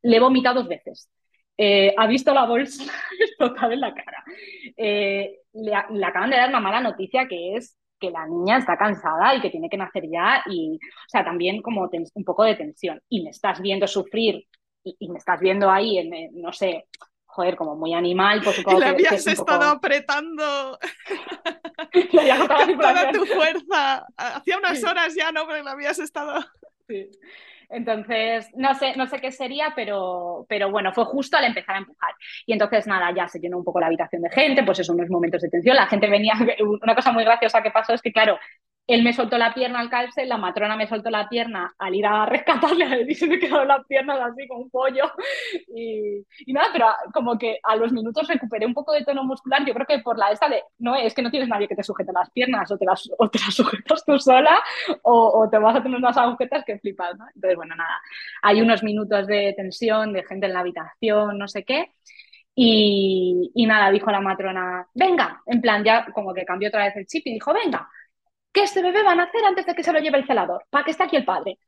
le 0.02 0.16
he 0.16 0.20
vomitado 0.20 0.60
dos 0.60 0.68
veces. 0.68 1.08
Eh, 1.56 1.92
ha 1.96 2.06
visto 2.06 2.32
la 2.32 2.46
bolsa 2.46 2.84
explotada 3.20 3.74
en 3.74 3.80
la 3.80 3.94
cara. 3.94 4.24
Eh, 4.76 5.40
le, 5.52 5.74
acaban 6.04 6.30
de 6.30 6.36
dar 6.36 6.48
una 6.48 6.60
mala 6.60 6.80
noticia 6.80 7.26
que 7.26 7.56
es 7.56 7.76
que 7.98 8.10
la 8.10 8.26
niña 8.26 8.58
está 8.58 8.76
cansada 8.76 9.34
y 9.34 9.40
que 9.40 9.50
tiene 9.50 9.68
que 9.68 9.76
nacer 9.76 10.04
ya 10.08 10.42
y, 10.46 10.76
o 10.76 11.08
sea, 11.08 11.24
también 11.24 11.62
como 11.62 11.88
un 12.14 12.24
poco 12.24 12.44
de 12.44 12.54
tensión. 12.54 13.00
Y 13.08 13.22
me 13.24 13.30
estás 13.30 13.60
viendo 13.60 13.86
sufrir 13.86 14.46
y, 14.84 15.08
me 15.08 15.18
estás 15.18 15.40
viendo 15.40 15.70
ahí 15.70 15.98
en, 15.98 16.10
no 16.40 16.52
sé, 16.52 16.86
joder, 17.38 17.54
como 17.54 17.76
muy 17.76 17.94
animal, 17.94 18.40
pues 18.42 18.56
supongo 18.56 18.80
Le 18.80 18.86
habías 18.86 19.24
estado 19.28 19.70
apretando 19.70 20.76
toda 22.80 23.12
tu 23.12 23.24
fuerza. 23.26 24.04
Hacía 24.16 24.58
unas 24.58 24.82
horas 24.82 25.14
ya, 25.14 25.30
¿no? 25.30 25.46
Pero 25.46 25.62
le 25.62 25.70
habías 25.70 26.00
estado... 26.00 26.44
Sí. 26.88 27.08
Entonces, 27.70 28.48
no 28.56 28.74
sé, 28.74 28.96
no 28.96 29.06
sé 29.06 29.20
qué 29.20 29.30
sería, 29.30 29.72
pero, 29.76 30.46
pero 30.48 30.68
bueno, 30.70 30.92
fue 30.92 31.04
justo 31.04 31.36
al 31.36 31.44
empezar 31.44 31.76
a 31.76 31.78
empujar. 31.78 32.12
Y 32.44 32.54
entonces, 32.54 32.88
nada, 32.88 33.12
ya 33.14 33.28
se 33.28 33.38
llenó 33.38 33.58
un 33.58 33.64
poco 33.64 33.78
la 33.78 33.86
habitación 33.86 34.22
de 34.22 34.30
gente, 34.30 34.64
pues 34.64 34.80
eso, 34.80 34.92
unos 34.94 35.10
momentos 35.10 35.42
de 35.42 35.48
tensión. 35.48 35.76
La 35.76 35.86
gente 35.86 36.08
venía, 36.08 36.32
una 36.82 36.94
cosa 36.96 37.12
muy 37.12 37.22
graciosa 37.22 37.62
que 37.62 37.70
pasó 37.70 37.94
es 37.94 38.02
que, 38.02 38.10
claro, 38.10 38.36
él 38.88 39.02
me 39.02 39.12
soltó 39.12 39.36
la 39.36 39.52
pierna 39.52 39.80
al 39.80 39.90
calce, 39.90 40.24
la 40.24 40.38
matrona 40.38 40.74
me 40.74 40.88
soltó 40.88 41.10
la 41.10 41.28
pierna 41.28 41.74
al 41.78 41.94
ir 41.94 42.06
a 42.06 42.24
rescatarle 42.24 43.04
y 43.08 43.14
se 43.14 43.26
me 43.26 43.38
quedaron 43.38 43.68
las 43.68 43.86
piernas 43.86 44.18
así 44.18 44.48
como 44.48 44.62
un 44.62 44.70
pollo. 44.70 45.04
Y, 45.76 46.24
nada, 46.54 46.68
pero 46.72 46.86
como 47.12 47.36
que 47.36 47.58
a 47.62 47.76
los 47.76 47.92
minutos 47.92 48.26
recuperé 48.26 48.64
un 48.64 48.72
poco 48.72 48.92
de 48.92 49.04
tono 49.04 49.24
muscular. 49.24 49.62
Yo 49.66 49.74
creo 49.74 49.86
que 49.86 49.98
por 49.98 50.16
la 50.18 50.30
esta 50.30 50.48
de, 50.48 50.62
no, 50.78 50.96
es 50.96 51.12
que 51.12 51.20
no 51.20 51.30
tienes 51.30 51.50
nadie 51.50 51.68
que 51.68 51.76
te 51.76 51.82
sujete 51.82 52.12
las 52.14 52.30
piernas, 52.30 52.70
o 52.70 52.78
te 52.78 52.86
las, 52.86 53.10
o 53.18 53.28
te 53.28 53.38
las 53.38 53.54
sujetas 53.54 54.04
tú 54.06 54.18
sola, 54.18 54.58
o, 55.02 55.42
o, 55.42 55.50
te 55.50 55.58
vas 55.58 55.76
a 55.76 55.82
tener 55.82 55.98
unas 55.98 56.16
agujetas 56.16 56.64
que 56.64 56.78
flipas, 56.78 57.16
¿no? 57.18 57.26
Entonces, 57.34 57.56
bueno, 57.56 57.76
nada, 57.76 58.00
hay 58.40 58.62
unos 58.62 58.82
minutos 58.82 59.26
de 59.26 59.52
tensión, 59.54 60.14
de 60.14 60.24
gente 60.24 60.46
en 60.46 60.54
la 60.54 60.60
habitación, 60.60 61.36
no 61.36 61.46
sé 61.46 61.62
qué. 61.62 61.92
Y, 62.54 63.52
y 63.54 63.66
nada, 63.66 63.90
dijo 63.90 64.10
la 64.10 64.20
matrona, 64.20 64.86
venga, 64.94 65.42
en 65.46 65.60
plan, 65.60 65.84
ya 65.84 66.06
como 66.12 66.32
que 66.34 66.44
cambió 66.46 66.68
otra 66.70 66.84
vez 66.86 66.96
el 66.96 67.06
chip 67.06 67.26
y 67.26 67.34
dijo, 67.34 67.52
venga, 67.52 67.88
que 68.52 68.62
este 68.62 68.82
bebé 68.82 69.02
va 69.02 69.12
a 69.12 69.16
nacer 69.16 69.44
antes 69.44 69.66
de 69.66 69.74
que 69.74 69.82
se 69.82 69.92
lo 69.92 70.00
lleve 70.00 70.18
el 70.18 70.26
celador, 70.26 70.64
para 70.70 70.84
que 70.84 70.90
esté 70.90 71.04
aquí 71.04 71.16
el 71.16 71.24
padre. 71.24 71.58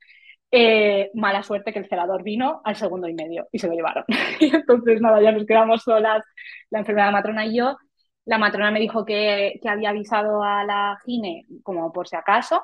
Eh, 0.53 1.11
mala 1.13 1.43
suerte 1.43 1.71
que 1.71 1.79
el 1.79 1.87
celador 1.87 2.23
vino 2.23 2.61
al 2.65 2.75
segundo 2.75 3.07
y 3.07 3.13
medio 3.13 3.47
y 3.51 3.59
se 3.59 3.67
lo 3.67 3.73
llevaron. 3.73 4.03
y 4.39 4.53
entonces, 4.53 4.99
nada, 4.99 5.21
ya 5.21 5.31
nos 5.31 5.45
quedamos 5.45 5.83
solas, 5.83 6.23
la 6.69 6.79
enfermera 6.79 7.11
matrona 7.11 7.45
y 7.45 7.57
yo. 7.57 7.77
La 8.25 8.37
matrona 8.37 8.69
me 8.69 8.79
dijo 8.79 9.05
que, 9.05 9.59
que 9.61 9.69
había 9.69 9.89
avisado 9.89 10.43
a 10.43 10.63
la 10.63 10.99
gine, 11.05 11.45
como 11.63 11.91
por 11.91 12.07
si 12.07 12.15
acaso, 12.15 12.61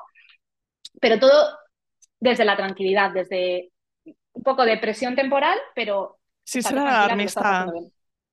pero 1.00 1.18
todo 1.18 1.58
desde 2.20 2.44
la 2.44 2.56
tranquilidad, 2.56 3.12
desde 3.12 3.70
un 4.04 4.42
poco 4.42 4.64
de 4.64 4.78
presión 4.78 5.14
temporal, 5.14 5.58
pero... 5.74 6.18
Sí, 6.44 6.62
será 6.62 7.04
alarmista. 7.04 7.66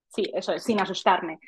sí, 0.08 0.30
eso 0.34 0.52
es, 0.52 0.62
sin 0.62 0.80
asustarme. 0.80 1.38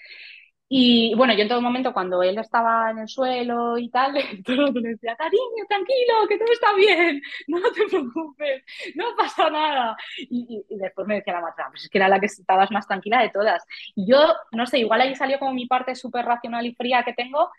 Y 0.70 1.14
bueno, 1.14 1.32
yo 1.34 1.42
en 1.42 1.48
todo 1.48 1.62
momento, 1.62 1.94
cuando 1.94 2.22
él 2.22 2.38
estaba 2.38 2.90
en 2.90 2.98
el 2.98 3.08
suelo 3.08 3.78
y 3.78 3.88
tal, 3.88 4.12
todo 4.44 4.70
le 4.72 4.90
decía, 4.90 5.16
cariño, 5.16 5.64
tranquilo, 5.66 6.28
que 6.28 6.38
todo 6.38 6.52
está 6.52 6.74
bien, 6.74 7.22
no 7.48 7.60
te 7.72 7.86
preocupes, 7.88 8.64
no 8.94 9.04
pasa 9.16 9.48
nada. 9.50 9.96
Y, 10.18 10.64
después 10.68 11.06
me 11.06 11.16
decía 11.16 11.34
la 11.34 11.40
matrona, 11.40 11.70
pues 11.70 11.84
es 11.84 11.90
que 11.90 11.98
era 11.98 12.08
la 12.08 12.20
que 12.20 12.26
estabas 12.26 12.70
más 12.70 12.86
tranquila 12.86 13.22
de 13.22 13.30
todas. 13.30 13.64
Y 13.94 14.10
yo, 14.10 14.18
no 14.52 14.66
sé, 14.66 14.78
igual 14.80 15.00
ahí 15.00 15.14
salió 15.14 15.38
como 15.38 15.54
mi 15.54 15.66
parte 15.66 15.94
súper 15.94 16.26
racional 16.26 16.66
y 16.66 16.74
fría 16.74 17.02
que 17.02 17.14
tengo, 17.14 17.50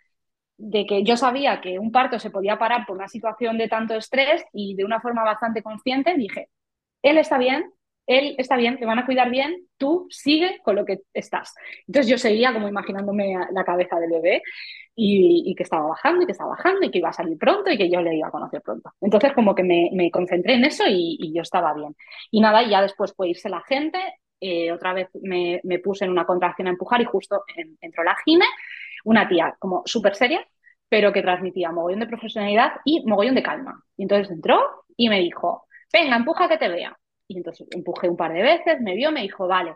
de 0.58 0.86
que 0.86 1.04
yo 1.04 1.18
sabía 1.18 1.62
que 1.62 1.80
un 1.80 1.92
parto 1.92 2.20
se 2.20 2.32
podía 2.32 2.60
parar 2.60 2.86
por 2.86 2.98
una 2.98 3.08
situación 3.08 3.58
de 3.58 3.70
tanto 3.70 3.96
estrés 3.96 4.44
y 4.54 4.76
de 4.76 4.86
una 4.86 5.02
forma 5.02 5.24
bastante 5.24 5.64
consciente 5.64 6.16
dije, 6.16 6.50
él 7.02 7.18
está 7.18 7.38
bien, 7.38 7.72
él 8.10 8.34
está 8.40 8.58
bien, 8.58 8.80
te 8.80 8.88
van 8.88 8.98
a 8.98 9.06
cuidar 9.06 9.30
bien, 9.30 9.68
tú 9.78 10.08
sigue 10.10 10.60
con 10.64 10.76
lo 10.76 10.84
que 10.84 11.02
estás. 11.14 11.54
Entonces 11.86 12.10
yo 12.10 12.18
seguía 12.18 12.52
como 12.52 12.68
imaginándome 12.68 13.36
la 13.52 13.64
cabeza 13.64 14.00
del 14.00 14.10
bebé 14.10 14.42
y, 14.96 15.54
que 15.56 15.62
estaba 15.62 15.88
bajando 15.88 16.24
y 16.24 16.26
que 16.26 16.32
estaba 16.32 16.50
bajando 16.50 16.88
y 16.88 16.90
que 16.90 16.98
iba 16.98 17.10
a 17.10 17.14
salir 17.14 17.38
pronto 17.38 17.70
y 17.70 17.78
que 17.78 17.88
yo 17.88 18.02
le 18.02 18.16
iba 18.16 18.28
a 18.28 18.32
conocer 18.32 18.64
pronto. 18.64 18.92
Entonces 19.00 19.32
como 19.34 19.54
que 19.54 19.64
me, 19.64 20.10
concentré 20.10 20.56
en 20.56 20.66
eso 20.66 20.86
y, 20.88 21.32
yo 21.36 21.44
estaba 21.44 21.72
bien. 21.76 21.96
Y 22.32 22.42
nada, 22.42 22.68
ya 22.68 22.82
después 22.82 23.14
fue 23.16 23.30
irse 23.30 23.48
la 23.48 23.62
gente, 23.62 24.00
eh, 24.42 24.72
otra 24.72 24.94
vez 24.94 25.10
me, 25.22 25.62
puse 25.84 26.06
en 26.06 26.12
una 26.12 26.26
contracción 26.26 26.68
a 26.68 26.72
empujar 26.72 27.02
y 27.02 27.06
justo 27.06 27.44
entró 27.80 28.04
la 28.04 28.18
gine, 28.26 28.46
una 29.04 29.28
tía 29.30 29.56
como 29.60 29.84
súper 29.86 30.16
seria, 30.16 30.44
pero 30.90 31.14
que 31.14 31.22
transmitía 31.22 31.72
mogollón 31.72 32.00
de 32.00 32.08
profesionalidad 32.08 32.72
y 32.86 33.06
mogollón 33.06 33.36
de 33.36 33.44
calma. 33.44 33.84
Y 33.96 34.04
entonces 34.04 34.32
entró 34.32 34.60
y 34.98 35.10
me 35.10 35.20
dijo, 35.20 35.68
venga, 35.94 36.16
empuja 36.16 36.50
que 36.50 36.58
te 36.58 36.70
vea. 36.70 36.98
Y 37.30 37.38
entonces 37.38 37.68
empujé 37.72 38.10
un 38.10 38.18
par 38.18 38.34
de 38.34 38.42
veces, 38.42 38.82
me 38.82 38.96
vio, 38.96 39.12
me 39.12 39.22
dijo, 39.22 39.48
vale, 39.48 39.76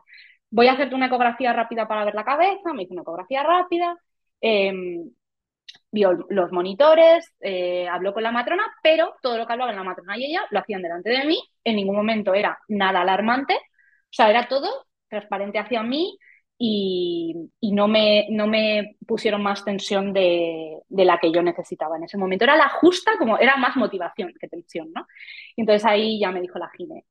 voy 0.49 0.67
a 0.67 0.73
hacerte 0.73 0.95
una 0.95 1.05
ecografía 1.07 1.53
rápida 1.53 1.87
para 1.87 2.03
ver 2.05 2.15
la 2.15 2.25
cabeza, 2.25 2.73
me 2.73 2.83
hizo 2.83 2.93
una 2.93 3.03
ecografía 3.03 3.43
rápida, 3.43 3.95
em, 4.41 5.11
vio 5.91 6.13
los 6.29 6.51
monitores, 6.51 7.33
eh, 7.41 7.87
habló 7.87 8.13
con 8.13 8.23
la 8.23 8.31
matrona, 8.31 8.63
pero 8.83 9.15
todo 9.21 9.37
lo 9.37 9.45
que 9.47 9.53
hablaba 9.53 9.71
la 9.71 9.83
matrona 9.83 10.17
y 10.17 10.25
ella 10.25 10.41
lo 10.51 10.59
hacían 10.59 10.81
delante 10.81 11.11
de 11.11 11.25
mí, 11.25 11.39
en 11.63 11.75
ningún 11.75 11.95
momento 11.95 12.33
era 12.33 12.59
nada 12.67 13.01
alarmante, 13.01 13.53
o 13.55 13.59
sea, 14.11 14.29
era 14.29 14.47
todo 14.47 14.87
transparente 15.07 15.59
hacia 15.59 15.83
mí 15.83 16.17
y, 16.57 17.49
no, 17.61 17.87
me, 17.87 18.27
no 18.29 18.47
me 18.47 18.95
pusieron 19.05 19.43
más 19.43 19.65
tensión 19.65 20.13
de, 20.13 20.79
de, 20.87 21.05
la 21.05 21.19
que 21.19 21.31
yo 21.31 21.41
necesitaba 21.41 21.97
en 21.97 22.05
ese 22.05 22.17
momento. 22.17 22.45
Era 22.45 22.55
la 22.55 22.69
justa, 22.69 23.11
como 23.17 23.37
era 23.37 23.57
más 23.57 23.75
motivación 23.75 24.33
que 24.39 24.47
tensión, 24.47 24.91
¿no? 24.93 25.05
Y 25.55 25.61
entonces 25.61 25.85
ahí 25.85 26.19
ya 26.19 26.31
me 26.31 26.41
dijo 26.41 26.59
la 26.59 26.69
gine, 26.69 27.05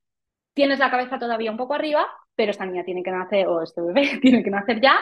tienes 0.55 0.79
la 0.79 0.91
cabeza 0.91 1.19
todavía 1.19 1.51
un 1.51 1.57
poco 1.57 1.75
arriba, 1.75 2.07
pero 2.35 2.51
esta 2.51 2.67
niña 2.67 2.85
tiene 2.85 3.03
que 3.03 3.11
nacer, 3.11 3.47
o 3.49 3.63
este 3.63 3.81
bebé 3.83 4.19
tiene 4.23 4.43
que 4.43 4.51
nacer 4.51 4.81
ya, 4.81 4.99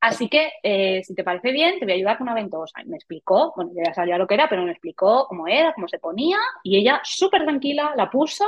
así 0.00 0.28
que 0.28 0.52
eh, 0.62 1.02
si 1.04 1.14
te 1.14 1.24
parece 1.24 1.52
bien, 1.52 1.78
te 1.78 1.84
voy 1.84 1.92
a 1.92 1.96
ayudar 1.96 2.18
con 2.18 2.26
una 2.28 2.34
ventosa. 2.34 2.82
Y 2.82 2.88
me 2.88 2.96
explicó, 2.96 3.52
bueno, 3.56 3.72
ya 3.74 3.94
sabía 3.94 4.18
lo 4.18 4.26
que 4.26 4.34
era, 4.34 4.48
pero 4.48 4.64
me 4.64 4.72
explicó 4.72 5.26
cómo 5.28 5.46
era, 5.48 5.72
cómo 5.74 5.88
se 5.88 5.98
ponía, 5.98 6.38
y 6.62 6.78
ella 6.78 7.00
súper 7.04 7.44
tranquila 7.44 7.94
la 7.96 8.10
puso, 8.10 8.44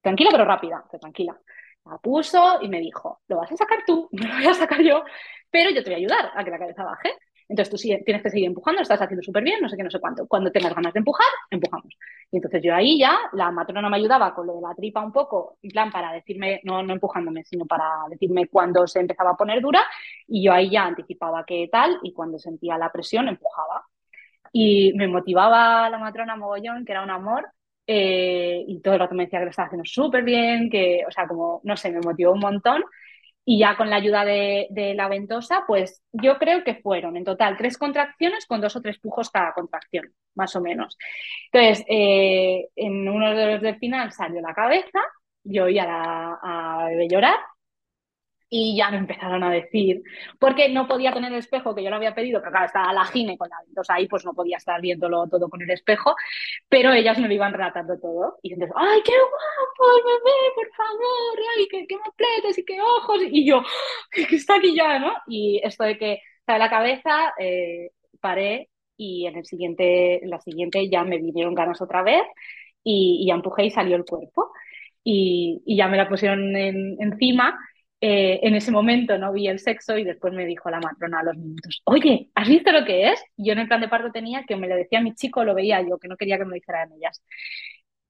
tranquila 0.00 0.30
pero 0.32 0.44
rápida, 0.44 0.84
pero 0.90 1.00
tranquila. 1.00 1.38
La 1.84 1.98
puso 1.98 2.60
y 2.62 2.68
me 2.68 2.80
dijo, 2.80 3.20
lo 3.28 3.38
vas 3.38 3.50
a 3.52 3.56
sacar 3.56 3.80
tú, 3.86 4.08
no 4.12 4.28
lo 4.28 4.34
voy 4.34 4.46
a 4.46 4.54
sacar 4.54 4.80
yo, 4.82 5.04
pero 5.50 5.70
yo 5.70 5.82
te 5.82 5.90
voy 5.90 5.94
a 5.94 5.98
ayudar 5.98 6.30
a 6.34 6.44
que 6.44 6.50
la 6.50 6.58
cabeza 6.58 6.84
baje. 6.84 7.12
Entonces 7.48 7.70
tú 7.70 7.76
tienes 8.04 8.22
que 8.22 8.30
seguir 8.30 8.46
empujando, 8.46 8.80
estás 8.80 9.00
haciendo 9.02 9.22
súper 9.22 9.42
bien, 9.42 9.60
no 9.60 9.68
sé 9.68 9.76
qué, 9.76 9.82
no 9.82 9.90
sé 9.90 10.00
cuánto. 10.00 10.26
Cuando 10.26 10.50
tengas 10.50 10.74
ganas 10.74 10.92
de 10.94 11.00
empujar, 11.00 11.26
empujamos. 11.50 11.94
Y 12.32 12.38
entonces 12.38 12.62
yo 12.62 12.74
ahí 12.74 12.98
ya, 12.98 13.14
la 13.34 13.50
matrona 13.50 13.90
me 13.90 13.98
ayudaba 13.98 14.34
con 14.34 14.46
lo 14.46 14.54
de 14.54 14.62
la 14.62 14.74
tripa 14.74 15.04
un 15.04 15.12
poco, 15.12 15.58
en 15.62 15.70
plan 15.70 15.92
para 15.92 16.12
decirme, 16.12 16.60
no, 16.64 16.82
no 16.82 16.94
empujándome, 16.94 17.44
sino 17.44 17.66
para 17.66 17.86
decirme 18.08 18.48
cuándo 18.48 18.86
se 18.86 19.00
empezaba 19.00 19.32
a 19.32 19.36
poner 19.36 19.60
dura. 19.60 19.82
Y 20.26 20.42
yo 20.44 20.52
ahí 20.52 20.70
ya 20.70 20.84
anticipaba 20.86 21.44
qué 21.46 21.68
tal 21.70 21.98
y 22.02 22.12
cuando 22.14 22.38
sentía 22.38 22.78
la 22.78 22.90
presión 22.90 23.28
empujaba. 23.28 23.84
Y 24.52 24.92
me 24.94 25.08
motivaba 25.08 25.90
la 25.90 25.98
matrona 25.98 26.36
mogollón, 26.36 26.84
que 26.84 26.92
era 26.92 27.02
un 27.04 27.10
amor. 27.10 27.48
Eh, 27.86 28.64
y 28.66 28.80
todo 28.80 28.94
el 28.94 29.00
rato 29.00 29.14
me 29.14 29.24
decía 29.24 29.40
que 29.40 29.46
lo 29.46 29.50
estaba 29.50 29.66
haciendo 29.66 29.84
súper 29.84 30.24
bien, 30.24 30.70
que, 30.70 31.04
o 31.06 31.10
sea, 31.10 31.26
como, 31.28 31.60
no 31.64 31.76
sé, 31.76 31.90
me 31.92 32.00
motivó 32.00 32.32
un 32.32 32.40
montón. 32.40 32.82
Y 33.44 33.58
ya 33.58 33.76
con 33.76 33.90
la 33.90 33.96
ayuda 33.96 34.24
de, 34.24 34.92
la 34.94 35.08
ventosa, 35.08 35.64
pues 35.66 36.02
yo 36.12 36.38
creo 36.38 36.62
que 36.62 36.76
fueron 36.76 37.16
en 37.16 37.24
total 37.24 37.56
tres 37.56 37.76
contracciones 37.76 38.46
con 38.46 38.60
dos 38.60 38.76
o 38.76 38.80
tres 38.80 38.98
pujos 39.00 39.30
cada 39.30 39.52
contracción, 39.52 40.12
más 40.34 40.54
o 40.54 40.60
menos. 40.60 40.96
Entonces, 41.52 41.84
eh, 41.88 42.68
en 42.76 43.08
uno 43.08 43.34
de 43.34 43.52
los 43.54 43.62
del 43.62 43.78
final 43.78 44.12
salió 44.12 44.40
la 44.40 44.54
cabeza, 44.54 45.00
yo 45.42 45.64
oí 45.64 45.78
a, 45.78 46.38
a 46.40 46.88
llorar 47.08 47.34
y 48.54 48.76
ya 48.76 48.90
me 48.90 48.98
empezaron 48.98 49.42
a 49.44 49.50
decir, 49.50 50.02
porque 50.38 50.68
no 50.68 50.86
podía 50.86 51.10
tener 51.10 51.32
el 51.32 51.38
espejo 51.38 51.74
que 51.74 51.82
yo 51.82 51.88
lo 51.88 51.96
había 51.96 52.14
pedido, 52.14 52.38
pero 52.38 52.50
claro, 52.50 52.66
estaba 52.66 52.92
la 52.92 53.06
gine 53.06 53.38
con 53.38 53.48
la 53.48 53.56
ventosa 53.64 53.94
ahí, 53.94 54.06
pues 54.06 54.26
no 54.26 54.34
podía 54.34 54.58
estar 54.58 54.78
viéndolo 54.78 55.26
todo 55.26 55.48
con 55.48 55.62
el 55.62 55.70
espejo, 55.70 56.14
pero 56.68 56.92
ellas 56.92 57.18
me 57.18 57.28
lo 57.28 57.32
iban 57.34 57.54
relatando 57.54 57.98
todo. 57.98 58.36
Y 58.42 58.52
entonces, 58.52 58.76
¡ay, 58.78 59.00
qué 59.06 59.12
guapo, 59.12 60.04
bebé, 60.04 60.36
por 60.54 60.68
favor! 60.76 61.38
¡Ay, 61.56 61.66
qué, 61.70 61.86
qué 61.86 61.96
mopletes 61.96 62.58
y 62.58 62.64
qué 62.66 62.78
ojos! 62.78 63.20
Y 63.30 63.46
yo, 63.46 63.62
que 64.10 64.36
está 64.36 64.56
aquí 64.56 64.76
ya, 64.76 64.98
¿no? 64.98 65.14
Y 65.28 65.58
esto 65.64 65.84
de 65.84 65.96
que 65.96 66.20
sale 66.44 66.58
la 66.58 66.68
cabeza, 66.68 67.32
eh, 67.38 67.92
paré 68.20 68.68
y 68.98 69.24
en 69.28 69.36
el 69.38 69.46
siguiente, 69.46 70.20
la 70.24 70.38
siguiente 70.40 70.90
ya 70.90 71.04
me 71.04 71.16
vinieron 71.16 71.54
ganas 71.54 71.80
otra 71.80 72.02
vez 72.02 72.22
y, 72.84 73.24
y 73.26 73.30
empujé 73.30 73.64
y 73.64 73.70
salió 73.70 73.96
el 73.96 74.04
cuerpo. 74.04 74.52
Y 75.04 75.62
ya 75.74 75.88
me 75.88 75.96
la 75.96 76.06
pusieron 76.08 76.54
encima 76.54 77.58
eh, 78.04 78.40
en 78.42 78.56
ese 78.56 78.72
momento 78.72 79.16
no 79.16 79.32
vi 79.32 79.46
el 79.46 79.60
sexo 79.60 79.96
y 79.96 80.02
después 80.02 80.34
me 80.34 80.44
dijo 80.44 80.68
la 80.68 80.80
matrona 80.80 81.20
a 81.20 81.22
los 81.22 81.36
minutos, 81.36 81.82
oye, 81.84 82.30
¿has 82.34 82.48
visto 82.48 82.72
lo 82.72 82.84
que 82.84 83.10
es? 83.12 83.24
yo 83.36 83.52
en 83.52 83.60
el 83.60 83.68
plan 83.68 83.80
de 83.80 83.86
parto 83.88 84.10
tenía 84.10 84.42
que 84.44 84.56
me 84.56 84.66
lo 84.66 84.74
decía 84.74 85.00
mi 85.00 85.14
chico, 85.14 85.44
lo 85.44 85.54
veía 85.54 85.80
yo, 85.82 85.98
que 85.98 86.08
no 86.08 86.16
quería 86.16 86.36
que 86.36 86.44
me 86.44 86.50
lo 86.50 86.54
dijeran 86.56 86.90
ellas. 86.94 87.22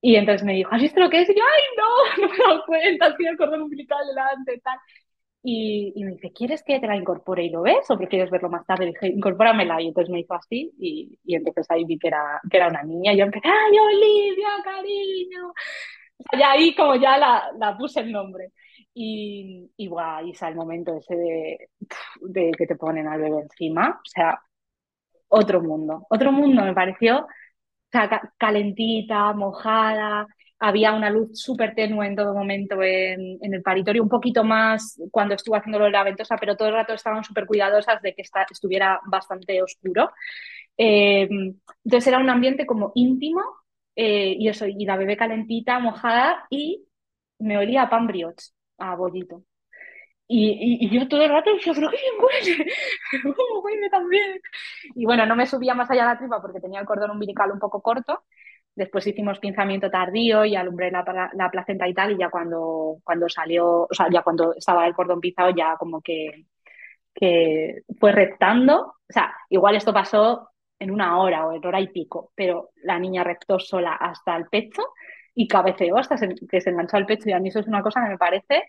Y 0.00 0.16
entonces 0.16 0.44
me 0.46 0.54
dijo, 0.54 0.70
¿has 0.72 0.80
visto 0.80 0.98
lo 0.98 1.10
que 1.10 1.20
es? 1.20 1.28
Y 1.28 1.34
yo, 1.34 1.42
ay, 1.44 1.62
no, 1.76 2.22
no 2.26 2.28
me 2.30 2.36
he 2.36 2.38
dado 2.38 2.64
cuenta, 2.66 3.06
así 3.06 3.24
el 3.26 3.36
cordón 3.36 3.62
umbilical 3.62 3.98
delante, 4.06 4.58
tal. 4.64 4.78
Y, 5.42 5.92
y, 5.94 6.04
me 6.04 6.12
dice, 6.12 6.32
¿quieres 6.32 6.62
que 6.62 6.80
te 6.80 6.86
la 6.86 6.96
incorpore 6.96 7.44
y 7.44 7.50
lo 7.50 7.60
ves 7.62 7.90
o 7.90 7.98
prefieres 7.98 8.30
verlo 8.30 8.48
más 8.48 8.64
tarde? 8.64 8.86
Y 8.86 8.92
dije, 8.92 9.08
incorpóramela. 9.08 9.82
Y 9.82 9.88
entonces 9.88 10.10
me 10.10 10.20
hizo 10.20 10.34
así 10.34 10.72
y, 10.78 11.18
y 11.24 11.34
entonces 11.34 11.70
ahí 11.70 11.84
vi 11.84 11.98
que 11.98 12.08
era, 12.08 12.40
que 12.50 12.56
era 12.56 12.68
una 12.68 12.82
niña. 12.82 13.12
Y 13.12 13.18
yo 13.18 13.24
empecé, 13.24 13.48
¡ay, 13.48 13.78
Olivia, 13.78 14.48
cariño! 14.64 15.52
Y 16.32 16.42
ahí 16.42 16.74
como 16.74 16.94
ya 16.96 17.18
la, 17.18 17.50
la 17.58 17.76
puse 17.76 18.00
el 18.00 18.12
nombre. 18.12 18.52
Y, 18.94 19.70
y, 19.76 19.88
y 19.88 20.32
el 20.46 20.54
momento 20.54 20.96
ese 20.98 21.16
de, 21.16 22.50
que 22.56 22.66
te 22.66 22.76
ponen 22.76 23.08
al 23.08 23.20
bebé 23.20 23.40
encima, 23.40 24.00
o 24.04 24.08
sea, 24.08 24.40
otro 25.28 25.62
mundo, 25.62 26.06
otro 26.10 26.30
mundo 26.32 26.62
me 26.62 26.74
pareció, 26.74 27.20
o 27.20 27.28
sea, 27.90 28.32
calentita, 28.38 29.32
mojada, 29.32 30.26
había 30.58 30.92
una 30.92 31.10
luz 31.10 31.40
súper 31.40 31.74
tenue 31.74 32.06
en 32.06 32.16
todo 32.16 32.34
momento 32.34 32.82
en, 32.82 33.38
en, 33.40 33.54
el 33.54 33.62
paritorio, 33.62 34.02
un 34.02 34.08
poquito 34.08 34.44
más 34.44 35.00
cuando 35.10 35.34
estuvo 35.34 35.56
haciéndolo 35.56 35.86
en 35.86 35.92
la 35.92 36.04
ventosa, 36.04 36.36
pero 36.38 36.56
todo 36.56 36.68
el 36.68 36.74
rato 36.74 36.92
estaban 36.94 37.24
súper 37.24 37.46
cuidadosas 37.46 38.00
de 38.02 38.14
que 38.14 38.22
estuviera 38.22 39.00
bastante 39.06 39.60
oscuro. 39.62 40.10
Eh, 40.76 41.28
entonces 41.84 42.06
era 42.06 42.18
un 42.18 42.30
ambiente 42.30 42.66
como 42.66 42.92
íntimo 42.94 43.42
eh, 43.96 44.36
y 44.38 44.48
eso, 44.48 44.66
y 44.66 44.84
la 44.84 44.96
bebé 44.96 45.16
calentita, 45.16 45.78
mojada 45.80 46.46
y 46.50 46.86
me 47.38 47.58
olía 47.58 47.82
a 47.82 47.90
pan 47.90 48.06
brioche 48.06 48.52
a 48.78 48.94
bollito. 48.96 49.44
Y, 50.28 50.86
y, 50.86 50.88
yo 50.90 51.06
todo 51.08 51.22
el 51.22 51.30
rato 51.30 51.52
decía, 51.52 51.74
pero 51.74 51.90
qué 51.90 51.98
bien 51.98 52.14
huele, 52.18 52.72
¿cómo 53.36 53.60
huele 53.60 53.90
también? 53.90 54.40
Y 54.94 55.04
bueno, 55.04 55.26
no 55.26 55.36
me 55.36 55.46
subía 55.46 55.74
más 55.74 55.90
allá 55.90 56.02
de 56.02 56.08
la 56.08 56.18
tripa 56.18 56.40
porque 56.40 56.60
tenía 56.60 56.80
el 56.80 56.86
cordón 56.86 57.10
umbilical 57.10 57.52
un 57.52 57.58
poco 57.58 57.82
corto. 57.82 58.24
Después 58.74 59.06
hicimos 59.06 59.38
pinzamiento 59.38 59.90
tardío 59.90 60.44
y 60.46 60.56
alumbré 60.56 60.90
la, 60.90 61.30
la, 61.34 61.50
placenta 61.50 61.86
y 61.86 61.92
tal, 61.94 62.12
y 62.12 62.18
ya 62.18 62.30
cuando, 62.30 62.98
cuando 63.04 63.28
salió, 63.28 63.82
o 63.82 63.88
sea, 63.92 64.08
ya 64.10 64.22
cuando 64.22 64.54
estaba 64.54 64.86
el 64.86 64.94
cordón 64.94 65.20
pisado, 65.20 65.50
ya 65.54 65.76
como 65.76 66.00
que, 66.00 66.46
que 67.14 67.82
fue 68.00 68.12
reptando. 68.12 68.94
O 69.08 69.12
sea, 69.12 69.34
igual 69.50 69.76
esto 69.76 69.92
pasó 69.92 70.48
en 70.78 70.90
una 70.90 71.20
hora 71.20 71.46
o 71.46 71.52
en 71.52 71.66
hora 71.66 71.80
y 71.80 71.88
pico, 71.88 72.32
pero 72.34 72.70
la 72.82 72.98
niña 72.98 73.22
reptó 73.22 73.58
sola 73.58 73.94
hasta 73.96 74.36
el 74.36 74.46
pecho 74.46 74.82
y 75.34 75.48
cabeceó 75.48 75.96
hasta 75.98 76.16
que 76.50 76.60
se 76.60 76.70
enganchó 76.70 76.96
al 76.96 77.06
pecho 77.06 77.28
y 77.28 77.32
a 77.32 77.38
mí 77.40 77.48
eso 77.48 77.60
es 77.60 77.66
una 77.66 77.82
cosa 77.82 78.02
que 78.02 78.10
me 78.10 78.18
parece, 78.18 78.62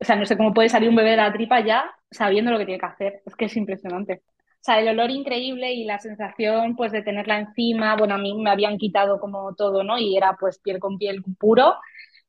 o 0.00 0.04
sea, 0.04 0.16
no 0.16 0.26
sé 0.26 0.36
cómo 0.36 0.54
puede 0.54 0.68
salir 0.68 0.88
un 0.88 0.96
bebé 0.96 1.10
de 1.10 1.16
la 1.16 1.32
tripa 1.32 1.60
ya 1.64 1.90
sabiendo 2.10 2.50
lo 2.50 2.58
que 2.58 2.66
tiene 2.66 2.80
que 2.80 2.86
hacer, 2.86 3.22
es 3.26 3.34
que 3.36 3.46
es 3.46 3.56
impresionante. 3.56 4.22
O 4.60 4.64
sea, 4.68 4.80
el 4.80 4.88
olor 4.88 5.10
increíble 5.10 5.72
y 5.72 5.84
la 5.84 5.98
sensación 5.98 6.76
pues 6.76 6.92
de 6.92 7.02
tenerla 7.02 7.38
encima, 7.38 7.96
bueno, 7.96 8.14
a 8.14 8.18
mí 8.18 8.34
me 8.34 8.50
habían 8.50 8.78
quitado 8.78 9.20
como 9.20 9.54
todo, 9.54 9.84
¿no? 9.84 9.98
Y 9.98 10.16
era 10.16 10.36
pues 10.38 10.58
piel 10.60 10.78
con 10.80 10.98
piel 10.98 11.22
puro, 11.38 11.74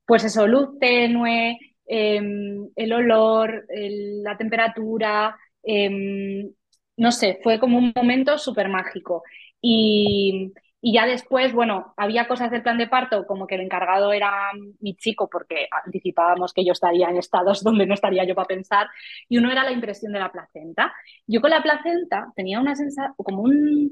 pues 0.05 0.23
eso, 0.23 0.47
luz 0.47 0.77
tenue, 0.79 1.57
em, 1.85 2.69
el 2.75 2.93
olor, 2.93 3.65
la 3.69 4.37
temperatura, 4.37 5.35
em, 5.63 6.51
no 6.97 7.11
sé, 7.11 7.39
fue 7.43 7.59
como 7.59 7.77
un 7.77 7.93
momento 7.95 8.37
súper 8.37 8.69
mágico. 8.69 9.23
Y, 9.61 10.53
Y 10.81 10.93
ya 10.93 11.05
después, 11.05 11.53
bueno, 11.53 11.93
había 11.97 12.27
cosas 12.27 12.51
del 12.51 12.61
plan 12.61 12.77
de 12.77 12.87
parto, 12.87 13.25
como 13.27 13.47
que 13.47 13.55
el 13.55 13.61
encargado 13.61 14.13
era 14.13 14.31
mi 14.79 14.95
chico, 14.95 15.29
porque 15.29 15.67
anticipábamos 15.85 16.53
que 16.53 16.63
yo 16.63 16.71
estaría 16.71 17.09
en 17.09 17.17
estados 17.17 17.63
donde 17.63 17.85
no 17.85 17.93
estaría 17.93 18.23
yo 18.23 18.35
para 18.35 18.47
pensar, 18.47 18.87
y 19.27 19.37
uno 19.37 19.51
era 19.51 19.63
la 19.63 19.71
impresión 19.71 20.13
de 20.13 20.19
la 20.19 20.31
placenta. 20.31 20.93
Yo 21.27 21.41
con 21.41 21.51
la 21.51 21.61
placenta 21.61 22.31
tenía 22.35 22.59
una 22.59 22.75
sensación, 22.75 23.13
como 23.17 23.41
un, 23.41 23.91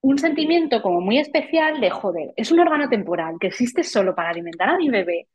un 0.00 0.18
sentimiento 0.18 0.80
como 0.80 1.00
muy 1.00 1.18
especial 1.18 1.80
de, 1.80 1.90
joder, 1.90 2.32
es 2.36 2.50
un 2.50 2.60
órgano 2.60 2.88
temporal 2.88 3.36
que 3.38 3.48
existe 3.48 3.82
solo 3.82 4.14
para 4.14 4.30
alimentar 4.30 4.70
a 4.70 4.78
mi 4.78 4.88
bebé 4.88 5.28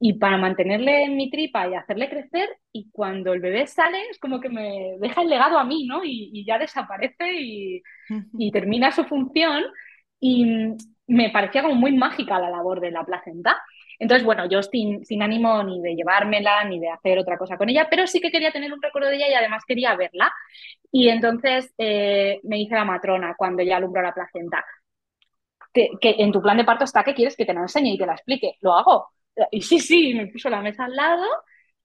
y 0.00 0.14
para 0.14 0.38
mantenerle 0.38 1.04
en 1.04 1.16
mi 1.16 1.30
tripa 1.30 1.68
y 1.68 1.74
hacerle 1.74 2.08
crecer, 2.08 2.48
y 2.72 2.90
cuando 2.90 3.32
el 3.32 3.40
bebé 3.40 3.66
sale 3.66 3.98
es 4.10 4.18
como 4.18 4.40
que 4.40 4.48
me 4.48 4.96
deja 5.00 5.22
el 5.22 5.28
legado 5.28 5.58
a 5.58 5.64
mí, 5.64 5.86
¿no? 5.86 6.02
Y, 6.04 6.44
ya 6.46 6.58
desaparece 6.58 7.32
y, 7.40 7.82
y 8.38 8.50
termina 8.50 8.90
su 8.90 9.04
función 9.04 9.62
y 10.26 10.46
me 11.06 11.28
parecía 11.28 11.60
como 11.60 11.74
muy 11.74 11.92
mágica 11.92 12.38
la 12.38 12.48
labor 12.48 12.80
de 12.80 12.90
la 12.90 13.04
placenta. 13.04 13.62
Entonces, 13.98 14.24
bueno, 14.24 14.48
yo 14.48 14.62
sin, 14.62 15.04
ánimo 15.22 15.62
ni 15.62 15.82
de 15.82 15.94
llevármela, 15.94 16.64
ni 16.64 16.80
de 16.80 16.88
hacer 16.88 17.18
otra 17.18 17.36
cosa 17.36 17.58
con 17.58 17.68
ella, 17.68 17.88
pero 17.90 18.06
sí 18.06 18.20
que 18.20 18.30
quería 18.30 18.50
tener 18.50 18.72
un 18.72 18.80
recuerdo 18.80 19.10
de 19.10 19.16
ella 19.16 19.28
y 19.28 19.34
además 19.34 19.64
quería 19.66 19.94
verla. 19.96 20.32
Y 20.90 21.10
entonces 21.10 21.74
eh, 21.76 22.40
me 22.44 22.56
dice 22.56 22.74
la 22.74 22.86
matrona 22.86 23.34
cuando 23.36 23.62
ya 23.62 23.76
alumbró 23.76 24.00
la 24.00 24.14
placenta, 24.14 24.64
que, 25.74 25.90
en 26.00 26.32
tu 26.32 26.40
plan 26.40 26.56
de 26.56 26.64
parto 26.64 26.84
está 26.84 27.04
que 27.04 27.14
quieres 27.14 27.36
que 27.36 27.44
te 27.44 27.52
la 27.52 27.60
enseñe 27.60 27.92
y 27.92 27.98
te 27.98 28.06
la 28.06 28.14
explique. 28.14 28.56
Lo 28.62 28.72
hago. 28.72 29.08
Y 29.50 29.60
sí, 29.60 29.78
sí, 29.78 30.14
me 30.14 30.28
puso 30.28 30.48
la 30.48 30.62
mesa 30.62 30.86
al 30.86 30.96
lado 30.96 31.26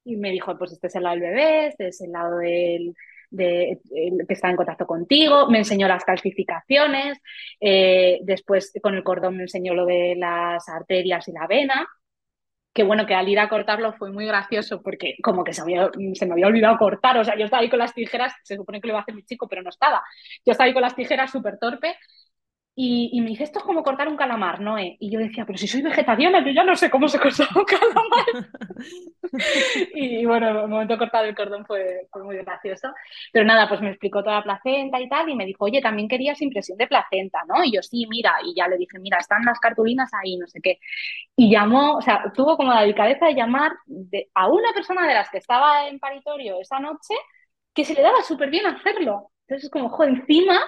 y 0.06 0.16
me 0.16 0.32
dijo, 0.32 0.58
pues 0.58 0.72
este 0.72 0.88
es 0.88 0.96
el 0.96 1.04
lado 1.04 1.16
del 1.16 1.30
bebé, 1.30 1.68
este 1.68 1.88
es 1.90 2.00
el 2.00 2.14
lado 2.14 2.38
del, 2.38 2.96
de, 3.30 3.80
que 4.28 4.34
está 4.34 4.50
en 4.50 4.56
contacto 4.56 4.86
contigo, 4.86 5.50
me 5.50 5.60
enseñó 5.60 5.88
las 5.88 6.04
calcificaciones, 6.04 7.20
eh, 7.60 8.20
después 8.24 8.74
con 8.82 8.96
el 8.96 9.04
cordón 9.04 9.38
me 9.38 9.44
enseñó 9.44 9.74
lo 9.74 9.86
de 9.86 10.16
las 10.18 10.68
arterias 10.70 11.28
y 11.28 11.32
la 11.32 11.48
vena. 11.48 11.88
Que 12.72 12.84
bueno, 12.84 13.06
que 13.08 13.16
al 13.16 13.28
ir 13.28 13.40
a 13.40 13.50
cortarlo 13.50 13.94
fue 13.94 14.12
muy 14.12 14.26
gracioso 14.28 14.82
porque 14.82 15.16
como 15.24 15.44
que 15.44 15.54
se, 15.54 15.64
se 16.14 16.26
me 16.26 16.34
había 16.34 16.48
olvidado 16.48 16.78
cortar, 16.78 17.18
o 17.18 17.26
sea, 17.26 17.36
yo 17.36 17.46
estaba 17.46 17.62
ahí 17.62 17.70
con 17.70 17.80
las 17.80 17.94
tijeras, 17.96 18.34
se 18.44 18.56
supone 18.56 18.80
que 18.80 18.88
lo 18.88 18.92
iba 18.94 19.00
a 19.00 19.02
hacer 19.02 19.16
mi 19.16 19.24
chico, 19.24 19.48
pero 19.50 19.64
no 19.64 19.70
estaba. 19.70 20.04
Yo 20.46 20.52
estaba 20.52 20.68
ahí 20.68 20.74
con 20.74 20.84
las 20.84 20.96
tijeras 20.96 21.32
súper 21.32 21.58
torpe 21.60 21.98
y, 22.82 23.20
me 23.20 23.32
dice, 23.32 23.44
esto 23.44 23.60
es 23.60 23.66
como 23.66 23.84
cortar 23.84 24.08
un 24.08 24.16
calamar, 24.16 24.62
¿no? 24.62 24.80
Y 24.80 25.12
yo 25.12 25.20
decía, 25.20 25.46
pero 25.46 25.58
si 25.58 25.68
soy 25.68 25.82
vegetariana, 25.82 26.40
yo 26.46 26.52
ya 26.54 26.64
no 26.64 26.78
sé 26.78 26.90
cómo 26.90 27.10
se 27.10 27.20
corta 27.20 27.46
un 27.54 27.66
calamar. 27.66 28.26
y 29.96 30.26
bueno, 30.26 30.62
el 30.62 30.70
momento 30.70 30.94
de 30.94 30.98
cortar 30.98 31.26
el 31.26 31.36
cordón 31.36 31.66
fue, 31.66 32.08
fue, 32.10 32.24
muy 32.24 32.38
gracioso. 32.38 32.88
Pero 33.34 33.44
nada, 33.44 33.68
pues 33.68 33.82
me 33.82 33.90
explicó 33.90 34.24
toda 34.24 34.38
la 34.38 34.44
placenta 34.44 34.98
y 35.02 35.10
tal, 35.10 35.28
y 35.28 35.36
me 35.36 35.46
dijo, 35.46 35.66
oye, 35.66 35.82
también 35.82 36.08
querías 36.08 36.42
impresión 36.42 36.78
de 36.78 36.88
placenta, 36.88 37.40
¿no? 37.50 37.66
Y 37.66 37.74
yo, 37.74 37.82
sí, 37.82 38.06
mira, 38.10 38.36
y 38.46 38.56
ya 38.56 38.70
le 38.70 38.78
dije, 38.78 38.98
mira, 38.98 39.18
están 39.18 39.44
las 39.44 39.60
cartulinas 39.60 40.10
ahí, 40.14 40.38
no 40.38 40.48
sé 40.48 40.62
qué. 40.62 40.80
Y 41.36 41.52
llamó, 41.52 41.98
o 41.98 42.02
sea, 42.02 42.32
tuvo 42.34 42.56
como 42.56 42.74
la 42.74 42.80
delicadeza 42.80 43.26
de 43.26 43.36
llamar 43.36 43.74
a 44.34 44.48
una 44.48 44.72
persona 44.74 45.06
de 45.06 45.16
las 45.16 45.30
que 45.30 45.40
estaba 45.40 45.90
en 45.90 46.00
paritorio 46.00 46.62
esa 46.62 46.80
noche, 46.80 47.14
que 47.74 47.84
se 47.84 47.94
le 47.94 48.04
daba 48.04 48.24
súper 48.24 48.50
bien 48.50 48.68
hacerlo. 48.68 49.32
Entonces, 49.42 49.66
es 49.66 49.70
como, 49.70 49.90
jo, 49.90 50.06
encima 50.06 50.62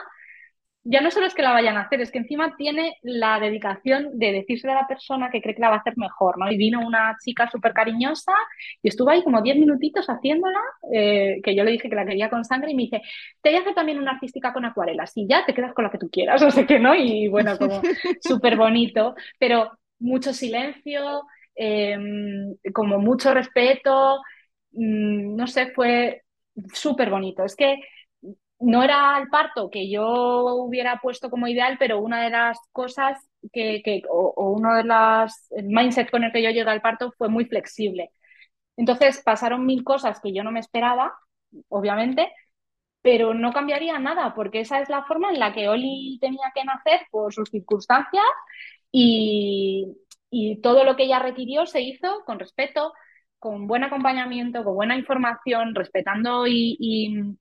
ya 0.83 1.01
no 1.01 1.11
solo 1.11 1.27
es 1.27 1.35
que 1.35 1.43
la 1.43 1.51
vayan 1.51 1.77
a 1.77 1.81
hacer, 1.81 2.01
es 2.01 2.11
que 2.11 2.17
encima 2.17 2.55
tiene 2.55 2.97
la 3.03 3.39
dedicación 3.39 4.17
de 4.17 4.31
decirse 4.31 4.69
a 4.69 4.75
la 4.75 4.87
persona 4.87 5.29
que 5.29 5.41
cree 5.41 5.53
que 5.53 5.61
la 5.61 5.69
va 5.69 5.75
a 5.75 5.79
hacer 5.79 5.93
mejor, 5.95 6.39
¿no? 6.39 6.51
Y 6.51 6.57
vino 6.57 6.85
una 6.85 7.15
chica 7.23 7.47
súper 7.51 7.73
cariñosa 7.73 8.33
y 8.81 8.89
estuvo 8.89 9.11
ahí 9.11 9.23
como 9.23 9.41
10 9.41 9.57
minutitos 9.57 10.07
haciéndola, 10.07 10.59
eh, 10.91 11.39
que 11.43 11.55
yo 11.55 11.63
le 11.63 11.71
dije 11.71 11.89
que 11.89 11.95
la 11.95 12.05
quería 12.05 12.31
con 12.31 12.43
sangre 12.45 12.71
y 12.71 12.75
me 12.75 12.83
dice, 12.83 13.01
te 13.41 13.49
voy 13.49 13.59
a 13.59 13.61
hacer 13.61 13.75
también 13.75 13.99
una 13.99 14.11
artística 14.11 14.53
con 14.53 14.65
acuarelas 14.65 15.11
y 15.15 15.27
ya 15.27 15.45
te 15.45 15.53
quedas 15.53 15.73
con 15.73 15.83
la 15.85 15.91
que 15.91 15.99
tú 15.99 16.09
quieras, 16.09 16.41
o 16.41 16.49
sea 16.49 16.65
que 16.65 16.79
no, 16.79 16.95
y 16.95 17.27
bueno, 17.27 17.57
como 17.57 17.79
súper 18.21 18.57
bonito, 18.57 19.13
pero 19.37 19.71
mucho 19.99 20.33
silencio, 20.33 21.23
em, 21.55 22.55
como 22.73 22.97
mucho 22.97 23.33
respeto, 23.33 24.19
mm, 24.71 25.35
no 25.35 25.45
sé, 25.47 25.67
fue 25.73 26.23
súper 26.73 27.09
bonito. 27.09 27.43
Es 27.43 27.55
que 27.55 27.77
no 28.61 28.83
era 28.83 29.17
el 29.19 29.27
parto 29.29 29.69
que 29.69 29.89
yo 29.89 30.45
hubiera 30.55 30.99
puesto 31.01 31.29
como 31.29 31.47
ideal, 31.47 31.77
pero 31.79 31.99
una 31.99 32.23
de 32.23 32.29
las 32.29 32.59
cosas 32.71 33.19
que, 33.51 34.03
o, 34.09 34.33
uno 34.51 34.75
de 34.75 34.83
los 34.83 35.33
mindset 35.63 36.11
con 36.11 36.23
el 36.23 36.31
que 36.31 36.43
yo 36.43 36.49
llegué 36.49 36.69
al 36.69 36.81
parto 36.81 37.11
fue 37.17 37.29
muy 37.29 37.45
flexible. 37.45 38.11
Entonces 38.77 39.21
pasaron 39.23 39.65
mil 39.65 39.83
cosas 39.83 40.19
que 40.21 40.33
yo 40.33 40.43
no 40.43 40.51
me 40.51 40.59
esperaba, 40.59 41.13
obviamente, 41.69 42.31
pero 43.01 43.33
no 43.33 43.53
cambiaría 43.53 43.99
nada, 43.99 44.33
porque 44.35 44.61
esa 44.61 44.79
es 44.81 44.89
la 44.89 45.03
forma 45.05 45.29
en 45.31 45.39
la 45.39 45.53
que 45.53 45.69
Oli 45.69 46.17
tenía 46.21 46.51
que 46.55 46.63
nacer 46.65 47.01
por 47.11 47.33
sus 47.33 47.49
circunstancias 47.49 48.23
y, 48.91 49.97
todo 50.63 50.83
lo 50.85 50.95
que 50.95 51.03
ella 51.03 51.19
requirió 51.19 51.65
se 51.65 51.81
hizo 51.81 52.23
con 52.25 52.39
respeto, 52.39 52.93
con 53.39 53.67
buen 53.67 53.83
acompañamiento, 53.83 54.63
con 54.63 54.75
buena 54.75 54.95
información, 54.95 55.75
respetando 55.75 56.47
y 56.47 56.77
y 56.79 57.37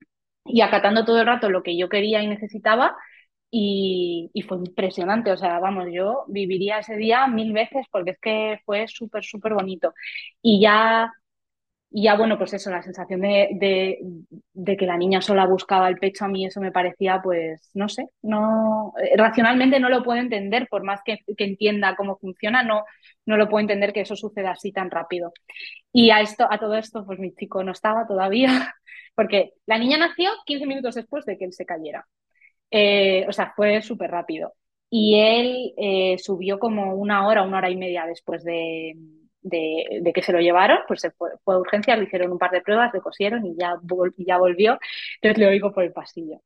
acatando 0.61 1.05
todo 1.05 1.19
el 1.21 1.27
rato 1.27 1.49
lo 1.49 1.63
que 1.63 1.77
yo 1.77 1.89
quería 1.89 2.21
y 2.23 2.27
necesitaba. 2.27 2.95
Y, 3.53 4.31
fue 4.47 4.57
impresionante, 4.57 5.31
o 5.31 5.37
sea, 5.37 5.59
vamos, 5.59 5.87
yo 5.93 6.23
viviría 6.29 6.79
ese 6.79 6.95
día 6.95 7.27
mil 7.27 7.51
veces 7.53 7.85
porque 7.91 8.11
es 8.11 8.19
que 8.19 8.59
fue 8.65 8.87
súper, 8.87 9.23
súper 9.25 9.53
bonito. 9.53 9.93
Y 10.41 10.61
ya, 10.61 11.11
ya, 11.93 12.15
bueno, 12.15 12.37
pues 12.37 12.53
eso, 12.53 12.71
la 12.71 12.81
sensación 12.81 13.19
de, 13.21 13.99
de, 14.53 14.77
que 14.77 14.85
la 14.85 14.95
niña 14.95 15.21
sola 15.21 15.45
buscaba 15.45 15.89
el 15.89 15.97
pecho, 15.97 16.23
a 16.23 16.29
mí 16.29 16.45
eso 16.45 16.61
me 16.61 16.71
parecía, 16.71 17.21
pues, 17.21 17.69
no 17.73 17.89
sé, 17.89 18.07
no, 18.21 18.93
eh, 19.03 19.17
racionalmente 19.17 19.79
no 19.79 19.89
lo 19.89 20.01
puedo 20.01 20.19
entender, 20.19 20.67
por 20.69 20.83
más 20.83 21.01
que, 21.03 21.19
que 21.37 21.43
entienda 21.43 21.95
cómo 21.97 22.17
funciona, 22.17 22.63
no, 22.63 22.83
no 23.25 23.35
lo 23.37 23.49
puedo 23.49 23.61
entender 23.61 23.91
que 23.91 24.01
eso 24.01 24.15
suceda 24.15 24.51
así 24.51 24.71
tan 24.71 24.89
rápido. 24.89 25.33
Y 25.91 26.11
a, 26.11 26.21
esto, 26.21 26.47
a 26.49 26.59
todo 26.59 26.75
esto, 26.77 27.05
pues 27.05 27.19
mi 27.19 27.33
chico 27.35 27.63
no 27.63 27.73
estaba 27.73 28.07
todavía, 28.07 28.47
porque 29.15 29.53
la 29.65 29.77
niña 29.77 29.97
nació 29.97 30.29
15 30.45 30.65
minutos 30.65 30.95
después 30.95 31.25
de 31.25 31.37
que 31.37 31.45
él 31.45 31.53
se 31.53 31.65
cayera. 31.65 32.07
Eh, 32.71 33.25
o 33.27 33.33
sea, 33.33 33.53
fue 33.55 33.81
súper 33.81 34.11
rápido. 34.11 34.53
Y 34.89 35.15
él 35.19 35.73
eh, 35.77 36.17
subió 36.19 36.59
como 36.59 36.95
una 36.95 37.27
hora, 37.27 37.43
una 37.43 37.57
hora 37.59 37.69
y 37.69 37.77
media 37.77 38.05
después 38.05 38.43
de, 38.43 38.95
de, 39.41 40.11
que 40.13 40.21
se 40.21 40.31
lo 40.31 40.39
llevaron, 40.39 40.79
pues 40.87 41.01
se 41.01 41.11
fue, 41.11 41.31
fue, 41.43 41.55
a 41.55 41.57
urgencia, 41.59 41.95
le 41.95 42.05
hicieron 42.05 42.31
un 42.31 42.37
par 42.37 42.51
de 42.51 42.61
pruebas, 42.61 42.93
le 42.93 43.01
cosieron 43.01 43.45
y 43.45 43.55
ya, 43.55 43.75
ya 44.17 44.37
volvió. 44.37 44.79
Entonces 45.15 45.37
le 45.37 45.47
oigo 45.47 45.73
por 45.73 45.83
el 45.83 45.93
pasillo. 45.93 46.41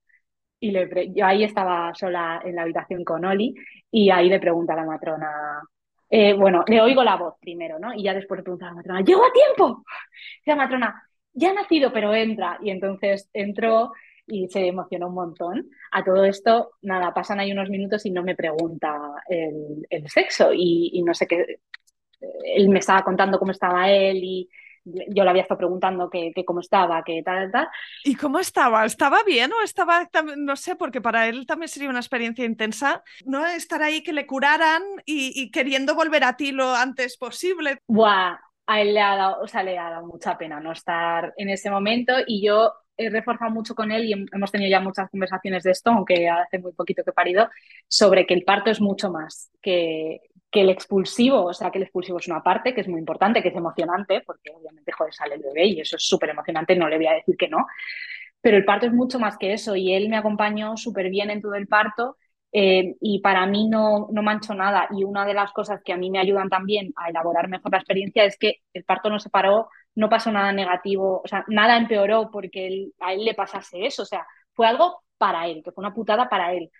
Y 0.60 0.72
le, 0.72 1.14
yo 1.14 1.26
ahí 1.26 1.44
estaba 1.44 1.94
sola 1.94 2.42
en 2.44 2.56
la 2.56 2.64
habitación 2.64 3.04
con 3.04 3.26
Oli 3.26 3.54
y 3.92 4.10
ahí 4.10 4.30
le 4.30 4.40
pregunta 4.40 4.74
a 4.74 4.78
la 4.78 4.86
matrona, 4.86 5.62
eh, 6.10 6.34
bueno, 6.34 6.64
le 6.68 6.82
oigo 6.82 7.04
la 7.04 7.18
voz 7.18 7.36
primero, 7.40 7.80
¿no? 7.80 7.94
Y 7.94 8.04
ya 8.04 8.14
después 8.14 8.40
le 8.40 8.44
pregunta 8.44 8.68
a 8.68 8.70
la 8.70 8.76
matrona, 8.76 9.02
¿llego 9.02 9.26
a 9.26 9.34
tiempo? 9.34 9.84
La 10.46 10.56
matrona, 10.56 11.04
ya 11.34 11.52
ha 11.52 11.54
nacido, 11.54 11.92
pero 11.94 12.14
entra. 12.16 12.58
Y 12.62 12.70
entonces 12.72 13.30
entró 13.34 13.92
y 14.28 14.48
se 14.50 14.68
emocionó 14.68 15.08
un 15.08 15.16
montón. 15.16 15.70
A 15.92 16.04
todo 16.04 16.26
esto, 16.26 16.72
nada, 16.82 17.14
pasan 17.14 17.40
ahí 17.40 17.52
unos 17.52 17.70
minutos 17.70 18.06
y 18.06 18.12
no 18.12 18.24
me 18.24 18.36
pregunta 18.36 18.98
el, 19.28 20.10
sexo 20.10 20.52
y, 20.54 21.02
no 21.06 21.14
sé 21.14 21.28
qué. 21.28 21.60
Él 22.22 22.70
me 22.70 22.80
estaba 22.80 23.04
contando 23.04 23.40
cómo 23.40 23.52
estaba 23.52 23.90
él 23.90 24.24
y 24.24 24.50
yo 24.86 25.24
le 25.24 25.30
había 25.30 25.42
estado 25.42 25.58
preguntando 25.58 26.10
que, 26.10 26.32
cómo 26.46 26.60
estaba, 26.60 27.04
que 27.04 27.22
tal, 27.24 27.52
tal. 27.52 27.68
¿Y 28.04 28.16
cómo 28.16 28.40
estaba? 28.40 28.86
¿Estaba 28.86 29.24
bien 29.24 29.52
o 29.52 29.64
estaba, 29.64 30.08
no 30.38 30.56
sé, 30.56 30.76
porque 30.76 31.02
para 31.02 31.28
él 31.28 31.46
también 31.46 31.70
sería 31.70 31.90
una 31.90 32.00
experiencia 32.00 32.46
intensa, 32.46 33.04
¿no? 33.26 33.46
Estar 33.46 33.82
ahí 33.82 34.04
que 34.04 34.14
le 34.14 34.28
curaran 34.28 34.84
y, 35.06 35.50
queriendo 35.52 35.96
volver 35.96 36.24
a 36.24 36.38
ti 36.38 36.52
lo 36.52 36.76
antes 36.76 37.18
posible. 37.18 37.80
Buah, 37.88 38.38
a 38.68 38.82
él 38.82 38.94
le 38.94 39.02
ha 39.02 39.16
dado, 39.16 39.42
o 39.42 39.48
sea, 39.48 39.64
le 39.64 39.78
ha 39.78 39.90
dado 39.90 40.06
mucha 40.06 40.38
pena 40.38 40.60
no 40.60 40.72
estar 40.72 41.34
en 41.38 41.50
ese 41.50 41.72
momento 41.72 42.14
y 42.26 42.46
yo 42.46 42.74
he 42.98 43.10
reforzado 43.10 43.52
mucho 43.52 43.76
con 43.76 43.92
él 43.92 44.06
y 44.06 44.14
hemos 44.14 44.52
tenido 44.52 44.70
ya 44.70 44.80
muchas 44.80 45.10
conversaciones 45.10 45.64
de 45.64 45.72
esto, 45.72 45.90
aunque 45.90 46.30
hace 46.30 46.60
muy 46.60 46.72
poquito 46.74 47.04
que 47.04 47.10
he 47.10 47.14
parido, 47.14 47.50
sobre 47.88 48.26
que 48.26 48.34
el 48.34 48.44
parto 48.44 48.70
es 48.70 48.80
mucho 48.80 49.12
más 49.12 49.52
que, 49.62 50.22
que 50.56 50.62
el 50.62 50.70
expulsivo, 50.70 51.44
o 51.48 51.54
sea, 51.54 51.70
que 51.70 51.80
el 51.80 51.84
expulsivo 51.84 52.18
es 52.18 52.30
una 52.30 52.42
parte 52.42 52.74
que 52.74 52.80
es 52.80 52.88
muy 52.88 53.00
importante, 53.00 53.42
que 53.44 53.50
es 53.50 53.56
emocionante, 53.56 54.22
porque 54.26 54.52
obviamente, 54.56 54.94
joder, 54.94 55.14
sale 55.14 55.36
el 55.36 55.42
bebé 55.42 55.66
y 55.68 55.82
eso 55.82 55.98
es 55.98 56.08
súper 56.08 56.30
emocionante, 56.30 56.78
no 56.78 56.88
le 56.88 56.96
voy 56.96 57.08
a 57.08 57.14
decir 57.16 57.36
que 57.36 57.50
no, 57.50 57.68
pero 58.40 58.56
el 58.56 58.64
parto 58.64 58.86
es 58.86 58.94
mucho 58.94 59.20
más 59.20 59.38
que 59.38 59.52
eso 59.52 59.76
y 59.76 59.94
él 59.94 60.08
me 60.08 60.16
acompañó 60.16 60.78
súper 60.78 61.10
bien 61.10 61.30
en 61.30 61.42
todo 61.42 61.56
el 61.56 61.68
parto 61.68 62.16
eh, 62.54 62.96
y 63.02 63.20
para 63.20 63.46
mí 63.48 63.68
no, 63.68 64.08
no 64.14 64.24
mancho 64.24 64.54
nada. 64.54 64.88
Y 64.92 65.04
una 65.04 65.26
de 65.26 65.34
las 65.34 65.52
cosas 65.52 65.82
que 65.84 65.92
a 65.92 65.98
mí 65.98 66.10
me 66.10 66.20
ayudan 66.20 66.48
también 66.48 66.94
a 66.96 67.10
elaborar 67.10 67.50
mejor 67.50 67.72
la 67.74 67.80
experiencia 67.80 68.24
es 68.24 68.38
que 68.38 68.62
el 68.74 68.86
parto 68.86 69.10
no 69.10 69.20
se 69.20 69.30
paró, 69.30 69.68
no 69.96 70.10
pasó 70.10 70.32
nada 70.32 70.54
negativo, 70.54 71.22
o 71.22 71.28
sea, 71.28 71.44
nada 71.50 71.76
empeoró 71.76 72.30
porque 72.32 72.92
a 73.02 73.14
él 73.14 73.26
le 73.26 73.34
pasase 73.34 73.86
eso. 73.86 74.04
O 74.04 74.06
sea, 74.06 74.26
fue 74.54 74.68
algo 74.68 75.04
para 75.18 75.48
él, 75.48 75.62
que 75.66 75.72
fue 75.74 75.82
una 75.84 75.94
putada 75.94 76.30
para 76.30 76.54
él. 76.54 76.72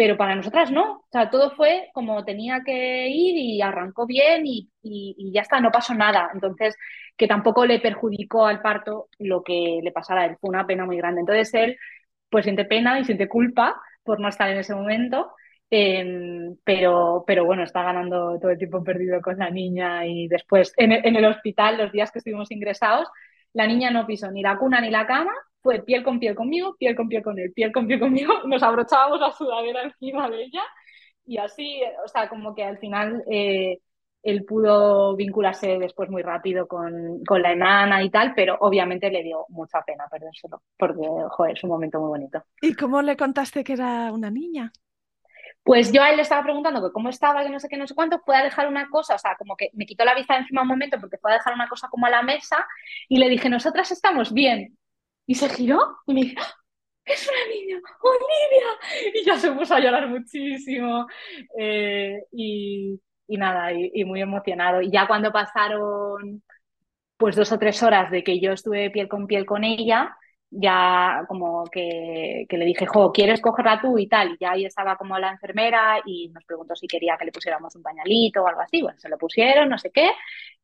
Pero 0.00 0.16
para 0.16 0.34
nosotras 0.34 0.70
no. 0.70 0.92
O 0.98 1.06
sea, 1.12 1.28
todo 1.30 1.50
fue 1.52 1.90
como 1.92 2.24
tenía 2.24 2.62
que 2.64 3.08
ir 3.08 3.36
y 3.36 3.60
arrancó 3.60 4.06
bien 4.06 4.46
y, 4.46 4.70
y 4.82 5.32
ya 5.32 5.42
está, 5.42 5.60
no 5.60 5.70
pasó 5.70 5.94
nada. 5.94 6.30
Entonces, 6.32 6.74
que 7.16 7.28
tampoco 7.28 7.66
le 7.66 7.80
perjudicó 7.80 8.46
al 8.46 8.62
parto 8.62 9.08
lo 9.18 9.42
que 9.42 9.80
le 9.82 9.92
pasara 9.92 10.22
a 10.22 10.26
él. 10.26 10.36
Fue 10.40 10.50
una 10.50 10.66
pena 10.66 10.86
muy 10.86 10.96
grande. 10.96 11.20
Entonces, 11.20 11.52
él 11.54 11.76
pues 12.30 12.44
siente 12.44 12.64
pena 12.64 12.98
y 13.00 13.04
siente 13.04 13.28
culpa 13.28 13.80
por 14.04 14.20
no 14.20 14.28
estar 14.28 14.48
en 14.50 14.58
ese 14.58 14.74
momento 14.74 15.32
Em, 15.72 16.56
pero, 16.64 17.22
pero 17.26 17.44
bueno, 17.44 17.62
está 17.62 17.84
ganando 17.84 18.38
todo 18.40 18.50
el 18.50 18.58
tiempo 18.58 18.82
perdido 18.82 19.20
con 19.22 19.38
la 19.38 19.50
niña 19.50 20.04
y 20.04 20.26
después 20.26 20.72
en, 20.76 20.90
en 20.92 21.14
el 21.14 21.24
hospital, 21.24 21.78
los 21.78 21.92
días 21.92 22.10
que 22.10 22.18
estuvimos 22.18 22.50
ingresados, 22.50 23.06
la 23.52 23.68
niña 23.68 23.90
no 23.90 24.04
pisó 24.04 24.30
ni 24.32 24.42
la 24.42 24.58
cuna 24.58 24.80
ni 24.80 24.90
la 24.90 25.06
cama, 25.06 25.32
fue 25.62 25.82
piel 25.82 26.02
con 26.02 26.18
piel 26.18 26.34
conmigo, 26.34 26.76
piel 26.78 26.96
con 26.96 27.08
piel 27.08 27.22
con 27.22 27.38
él, 27.38 27.52
piel 27.52 27.72
con 27.72 27.86
piel 27.86 28.00
conmigo, 28.00 28.32
nos 28.46 28.62
abrochábamos 28.62 29.20
la 29.20 29.32
sudadera 29.32 29.82
encima 29.82 30.28
de 30.30 30.44
ella 30.44 30.62
y 31.26 31.38
así, 31.38 31.80
o 32.04 32.08
sea, 32.08 32.28
como 32.28 32.54
que 32.54 32.64
al 32.64 32.78
final 32.78 33.22
eh, 33.30 33.78
él 34.22 34.44
pudo 34.44 35.14
vincularse 35.16 35.78
después 35.78 36.10
muy 36.10 36.22
rápido 36.22 36.66
con, 36.66 37.24
con, 37.24 37.42
la 37.42 37.52
enana 37.52 38.02
y 38.02 38.10
tal, 38.10 38.34
pero 38.34 38.56
obviamente 38.60 39.10
le 39.10 39.22
dio 39.22 39.46
mucha 39.48 39.82
pena 39.82 40.06
perdérselo, 40.10 40.62
porque, 40.76 41.06
joder, 41.30 41.56
es 41.56 41.64
un 41.64 41.70
momento 41.70 42.00
muy 42.00 42.08
bonito. 42.08 42.42
¿Y 42.60 42.74
cómo 42.74 43.00
le 43.02 43.16
contaste 43.16 43.62
que 43.64 43.74
era 43.74 44.12
una 44.12 44.30
niña? 44.30 44.72
Pues 45.62 45.92
yo 45.92 46.02
a 46.02 46.10
él 46.10 46.16
le 46.16 46.22
estaba 46.22 46.42
preguntando 46.42 46.82
que 46.82 46.92
cómo 46.92 47.10
estaba, 47.10 47.42
que 47.42 47.50
no 47.50 47.60
sé 47.60 47.68
qué, 47.68 47.76
no 47.76 47.86
sé 47.86 47.94
cuánto, 47.94 48.18
fue 48.24 48.36
a 48.36 48.42
dejar 48.42 48.66
una 48.66 48.88
cosa, 48.88 49.14
o 49.14 49.18
sea, 49.18 49.36
como 49.36 49.56
que 49.56 49.70
me 49.74 49.86
quitó 49.86 50.04
la 50.04 50.14
vista 50.14 50.36
encima 50.36 50.62
un 50.62 50.68
momento 50.68 50.98
porque 50.98 51.18
fue 51.18 51.30
a 51.30 51.34
dejar 51.34 51.54
una 51.54 51.68
cosa 51.68 51.88
como 51.88 52.06
a 52.06 52.10
la 52.10 52.22
mesa 52.22 52.66
y 53.08 53.18
le 53.18 53.28
dije, 53.28 53.48
nosotras 53.48 53.90
estamos 53.90 54.32
bien. 54.32 54.76
Y 55.30 55.36
se 55.36 55.48
giró 55.48 55.78
y 56.08 56.14
me 56.14 56.22
dijo, 56.22 56.42
es 57.04 57.28
una 57.28 57.54
niña, 57.54 57.80
Olivia. 58.02 59.14
Y 59.14 59.24
ya 59.24 59.38
se 59.38 59.52
puso 59.52 59.76
a 59.76 59.78
llorar 59.78 60.08
muchísimo. 60.08 61.06
Eh, 61.56 62.24
y, 62.32 63.00
y, 63.28 63.36
nada, 63.36 63.72
y, 63.72 63.92
y, 63.94 64.04
muy 64.04 64.20
emocionado. 64.20 64.82
Y 64.82 64.90
ya 64.90 65.06
cuando 65.06 65.30
pasaron 65.30 66.42
pues 67.16 67.36
dos 67.36 67.52
o 67.52 67.58
tres 67.60 67.80
horas 67.84 68.10
de 68.10 68.24
que 68.24 68.40
yo 68.40 68.50
estuve 68.50 68.90
piel 68.90 69.06
con 69.06 69.28
piel 69.28 69.46
con 69.46 69.62
ella, 69.62 70.16
ya 70.50 71.24
como 71.28 71.64
que, 71.70 72.46
que, 72.48 72.58
le 72.58 72.64
dije, 72.64 72.86
jo, 72.86 73.12
¿quieres 73.12 73.40
cogerla 73.40 73.80
tú 73.80 73.98
y 73.98 74.08
tal? 74.08 74.32
Y 74.32 74.38
ya 74.40 74.52
ahí 74.52 74.64
estaba 74.64 74.96
como 74.96 75.16
la 75.18 75.30
enfermera 75.30 76.00
y 76.04 76.28
nos 76.30 76.44
preguntó 76.44 76.74
si 76.74 76.88
quería 76.88 77.16
que 77.16 77.26
le 77.26 77.32
pusiéramos 77.32 77.76
un 77.76 77.82
pañalito 77.82 78.42
o 78.42 78.48
algo 78.48 78.62
así. 78.62 78.82
Bueno, 78.82 78.98
se 78.98 79.08
lo 79.08 79.16
pusieron, 79.16 79.68
no 79.68 79.78
sé 79.78 79.92
qué, 79.92 80.10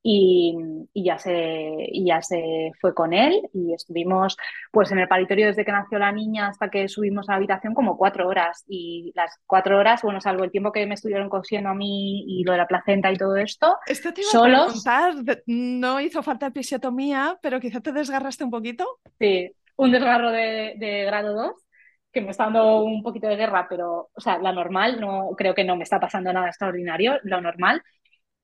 y, 0.09 0.55
y, 0.93 1.03
ya, 1.03 1.19
se, 1.19 1.33
y 1.35 2.07
ya 2.07 2.23
se 2.23 2.71
fue 2.81 2.95
con 2.95 3.13
él 3.13 3.43
y 3.53 3.75
estuvimos 3.75 4.37
pues 4.71 4.93
en 4.93 5.01
el 5.01 5.09
paritorio 5.09 5.47
desde 5.47 5.65
que 5.65 5.73
nació 5.73 5.99
la 5.99 6.13
niña 6.13 6.47
hasta 6.47 6.71
que 6.71 6.87
subimos 6.87 7.29
a 7.29 7.33
la 7.33 7.39
habitación 7.39 7.75
como 7.75 7.97
cuatro 7.97 8.29
horas. 8.29 8.63
Y 8.69 9.11
las 9.17 9.37
cuatro 9.47 9.77
horas, 9.77 10.03
bueno, 10.03 10.21
salvo 10.21 10.45
el 10.45 10.53
tiempo 10.53 10.71
que 10.71 10.87
me 10.87 10.95
estuvieron 10.95 11.29
cosiendo 11.29 11.71
a 11.71 11.75
mí 11.75 12.23
y 12.25 12.45
lo 12.45 12.53
de 12.53 12.59
la 12.59 12.69
placenta 12.69 13.11
y 13.11 13.17
todo 13.17 13.35
esto, 13.35 13.79
esto 13.85 14.15
te 14.15 14.21
iba 14.21 14.31
solos... 14.31 14.87
a 14.87 15.11
preguntar, 15.11 15.43
no 15.47 16.01
hizo 16.01 16.23
falta 16.23 16.47
episiotomía, 16.47 17.37
pero 17.43 17.59
quizá 17.59 17.81
te 17.81 17.91
desgarraste 17.91 18.45
un 18.45 18.51
poquito. 18.53 18.87
Sí, 19.19 19.51
un 19.75 19.91
desgarro 19.91 20.31
de, 20.31 20.75
de 20.79 21.05
grado 21.05 21.35
2 21.35 21.67
que 22.13 22.21
me 22.23 22.31
está 22.31 22.45
dando 22.45 22.83
un 22.85 23.03
poquito 23.03 23.27
de 23.27 23.37
guerra, 23.37 23.67
pero, 23.69 24.09
o 24.15 24.21
sea, 24.21 24.39
la 24.39 24.53
normal, 24.53 25.01
no 25.01 25.31
creo 25.37 25.55
que 25.55 25.65
no 25.65 25.77
me 25.77 25.83
está 25.83 26.01
pasando 26.01 26.33
nada 26.33 26.47
extraordinario, 26.47 27.19
lo 27.25 27.43
normal. 27.43 27.83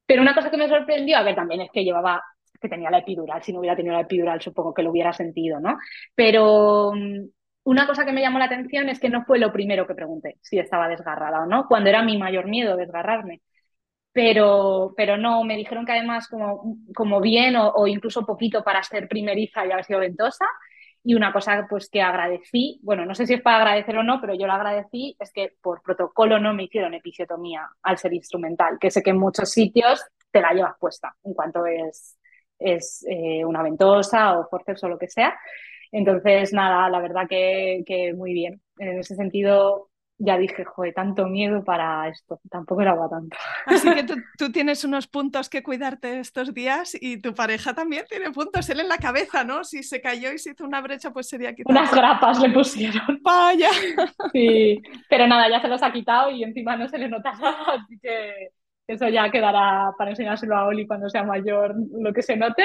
Pero 0.07 0.23
una 0.23 0.35
cosa 0.35 0.51
que 0.51 0.57
me 0.57 0.69
sorprendió, 0.69 1.17
a 1.19 1.23
ver, 1.23 1.35
también 1.35 1.61
es 1.63 1.71
que 1.73 1.85
llevaba, 1.85 2.23
que 2.61 2.69
tenía 2.69 2.91
la 2.91 2.99
epidural, 2.99 3.43
si 3.43 3.53
no 3.53 3.61
hubiera 3.61 3.77
tenido 3.77 3.95
la 3.95 4.03
epidural 4.03 4.41
supongo 4.41 4.75
que 4.75 4.83
lo 4.83 4.91
hubiera 4.91 5.13
sentido, 5.13 5.61
¿no? 5.61 5.79
Pero 6.15 6.93
una 7.65 7.87
cosa 7.87 8.05
que 8.05 8.13
me 8.13 8.21
llamó 8.21 8.39
la 8.39 8.47
atención 8.47 8.89
es 8.89 9.01
que 9.01 9.09
no 9.09 9.25
fue 9.25 9.39
lo 9.39 9.53
primero 9.53 9.87
que 9.87 9.95
pregunté, 9.95 10.37
si 10.43 10.59
estaba 10.59 10.89
desgarrada 10.89 11.43
o 11.43 11.47
no, 11.47 11.67
cuando 11.69 11.91
era 11.91 12.03
mi 12.03 12.19
mayor 12.19 12.47
miedo 12.47 12.77
desgarrarme. 12.77 13.41
Pero, 14.13 14.93
pero 14.97 15.17
no, 15.17 15.43
me 15.45 15.57
dijeron 15.57 15.87
que 15.87 15.93
además 15.93 16.29
como, 16.29 16.77
como 16.95 17.21
bien 17.21 17.57
o, 17.57 17.71
o 17.73 17.87
incluso 17.87 18.27
poquito 18.27 18.63
para 18.63 18.83
ser 18.83 19.09
primeriza 19.09 19.67
y 19.67 19.73
haber 19.73 19.85
sido 19.85 20.01
ventosa, 20.01 20.45
y 21.05 21.15
una 21.15 21.33
cosa 21.33 21.67
pues 21.69 21.89
que 21.91 22.01
agradecí, 22.01 22.81
bueno, 22.83 23.05
no 23.05 23.15
sé 23.15 23.27
si 23.27 23.35
es 23.35 23.43
para 23.43 23.59
agradecer 23.59 23.97
o 23.99 24.03
no, 24.03 24.21
pero 24.21 24.35
yo 24.35 24.47
lo 24.47 24.53
agradecí, 24.53 25.17
es 25.19 25.33
que 25.33 25.55
por 25.61 25.83
protocolo 25.83 26.39
no 26.39 26.55
me 26.55 26.65
hicieron 26.65 26.95
episiotomía 26.95 27.69
al 27.83 27.99
ser 27.99 28.13
instrumental, 28.15 28.79
que 28.81 28.91
sé 28.91 29.03
que 29.03 29.11
en 29.11 29.19
muchos 29.19 29.51
sitios 29.51 30.05
te 30.31 30.41
la 30.41 30.53
llevas 30.53 30.75
puesta 30.79 31.15
en 31.25 31.35
cuanto 31.35 31.67
es, 31.67 32.19
es 32.59 33.05
eh, 33.09 33.45
una 33.45 33.63
ventosa 33.63 34.39
o 34.39 34.49
forceps 34.49 34.85
o 34.85 34.89
lo 34.89 34.99
que 34.99 35.09
sea. 35.09 35.37
Entonces, 35.91 36.53
nada, 36.53 36.89
la 36.89 37.01
verdad 37.01 37.27
que, 37.29 37.83
que 37.87 38.15
muy 38.15 38.33
bien. 38.33 38.63
En 38.79 38.99
ese 38.99 39.15
sentido, 39.15 39.91
ya 40.19 40.39
dije, 40.39 40.65
joder, 40.65 40.95
tanto 40.95 41.27
miedo 41.27 41.65
para 41.65 42.09
esto, 42.09 42.41
tampoco 42.51 42.83
era 42.83 42.95
tanto. 43.09 43.37
Así 43.67 43.93
que 43.93 44.05
tú, 44.05 44.15
tú, 44.39 44.53
tienes 44.53 44.85
unos 44.85 45.09
puntos 45.09 45.49
que 45.49 45.63
cuidarte 45.63 46.21
estos 46.21 46.55
días 46.55 46.97
y 47.01 47.21
tu 47.21 47.35
pareja 47.35 47.75
también 47.75 48.05
tiene 48.09 48.31
puntos, 48.31 48.69
él 48.71 48.81
en 48.81 48.89
la 48.89 48.99
cabeza, 48.99 49.45
¿no? 49.45 49.65
Si 49.65 49.83
se 49.83 50.01
cayó 50.01 50.33
y 50.33 50.39
se 50.39 50.51
hizo 50.51 50.65
una 50.65 50.81
brecha, 50.81 51.11
pues 51.11 51.29
sería 51.29 51.55
quizás... 51.55 51.71
Unas 51.71 51.93
grapas 51.93 52.41
le 52.41 52.51
pusieron. 52.51 53.21
Vaya. 53.23 53.71
Sí, 54.33 54.81
pero 55.09 55.27
nada, 55.27 55.49
ya 55.51 55.61
se 55.61 55.69
los 55.69 55.83
ha 55.83 55.93
quitado 55.93 56.31
y 56.31 56.43
encima 56.43 56.77
no 56.77 56.89
se 56.89 56.99
le 56.99 57.09
nota 57.09 57.33
nada, 57.41 57.75
así 57.75 57.99
que 58.01 58.51
eso 58.87 59.09
ya 59.09 59.31
quedará 59.31 59.91
para 59.99 60.11
enseñárselo 60.11 60.57
a 60.57 60.67
Oli 60.67 60.87
cuando 60.87 61.09
sea 61.09 61.23
mayor, 61.23 61.75
lo 62.01 62.13
que 62.13 62.23
se 62.23 62.37
note. 62.37 62.65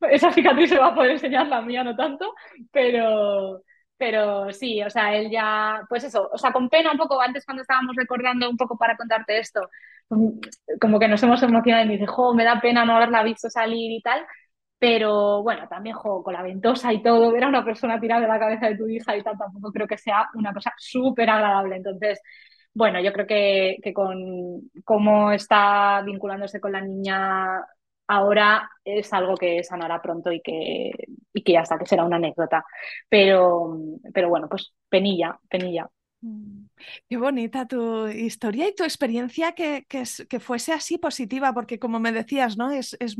Esa 0.00 0.32
cicatriz 0.32 0.70
se 0.70 0.78
va 0.78 0.88
a 0.88 0.94
poder 0.94 1.12
enseñar, 1.12 1.48
la 1.48 1.62
mía 1.62 1.82
no 1.82 1.96
tanto, 1.96 2.34
pero 2.70 3.62
pero 3.98 4.52
sí, 4.52 4.82
o 4.82 4.90
sea, 4.90 5.14
él 5.16 5.30
ya, 5.30 5.82
pues 5.88 6.04
eso, 6.04 6.28
o 6.32 6.38
sea, 6.38 6.52
con 6.52 6.68
pena 6.68 6.92
un 6.92 6.98
poco, 6.98 7.20
antes 7.20 7.44
cuando 7.44 7.62
estábamos 7.62 7.96
recordando 7.96 8.48
un 8.50 8.56
poco 8.56 8.76
para 8.76 8.96
contarte 8.96 9.38
esto, 9.38 9.68
como 10.80 10.98
que 10.98 11.08
nos 11.08 11.22
hemos 11.22 11.42
emocionado 11.42 11.84
y 11.84 11.88
me 11.88 11.94
dice, 11.94 12.06
jo, 12.06 12.34
me 12.34 12.44
da 12.44 12.60
pena 12.60 12.84
no 12.84 12.96
haberla 12.96 13.22
visto 13.22 13.48
salir 13.50 13.92
y 13.92 14.02
tal, 14.02 14.24
pero 14.78 15.42
bueno, 15.42 15.66
también, 15.68 15.96
jo, 15.96 16.22
con 16.22 16.34
la 16.34 16.42
ventosa 16.42 16.92
y 16.92 17.02
todo, 17.02 17.32
ver 17.32 17.44
a 17.44 17.48
una 17.48 17.64
persona 17.64 17.98
tirada 18.00 18.22
de 18.22 18.28
la 18.28 18.38
cabeza 18.38 18.66
de 18.68 18.76
tu 18.76 18.88
hija 18.88 19.16
y 19.16 19.22
tal, 19.22 19.38
tampoco 19.38 19.72
creo 19.72 19.86
que 19.86 19.98
sea 19.98 20.28
una 20.34 20.52
cosa 20.52 20.72
súper 20.78 21.30
agradable. 21.30 21.76
Entonces, 21.76 22.20
bueno, 22.74 23.00
yo 23.00 23.12
creo 23.12 23.26
que, 23.26 23.78
que 23.82 23.94
con 23.94 24.70
cómo 24.84 25.32
está 25.32 26.02
vinculándose 26.02 26.60
con 26.60 26.72
la 26.72 26.82
niña 26.82 27.64
ahora 28.06 28.70
es 28.84 29.12
algo 29.12 29.36
que 29.36 29.64
sanará 29.64 30.00
pronto 30.02 30.30
y 30.32 30.40
que, 30.42 30.92
y 31.36 31.42
que 31.42 31.58
hasta 31.58 31.78
que 31.78 31.86
será 31.86 32.04
una 32.04 32.16
anécdota. 32.16 32.64
Pero, 33.10 33.78
pero 34.14 34.30
bueno, 34.30 34.48
pues 34.48 34.72
penilla, 34.88 35.38
penilla. 35.50 35.86
Mm. 36.22 36.64
Qué 37.08 37.16
bonita 37.18 37.66
tu 37.66 38.08
historia 38.08 38.68
y 38.68 38.74
tu 38.74 38.84
experiencia 38.84 39.52
que, 39.52 39.84
que, 39.86 40.04
que, 40.28 40.40
fuese 40.40 40.72
así 40.72 40.96
positiva, 40.96 41.52
porque 41.52 41.78
como 41.78 42.00
me 42.00 42.10
decías, 42.10 42.56
¿no? 42.56 42.70
Es, 42.70 42.96
es, 43.00 43.16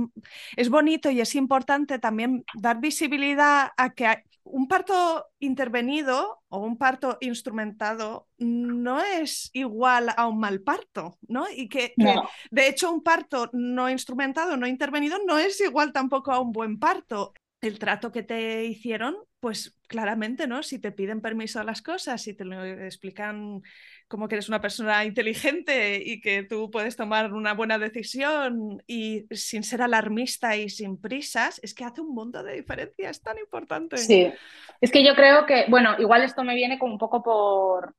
es, 0.57 0.71
bonito 0.71 1.11
y 1.11 1.21
es 1.21 1.35
importante 1.35 1.99
también 1.99 2.43
dar 2.55 2.81
visibilidad 2.81 3.69
a 3.77 3.91
que 3.93 4.23
un 4.45 4.67
parto 4.67 5.27
intervenido 5.39 6.41
o 6.49 6.61
un 6.61 6.79
parto 6.79 7.19
instrumentado 7.21 8.29
no 8.39 9.03
es 9.03 9.51
igual 9.53 10.09
a 10.17 10.27
un 10.27 10.39
mal 10.39 10.63
parto, 10.63 11.19
¿no? 11.29 11.47
Y 11.55 11.69
que, 11.69 11.93
no. 11.99 12.07
que 12.07 12.21
de 12.51 12.69
hecho 12.69 12.91
un 12.91 13.03
parto 13.03 13.51
no 13.53 13.91
instrumentado, 13.91 14.57
no 14.57 14.67
intervenido, 14.67 15.19
no 15.27 15.37
es 15.37 15.61
igual 15.61 15.93
tampoco 15.93 16.33
a 16.33 16.41
un 16.41 16.53
buen 16.53 16.79
parto 16.79 17.35
el 17.61 17.79
trato 17.79 18.13
que 18.13 18.23
te 18.23 18.65
hicieron, 18.65 19.17
pues 19.41 19.79
claramente, 19.89 20.47
¿no? 20.47 20.63
Si 20.63 20.79
te 20.79 20.93
piden 20.93 21.21
permiso 21.21 21.61
a 21.61 21.65
las 21.65 21.81
cosas, 21.81 22.23
si 22.23 22.35
te 22.35 22.45
lo 22.45 22.65
explican 22.65 23.63
como 24.09 24.29
que 24.29 24.37
eres 24.37 24.49
una 24.49 24.61
persona 24.61 25.05
inteligente 25.05 26.01
y 26.05 26.21
que 26.21 26.43
tú 26.43 26.71
puedes 26.71 26.97
tomar 26.97 27.33
una 27.33 27.55
buena 27.55 27.79
decisión 27.79 28.83
y 28.87 29.27
sin 29.31 29.63
ser 29.63 29.83
alarmista 29.83 30.57
y 30.57 30.69
sin 30.69 31.01
prisas, 31.01 31.59
es 31.63 31.75
que 31.75 31.85
hace 31.85 32.01
un 32.01 32.15
mundo 32.15 32.43
de 32.43 32.55
diferencia, 32.55 33.11
es 33.11 33.23
tan 33.23 33.39
importante. 33.39 33.97
Sí, 33.97 34.33
es 34.81 34.91
que 34.91 35.05
yo 35.05 35.15
creo 35.15 35.47
que, 35.47 35.65
bueno, 35.69 35.97
igual 35.99 36.23
esto 36.23 36.45
me 36.45 36.55
viene 36.55 36.79
como 36.79 36.93
un 36.93 36.99
poco 36.99 37.23
por, 37.23 37.95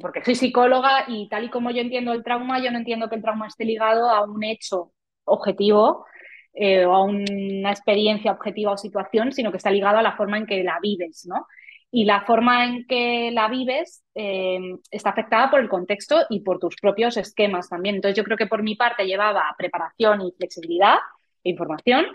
porque 0.00 0.24
soy 0.24 0.34
psicóloga 0.34 1.04
y 1.08 1.28
tal 1.28 1.44
y 1.44 1.50
como 1.50 1.70
yo 1.70 1.80
entiendo 1.80 2.12
el 2.12 2.22
trauma, 2.22 2.62
yo 2.62 2.70
no 2.70 2.78
entiendo 2.78 3.08
que 3.08 3.16
el 3.16 3.22
trauma 3.22 3.48
esté 3.48 3.64
ligado 3.64 4.10
a 4.10 4.24
un 4.24 4.44
hecho 4.44 4.92
objetivo 5.24 6.04
eh, 6.54 6.84
o 6.84 6.94
a 6.94 7.02
una 7.04 7.70
experiencia 7.70 8.32
objetiva 8.32 8.72
o 8.72 8.76
situación, 8.76 9.32
sino 9.32 9.50
que 9.50 9.58
está 9.58 9.70
ligado 9.70 9.98
a 9.98 10.02
la 10.02 10.16
forma 10.16 10.38
en 10.38 10.46
que 10.46 10.62
la 10.62 10.78
vives, 10.80 11.26
¿no? 11.26 11.46
Y 11.90 12.04
la 12.04 12.22
forma 12.22 12.64
en 12.64 12.86
que 12.86 13.30
la 13.32 13.48
vives 13.48 14.02
eh, 14.14 14.60
está 14.90 15.10
afectada 15.10 15.50
por 15.50 15.60
el 15.60 15.68
contexto 15.68 16.22
y 16.28 16.40
por 16.40 16.58
tus 16.58 16.76
propios 16.76 17.16
esquemas 17.16 17.68
también. 17.68 17.96
Entonces 17.96 18.16
yo 18.16 18.24
creo 18.24 18.36
que 18.36 18.46
por 18.46 18.62
mi 18.62 18.74
parte 18.74 19.06
llevaba 19.06 19.54
preparación 19.56 20.22
y 20.22 20.32
flexibilidad 20.36 20.96
e 21.44 21.50
información 21.50 22.06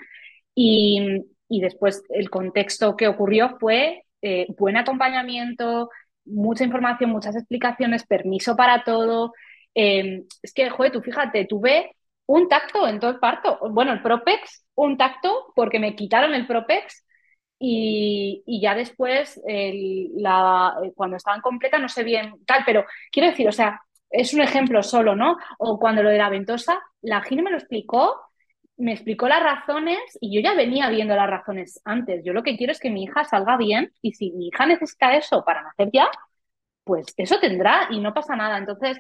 y, 0.54 1.24
y 1.48 1.62
después 1.62 2.04
el 2.10 2.30
contexto 2.30 2.96
que 2.96 3.08
ocurrió 3.08 3.58
fue 3.60 4.04
eh, 4.22 4.48
buen 4.58 4.78
acompañamiento, 4.78 5.90
mucha 6.26 6.64
información, 6.64 7.10
muchas 7.10 7.36
explicaciones, 7.36 8.06
permiso 8.06 8.56
para 8.56 8.84
todo. 8.84 9.34
Eh, 9.76 10.24
es 10.42 10.54
que, 10.54 10.70
joder, 10.70 10.92
tú 10.92 11.02
fíjate, 11.02 11.46
tuve 11.46 11.96
un 12.30 12.48
tacto 12.48 12.88
en 12.88 13.00
todo 13.00 13.10
el 13.10 13.20
parto. 13.20 13.58
Bueno, 13.72 13.92
el 13.92 14.04
Propex, 14.04 14.64
un 14.76 14.98
tacto, 14.98 15.52
porque 15.56 15.80
me 15.80 15.96
quitaron 15.96 16.36
el 16.36 16.46
Propex 16.46 17.04
y, 17.58 18.44
y 18.46 18.62
ya 18.62 18.76
después, 18.76 19.42
la, 19.48 20.76
cuando 20.96 21.18
estaban 21.18 21.42
completa, 21.42 21.80
no 21.80 21.90
sé 21.90 22.04
bien 22.04 22.36
tal, 22.46 22.62
pero 22.68 22.86
quiero 23.12 23.30
decir, 23.30 23.48
o 23.48 23.52
sea, 23.52 23.82
es 24.12 24.34
un 24.36 24.42
ejemplo 24.42 24.84
solo, 24.84 25.16
¿no? 25.16 25.38
O 25.58 25.80
cuando 25.80 26.04
lo 26.04 26.10
de 26.10 26.20
la 26.20 26.30
ventosa, 26.30 26.80
la 27.02 27.22
Gine 27.24 27.42
me 27.42 27.50
lo 27.50 27.58
explicó, 27.58 28.16
me 28.78 28.94
explicó 28.94 29.28
las 29.28 29.42
razones 29.42 29.98
y 30.22 30.36
yo 30.36 30.40
ya 30.42 30.54
venía 30.56 30.88
viendo 30.90 31.16
las 31.16 31.30
razones 31.30 31.82
antes. 31.84 32.24
Yo 32.24 32.34
lo 32.34 32.44
que 32.44 32.58
quiero 32.58 32.72
es 32.72 32.80
que 32.80 32.92
mi 32.92 33.06
hija 33.06 33.24
salga 33.24 33.58
bien 33.58 33.92
y 34.04 34.14
si 34.14 34.32
mi 34.34 34.50
hija 34.50 34.68
necesita 34.68 35.16
eso 35.16 35.44
para 35.44 35.64
nacer 35.64 35.90
ya, 35.92 36.08
pues 36.84 37.08
eso 37.18 37.40
tendrá 37.40 37.88
y 37.90 38.00
no 38.00 38.14
pasa 38.14 38.36
nada. 38.36 38.60
Entonces, 38.60 38.98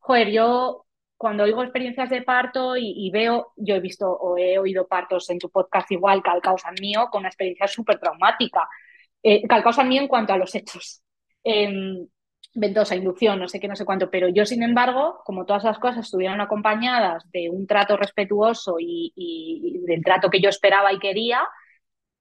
joder, 0.00 0.30
yo 0.30 0.84
cuando 1.24 1.44
oigo 1.44 1.62
experiencias 1.62 2.10
de 2.10 2.20
parto 2.20 2.76
y, 2.76 3.10
veo, 3.10 3.54
yo 3.56 3.74
he 3.76 3.80
visto 3.80 4.12
o 4.12 4.36
he 4.36 4.58
oído 4.58 4.86
partos 4.86 5.30
en 5.30 5.38
tu 5.38 5.48
podcast 5.48 5.90
igual 5.90 6.22
calcaos 6.22 6.66
al 6.66 6.74
mío, 6.78 7.08
con 7.10 7.20
una 7.20 7.30
experiencia 7.30 7.66
súper 7.66 7.98
traumática. 7.98 8.68
Eh, 9.22 9.40
calcaos 9.48 9.78
al 9.78 9.88
mío 9.88 10.02
en 10.02 10.08
cuanto 10.08 10.34
a 10.34 10.36
los 10.36 10.54
hechos. 10.54 11.02
Eh, 11.42 12.06
ventosa, 12.52 12.94
inducción, 12.94 13.40
no 13.40 13.48
sé 13.48 13.58
qué, 13.58 13.68
no 13.68 13.74
sé 13.74 13.86
cuánto, 13.86 14.10
pero 14.10 14.28
yo, 14.28 14.44
sin 14.44 14.62
embargo, 14.62 15.22
como 15.24 15.46
todas 15.46 15.64
las 15.64 15.78
cosas 15.78 16.04
estuvieron 16.04 16.42
acompañadas 16.42 17.24
de 17.32 17.48
un 17.48 17.66
trato 17.66 17.96
respetuoso 17.96 18.76
y, 18.78 19.14
y 19.16 19.78
del 19.86 20.04
trato 20.04 20.28
que 20.28 20.42
yo 20.42 20.50
esperaba 20.50 20.92
y 20.92 20.98
quería, 20.98 21.40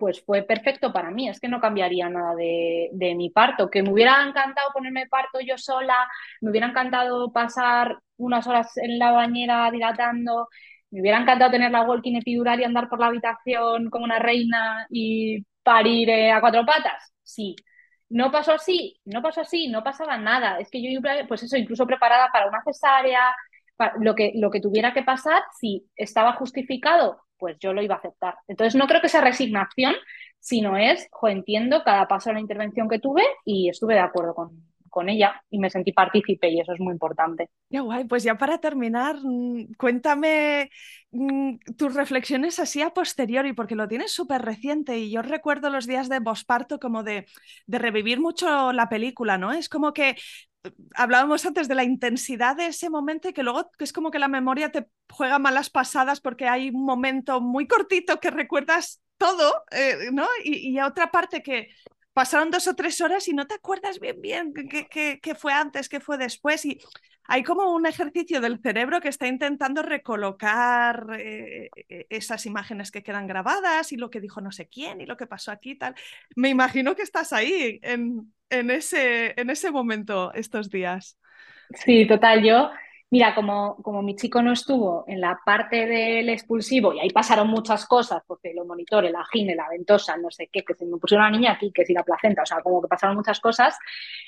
pues 0.04 0.22
fue 0.26 0.44
perfecto 0.44 0.92
para 0.92 1.12
mí. 1.12 1.30
Es 1.30 1.40
que 1.40 1.48
no 1.48 1.62
cambiaría 1.62 2.10
nada 2.10 2.36
de, 2.36 2.90
mi 3.16 3.30
parto. 3.30 3.70
Que 3.70 3.82
me 3.82 3.94
hubiera 3.94 4.22
encantado 4.28 4.70
ponerme 4.74 5.08
parto 5.08 5.40
yo 5.40 5.58
sola, 5.58 5.96
me 6.42 6.52
hubiera 6.52 6.68
encantado 6.68 7.32
pasar 7.32 8.00
unas 8.18 8.46
horas 8.46 8.76
en 8.76 9.00
la 9.00 9.12
bañera 9.12 9.72
dilatando, 9.72 10.50
me 10.92 11.00
hubiera 11.00 11.22
encantado 11.22 11.52
tener 11.52 11.72
la 11.72 11.84
walking 11.84 12.18
epidural 12.18 12.60
y 12.60 12.66
andar 12.66 12.90
por 12.90 13.00
la 13.00 13.08
habitación 13.08 13.90
como 13.90 14.04
una 14.04 14.20
reina 14.20 14.86
y 14.90 15.46
parir 15.64 16.10
eh, 16.10 16.32
a 16.34 16.42
cuatro 16.42 16.66
patas. 16.66 17.14
Sí. 17.24 17.56
No 18.10 18.30
pasó 18.30 18.52
así, 18.54 19.00
no 19.06 19.22
pasó 19.22 19.42
así, 19.42 19.70
no 19.70 19.84
pasaba 19.86 20.18
nada. 20.18 20.60
Es 20.60 20.70
que 20.70 20.82
yo, 20.84 21.00
pues 21.30 21.44
eso, 21.44 21.56
incluso 21.56 21.88
preparada 21.88 22.30
para 22.34 22.48
una 22.48 22.62
cesárea, 22.66 23.34
lo 24.00 24.16
que, 24.16 24.32
lo 24.36 24.52
que 24.52 24.62
tuviera 24.62 24.94
que 24.94 25.04
pasar, 25.04 25.42
si 25.60 25.86
estaba 25.96 26.34
justificado, 26.34 27.22
pues 27.38 27.58
yo 27.60 27.74
lo 27.74 27.82
iba 27.82 27.96
a 27.96 27.98
aceptar. 27.98 28.36
Entonces 28.48 28.76
no 28.76 28.88
creo 28.88 29.02
que 29.02 29.10
sea 29.10 29.22
resignación, 29.22 29.96
sino 30.40 30.78
es, 30.78 31.08
jo, 31.12 31.28
entiendo 31.28 31.84
cada 31.84 32.08
paso 32.08 32.30
de 32.30 32.36
la 32.36 32.42
intervención 32.42 32.88
que 32.88 33.00
tuve 33.00 33.24
y 33.46 33.70
estuve 33.70 33.96
de 33.96 34.02
acuerdo 34.02 34.36
con, 34.36 34.64
con 34.94 35.10
ella 35.10 35.42
y 35.50 35.58
me 35.58 35.72
sentí 35.72 35.92
partícipe 35.92 36.50
y 36.50 36.60
eso 36.60 36.72
es 36.72 36.80
muy 36.80 36.94
importante. 36.94 37.50
Qué 37.72 37.80
guay, 37.80 38.06
pues 38.06 38.24
ya 38.24 38.38
para 38.38 38.60
terminar, 38.60 39.16
mm, 39.24 39.74
cuéntame 39.76 40.70
mm, 41.12 41.56
tus 41.76 41.96
reflexiones 41.96 42.60
así 42.60 42.82
a 42.84 42.92
posteriori, 42.92 43.54
porque 43.54 43.76
lo 43.76 43.88
tienes 43.88 44.12
súper 44.12 44.44
reciente 44.44 45.00
y 45.00 45.10
yo 45.10 45.24
recuerdo 45.24 45.72
los 45.72 45.88
días 45.88 46.10
de 46.10 46.22
posparto 46.22 46.80
como 46.80 47.04
de, 47.04 47.26
de 47.66 47.80
revivir 47.80 48.20
mucho 48.20 48.72
la 48.72 48.88
película, 48.88 49.40
¿no? 49.40 49.52
Es 49.52 49.68
como 49.68 49.94
que 49.94 50.16
hablábamos 50.96 51.46
antes 51.46 51.68
de 51.68 51.76
la 51.76 51.84
intensidad 51.84 52.56
de 52.56 52.68
ese 52.68 52.90
momento 52.90 53.30
y 53.30 53.34
que 53.34 53.44
luego 53.44 53.70
es 53.80 53.94
como 53.94 54.12
que 54.12 54.20
la 54.20 54.28
memoria 54.28 54.72
te 54.72 54.88
juega 55.10 55.40
malas 55.40 55.70
pasadas 55.70 56.22
porque 56.22 56.48
hay 56.48 56.70
un 56.70 56.86
momento 56.86 57.42
muy 57.42 57.68
cortito 57.68 58.20
que 58.20 58.32
recuerdas 58.32 59.02
todo, 59.18 59.64
eh, 59.72 60.10
¿no? 60.12 60.28
Y, 60.44 60.70
y, 60.70 60.80
otra 60.82 61.12
parte 61.12 61.44
que 61.44 61.70
pasaron 62.14 62.52
dos 62.52 62.68
o 62.68 62.76
tres 62.76 63.00
horas 63.02 63.28
y 63.28 63.34
no 63.34 63.48
te 63.48 63.56
acuerdas 63.56 64.00
bien 64.00 64.22
bien 64.22 64.54
qué, 64.54 65.36
fue 65.38 65.54
antes, 65.54 65.90
qué 65.90 66.00
fue 66.00 66.18
después. 66.18 66.66
Y 66.66 66.80
hay 67.26 67.44
como 67.44 67.74
un 67.74 67.86
ejercicio 67.86 68.42
del 68.42 68.60
cerebro 68.60 69.00
que 69.02 69.10
está 69.10 69.28
intentando 69.28 69.82
recolocar 69.82 71.08
eh, 71.20 71.70
e, 71.76 72.06
esas 72.10 72.46
imágenes 72.46 72.92
que 72.92 73.04
quedan 73.04 73.28
grabadas 73.28 73.92
y 73.92 73.98
lo 73.98 74.10
que 74.10 74.22
dijo 74.22 74.42
no 74.42 74.52
sé 74.52 74.68
quién 74.68 75.02
y 75.02 75.06
lo 75.06 75.18
que 75.18 75.28
pasó 75.28 75.52
aquí 75.52 75.72
y 75.72 75.78
tal. 75.78 75.96
Me 76.36 76.50
imagino 76.50 76.96
que 76.96 77.04
estás 77.04 77.34
ahí 77.34 77.80
en, 77.82 78.34
en 78.50 78.72
ese, 78.72 79.40
en 79.40 79.50
ese 79.50 79.72
momento 79.72 80.34
estos 80.34 80.70
días. 80.70 81.18
Sí, 81.74 82.06
total. 82.08 82.44
Yo, 82.44 82.70
mira, 83.10 83.34
como, 83.34 83.78
como 83.78 84.02
mi 84.02 84.16
chico 84.16 84.42
no 84.42 84.52
estuvo 84.52 85.06
en 85.08 85.22
la 85.22 85.40
parte 85.46 85.86
del 85.88 86.30
expulsivo 86.30 86.94
y 86.94 87.00
ahí 87.00 87.10
pasaron 87.10 87.48
muchas 87.48 87.86
cosas, 87.86 88.22
porque 88.28 88.54
los 88.54 88.68
monitores, 88.68 89.12
la 89.12 89.26
gine, 89.32 89.56
la 89.56 89.70
ventosa, 89.70 90.18
no 90.18 90.30
sé 90.30 90.50
qué, 90.52 90.64
que 90.64 90.76
se 90.76 90.86
me 90.86 90.98
pusieron 90.98 91.28
una 91.28 91.38
niña 91.38 91.54
aquí, 91.54 91.72
que 91.72 91.86
si 91.86 91.94
la 91.94 92.04
placenta, 92.04 92.44
o 92.44 92.46
sea, 92.46 92.62
como 92.62 92.82
que 92.82 92.88
pasaron 92.88 93.16
muchas 93.16 93.40
cosas. 93.40 93.78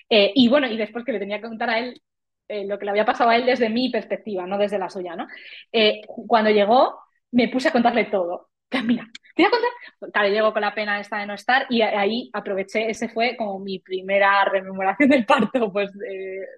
Eh, 0.10 0.32
y 0.34 0.48
bueno, 0.48 0.68
y 0.68 0.78
después 0.78 1.04
que 1.06 1.12
le 1.12 1.20
tenía 1.20 1.42
que 1.42 1.48
contar 1.48 1.70
a 1.70 1.80
él 1.80 2.02
eh, 2.48 2.66
lo 2.68 2.78
que 2.78 2.86
le 2.86 2.92
había 2.92 3.06
pasado 3.06 3.30
a 3.30 3.36
él 3.36 3.46
desde 3.46 3.70
mi 3.70 3.90
perspectiva, 3.90 4.46
no 4.46 4.58
desde 4.58 4.78
la 4.80 4.90
suya, 4.90 5.16
¿no? 5.16 5.28
Eh, 5.72 6.02
cuando 6.28 6.50
llegó, 6.52 7.00
me 7.32 7.50
puse 7.50 7.70
a 7.70 7.72
contarle 7.72 8.06
todo. 8.06 8.50
Mira, 8.86 9.08
te 9.36 9.44
voy 9.44 9.46
a 9.46 9.52
contar. 9.52 10.12
Claro, 10.12 10.30
llego 10.30 10.54
con 10.54 10.62
la 10.62 10.76
pena 10.76 11.00
esta 11.00 11.20
de 11.20 11.28
no 11.28 11.34
estar 11.34 11.66
y 11.70 11.82
ahí 11.82 12.30
aproveché, 12.34 12.90
ese 12.90 13.10
fue 13.10 13.36
como 13.38 13.60
mi 13.60 13.80
primera 13.80 14.46
rememoración 14.46 15.10
del 15.10 15.26
parto, 15.26 15.72
pues 15.72 15.92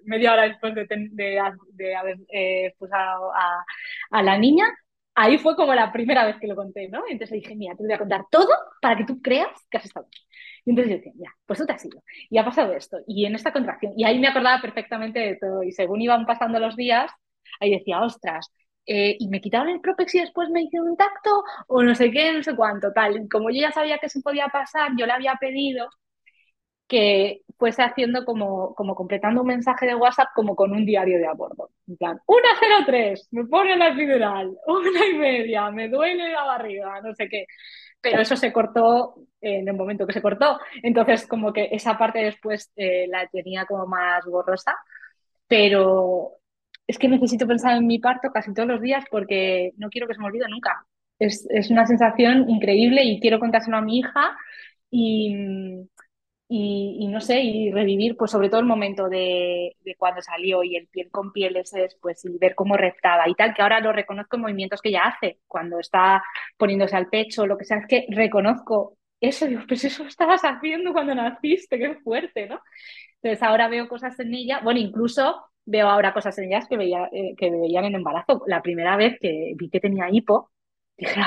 media 0.04 0.32
hora 0.32 0.42
después 0.42 0.74
de, 0.74 0.86
de, 0.88 1.96
haber 1.96 2.18
eh, 2.32 2.74
a, 2.92 3.64
a, 4.10 4.22
la 4.22 4.38
niña. 4.38 4.66
Ahí 5.14 5.38
fue 5.38 5.56
como 5.56 5.74
la 5.74 5.92
primera 5.92 6.24
vez 6.24 6.36
que 6.40 6.46
lo 6.46 6.54
conté, 6.54 6.88
¿no? 6.88 7.02
entonces 7.08 7.32
le 7.32 7.38
dije, 7.38 7.56
mira, 7.56 7.74
te 7.74 7.82
voy 7.82 7.92
a 7.92 7.98
contar 7.98 8.26
todo 8.30 8.48
para 8.80 8.96
que 8.96 9.04
tú 9.04 9.20
creas 9.20 9.48
que 9.68 9.78
has 9.78 9.84
estado 9.84 10.06
aquí. 10.06 10.20
Y 10.68 10.70
entonces 10.72 10.90
yo 10.90 10.96
decía, 10.98 11.12
ya, 11.16 11.34
pues 11.46 11.58
tú 11.58 11.64
te 11.64 11.72
has 11.72 11.84
ido. 11.86 12.02
Y 12.28 12.36
ha 12.36 12.44
pasado 12.44 12.74
esto. 12.74 12.98
Y 13.06 13.24
en 13.24 13.34
esta 13.34 13.54
contracción. 13.54 13.94
Y 13.96 14.04
ahí 14.04 14.18
me 14.18 14.28
acordaba 14.28 14.60
perfectamente 14.60 15.18
de 15.18 15.36
todo. 15.36 15.62
Y 15.62 15.72
según 15.72 16.02
iban 16.02 16.26
pasando 16.26 16.58
los 16.60 16.76
días, 16.76 17.10
ahí 17.58 17.70
decía, 17.70 18.02
ostras, 18.02 18.52
eh, 18.86 19.16
y 19.18 19.28
me 19.28 19.40
quitaron 19.40 19.70
el 19.70 19.80
Propex 19.80 20.14
y 20.14 20.20
después 20.20 20.50
me 20.50 20.62
hicieron 20.62 20.90
un 20.90 20.96
tacto 20.98 21.42
o 21.68 21.82
no 21.82 21.94
sé 21.94 22.10
qué, 22.10 22.34
no 22.34 22.42
sé 22.42 22.54
cuánto, 22.54 22.92
tal. 22.92 23.28
Como 23.30 23.48
yo 23.50 23.62
ya 23.62 23.72
sabía 23.72 23.96
que 23.98 24.10
se 24.10 24.20
podía 24.20 24.48
pasar, 24.48 24.90
yo 24.98 25.06
le 25.06 25.12
había 25.12 25.36
pedido 25.40 25.88
que 26.86 27.42
fuese 27.58 27.82
haciendo 27.82 28.24
como, 28.26 28.74
como 28.74 28.94
completando 28.94 29.40
un 29.42 29.46
mensaje 29.48 29.86
de 29.86 29.94
WhatsApp 29.94 30.28
como 30.34 30.54
con 30.56 30.72
un 30.72 30.84
diario 30.84 31.18
de 31.18 31.26
a 31.26 31.32
bordo. 31.34 31.70
En 31.86 31.96
plan, 31.96 32.20
103, 32.26 33.28
me 33.32 33.46
pone 33.46 33.76
la 33.76 33.88
epidural, 33.88 34.54
una 34.66 35.06
y 35.06 35.14
media, 35.14 35.70
me 35.70 35.88
duele 35.88 36.30
la 36.30 36.44
barriga, 36.44 37.00
no 37.02 37.14
sé 37.14 37.28
qué. 37.28 37.46
Pero 38.00 38.20
eso 38.20 38.36
se 38.36 38.52
cortó 38.52 39.14
en 39.40 39.68
el 39.68 39.74
momento 39.74 40.06
que 40.06 40.12
se 40.12 40.22
cortó. 40.22 40.58
Entonces, 40.82 41.26
como 41.26 41.52
que 41.52 41.68
esa 41.72 41.98
parte 41.98 42.20
después 42.20 42.72
eh, 42.76 43.06
la 43.08 43.26
tenía 43.28 43.66
como 43.66 43.86
más 43.86 44.24
borrosa. 44.24 44.76
Pero 45.46 46.32
es 46.86 46.98
que 46.98 47.08
necesito 47.08 47.46
pensar 47.46 47.76
en 47.76 47.86
mi 47.86 47.98
parto 47.98 48.30
casi 48.32 48.52
todos 48.54 48.68
los 48.68 48.80
días 48.80 49.04
porque 49.10 49.72
no 49.76 49.88
quiero 49.90 50.06
que 50.06 50.14
se 50.14 50.20
me 50.20 50.26
olvide 50.26 50.48
nunca. 50.48 50.86
Es, 51.18 51.46
es 51.50 51.70
una 51.70 51.86
sensación 51.86 52.48
increíble 52.48 53.02
y 53.04 53.20
quiero 53.20 53.40
contárselo 53.40 53.76
a 53.76 53.82
mi 53.82 53.98
hija 53.98 54.36
y, 54.90 55.34
y, 56.50 57.06
no 57.08 57.20
sé, 57.20 57.42
y 57.42 57.70
revivir 57.70 58.16
pues 58.16 58.30
sobre 58.30 58.48
todo 58.48 58.60
el 58.60 58.66
momento 58.66 59.08
de, 59.08 59.76
de, 59.84 59.94
cuando 59.96 60.22
salió 60.22 60.62
y 60.64 60.76
el 60.76 60.86
piel 60.86 61.10
con 61.10 61.32
piel 61.32 61.56
ese 61.56 61.80
después 61.80 62.24
y 62.24 62.38
ver 62.38 62.54
cómo 62.54 62.76
reptaba 62.76 63.28
y 63.28 63.34
tal, 63.34 63.52
que 63.54 63.60
ahora 63.62 63.80
lo 63.80 63.92
reconozco 63.92 64.36
en 64.36 64.42
movimientos 64.42 64.80
que 64.80 64.88
ella 64.88 65.04
hace, 65.04 65.40
cuando 65.46 65.78
está 65.78 66.22
poniéndose 66.56 66.96
al 66.96 67.08
pecho, 67.08 67.46
lo 67.46 67.58
que 67.58 67.64
sea, 67.64 67.78
es 67.78 67.86
que 67.86 68.06
reconozco 68.08 68.96
eso, 69.20 69.46
digo, 69.46 69.62
pues 69.68 69.84
eso 69.84 70.04
estabas 70.04 70.42
haciendo 70.42 70.92
cuando 70.92 71.14
naciste, 71.14 71.78
qué 71.78 71.96
fuerte, 71.96 72.48
¿no? 72.48 72.60
Entonces 73.20 73.42
ahora 73.42 73.68
veo 73.68 73.88
cosas 73.88 74.18
en 74.20 74.32
ella, 74.34 74.60
bueno, 74.62 74.80
incluso 74.80 75.44
veo 75.66 75.88
ahora 75.88 76.14
cosas 76.14 76.38
en 76.38 76.44
ellas 76.46 76.66
que, 76.68 76.76
veía, 76.76 77.08
eh, 77.12 77.34
que 77.36 77.50
veían 77.50 77.84
en 77.84 77.96
embarazo. 77.96 78.42
La 78.46 78.62
primera 78.62 78.96
vez 78.96 79.18
que 79.20 79.52
vi 79.56 79.68
que 79.68 79.80
tenía 79.80 80.08
hipo, 80.10 80.50
dije, 80.96 81.20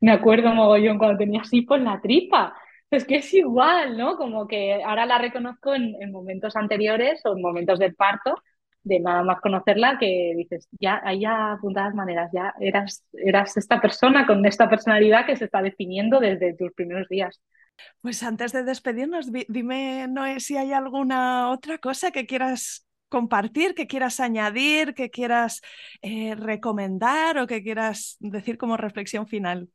me 0.00 0.10
acuerdo 0.10 0.52
mogollón 0.52 0.98
cuando 0.98 1.18
tenías 1.18 1.52
hipo 1.52 1.76
en 1.76 1.84
la 1.84 2.00
tripa. 2.00 2.54
Es 2.90 3.04
que 3.04 3.16
es 3.16 3.34
igual, 3.34 3.98
¿no? 3.98 4.16
Como 4.16 4.48
que 4.48 4.82
ahora 4.82 5.04
la 5.04 5.18
reconozco 5.18 5.74
en, 5.74 6.10
momentos 6.10 6.56
anteriores 6.56 7.20
o 7.26 7.36
en 7.36 7.42
momentos 7.42 7.78
del 7.78 7.94
parto, 7.94 8.34
de 8.82 9.00
nada 9.00 9.22
más 9.22 9.40
conocerla, 9.40 9.98
que 9.98 10.32
dices, 10.36 10.68
ya, 10.80 11.00
hay 11.04 11.20
ya 11.20 11.52
apuntadas 11.52 11.94
maneras, 11.94 12.30
ya 12.32 12.54
eras, 12.60 13.04
eras 13.12 13.56
esta 13.58 13.80
persona 13.80 14.26
con 14.26 14.44
esta 14.46 14.70
personalidad 14.70 15.26
que 15.26 15.36
se 15.36 15.44
está 15.44 15.60
definiendo 15.60 16.18
desde 16.18 16.54
tus 16.54 16.72
primeros 16.72 17.08
días. 17.08 17.38
Pues 18.00 18.22
antes 18.22 18.52
de 18.52 18.64
despedirnos, 18.64 19.30
dime, 19.48 20.06
Noé, 20.08 20.40
si 20.40 20.56
hay 20.56 20.72
alguna 20.72 21.50
otra 21.50 21.78
cosa 21.78 22.10
que 22.10 22.26
quieras 22.26 22.86
compartir, 23.08 23.74
que 23.74 23.86
quieras 23.86 24.20
añadir, 24.20 24.94
que 24.94 25.10
quieras 25.10 25.60
eh, 26.02 26.34
recomendar 26.34 27.38
o 27.38 27.46
que 27.46 27.62
quieras 27.62 28.16
decir 28.20 28.58
como 28.58 28.76
reflexión 28.76 29.26
final. 29.26 29.68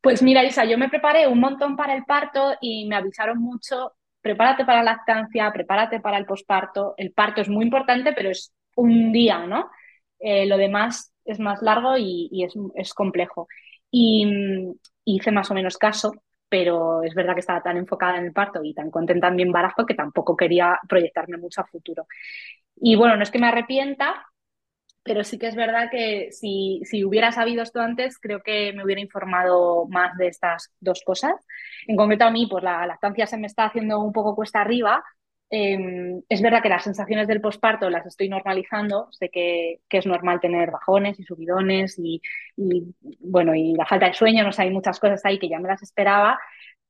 Pues 0.00 0.22
mira, 0.22 0.44
Isa, 0.44 0.64
yo 0.64 0.78
me 0.78 0.88
preparé 0.88 1.26
un 1.26 1.40
montón 1.40 1.76
para 1.76 1.94
el 1.94 2.04
parto 2.04 2.54
y 2.60 2.86
me 2.86 2.96
avisaron 2.96 3.38
mucho, 3.38 3.92
prepárate 4.20 4.64
para 4.64 4.82
la 4.82 4.92
lactancia, 4.92 5.52
prepárate 5.52 6.00
para 6.00 6.18
el 6.18 6.26
posparto. 6.26 6.94
El 6.96 7.12
parto 7.12 7.40
es 7.40 7.48
muy 7.48 7.64
importante, 7.64 8.12
pero 8.12 8.30
es 8.30 8.52
un 8.76 9.12
día, 9.12 9.46
¿no? 9.46 9.70
Eh, 10.18 10.46
lo 10.46 10.56
demás 10.56 11.12
es 11.24 11.38
más 11.38 11.62
largo 11.62 11.96
y, 11.98 12.44
es, 12.74 12.94
complejo. 12.94 13.48
Y, 13.90 14.24
y 15.04 15.16
hice 15.16 15.30
más 15.32 15.50
o 15.50 15.54
menos 15.54 15.76
caso 15.78 16.12
pero 16.50 17.02
es 17.04 17.14
verdad 17.14 17.34
que 17.34 17.40
estaba 17.40 17.62
tan 17.62 17.76
enfocada 17.78 18.18
en 18.18 18.26
el 18.26 18.32
parto 18.32 18.62
y 18.62 18.74
tan 18.74 18.90
contenta 18.90 19.28
en 19.28 19.36
mi 19.36 19.42
embarazo 19.42 19.86
que 19.86 19.94
tampoco 19.94 20.36
quería 20.36 20.78
proyectarme 20.88 21.38
mucho 21.38 21.60
a 21.60 21.66
futuro. 21.66 22.06
Y 22.76 22.96
bueno, 22.96 23.16
no 23.16 23.22
es 23.22 23.30
que 23.30 23.38
me 23.38 23.46
arrepienta, 23.46 24.26
pero 25.02 25.24
sí 25.24 25.38
que 25.38 25.48
es 25.48 25.54
verdad 25.56 25.88
que 25.90 26.30
si, 26.32 26.82
si, 26.84 27.04
hubiera 27.04 27.32
sabido 27.32 27.62
esto 27.62 27.80
antes, 27.80 28.18
creo 28.18 28.42
que 28.42 28.72
me 28.74 28.84
hubiera 28.84 29.00
informado 29.00 29.86
más 29.88 30.16
de 30.18 30.28
estas 30.28 30.72
dos 30.80 31.02
cosas. 31.04 31.34
En 31.86 31.96
concreto 31.96 32.24
a 32.24 32.30
mí, 32.30 32.46
pues 32.50 32.62
la 32.62 32.86
lactancia 32.86 33.26
se 33.26 33.38
me 33.38 33.46
está 33.46 33.64
haciendo 33.64 34.00
un 34.00 34.12
poco 34.12 34.36
cuesta 34.36 34.60
arriba. 34.60 35.02
Em, 35.52 36.22
es 36.28 36.42
verdad 36.42 36.62
que 36.62 36.68
las 36.68 36.84
sensaciones 36.84 37.26
del 37.26 37.40
posparto 37.40 37.90
las 37.90 38.06
estoy 38.06 38.28
normalizando, 38.28 39.08
sé 39.10 39.30
que, 39.30 39.80
que, 39.88 39.98
es 39.98 40.06
normal 40.06 40.38
tener 40.40 40.70
bajones 40.70 41.18
y 41.18 41.24
subidones 41.24 41.98
y, 41.98 42.20
y, 42.56 42.94
bueno, 43.20 43.54
y 43.54 43.74
la 43.74 43.86
falta 43.86 44.06
de 44.06 44.14
sueño, 44.14 44.44
no 44.44 44.52
sé, 44.52 44.62
hay 44.62 44.70
muchas 44.70 45.00
cosas 45.00 45.24
ahí 45.24 45.40
que 45.40 45.48
ya 45.48 45.58
me 45.58 45.68
las 45.68 45.82
esperaba, 45.82 46.38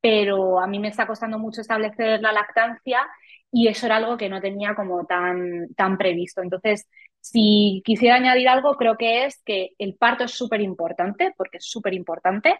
pero 0.00 0.60
a 0.60 0.66
mí 0.66 0.78
me 0.78 0.88
está 0.88 1.06
costando 1.06 1.38
mucho 1.38 1.60
establecer 1.62 2.20
la 2.20 2.32
lactancia 2.32 3.06
y 3.52 3.68
eso 3.68 3.86
era 3.86 3.96
algo 3.96 4.16
que 4.16 4.28
no 4.28 4.40
tenía 4.40 4.74
como 4.74 5.06
tan, 5.06 5.72
tan 5.74 5.98
previsto. 5.98 6.42
Entonces, 6.42 6.86
si 7.20 7.82
quisiera 7.84 8.16
añadir 8.16 8.48
algo, 8.48 8.76
creo 8.76 8.96
que 8.96 9.24
es 9.26 9.42
que 9.44 9.70
el 9.78 9.96
parto 9.96 10.24
es 10.24 10.32
súper 10.32 10.60
importante, 10.60 11.32
porque 11.36 11.58
es 11.58 11.66
súper 11.70 11.94
importante, 11.94 12.54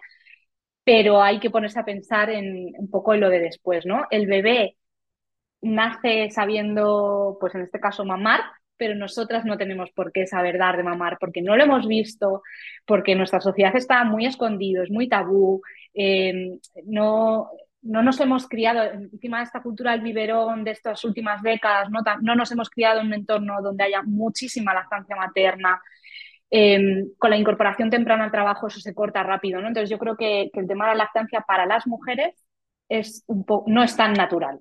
pero 0.85 1.23
hay 1.23 1.41
que 1.41 1.51
ponerse 1.51 1.79
a 1.81 1.85
pensar 1.85 2.31
en 2.31 2.73
un 2.79 2.91
poco 2.91 3.15
en 3.15 3.21
lo 3.21 3.31
de 3.31 3.41
después, 3.41 3.87
¿no? 3.87 4.07
El 4.11 4.27
bebé 4.27 4.77
nace 5.63 6.31
sabiendo, 6.31 7.37
pues 7.41 7.55
en 7.55 7.63
este 7.63 7.81
caso, 7.81 8.05
mamar, 8.05 8.41
pero 8.77 8.95
nosotras 8.95 9.45
no 9.45 9.59
tenemos 9.59 9.91
por 9.93 10.13
qué 10.13 10.27
saber 10.27 10.59
dar 10.59 10.77
de 10.77 10.83
mamar, 10.83 11.19
porque 11.21 11.43
no 11.43 11.57
lo 11.57 11.65
hemos 11.65 11.87
visto, 11.87 12.43
porque 12.87 13.15
nuestra 13.15 13.41
sociedad 13.41 13.77
está 13.77 14.05
muy 14.05 14.27
escondido, 14.27 14.83
es 14.83 14.91
muy 14.91 15.09
tabú, 15.09 15.61
eh, 15.95 16.59
no, 16.85 17.51
no 17.83 18.03
nos 18.03 18.21
hemos 18.21 18.47
criado, 18.49 18.83
encima 18.83 19.39
de 19.39 19.45
esta 19.45 19.63
cultura 19.63 19.93
del 19.93 20.03
biberón 20.03 20.65
de 20.65 20.73
estas 20.73 21.05
últimas 21.05 21.43
décadas, 21.43 21.91
no, 21.91 22.01
no 22.21 22.35
nos 22.35 22.53
hemos 22.53 22.69
criado 22.69 23.01
en 23.01 23.07
un 23.07 23.15
entorno 23.15 23.63
donde 23.63 23.85
haya 23.85 24.03
muchísima 24.03 24.75
lactancia 24.75 25.17
materna. 25.17 25.81
Eh, 26.53 27.07
con 27.17 27.31
la 27.31 27.37
incorporación 27.37 27.91
temprana 27.91 28.25
al 28.25 28.33
trabajo 28.33 28.67
eso 28.67 28.81
se 28.81 28.95
corta 28.95 29.23
rápido, 29.23 29.61
¿no? 29.61 29.69
Entonces 29.69 29.89
yo 29.89 29.99
creo 29.99 30.17
que, 30.17 30.51
el 30.53 30.67
tema 30.67 30.87
de 30.87 30.97
la 30.97 31.05
lactancia 31.05 31.43
para 31.43 31.65
las 31.65 31.87
mujeres 31.87 32.35
es 32.89 33.25
no 33.67 33.83
es 33.83 33.97
tan 33.97 34.15
natural. 34.15 34.61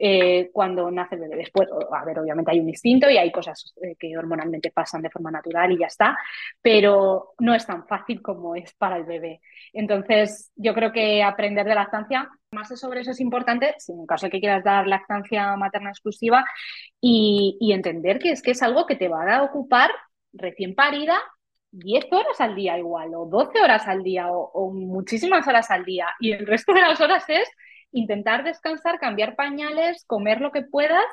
Eh, 0.00 0.50
cuando 0.52 0.90
nace 0.92 1.16
el 1.16 1.22
bebé. 1.22 1.36
Después, 1.36 1.68
a 1.92 2.04
ver, 2.04 2.20
obviamente 2.20 2.52
hay 2.52 2.60
un 2.60 2.68
instinto 2.68 3.10
y 3.10 3.18
hay 3.18 3.32
cosas 3.32 3.74
eh, 3.82 3.96
que 3.98 4.16
hormonalmente 4.16 4.70
pasan 4.70 5.02
de 5.02 5.10
forma 5.10 5.32
natural 5.32 5.72
y 5.72 5.78
ya 5.78 5.86
está, 5.86 6.16
pero 6.62 7.34
no 7.40 7.52
es 7.52 7.66
tan 7.66 7.84
fácil 7.84 8.22
como 8.22 8.54
es 8.54 8.72
para 8.74 8.96
el 8.96 9.04
bebé. 9.04 9.40
Entonces, 9.72 10.52
yo 10.54 10.72
creo 10.72 10.92
que 10.92 11.24
aprender 11.24 11.66
de 11.66 11.74
lactancia, 11.74 12.30
más 12.52 12.68
sobre 12.80 13.00
eso 13.00 13.10
es 13.10 13.20
importante, 13.20 13.74
si 13.78 13.92
en 13.92 14.06
caso 14.06 14.26
de 14.26 14.30
que 14.30 14.40
quieras 14.40 14.64
dar 14.64 14.86
lactancia 14.86 15.56
materna 15.56 15.90
exclusiva 15.90 16.44
y, 17.00 17.58
entender 17.72 18.18
que 18.18 18.30
es 18.30 18.42
que 18.42 18.52
es 18.52 18.62
algo 18.62 18.86
que 18.86 18.96
te 18.96 19.08
va 19.08 19.36
a 19.36 19.42
ocupar 19.42 19.90
recién 20.32 20.74
parida 20.74 21.18
10 21.70 22.06
horas 22.12 22.40
al 22.40 22.54
día 22.54 22.78
igual, 22.78 23.14
o 23.14 23.26
12 23.26 23.60
horas 23.60 23.86
al 23.86 24.02
día, 24.02 24.28
o, 24.32 24.50
o, 24.52 24.72
muchísimas 24.72 25.46
horas 25.46 25.70
al 25.70 25.84
día. 25.84 26.08
Y 26.20 26.32
el 26.32 26.46
resto 26.46 26.72
de 26.72 26.80
las 26.80 27.00
horas 27.00 27.24
es 27.28 27.48
intentar 27.92 28.44
descansar, 28.44 28.98
cambiar 28.98 29.36
pañales, 29.36 30.04
comer 30.06 30.40
lo 30.40 30.50
que 30.50 30.62
puedas 30.62 31.04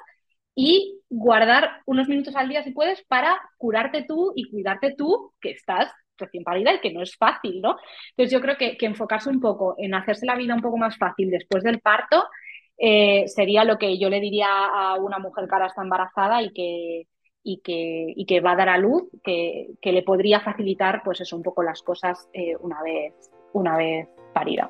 y 0.56 1.02
guardar 1.10 1.82
unos 1.86 2.08
minutos 2.08 2.36
al 2.38 2.48
día 2.48 2.64
si 2.64 2.72
puedes 2.72 3.04
para 3.06 3.38
curarte 3.58 4.06
tú 4.08 4.32
y 4.36 4.50
cuidarte 4.50 4.96
tú, 4.98 5.34
que 5.42 5.52
estás 5.52 5.92
recién 6.18 6.44
parida 6.44 6.74
y 6.74 6.80
que 6.80 6.94
no 6.94 7.02
es 7.02 7.16
fácil, 7.16 7.62
¿no? 7.62 7.78
Entonces 8.12 8.32
yo 8.32 8.42
creo 8.42 8.58
que, 8.58 8.78
enfocarse 8.86 9.30
un 9.30 9.40
poco 9.40 9.76
en 9.78 9.94
hacerse 9.96 10.26
la 10.26 10.36
vida 10.36 10.54
un 10.54 10.62
poco 10.62 10.78
más 10.78 10.98
fácil 10.98 11.30
después 11.32 11.64
del 11.64 11.80
parto 11.80 12.24
eh, 12.78 13.28
sería 13.28 13.64
lo 13.64 13.78
que 13.78 13.98
yo 13.98 14.10
le 14.10 14.20
diría 14.20 14.48
a 14.50 14.96
una 14.96 15.18
mujer 15.18 15.48
que 15.48 15.56
ahora 15.56 15.68
está 15.68 15.82
embarazada 15.82 16.42
y 16.42 16.52
que, 16.52 17.08
y 17.44 17.62
que, 17.62 18.14
y 18.16 18.26
que 18.26 18.42
va 18.42 18.52
a 18.52 18.56
dar 18.56 18.70
a 18.70 18.78
luz, 18.78 19.04
que, 19.24 19.70
que, 19.82 19.92
le 19.92 20.04
podría 20.04 20.42
facilitar 20.42 21.02
pues 21.04 21.22
eso 21.22 21.36
un 21.36 21.44
poco 21.44 21.64
las 21.64 21.82
cosas 21.82 22.28
eh, 22.34 22.56
una, 22.60 22.82
vez, 22.84 23.14
una 23.54 23.78
vez 23.78 24.08
parida. 24.34 24.70